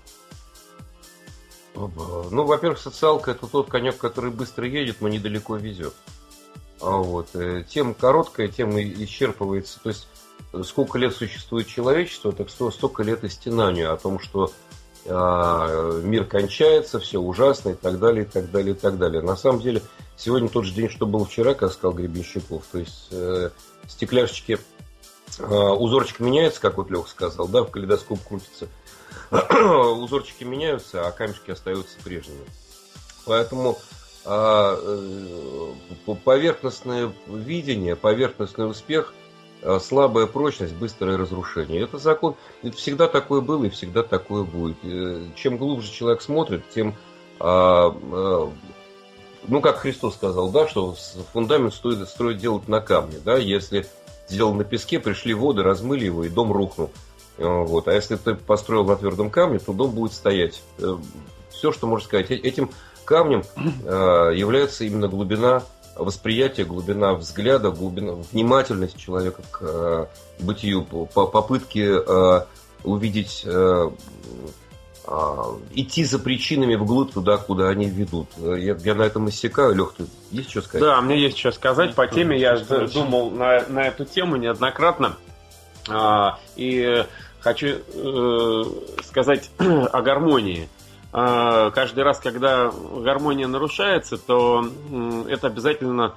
Ну, 1.75 2.43
во-первых, 2.43 2.79
социалка 2.79 3.31
это 3.31 3.45
тот 3.45 3.69
конек, 3.69 3.97
который 3.97 4.31
быстро 4.31 4.65
едет, 4.67 4.97
но 5.01 5.09
недалеко 5.09 5.55
везет. 5.57 5.93
А 6.81 6.97
вот. 6.97 7.29
Э, 7.35 7.63
тема 7.67 7.93
короткая, 7.93 8.47
тема 8.47 8.81
исчерпывается. 8.83 9.79
То 9.81 9.89
есть, 9.89 10.07
сколько 10.63 10.97
лет 10.97 11.15
существует 11.15 11.67
человечество, 11.67 12.31
так 12.31 12.49
столько 12.49 13.03
лет 13.03 13.23
и 13.23 13.29
стенанию 13.29 13.93
о 13.93 13.97
том, 13.97 14.19
что 14.19 14.51
а, 15.09 16.01
мир 16.01 16.25
кончается, 16.25 16.99
все 16.99 17.19
ужасно 17.19 17.69
и 17.69 17.73
так 17.75 17.97
далее, 17.99 18.25
и 18.25 18.27
так 18.27 18.51
далее, 18.51 18.75
и 18.75 18.77
так 18.77 18.97
далее. 18.97 19.21
На 19.21 19.37
самом 19.37 19.61
деле, 19.61 19.81
сегодня 20.17 20.49
тот 20.49 20.65
же 20.65 20.73
день, 20.73 20.89
что 20.89 21.05
был 21.05 21.25
вчера, 21.25 21.53
как 21.53 21.71
сказал 21.71 21.93
Гребенщиков, 21.93 22.63
то 22.71 22.79
есть 22.79 23.07
э, 23.11 23.51
стекляшечки 23.87 24.59
узорчик 25.39 26.19
меняется, 26.19 26.59
как 26.59 26.77
вот 26.77 26.89
Леха 26.89 27.09
сказал, 27.09 27.47
да, 27.47 27.61
в 27.61 27.69
калейдоскоп 27.69 28.19
крутится. 28.27 28.67
Узорчики 29.31 30.43
меняются, 30.43 31.05
а 31.05 31.11
камешки 31.11 31.51
остаются 31.51 31.97
прежними. 32.03 32.45
Поэтому 33.25 33.77
а, 34.29 34.77
э, 34.77 36.15
поверхностное 36.25 37.11
видение, 37.27 37.95
поверхностный 37.95 38.69
успех, 38.69 39.13
а, 39.63 39.79
слабая 39.79 40.25
прочность, 40.25 40.73
быстрое 40.73 41.17
разрушение. 41.17 41.81
Это 41.81 41.97
закон, 41.97 42.35
всегда 42.75 43.07
такое 43.07 43.39
было 43.39 43.63
и 43.63 43.69
всегда 43.69 44.03
такое 44.03 44.43
будет. 44.43 44.77
Э, 44.83 45.23
чем 45.35 45.57
глубже 45.57 45.89
человек 45.91 46.21
смотрит, 46.21 46.63
тем, 46.75 46.93
а, 47.39 47.95
ну 49.47 49.61
как 49.61 49.77
Христос 49.77 50.15
сказал, 50.15 50.49
да, 50.49 50.67
что 50.67 50.95
фундамент 51.31 51.73
стоит 51.73 52.05
строить 52.09 52.39
делать 52.39 52.67
на 52.67 52.81
камне, 52.81 53.19
да, 53.23 53.37
если 53.37 53.87
сделал 54.27 54.53
на 54.53 54.65
песке, 54.65 54.99
пришли 54.99 55.33
воды, 55.33 55.63
размыли 55.63 56.03
его 56.03 56.25
и 56.25 56.29
дом 56.29 56.51
рухнул. 56.51 56.91
Вот. 57.37 57.87
А 57.87 57.93
если 57.93 58.15
ты 58.15 58.33
построил 58.35 58.83
на 58.83 58.95
твердом 58.95 59.29
камне, 59.29 59.59
то 59.59 59.71
дом 59.71 59.91
будет 59.91 60.11
стоять. 60.11 60.61
Э, 60.79 60.97
Все, 61.49 61.71
что 61.71 61.87
можно 61.87 62.05
сказать. 62.05 62.31
Этим 62.31 62.71
камнем 63.07 63.43
э, 63.55 64.33
является 64.35 64.83
именно 64.83 65.07
глубина 65.07 65.63
восприятия, 65.95 66.65
глубина 66.65 67.13
взгляда, 67.13 67.71
глубина 67.71 68.13
внимательность 68.31 68.97
человека 68.97 69.41
к 69.49 69.59
э, 69.61 70.05
бытию, 70.39 70.83
по 70.83 71.25
попытке 71.25 71.99
увидеть 72.83 73.45
идти 75.73 76.03
за 76.03 76.19
причинами 76.19 76.75
вглубь 76.75 77.13
туда, 77.13 77.37
куда 77.37 77.69
они 77.69 77.89
ведут. 77.89 78.27
Я, 78.37 78.75
я 78.75 78.93
на 78.93 79.03
этом 79.03 79.29
иссякаю. 79.29 79.73
Лех, 79.73 79.93
ты 79.97 80.05
есть 80.31 80.49
что 80.49 80.61
сказать? 80.61 80.81
Да, 80.87 81.01
мне 81.01 81.19
есть 81.19 81.37
что 81.37 81.51
сказать. 81.51 81.95
По 81.95 82.07
теме 82.07 82.37
я 82.37 82.57
думал 82.57 83.31
на, 83.31 83.65
на 83.67 83.87
эту 83.87 84.05
тему 84.05 84.35
неоднократно. 84.35 85.15
А, 85.89 86.39
и 86.55 87.05
хочу 87.39 87.67
э, 87.67 88.63
сказать 89.03 89.49
о 89.57 90.01
гармонии. 90.01 90.69
Э, 91.17 91.71
каждый 91.73 92.03
раз, 92.03 92.19
когда 92.19 92.71
гармония 92.71 93.47
нарушается, 93.47 94.19
то 94.19 94.63
э, 94.91 95.23
это 95.29 95.47
обязательно 95.47 96.15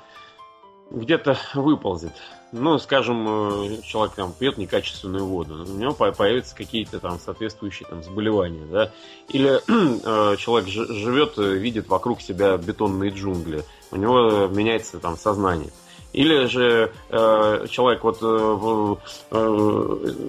где-то 0.90 1.38
выползет. 1.54 2.12
Ну, 2.52 2.78
скажем, 2.78 3.26
э, 3.26 3.82
человек 3.82 4.14
там 4.14 4.34
пьет 4.38 4.58
некачественную 4.58 5.24
воду, 5.24 5.64
у 5.66 5.78
него 5.78 5.94
появятся 5.94 6.54
какие-то 6.54 7.00
там 7.00 7.18
соответствующие 7.18 7.88
там 7.88 8.02
заболевания, 8.02 8.66
да. 8.70 8.90
Или 9.28 9.62
э, 10.04 10.36
человек 10.36 10.68
живет, 10.68 11.38
видит 11.38 11.88
вокруг 11.88 12.20
себя 12.20 12.58
бетонные 12.58 13.10
джунгли, 13.10 13.64
у 13.90 13.96
него 13.96 14.48
меняется 14.48 14.98
там 14.98 15.16
сознание. 15.16 15.70
Или 16.12 16.46
же 16.46 16.92
э, 17.08 17.66
человек 17.70 18.02
вот 18.02 18.18
э, 18.20 18.96
э, 19.30 20.28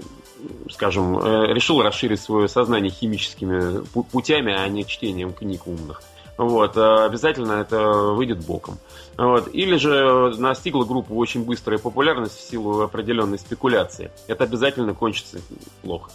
скажем, 0.69 1.17
э, 1.17 1.53
решил 1.53 1.81
расширить 1.81 2.21
свое 2.21 2.47
сознание 2.47 2.91
химическими 2.91 3.83
путями, 4.11 4.53
а 4.53 4.67
не 4.67 4.85
чтением 4.85 5.33
книг 5.33 5.67
умных. 5.67 6.01
Вот, 6.37 6.75
э, 6.77 7.05
обязательно 7.05 7.53
это 7.53 7.79
выйдет 8.13 8.45
боком. 8.45 8.77
Вот. 9.17 9.53
Или 9.53 9.75
же 9.75 10.33
настигла 10.37 10.85
группу 10.85 11.15
очень 11.15 11.43
быстрая 11.43 11.77
популярность 11.77 12.37
в 12.37 12.49
силу 12.49 12.81
определенной 12.81 13.37
спекуляции. 13.37 14.11
Это 14.27 14.45
обязательно 14.45 14.93
кончится 14.93 15.39
плохо 15.81 16.09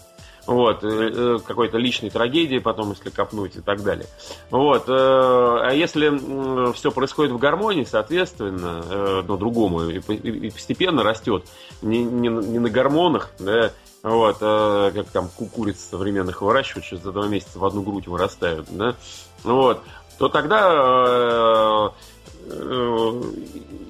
вот, 0.46 0.84
э, 0.84 1.38
какой-то 1.44 1.76
личной 1.76 2.10
трагедии 2.10 2.58
потом, 2.58 2.90
если 2.90 3.10
копнуть 3.10 3.56
и 3.56 3.60
так 3.60 3.82
далее. 3.82 4.06
Вот, 4.50 4.84
а 4.88 5.70
если 5.72 6.72
все 6.72 6.92
происходит 6.92 7.32
в 7.32 7.38
гармонии, 7.38 7.82
соответственно, 7.82 9.22
но 9.26 9.36
другому, 9.36 9.88
и 9.88 10.50
постепенно 10.50 11.02
растет, 11.02 11.44
не, 11.82 12.04
не, 12.04 12.28
не 12.28 12.58
на 12.60 12.70
гормонах, 12.70 13.32
да, 13.40 13.72
вот, 14.10 14.36
а, 14.40 14.92
как 14.92 15.08
там 15.08 15.28
куриц 15.28 15.80
современных 15.90 16.40
выращивают, 16.40 16.84
через 16.84 17.02
два 17.02 17.26
месяца 17.26 17.58
в 17.58 17.64
одну 17.64 17.82
грудь 17.82 18.06
вырастают, 18.06 18.68
да, 18.70 18.94
вот, 19.42 19.82
то 20.18 20.28
тогда 20.28 21.92
э, 22.48 23.22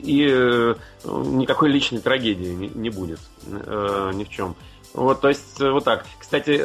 и 0.02 0.26
э, 0.28 0.74
никакой 1.04 1.68
личной 1.70 2.00
трагедии 2.00 2.70
не, 2.74 2.90
будет 2.90 3.20
э, 3.46 4.12
ни 4.14 4.24
в 4.24 4.30
чем. 4.30 4.56
Вот, 4.94 5.20
то 5.20 5.28
есть, 5.28 5.60
вот 5.60 5.84
так. 5.84 6.06
Кстати, 6.18 6.56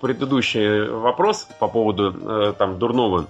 предыдущий 0.00 0.88
вопрос 0.88 1.46
по 1.58 1.68
поводу 1.68 2.54
там 2.54 2.78
дурного 2.78 3.26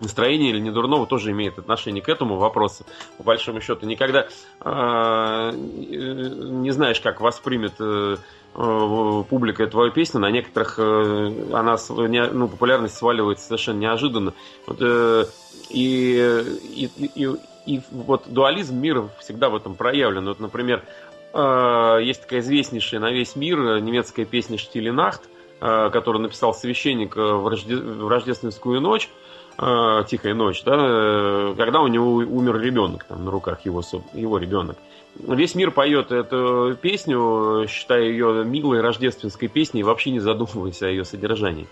настроение 0.00 0.50
или 0.50 0.60
не 0.60 0.70
дурного 0.70 1.06
тоже 1.06 1.30
имеет 1.32 1.58
отношение 1.58 2.02
к 2.02 2.08
этому 2.08 2.36
вопросу, 2.36 2.84
по 3.16 3.24
большому 3.24 3.60
счету. 3.60 3.86
Никогда 3.86 4.28
э, 4.60 5.52
не 5.54 6.70
знаешь, 6.70 7.00
как 7.00 7.20
воспримет 7.20 7.74
э, 7.80 8.16
э, 8.54 9.22
публика 9.28 9.66
твою 9.66 9.92
песню. 9.92 10.20
На 10.20 10.30
некоторых 10.30 10.78
э, 10.78 11.52
она 11.52 11.76
не, 12.08 12.26
ну, 12.28 12.48
популярность 12.48 12.96
сваливается 12.96 13.46
совершенно 13.46 13.78
неожиданно. 13.78 14.34
Вот, 14.66 14.78
э, 14.80 15.24
и, 15.70 16.44
и, 16.74 16.90
и, 17.14 17.28
и 17.66 17.80
вот 17.90 18.24
дуализм 18.26 18.76
мира 18.76 19.08
всегда 19.18 19.50
в 19.50 19.56
этом 19.56 19.74
проявлен. 19.74 20.26
Вот, 20.26 20.40
например, 20.40 20.84
э, 21.34 21.98
есть 22.02 22.22
такая 22.22 22.40
известнейшая 22.40 23.00
на 23.00 23.10
весь 23.10 23.36
мир 23.36 23.80
немецкая 23.80 24.24
песня 24.24 24.58
«Штили 24.58 24.90
Нахт», 24.90 25.22
э, 25.60 25.90
которую 25.92 26.22
написал 26.22 26.54
священник 26.54 27.16
в, 27.16 27.48
рожде... 27.48 27.76
в 27.76 28.08
рождественскую 28.08 28.80
ночь. 28.80 29.08
Э, 29.60 30.04
«Тихая 30.06 30.34
ночь», 30.34 30.62
да, 30.62 30.76
э, 30.78 31.54
когда 31.56 31.80
у 31.80 31.88
него 31.88 32.12
умер 32.12 32.60
ребенок 32.60 33.02
там 33.02 33.24
на 33.24 33.32
руках 33.32 33.64
его, 33.64 33.82
его 34.12 34.38
ребенок. 34.38 34.76
Весь 35.16 35.56
мир 35.56 35.72
поет 35.72 36.12
эту 36.12 36.76
песню, 36.80 37.66
считая 37.68 38.04
ее 38.04 38.44
милой 38.44 38.80
рождественской 38.80 39.48
песней, 39.48 39.82
вообще 39.82 40.12
не 40.12 40.20
задумываясь 40.20 40.80
о 40.82 40.88
ее 40.88 41.04
содержании. 41.04 41.66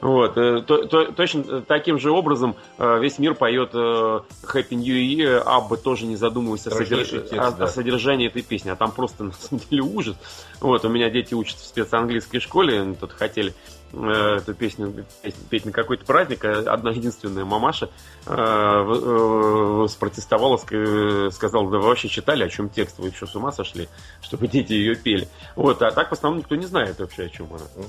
Вот. 0.00 0.38
Э, 0.38 0.62
то, 0.64 0.86
то, 0.86 1.10
точно 1.10 1.62
таким 1.62 1.98
же 1.98 2.12
образом 2.12 2.54
весь 2.78 3.18
мир 3.18 3.34
поет 3.34 3.74
Happy 3.74 4.76
New 4.76 4.94
Year, 4.94 5.38
Абба 5.38 5.76
тоже 5.76 6.06
не 6.06 6.14
задумываясь 6.14 6.68
о, 6.68 6.70
содерж... 6.70 7.08
текст, 7.10 7.32
о, 7.32 7.50
да. 7.50 7.64
о 7.64 7.66
содержании 7.66 8.28
этой 8.28 8.42
песни. 8.42 8.70
А 8.70 8.76
там 8.76 8.92
просто 8.92 9.24
на 9.24 9.32
самом 9.32 9.60
деле 9.68 9.82
ужас. 9.82 10.16
Вот, 10.60 10.84
у 10.84 10.88
меня 10.88 11.10
дети 11.10 11.34
учатся 11.34 11.64
в 11.64 11.66
спецанглийской 11.66 12.38
школе, 12.38 12.94
тут 13.00 13.10
хотели 13.10 13.54
эту 14.02 14.54
песню 14.54 15.04
петь 15.50 15.64
на 15.64 15.72
какой-то 15.72 16.04
праздник, 16.04 16.44
а 16.44 16.60
одна 16.66 16.90
единственная 16.90 17.44
мамаша 17.44 17.90
э, 18.26 18.32
э, 18.34 19.86
спротестовала, 19.88 20.56
сказала, 20.56 21.70
да 21.70 21.78
вы 21.78 21.86
вообще 21.86 22.08
читали, 22.08 22.44
о 22.44 22.48
чем 22.48 22.68
текст, 22.68 22.98
вы 22.98 23.08
еще 23.08 23.26
с 23.26 23.34
ума 23.36 23.52
сошли, 23.52 23.88
чтобы 24.22 24.48
дети 24.48 24.72
ее 24.72 24.94
пели. 24.96 25.28
Вот, 25.56 25.82
а 25.82 25.90
так 25.90 26.08
в 26.10 26.12
основном 26.12 26.40
никто 26.40 26.56
не 26.56 26.66
знает 26.66 26.98
вообще, 26.98 27.24
о 27.24 27.28
чем 27.28 27.48
она. 27.52 27.86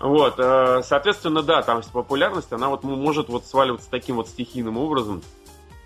Вот, 0.00 0.36
соответственно, 0.84 1.42
да, 1.42 1.62
там 1.62 1.82
популярность, 1.92 2.52
она 2.52 2.68
вот 2.68 2.84
может 2.84 3.28
вот 3.28 3.46
сваливаться 3.46 3.90
таким 3.90 4.16
вот 4.16 4.28
стихийным 4.28 4.78
образом, 4.78 5.22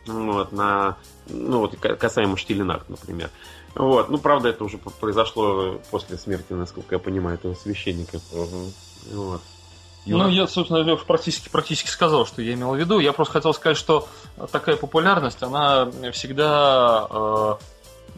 вот, 0.06 0.52
на, 0.52 0.96
ну 1.28 1.60
вот, 1.60 1.76
касаемо 1.76 2.36
Штилинах, 2.36 2.88
например. 2.88 3.30
Вот, 3.74 4.10
ну, 4.10 4.18
правда, 4.18 4.50
это 4.50 4.64
уже 4.64 4.76
произошло 4.76 5.80
после 5.90 6.18
смерти, 6.18 6.52
насколько 6.52 6.96
я 6.96 6.98
понимаю, 6.98 7.38
этого 7.38 7.54
священника. 7.54 8.16
Угу. 8.32 8.72
Вот. 9.12 9.40
Юра? 10.04 10.24
Ну, 10.24 10.28
я, 10.30 10.46
собственно, 10.46 10.96
практически, 10.96 11.48
практически 11.48 11.88
сказал, 11.88 12.26
что 12.26 12.42
я 12.42 12.54
имел 12.54 12.74
в 12.74 12.76
виду. 12.78 12.98
Я 12.98 13.12
просто 13.12 13.34
хотел 13.34 13.54
сказать, 13.54 13.76
что 13.76 14.08
такая 14.50 14.76
популярность, 14.76 15.42
она 15.42 15.90
всегда, 16.12 17.06
э, 17.08 17.54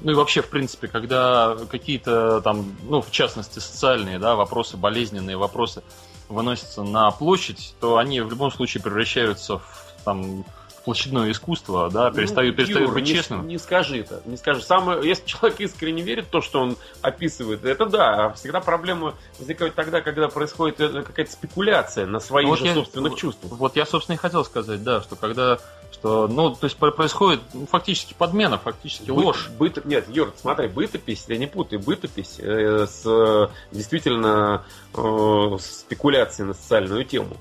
ну 0.00 0.12
и 0.12 0.14
вообще, 0.14 0.40
в 0.40 0.48
принципе, 0.48 0.88
когда 0.88 1.56
какие-то 1.70 2.40
там, 2.40 2.74
ну, 2.88 3.02
в 3.02 3.10
частности, 3.10 3.58
социальные, 3.58 4.18
да, 4.18 4.34
вопросы, 4.34 4.76
болезненные 4.76 5.36
вопросы 5.36 5.82
выносятся 6.28 6.82
на 6.82 7.10
площадь, 7.10 7.74
то 7.80 7.98
они 7.98 8.20
в 8.20 8.30
любом 8.30 8.50
случае 8.50 8.82
превращаются 8.82 9.58
в 9.58 9.94
там 10.04 10.44
площадное 10.84 11.30
искусство, 11.30 11.90
да, 11.90 12.10
ну, 12.10 12.16
перестают 12.16 12.58
Юр, 12.58 12.92
быть 12.92 13.04
не, 13.04 13.14
честным. 13.14 13.46
Не 13.48 13.58
скажи 13.58 14.00
это, 14.00 14.22
не 14.26 14.36
скажи. 14.36 14.62
Самое, 14.62 15.06
если 15.06 15.26
человек 15.26 15.60
искренне 15.60 16.02
верит 16.02 16.26
в 16.26 16.28
то, 16.28 16.40
что 16.40 16.60
он 16.60 16.76
описывает, 17.02 17.64
это 17.64 17.86
да. 17.86 18.26
А 18.26 18.32
всегда 18.34 18.60
проблема 18.60 19.14
возникает 19.38 19.74
тогда, 19.74 20.00
когда 20.02 20.28
происходит 20.28 20.80
э, 20.80 21.02
какая-то 21.02 21.32
спекуляция 21.32 22.06
на 22.06 22.20
своих 22.20 22.48
вот 22.48 22.58
же 22.58 22.66
я, 22.66 22.74
собственных 22.74 23.16
чувствах. 23.16 23.52
Вот 23.52 23.76
я, 23.76 23.86
собственно, 23.86 24.14
и 24.14 24.18
хотел 24.18 24.44
сказать, 24.44 24.82
да, 24.82 25.00
что 25.00 25.16
когда 25.16 25.58
что, 25.92 26.28
ну, 26.28 26.54
то 26.54 26.64
есть 26.64 26.76
происходит 26.76 27.40
ну, 27.54 27.66
фактически 27.66 28.14
подмена, 28.14 28.58
фактически 28.58 29.06
Бы, 29.06 29.12
ложь. 29.12 29.48
Быт, 29.58 29.84
нет, 29.84 30.06
Юр, 30.08 30.34
смотри, 30.36 30.68
бытопись, 30.68 31.24
я 31.28 31.38
не 31.38 31.46
путаю, 31.46 31.80
бытопись 31.80 32.36
э, 32.38 32.86
с 32.86 33.50
действительно 33.70 34.64
э, 34.92 35.56
спекуляцией 35.60 36.48
на 36.48 36.54
социальную 36.54 37.04
тему. 37.04 37.36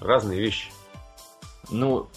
Разные 0.00 0.40
вещи. 0.40 0.70
Ну, 1.70 2.08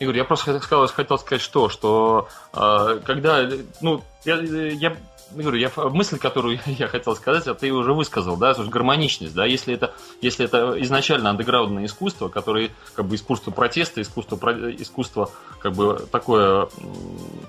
Игорь, 0.00 0.16
я 0.16 0.24
просто 0.24 0.58
хотел, 0.58 0.86
хотел 0.86 1.18
сказать 1.18 1.42
что, 1.42 1.68
что 1.68 2.28
э, 2.54 3.00
когда, 3.04 3.46
ну, 3.82 4.02
я, 4.24 4.36
я 4.36 4.96
говорю, 5.30 5.58
я, 5.58 5.70
мысль, 5.90 6.18
которую 6.18 6.58
я 6.66 6.88
хотел 6.88 7.14
сказать, 7.14 7.46
а 7.46 7.54
ты 7.54 7.70
уже 7.70 7.92
высказал, 7.92 8.38
да, 8.38 8.54
то 8.54 8.62
есть 8.62 8.72
гармоничность, 8.72 9.34
да, 9.34 9.44
если 9.44 9.74
это, 9.74 9.92
если 10.22 10.46
это 10.46 10.74
изначально 10.80 11.28
андеграундное 11.28 11.84
искусство, 11.84 12.28
которое, 12.28 12.70
как 12.94 13.04
бы, 13.06 13.14
искусство 13.14 13.50
протеста, 13.50 14.00
искусство, 14.00 14.36
искусство, 14.72 15.30
как 15.58 15.74
бы, 15.74 16.08
такое 16.10 16.70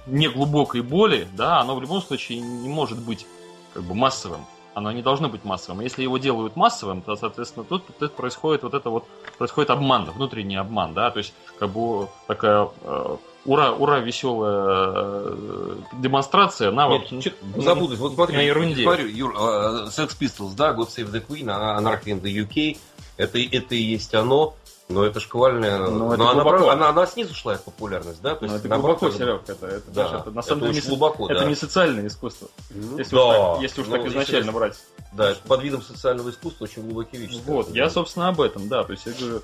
неглубокой 0.06 0.82
боли, 0.82 1.30
да, 1.34 1.62
оно 1.62 1.76
в 1.78 1.82
любом 1.82 2.02
случае 2.02 2.42
не 2.42 2.68
может 2.68 3.00
быть, 3.00 3.26
как 3.74 3.84
бы, 3.84 3.96
массовым 3.96 4.46
оно 4.74 4.92
не 4.92 5.02
должно 5.02 5.30
быть 5.30 5.44
массовым. 5.44 5.82
Если 5.82 6.04
его 6.04 6.18
делают 6.18 6.56
массовым, 6.56 7.02
то, 7.02 7.16
соответственно, 7.16 7.66
тут, 7.66 7.84
тут 7.98 8.14
происходит 8.14 8.64
вот 8.64 8.74
это 8.74 8.90
вот, 8.90 9.06
происходит 9.38 9.70
обман, 9.70 10.10
внутренний 10.12 10.56
обман, 10.56 10.94
да, 10.94 11.12
то 11.12 11.20
есть 11.20 11.34
как 11.60 11.70
бы 11.70 12.08
такая 12.28 12.70
э, 12.82 13.18
ура, 13.46 13.72
ура, 13.72 14.00
веселая 14.00 14.94
э, 14.94 15.76
демонстрация, 16.00 16.72
Нет, 16.72 17.34
вот... 17.42 17.64
Забудусь, 17.64 18.00
вот 18.00 18.14
смотри, 18.14 18.38
на 18.38 18.42
ерунде. 18.42 18.84
Говорю, 18.84 19.08
Юр, 19.08 19.36
uh, 19.36 19.88
Sex 19.88 20.18
Pistols, 20.20 20.56
да, 20.56 20.74
God 20.74 20.88
Save 20.88 21.12
the 21.12 21.26
Queen, 21.26 21.46
Anarchy 21.46 22.12
in 22.12 22.22
the 22.22 22.48
UK, 22.48 22.78
это, 23.18 23.40
это 23.40 23.76
и 23.76 23.82
есть 23.82 24.14
оно, 24.16 24.56
но 24.92 25.06
это 25.06 25.20
шквальная... 25.20 25.80
Но, 25.80 25.90
но 25.90 26.14
это 26.14 26.30
она, 26.30 26.44
глубоко. 26.44 26.70
она, 26.70 26.90
она 26.90 27.06
снизу 27.08 27.34
шла 27.34 27.54
эта 27.54 27.64
популярность, 27.64 28.22
да? 28.22 28.36
То 28.36 28.46
есть, 28.46 28.58
это 28.58 28.68
глубоко, 28.68 29.08
это... 29.08 29.18
Серег, 29.18 29.42
это, 29.48 29.68
это, 29.68 29.92
да, 29.92 30.04
даже, 30.04 30.16
это 30.18 30.32
на 30.32 30.42
самом 30.42 30.64
это 30.64 30.74
деле 30.74 30.80
очень 30.80 30.90
глубоко, 30.90 31.30
это 31.30 31.42
да. 31.42 31.46
не 31.46 31.56
социальное 31.56 32.08
искусство. 32.08 32.50
Ну, 32.70 32.98
если 32.98 33.16
да. 33.16 33.26
уж 33.26 33.36
так, 33.36 33.62
если 33.64 33.82
уж 33.82 33.88
ну, 33.88 33.98
так 33.98 34.06
изначально 34.08 34.46
если, 34.46 34.58
брать. 34.58 34.80
Да, 35.14 35.36
под 35.48 35.64
видом 35.64 35.82
социального 35.82 36.30
искусства 36.30 36.64
очень 36.66 36.84
глубокие 36.84 37.22
вещи. 37.22 37.40
Вот, 37.46 37.70
я, 37.72 37.90
собственно, 37.90 38.28
об 38.30 38.42
этом, 38.42 38.68
да. 38.68 38.84
То 38.84 38.92
есть 38.92 39.06
я 39.06 39.14
говорю, 39.14 39.42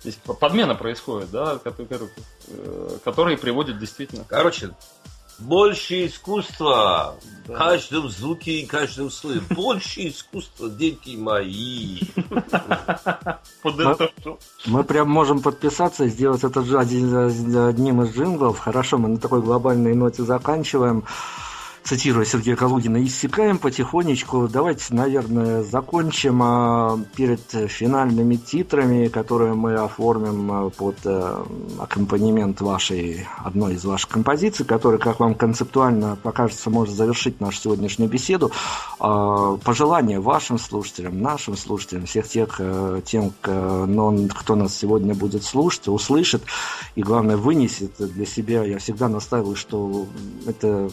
здесь 0.00 0.16
подмена 0.16 0.74
происходит, 0.74 1.30
да, 1.30 1.58
который, 1.58 1.88
который 3.04 3.36
приводит 3.36 3.78
действительно. 3.78 4.24
Короче, 4.28 4.70
больше 5.40 6.06
искусства 6.06 7.16
да. 7.46 7.54
в 7.54 7.56
каждом 7.56 8.08
звуке 8.08 8.60
и 8.60 8.66
каждом 8.66 9.10
слове. 9.10 9.40
Больше 9.50 10.08
искусства, 10.08 10.68
дети 10.68 11.16
мои. 11.16 12.00
Мы, 13.64 13.96
мы 14.66 14.84
прям 14.84 15.10
можем 15.10 15.40
подписаться 15.40 16.04
и 16.04 16.08
сделать 16.08 16.44
это 16.44 16.60
одним 16.60 18.02
из 18.02 18.14
джинглов. 18.14 18.58
Хорошо, 18.58 18.98
мы 18.98 19.08
на 19.08 19.18
такой 19.18 19.42
глобальной 19.42 19.94
ноте 19.94 20.22
заканчиваем 20.22 21.04
цитируя 21.82 22.24
Сергея 22.24 22.56
Калугина, 22.56 23.02
иссякаем 23.04 23.58
потихонечку. 23.58 24.48
Давайте, 24.48 24.94
наверное, 24.94 25.62
закончим 25.62 26.42
а, 26.42 26.98
перед 27.16 27.40
финальными 27.50 28.36
титрами, 28.36 29.08
которые 29.08 29.54
мы 29.54 29.74
оформим 29.74 30.52
а, 30.52 30.70
под 30.70 30.96
а, 31.04 31.46
аккомпанемент 31.78 32.60
вашей, 32.60 33.26
одной 33.38 33.74
из 33.74 33.84
ваших 33.84 34.10
композиций, 34.10 34.66
которая, 34.66 35.00
как 35.00 35.20
вам 35.20 35.34
концептуально 35.34 36.16
покажется, 36.22 36.70
может 36.70 36.94
завершить 36.94 37.40
нашу 37.40 37.60
сегодняшнюю 37.60 38.10
беседу. 38.10 38.52
Пожелания 38.98 40.20
вашим 40.20 40.58
слушателям, 40.58 41.20
нашим 41.20 41.56
слушателям, 41.56 42.06
всех 42.06 42.28
тех, 42.28 42.60
тем, 43.04 43.32
кто 43.40 44.56
нас 44.56 44.76
сегодня 44.76 45.14
будет 45.14 45.42
слушать, 45.42 45.88
услышит 45.88 46.42
и, 46.94 47.02
главное, 47.02 47.36
вынесет 47.36 47.92
для 47.98 48.26
себя. 48.26 48.64
Я 48.64 48.78
всегда 48.78 49.08
настаиваю, 49.08 49.56
что 49.56 50.06
это 50.46 50.90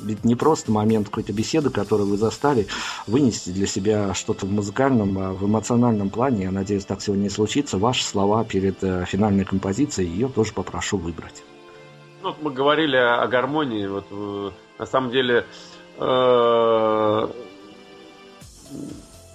ведь 0.00 0.24
не 0.24 0.34
просто 0.34 0.70
момент 0.70 1.08
какой-то 1.08 1.32
беседы, 1.32 1.70
которую 1.70 2.08
вы 2.08 2.16
застали, 2.16 2.66
вынести 3.06 3.50
для 3.50 3.66
себя 3.66 4.14
что-то 4.14 4.46
в 4.46 4.50
музыкальном, 4.52 5.18
а 5.18 5.32
в 5.32 5.46
эмоциональном 5.46 6.10
плане. 6.10 6.44
Я 6.44 6.50
надеюсь, 6.50 6.84
так 6.84 7.00
сегодня 7.00 7.26
и 7.26 7.30
случится. 7.30 7.78
Ваши 7.78 8.04
слова 8.04 8.44
перед 8.44 8.82
э, 8.82 9.04
финальной 9.06 9.44
композицией, 9.44 10.10
ее 10.10 10.28
тоже 10.28 10.52
попрошу 10.52 10.98
выбрать. 10.98 11.42
Ну, 12.22 12.28
вот 12.28 12.42
мы 12.42 12.50
говорили 12.50 12.96
о 12.96 13.26
гармонии. 13.26 13.86
Вот, 13.86 14.06
э, 14.10 14.50
на 14.78 14.86
самом 14.86 15.10
деле, 15.10 15.46
э, 15.98 17.28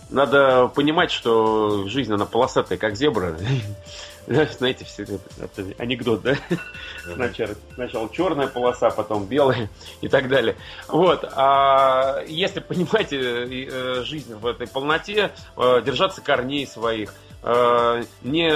надо 0.09 0.67
понимать, 0.67 1.11
что 1.11 1.87
жизнь, 1.87 2.13
она 2.13 2.25
полосатая, 2.25 2.77
как 2.77 2.95
зебра. 2.95 3.37
Знаете, 4.57 4.85
все 4.85 5.03
это, 5.03 5.19
анекдот, 5.77 6.21
да? 6.21 6.35
Сначала, 7.13 7.55
сначала 7.73 8.09
черная 8.11 8.47
полоса, 8.47 8.89
потом 8.91 9.25
белая 9.25 9.69
и 10.01 10.07
так 10.07 10.27
далее. 10.29 10.55
Вот. 10.87 11.25
А 11.35 12.23
если 12.27 12.59
понимаете 12.59 13.17
э, 13.19 14.03
жизнь 14.03 14.33
в 14.35 14.45
этой 14.45 14.67
полноте, 14.67 15.31
э, 15.57 15.81
держаться 15.83 16.21
корней 16.21 16.67
своих, 16.67 17.13
э, 17.43 18.03
не 18.21 18.51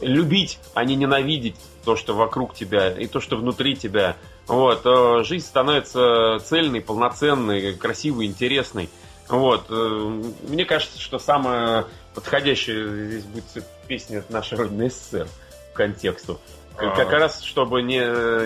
любить, 0.00 0.58
а 0.74 0.84
не 0.84 0.96
ненавидеть 0.96 1.56
то, 1.84 1.94
что 1.94 2.14
вокруг 2.14 2.54
тебя 2.54 2.90
и 2.90 3.06
то, 3.06 3.20
что 3.20 3.36
внутри 3.36 3.76
тебя, 3.76 4.16
вот, 4.46 4.82
жизнь 5.26 5.44
становится 5.44 6.38
цельной, 6.42 6.80
полноценной, 6.80 7.74
красивой, 7.74 8.26
интересной. 8.26 8.88
Вот. 9.28 9.68
Мне 9.68 10.64
кажется, 10.64 10.98
что 10.98 11.18
самое 11.18 11.84
подходящая 12.20 13.06
здесь 13.06 13.24
будет 13.24 13.64
песня 13.88 14.22
«Наша 14.28 14.56
Родина 14.56 14.90
СССР» 14.90 15.26
к 15.72 15.76
контексту. 15.76 16.38
Как, 16.76 16.94
как 16.94 17.10
раз, 17.12 17.42
чтобы 17.42 17.82
не, 17.82 17.98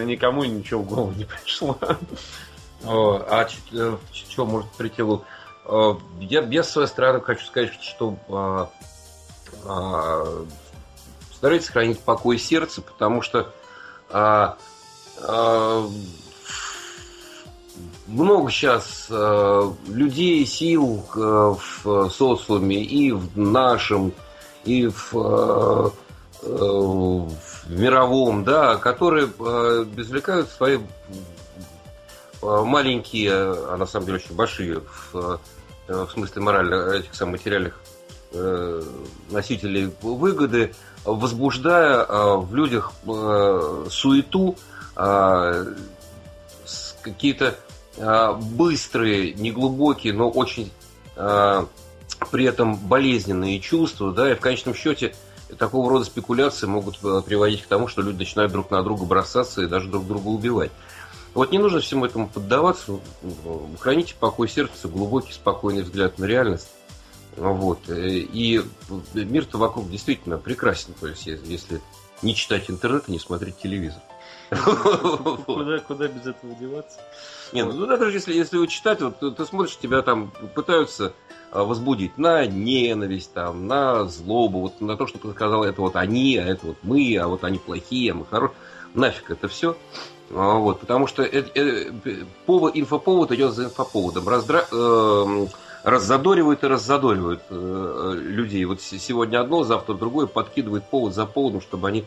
никому 0.05 0.45
ничего 0.45 0.83
в 0.83 0.87
голову 0.87 1.13
не 1.13 1.25
пришло. 1.25 1.77
А 2.85 3.49
что 4.13 4.47
может 4.47 4.71
прийти? 4.73 5.03
Я, 6.21 6.43
я 6.43 6.63
с 6.63 6.71
своей 6.71 6.89
стороны 6.89 7.21
хочу 7.21 7.47
сказать, 7.47 7.73
что 7.83 8.17
а, 8.29 8.71
а, 9.65 10.45
старайтесь 11.33 11.67
сохранить 11.67 12.01
покой 12.01 12.39
сердца, 12.39 12.83
потому 12.83 13.23
что 13.23 13.53
а, 14.11 14.59
а, 15.23 15.89
много 18.07 18.51
сейчас 18.51 19.07
э, 19.11 19.71
людей, 19.89 20.45
сил 20.47 21.05
э, 21.15 21.19
в 21.19 22.11
социуме 22.11 22.83
и 22.83 23.13
в 23.13 23.39
нашем, 23.39 24.13
и 24.65 24.89
в, 24.89 25.15
э, 25.15 25.91
э, 26.43 26.47
в 26.49 27.71
мировом, 27.71 28.45
да, 28.45 28.77
которые 28.77 29.27
э, 29.27 29.87
извлекают 29.97 30.51
свои 30.51 30.79
э, 30.79 30.81
маленькие, 32.43 33.33
а 33.33 33.77
на 33.79 33.87
самом 33.87 34.07
деле 34.07 34.19
очень 34.19 34.35
большие 34.35 34.81
в, 34.81 35.41
э, 35.89 36.05
в 36.05 36.11
смысле 36.11 36.43
морально 36.43 36.93
этих 36.93 37.15
самых 37.15 37.41
материальных 37.41 37.81
э, 38.33 38.83
носителей 39.31 39.91
выгоды, 40.03 40.75
возбуждая 41.05 42.05
э, 42.05 42.37
в 42.37 42.55
людях 42.55 42.93
э, 43.07 43.87
суету, 43.91 44.57
э, 44.97 45.75
какие-то 47.03 47.55
быстрые, 47.97 49.35
неглубокие, 49.35 50.13
но 50.13 50.31
очень 50.31 50.73
э, 51.17 51.67
при 52.31 52.45
этом 52.45 52.77
болезненные 52.77 53.61
чувства, 53.61 54.13
да, 54.13 54.33
и 54.33 54.35
в 54.35 54.41
конечном 54.41 54.75
счете 54.75 55.15
такого 55.59 55.91
рода 55.91 56.05
спекуляции 56.05 56.67
могут 56.67 56.99
э, 57.05 57.23
приводить 57.25 57.63
к 57.63 57.67
тому, 57.67 57.89
что 57.89 58.03
люди 58.03 58.19
начинают 58.19 58.53
друг 58.53 58.71
на 58.71 58.83
друга 58.83 59.05
бросаться 59.05 59.63
и 59.63 59.67
даже 59.67 59.89
друг 59.89 60.07
друга 60.07 60.29
убивать. 60.29 60.71
Вот 61.35 61.51
не 61.51 61.59
нужно 61.59 61.81
всему 61.81 62.07
этому 62.07 62.29
поддаваться, 62.29 63.01
храните 63.81 64.15
покой 64.19 64.49
сердца, 64.49 64.87
глубокий, 64.87 65.33
спокойный 65.33 65.83
взгляд 65.83 66.19
на 66.19 66.27
реальность. 66.27 66.69
Вот. 67.37 67.81
И 67.89 68.63
мир-то 69.15 69.59
вокруг 69.59 69.91
действительно 69.91 70.39
прекрасен, 70.39 70.95
то 70.99 71.09
есть 71.09 71.27
если 71.27 71.81
не 72.23 72.37
читать 72.37 72.71
интернет 72.71 73.09
и 73.09 73.13
не 73.13 73.19
смотреть 73.19 73.59
телевизор. 73.59 74.01
Куда, 75.45 75.79
куда 75.79 76.07
без 76.07 76.27
этого 76.27 76.55
деваться? 76.55 77.01
Не, 77.55 77.65
ну 77.65 77.87
даже 77.87 78.17
если, 78.17 78.35
если 78.35 78.57
его 78.57 78.67
читать, 78.67 79.01
вот 79.01 79.21
ты, 79.21 79.31
ты 79.31 79.45
смотришь, 79.47 79.79
тебя 79.79 80.03
там 80.03 80.33
пытаются 80.57 81.15
а, 81.53 81.63
возбудить 81.63 82.19
на 82.19 82.45
ненависть, 82.47 83.33
там, 83.33 83.69
на 83.69 84.05
злобу, 84.07 84.59
вот 84.59 84.81
на 84.81 84.97
то, 84.97 85.07
что 85.07 85.19
ты 85.19 85.31
сказал, 85.31 85.63
это 85.63 85.81
вот 85.81 85.95
они, 85.95 86.37
а 86.37 86.45
это 86.47 86.67
вот 86.67 86.77
мы, 86.83 87.17
а 87.17 87.29
вот 87.29 87.45
они 87.45 87.59
плохие, 87.59 88.11
а 88.11 88.15
мы 88.17 88.27
хорошие. 88.27 88.57
Нафиг 88.95 89.31
это 89.31 89.47
все. 89.47 89.77
А, 90.33 90.55
вот, 90.59 90.81
потому 90.81 91.07
что 91.07 91.23
это, 91.23 91.49
это, 91.55 92.27
повод, 92.45 92.73
инфоповод 92.77 93.31
идет 93.31 93.55
за 93.55 93.67
инфоповодом. 93.67 94.29
Раздра, 94.29 94.67
э, 94.73 95.47
раззадоривает 95.85 96.65
и 96.65 96.67
раззадоривает 96.67 97.43
э, 97.51 98.15
людей. 98.21 98.65
Вот 98.65 98.81
сегодня 98.81 99.41
одно, 99.41 99.63
завтра 99.63 99.95
другое 99.95 100.27
подкидывает 100.27 100.85
повод 100.91 101.15
за 101.15 101.25
поводом, 101.27 101.61
чтобы 101.61 101.87
они 101.87 102.01
э, 102.01 102.05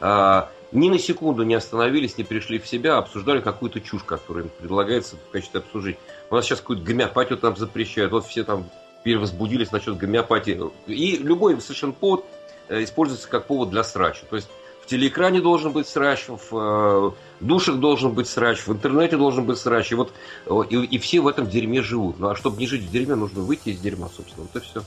ни 0.00 0.90
на 0.90 0.98
секунду 0.98 1.42
не 1.44 1.54
остановились, 1.54 2.18
не 2.18 2.24
пришли 2.24 2.58
в 2.58 2.66
себя, 2.66 2.98
обсуждали 2.98 3.40
какую-то 3.40 3.80
чушь, 3.80 4.02
которая 4.02 4.44
им 4.44 4.50
предлагается 4.50 5.16
в 5.16 5.30
качестве 5.30 5.60
обсуждения. 5.60 5.98
У 6.30 6.34
нас 6.34 6.44
сейчас 6.44 6.60
какую-то 6.60 6.84
гомеопатию 6.84 7.38
там 7.38 7.56
запрещают, 7.56 8.12
вот 8.12 8.26
все 8.26 8.44
там 8.44 8.68
перевозбудились 9.04 9.70
насчет 9.70 9.96
гомеопатии. 9.96 10.60
И 10.88 11.16
любой 11.18 11.60
совершенно 11.60 11.92
повод 11.92 12.24
э, 12.68 12.82
используется 12.82 13.28
как 13.28 13.46
повод 13.46 13.70
для 13.70 13.84
срача. 13.84 14.26
То 14.28 14.34
есть 14.34 14.48
в 14.82 14.88
телеэкране 14.88 15.40
должен 15.40 15.70
быть 15.70 15.86
срач, 15.86 16.26
в 16.26 16.48
э, 16.52 17.10
душах 17.38 17.76
должен 17.76 18.12
быть 18.12 18.28
срач, 18.28 18.66
в 18.66 18.72
интернете 18.72 19.16
должен 19.16 19.44
быть 19.44 19.58
срач. 19.58 19.92
И, 19.92 19.94
вот, 19.94 20.12
и, 20.70 20.76
и 20.76 20.98
все 20.98 21.20
в 21.20 21.28
этом 21.28 21.48
дерьме 21.48 21.82
живут. 21.82 22.18
Ну 22.18 22.28
а 22.28 22.36
чтобы 22.36 22.58
не 22.58 22.66
жить 22.66 22.82
в 22.82 22.90
дерьме, 22.90 23.14
нужно 23.14 23.42
выйти 23.42 23.68
из 23.68 23.78
дерьма, 23.78 24.08
собственно. 24.08 24.48
Вот 24.52 24.60
и 24.60 24.64
все. 24.64 24.82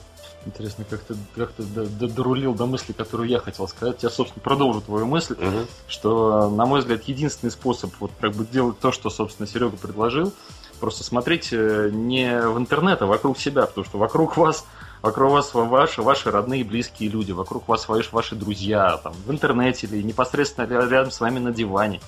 Интересно, 0.46 0.84
как 0.88 1.00
ты, 1.00 1.14
как 1.36 1.52
ты 1.52 1.62
дорулил 1.62 2.54
до 2.54 2.66
мысли, 2.66 2.92
которую 2.92 3.28
я 3.28 3.40
хотел 3.40 3.68
сказать. 3.68 4.02
Я, 4.02 4.08
собственно, 4.08 4.42
продолжу 4.42 4.80
твою 4.80 5.06
мысль, 5.06 5.34
угу. 5.34 5.66
что, 5.86 6.48
на 6.48 6.64
мой 6.64 6.80
взгляд, 6.80 7.02
единственный 7.04 7.50
способ 7.50 7.92
вот 8.00 8.10
как 8.20 8.32
бы 8.32 8.46
делать 8.46 8.78
то, 8.78 8.90
что, 8.90 9.10
собственно, 9.10 9.46
Серега 9.46 9.76
предложил, 9.76 10.32
просто 10.80 11.04
смотреть 11.04 11.50
э, 11.52 11.90
не 11.92 12.40
в 12.40 12.56
интернет, 12.56 13.02
а 13.02 13.06
вокруг 13.06 13.38
себя, 13.38 13.66
потому 13.66 13.84
что 13.84 13.98
вокруг 13.98 14.38
вас 14.38 14.64
вокруг 15.02 15.32
вас 15.32 15.54
ваши, 15.54 16.02
ваши 16.02 16.30
родные, 16.30 16.64
близкие 16.64 17.08
люди, 17.08 17.32
вокруг 17.32 17.68
вас 17.68 17.88
ваши, 17.88 18.08
ваши 18.12 18.34
друзья, 18.34 18.98
там, 18.98 19.12
в 19.26 19.30
интернете 19.30 19.86
или 19.86 20.02
непосредственно 20.02 20.66
рядом 20.66 21.10
с 21.10 21.20
вами 21.20 21.38
на 21.38 21.52
диване. 21.52 22.00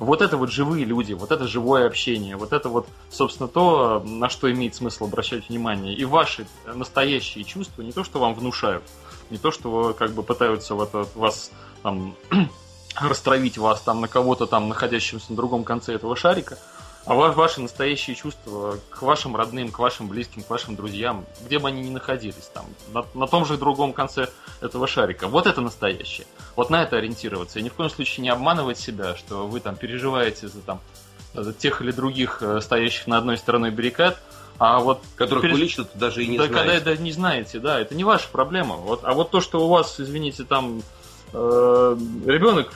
Вот 0.00 0.22
это 0.22 0.38
вот 0.38 0.50
живые 0.50 0.86
люди, 0.86 1.12
вот 1.12 1.30
это 1.30 1.46
живое 1.46 1.86
общение, 1.86 2.36
вот 2.36 2.54
это 2.54 2.70
вот, 2.70 2.88
собственно, 3.10 3.48
то, 3.48 4.02
на 4.04 4.30
что 4.30 4.50
имеет 4.50 4.74
смысл 4.74 5.04
обращать 5.04 5.50
внимание. 5.50 5.94
И 5.94 6.06
ваши 6.06 6.46
настоящие 6.66 7.44
чувства, 7.44 7.82
не 7.82 7.92
то, 7.92 8.02
что 8.02 8.18
вам 8.18 8.34
внушают, 8.34 8.82
не 9.28 9.36
то, 9.36 9.50
что 9.50 9.94
как 9.96 10.12
бы 10.12 10.22
пытаются 10.22 10.74
вот, 10.74 10.94
вот 10.94 11.14
вас 11.14 11.50
там 11.82 12.14
растравить 12.96 13.58
вас 13.58 13.82
там 13.82 14.00
на 14.00 14.08
кого-то 14.08 14.46
там, 14.46 14.70
находящемся 14.70 15.26
на 15.30 15.36
другом 15.36 15.64
конце 15.64 15.94
этого 15.94 16.16
шарика, 16.16 16.58
а 17.06 17.14
ваши 17.14 17.60
настоящие 17.60 18.14
чувства 18.14 18.78
к 18.90 19.02
вашим 19.02 19.34
родным, 19.34 19.70
к 19.70 19.78
вашим 19.78 20.08
близким, 20.08 20.42
к 20.42 20.50
вашим 20.50 20.76
друзьям, 20.76 21.24
где 21.44 21.58
бы 21.58 21.68
они 21.68 21.82
ни 21.82 21.90
находились, 21.90 22.50
там, 22.52 22.66
на, 22.92 23.04
на 23.14 23.26
том 23.26 23.46
же 23.46 23.56
другом 23.56 23.92
конце 23.92 24.28
этого 24.60 24.86
шарика. 24.86 25.26
Вот 25.26 25.46
это 25.46 25.60
настоящее. 25.60 26.26
Вот 26.56 26.70
на 26.70 26.82
это 26.82 26.96
ориентироваться. 26.96 27.58
И 27.58 27.62
ни 27.62 27.68
в 27.68 27.74
коем 27.74 27.90
случае 27.90 28.22
не 28.22 28.28
обманывать 28.28 28.78
себя, 28.78 29.16
что 29.16 29.46
вы 29.46 29.60
там 29.60 29.76
переживаете 29.76 30.48
за 30.48 30.60
там 30.60 30.80
за 31.32 31.52
тех 31.52 31.80
или 31.80 31.92
других 31.92 32.42
э, 32.42 32.60
стоящих 32.60 33.06
на 33.06 33.16
одной 33.16 33.38
стороне 33.38 33.70
баррикад, 33.70 34.20
а 34.58 34.80
вот 34.80 35.00
которых 35.16 35.42
переж... 35.42 35.54
вы 35.54 35.60
лично 35.60 35.86
даже 35.94 36.24
и 36.24 36.26
не 36.26 36.38
да, 36.38 36.48
знаете. 36.48 36.70
Когда 36.70 36.96
да, 36.96 37.02
не 37.02 37.12
знаете, 37.12 37.58
да, 37.60 37.80
это 37.80 37.94
не 37.94 38.02
ваша 38.02 38.28
проблема. 38.30 38.74
Вот, 38.74 39.04
а 39.04 39.12
вот 39.12 39.30
то, 39.30 39.40
что 39.40 39.64
у 39.64 39.68
вас, 39.68 40.00
извините, 40.00 40.42
там 40.42 40.82
Э, 40.82 40.99
ребенок 41.32 42.72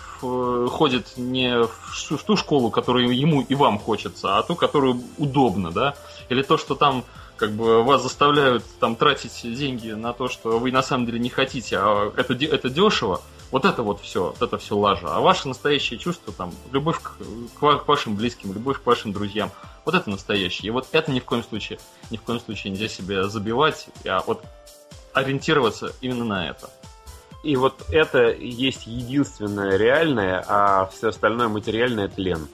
ходит 0.71 1.17
не 1.17 1.63
в 1.65 2.23
ту 2.25 2.37
школу, 2.37 2.71
которую 2.71 3.17
ему 3.17 3.43
и 3.43 3.55
вам 3.55 3.79
хочется, 3.79 4.39
а 4.39 4.43
ту, 4.43 4.55
которую 4.55 5.03
удобно, 5.19 5.71
да, 5.71 5.95
или 6.29 6.43
то, 6.43 6.57
что 6.57 6.75
там 6.75 7.05
как 7.37 7.53
бы 7.53 7.83
вас 7.83 8.03
заставляют 8.03 8.65
там 8.79 8.97
тратить 8.97 9.41
деньги 9.43 9.91
на 9.91 10.13
то, 10.13 10.29
что 10.29 10.59
вы 10.59 10.71
на 10.71 10.83
самом 10.83 11.07
деле 11.07 11.19
не 11.19 11.31
хотите, 11.31 11.79
а 11.79 12.13
это, 12.17 12.35
это 12.35 12.71
дешево, 12.71 13.23
вот 13.51 13.65
это 13.65 13.83
вот 13.83 14.01
все, 14.01 14.35
вот 14.39 14.43
это 14.43 14.59
все 14.59 14.77
лажа. 14.77 15.09
А 15.15 15.21
ваши 15.21 15.49
настоящие 15.49 15.99
чувства, 15.99 16.33
там, 16.33 16.53
любовь 16.73 17.01
к, 17.01 17.17
к 17.59 17.89
вашим 17.89 18.17
близким, 18.17 18.53
любовь 18.53 18.81
к 18.81 18.87
вашим 18.87 19.13
друзьям, 19.13 19.51
вот 19.85 19.95
это 19.95 20.11
настоящее. 20.11 20.69
И 20.69 20.71
вот 20.71 20.89
это 20.93 21.11
ни 21.11 21.21
в 21.21 21.25
коем 21.25 21.43
случае, 21.43 21.79
ни 22.11 22.17
в 22.17 22.23
коем 22.23 22.41
случае 22.41 22.73
нельзя 22.73 22.89
себя 22.89 23.25
забивать, 23.29 23.89
а 24.07 24.23
вот 24.27 24.45
ориентироваться 25.13 25.93
именно 26.01 26.25
на 26.25 26.49
это. 26.49 26.71
И 27.45 27.57
вот 27.57 27.75
это 27.91 28.33
есть 28.33 28.87
единственное 28.87 29.77
реальное, 29.77 30.43
а 30.49 30.87
все 30.87 31.09
остальное 31.09 31.49
материальное– 31.49 32.09
тлен. 32.16 32.49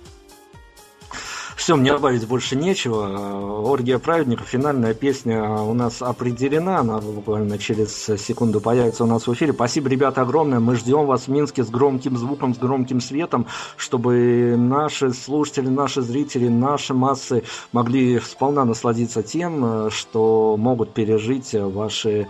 Все, 1.55 1.77
мне 1.77 1.93
добавить 1.93 2.27
больше 2.27 2.57
нечего. 2.57 3.69
Оргия 3.71 4.01
праведников, 4.01 4.49
финальная 4.49 4.95
песня 4.95 5.49
у 5.49 5.75
нас 5.75 6.03
определена, 6.03 6.79
она 6.79 6.99
буквально 6.99 7.57
через 7.59 7.95
секунду 8.19 8.61
появится 8.61 9.05
у 9.05 9.07
нас 9.07 9.29
в 9.29 9.33
эфире. 9.35 9.53
Спасибо, 9.53 9.89
ребята, 9.89 10.23
огромное. 10.23 10.59
Мы 10.59 10.75
ждем 10.75 11.07
вас 11.07 11.25
в 11.25 11.29
Минске 11.29 11.63
с 11.63 11.69
громким 11.69 12.17
звуком, 12.17 12.55
с 12.55 12.59
громким 12.59 13.01
светом, 13.01 13.47
чтобы 13.77 14.57
наши 14.57 15.13
слушатели, 15.13 15.69
наши 15.69 16.01
зрители, 16.03 16.49
наши 16.49 16.95
массы 16.95 17.45
могли 17.71 18.19
сполна 18.19 18.65
насладиться 18.65 19.23
тем, 19.23 19.91
что 19.91 20.57
могут 20.59 20.95
пережить 20.95 21.53
ваши 21.53 22.27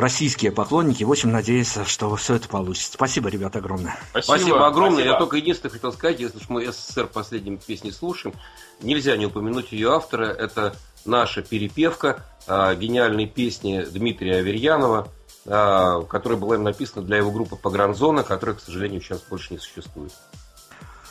российские 0.00 0.52
поклонники. 0.52 1.04
В 1.04 1.10
общем, 1.10 1.30
надеюсь, 1.32 1.76
что 1.86 2.14
все 2.16 2.34
это 2.34 2.48
получится. 2.48 2.92
Спасибо, 2.92 3.28
ребят, 3.28 3.56
огромное. 3.56 3.98
Спасибо, 4.10 4.36
Спасибо 4.36 4.66
огромное. 4.66 4.92
Спасибо. 4.96 5.12
Я 5.12 5.18
только 5.18 5.36
единственное 5.36 5.72
хотел 5.72 5.92
сказать, 5.92 6.20
если 6.20 6.40
мы 6.48 6.70
СССР 6.70 7.06
последним 7.06 7.58
песни 7.58 7.90
слушаем, 7.90 8.34
нельзя 8.82 9.16
не 9.16 9.26
упомянуть 9.26 9.72
ее 9.72 9.92
автора. 9.92 10.26
Это 10.26 10.76
наша 11.04 11.42
перепевка 11.42 12.24
э, 12.46 12.74
гениальной 12.76 13.26
песни 13.26 13.84
Дмитрия 13.90 14.36
Аверьянова, 14.36 15.08
э, 15.44 16.02
которая 16.08 16.38
была 16.38 16.56
им 16.56 16.62
написана 16.62 17.04
для 17.04 17.18
его 17.18 17.30
группы 17.30 17.56
«Погранзона», 17.56 18.22
которая, 18.22 18.56
к 18.56 18.60
сожалению, 18.60 19.00
сейчас 19.00 19.20
больше 19.22 19.54
не 19.54 19.58
существует. 19.58 20.12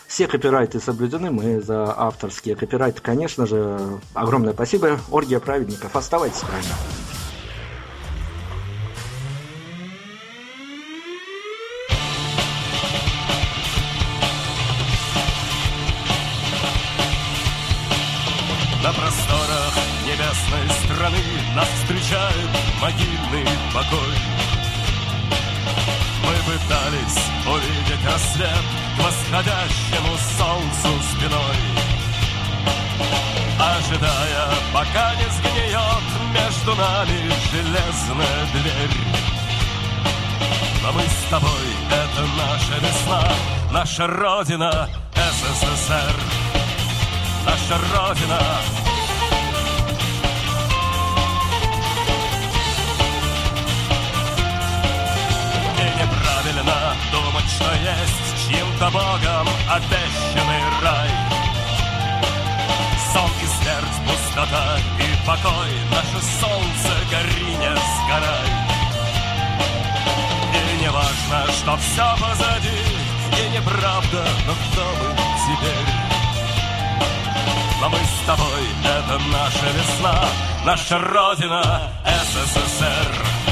Все 0.08 0.28
копирайты 0.28 0.80
соблюдены, 0.80 1.32
мы 1.32 1.62
за 1.62 1.94
авторские 1.98 2.56
копирайты, 2.56 3.02
конечно 3.02 3.46
же. 3.46 4.00
Огромное 4.14 4.54
спасибо. 4.54 5.00
Оргия 5.12 5.42
праведников. 5.42 5.96
Оставайтесь 5.96 6.40
с 6.40 6.44
Родина, 44.58 44.90
СССР. 45.14 46.16
Наша 47.46 47.78
Родина, 47.94 48.42
Правильно 56.24 56.96
думать, 57.12 57.50
что 57.50 57.66
есть 57.76 58.48
чьим-то 58.48 58.90
богом 58.90 59.48
обещанный 59.70 60.64
рай. 60.82 61.10
Сон 63.14 63.32
и 63.44 63.48
смерть, 63.48 63.98
пустота 64.08 64.78
и 64.98 65.28
покой, 65.28 65.72
наше 65.92 66.26
солнце 66.40 66.90
гори 67.12 67.56
не 67.58 67.76
сгорай. 67.76 68.50
И 70.54 70.82
не 70.82 70.90
важно, 70.90 71.52
что 71.54 71.78
все 71.78 72.16
позади, 72.20 72.87
и 73.40 73.50
неправда, 73.50 74.26
но 74.46 74.54
кто 74.54 74.84
мы 75.00 75.16
теперь? 75.46 76.08
Но 77.80 77.90
мы 77.90 77.98
с 77.98 78.26
тобой, 78.26 78.64
это 78.84 79.20
наша 79.32 79.66
весна, 79.78 80.26
наша 80.66 80.98
Родина, 81.00 81.82
СССР. 82.06 83.48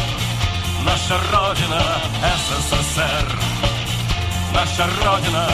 Наша 0.86 1.18
Родина, 1.32 1.82
СССР, 2.22 3.40
наша 4.53 4.88
Родина. 5.03 5.48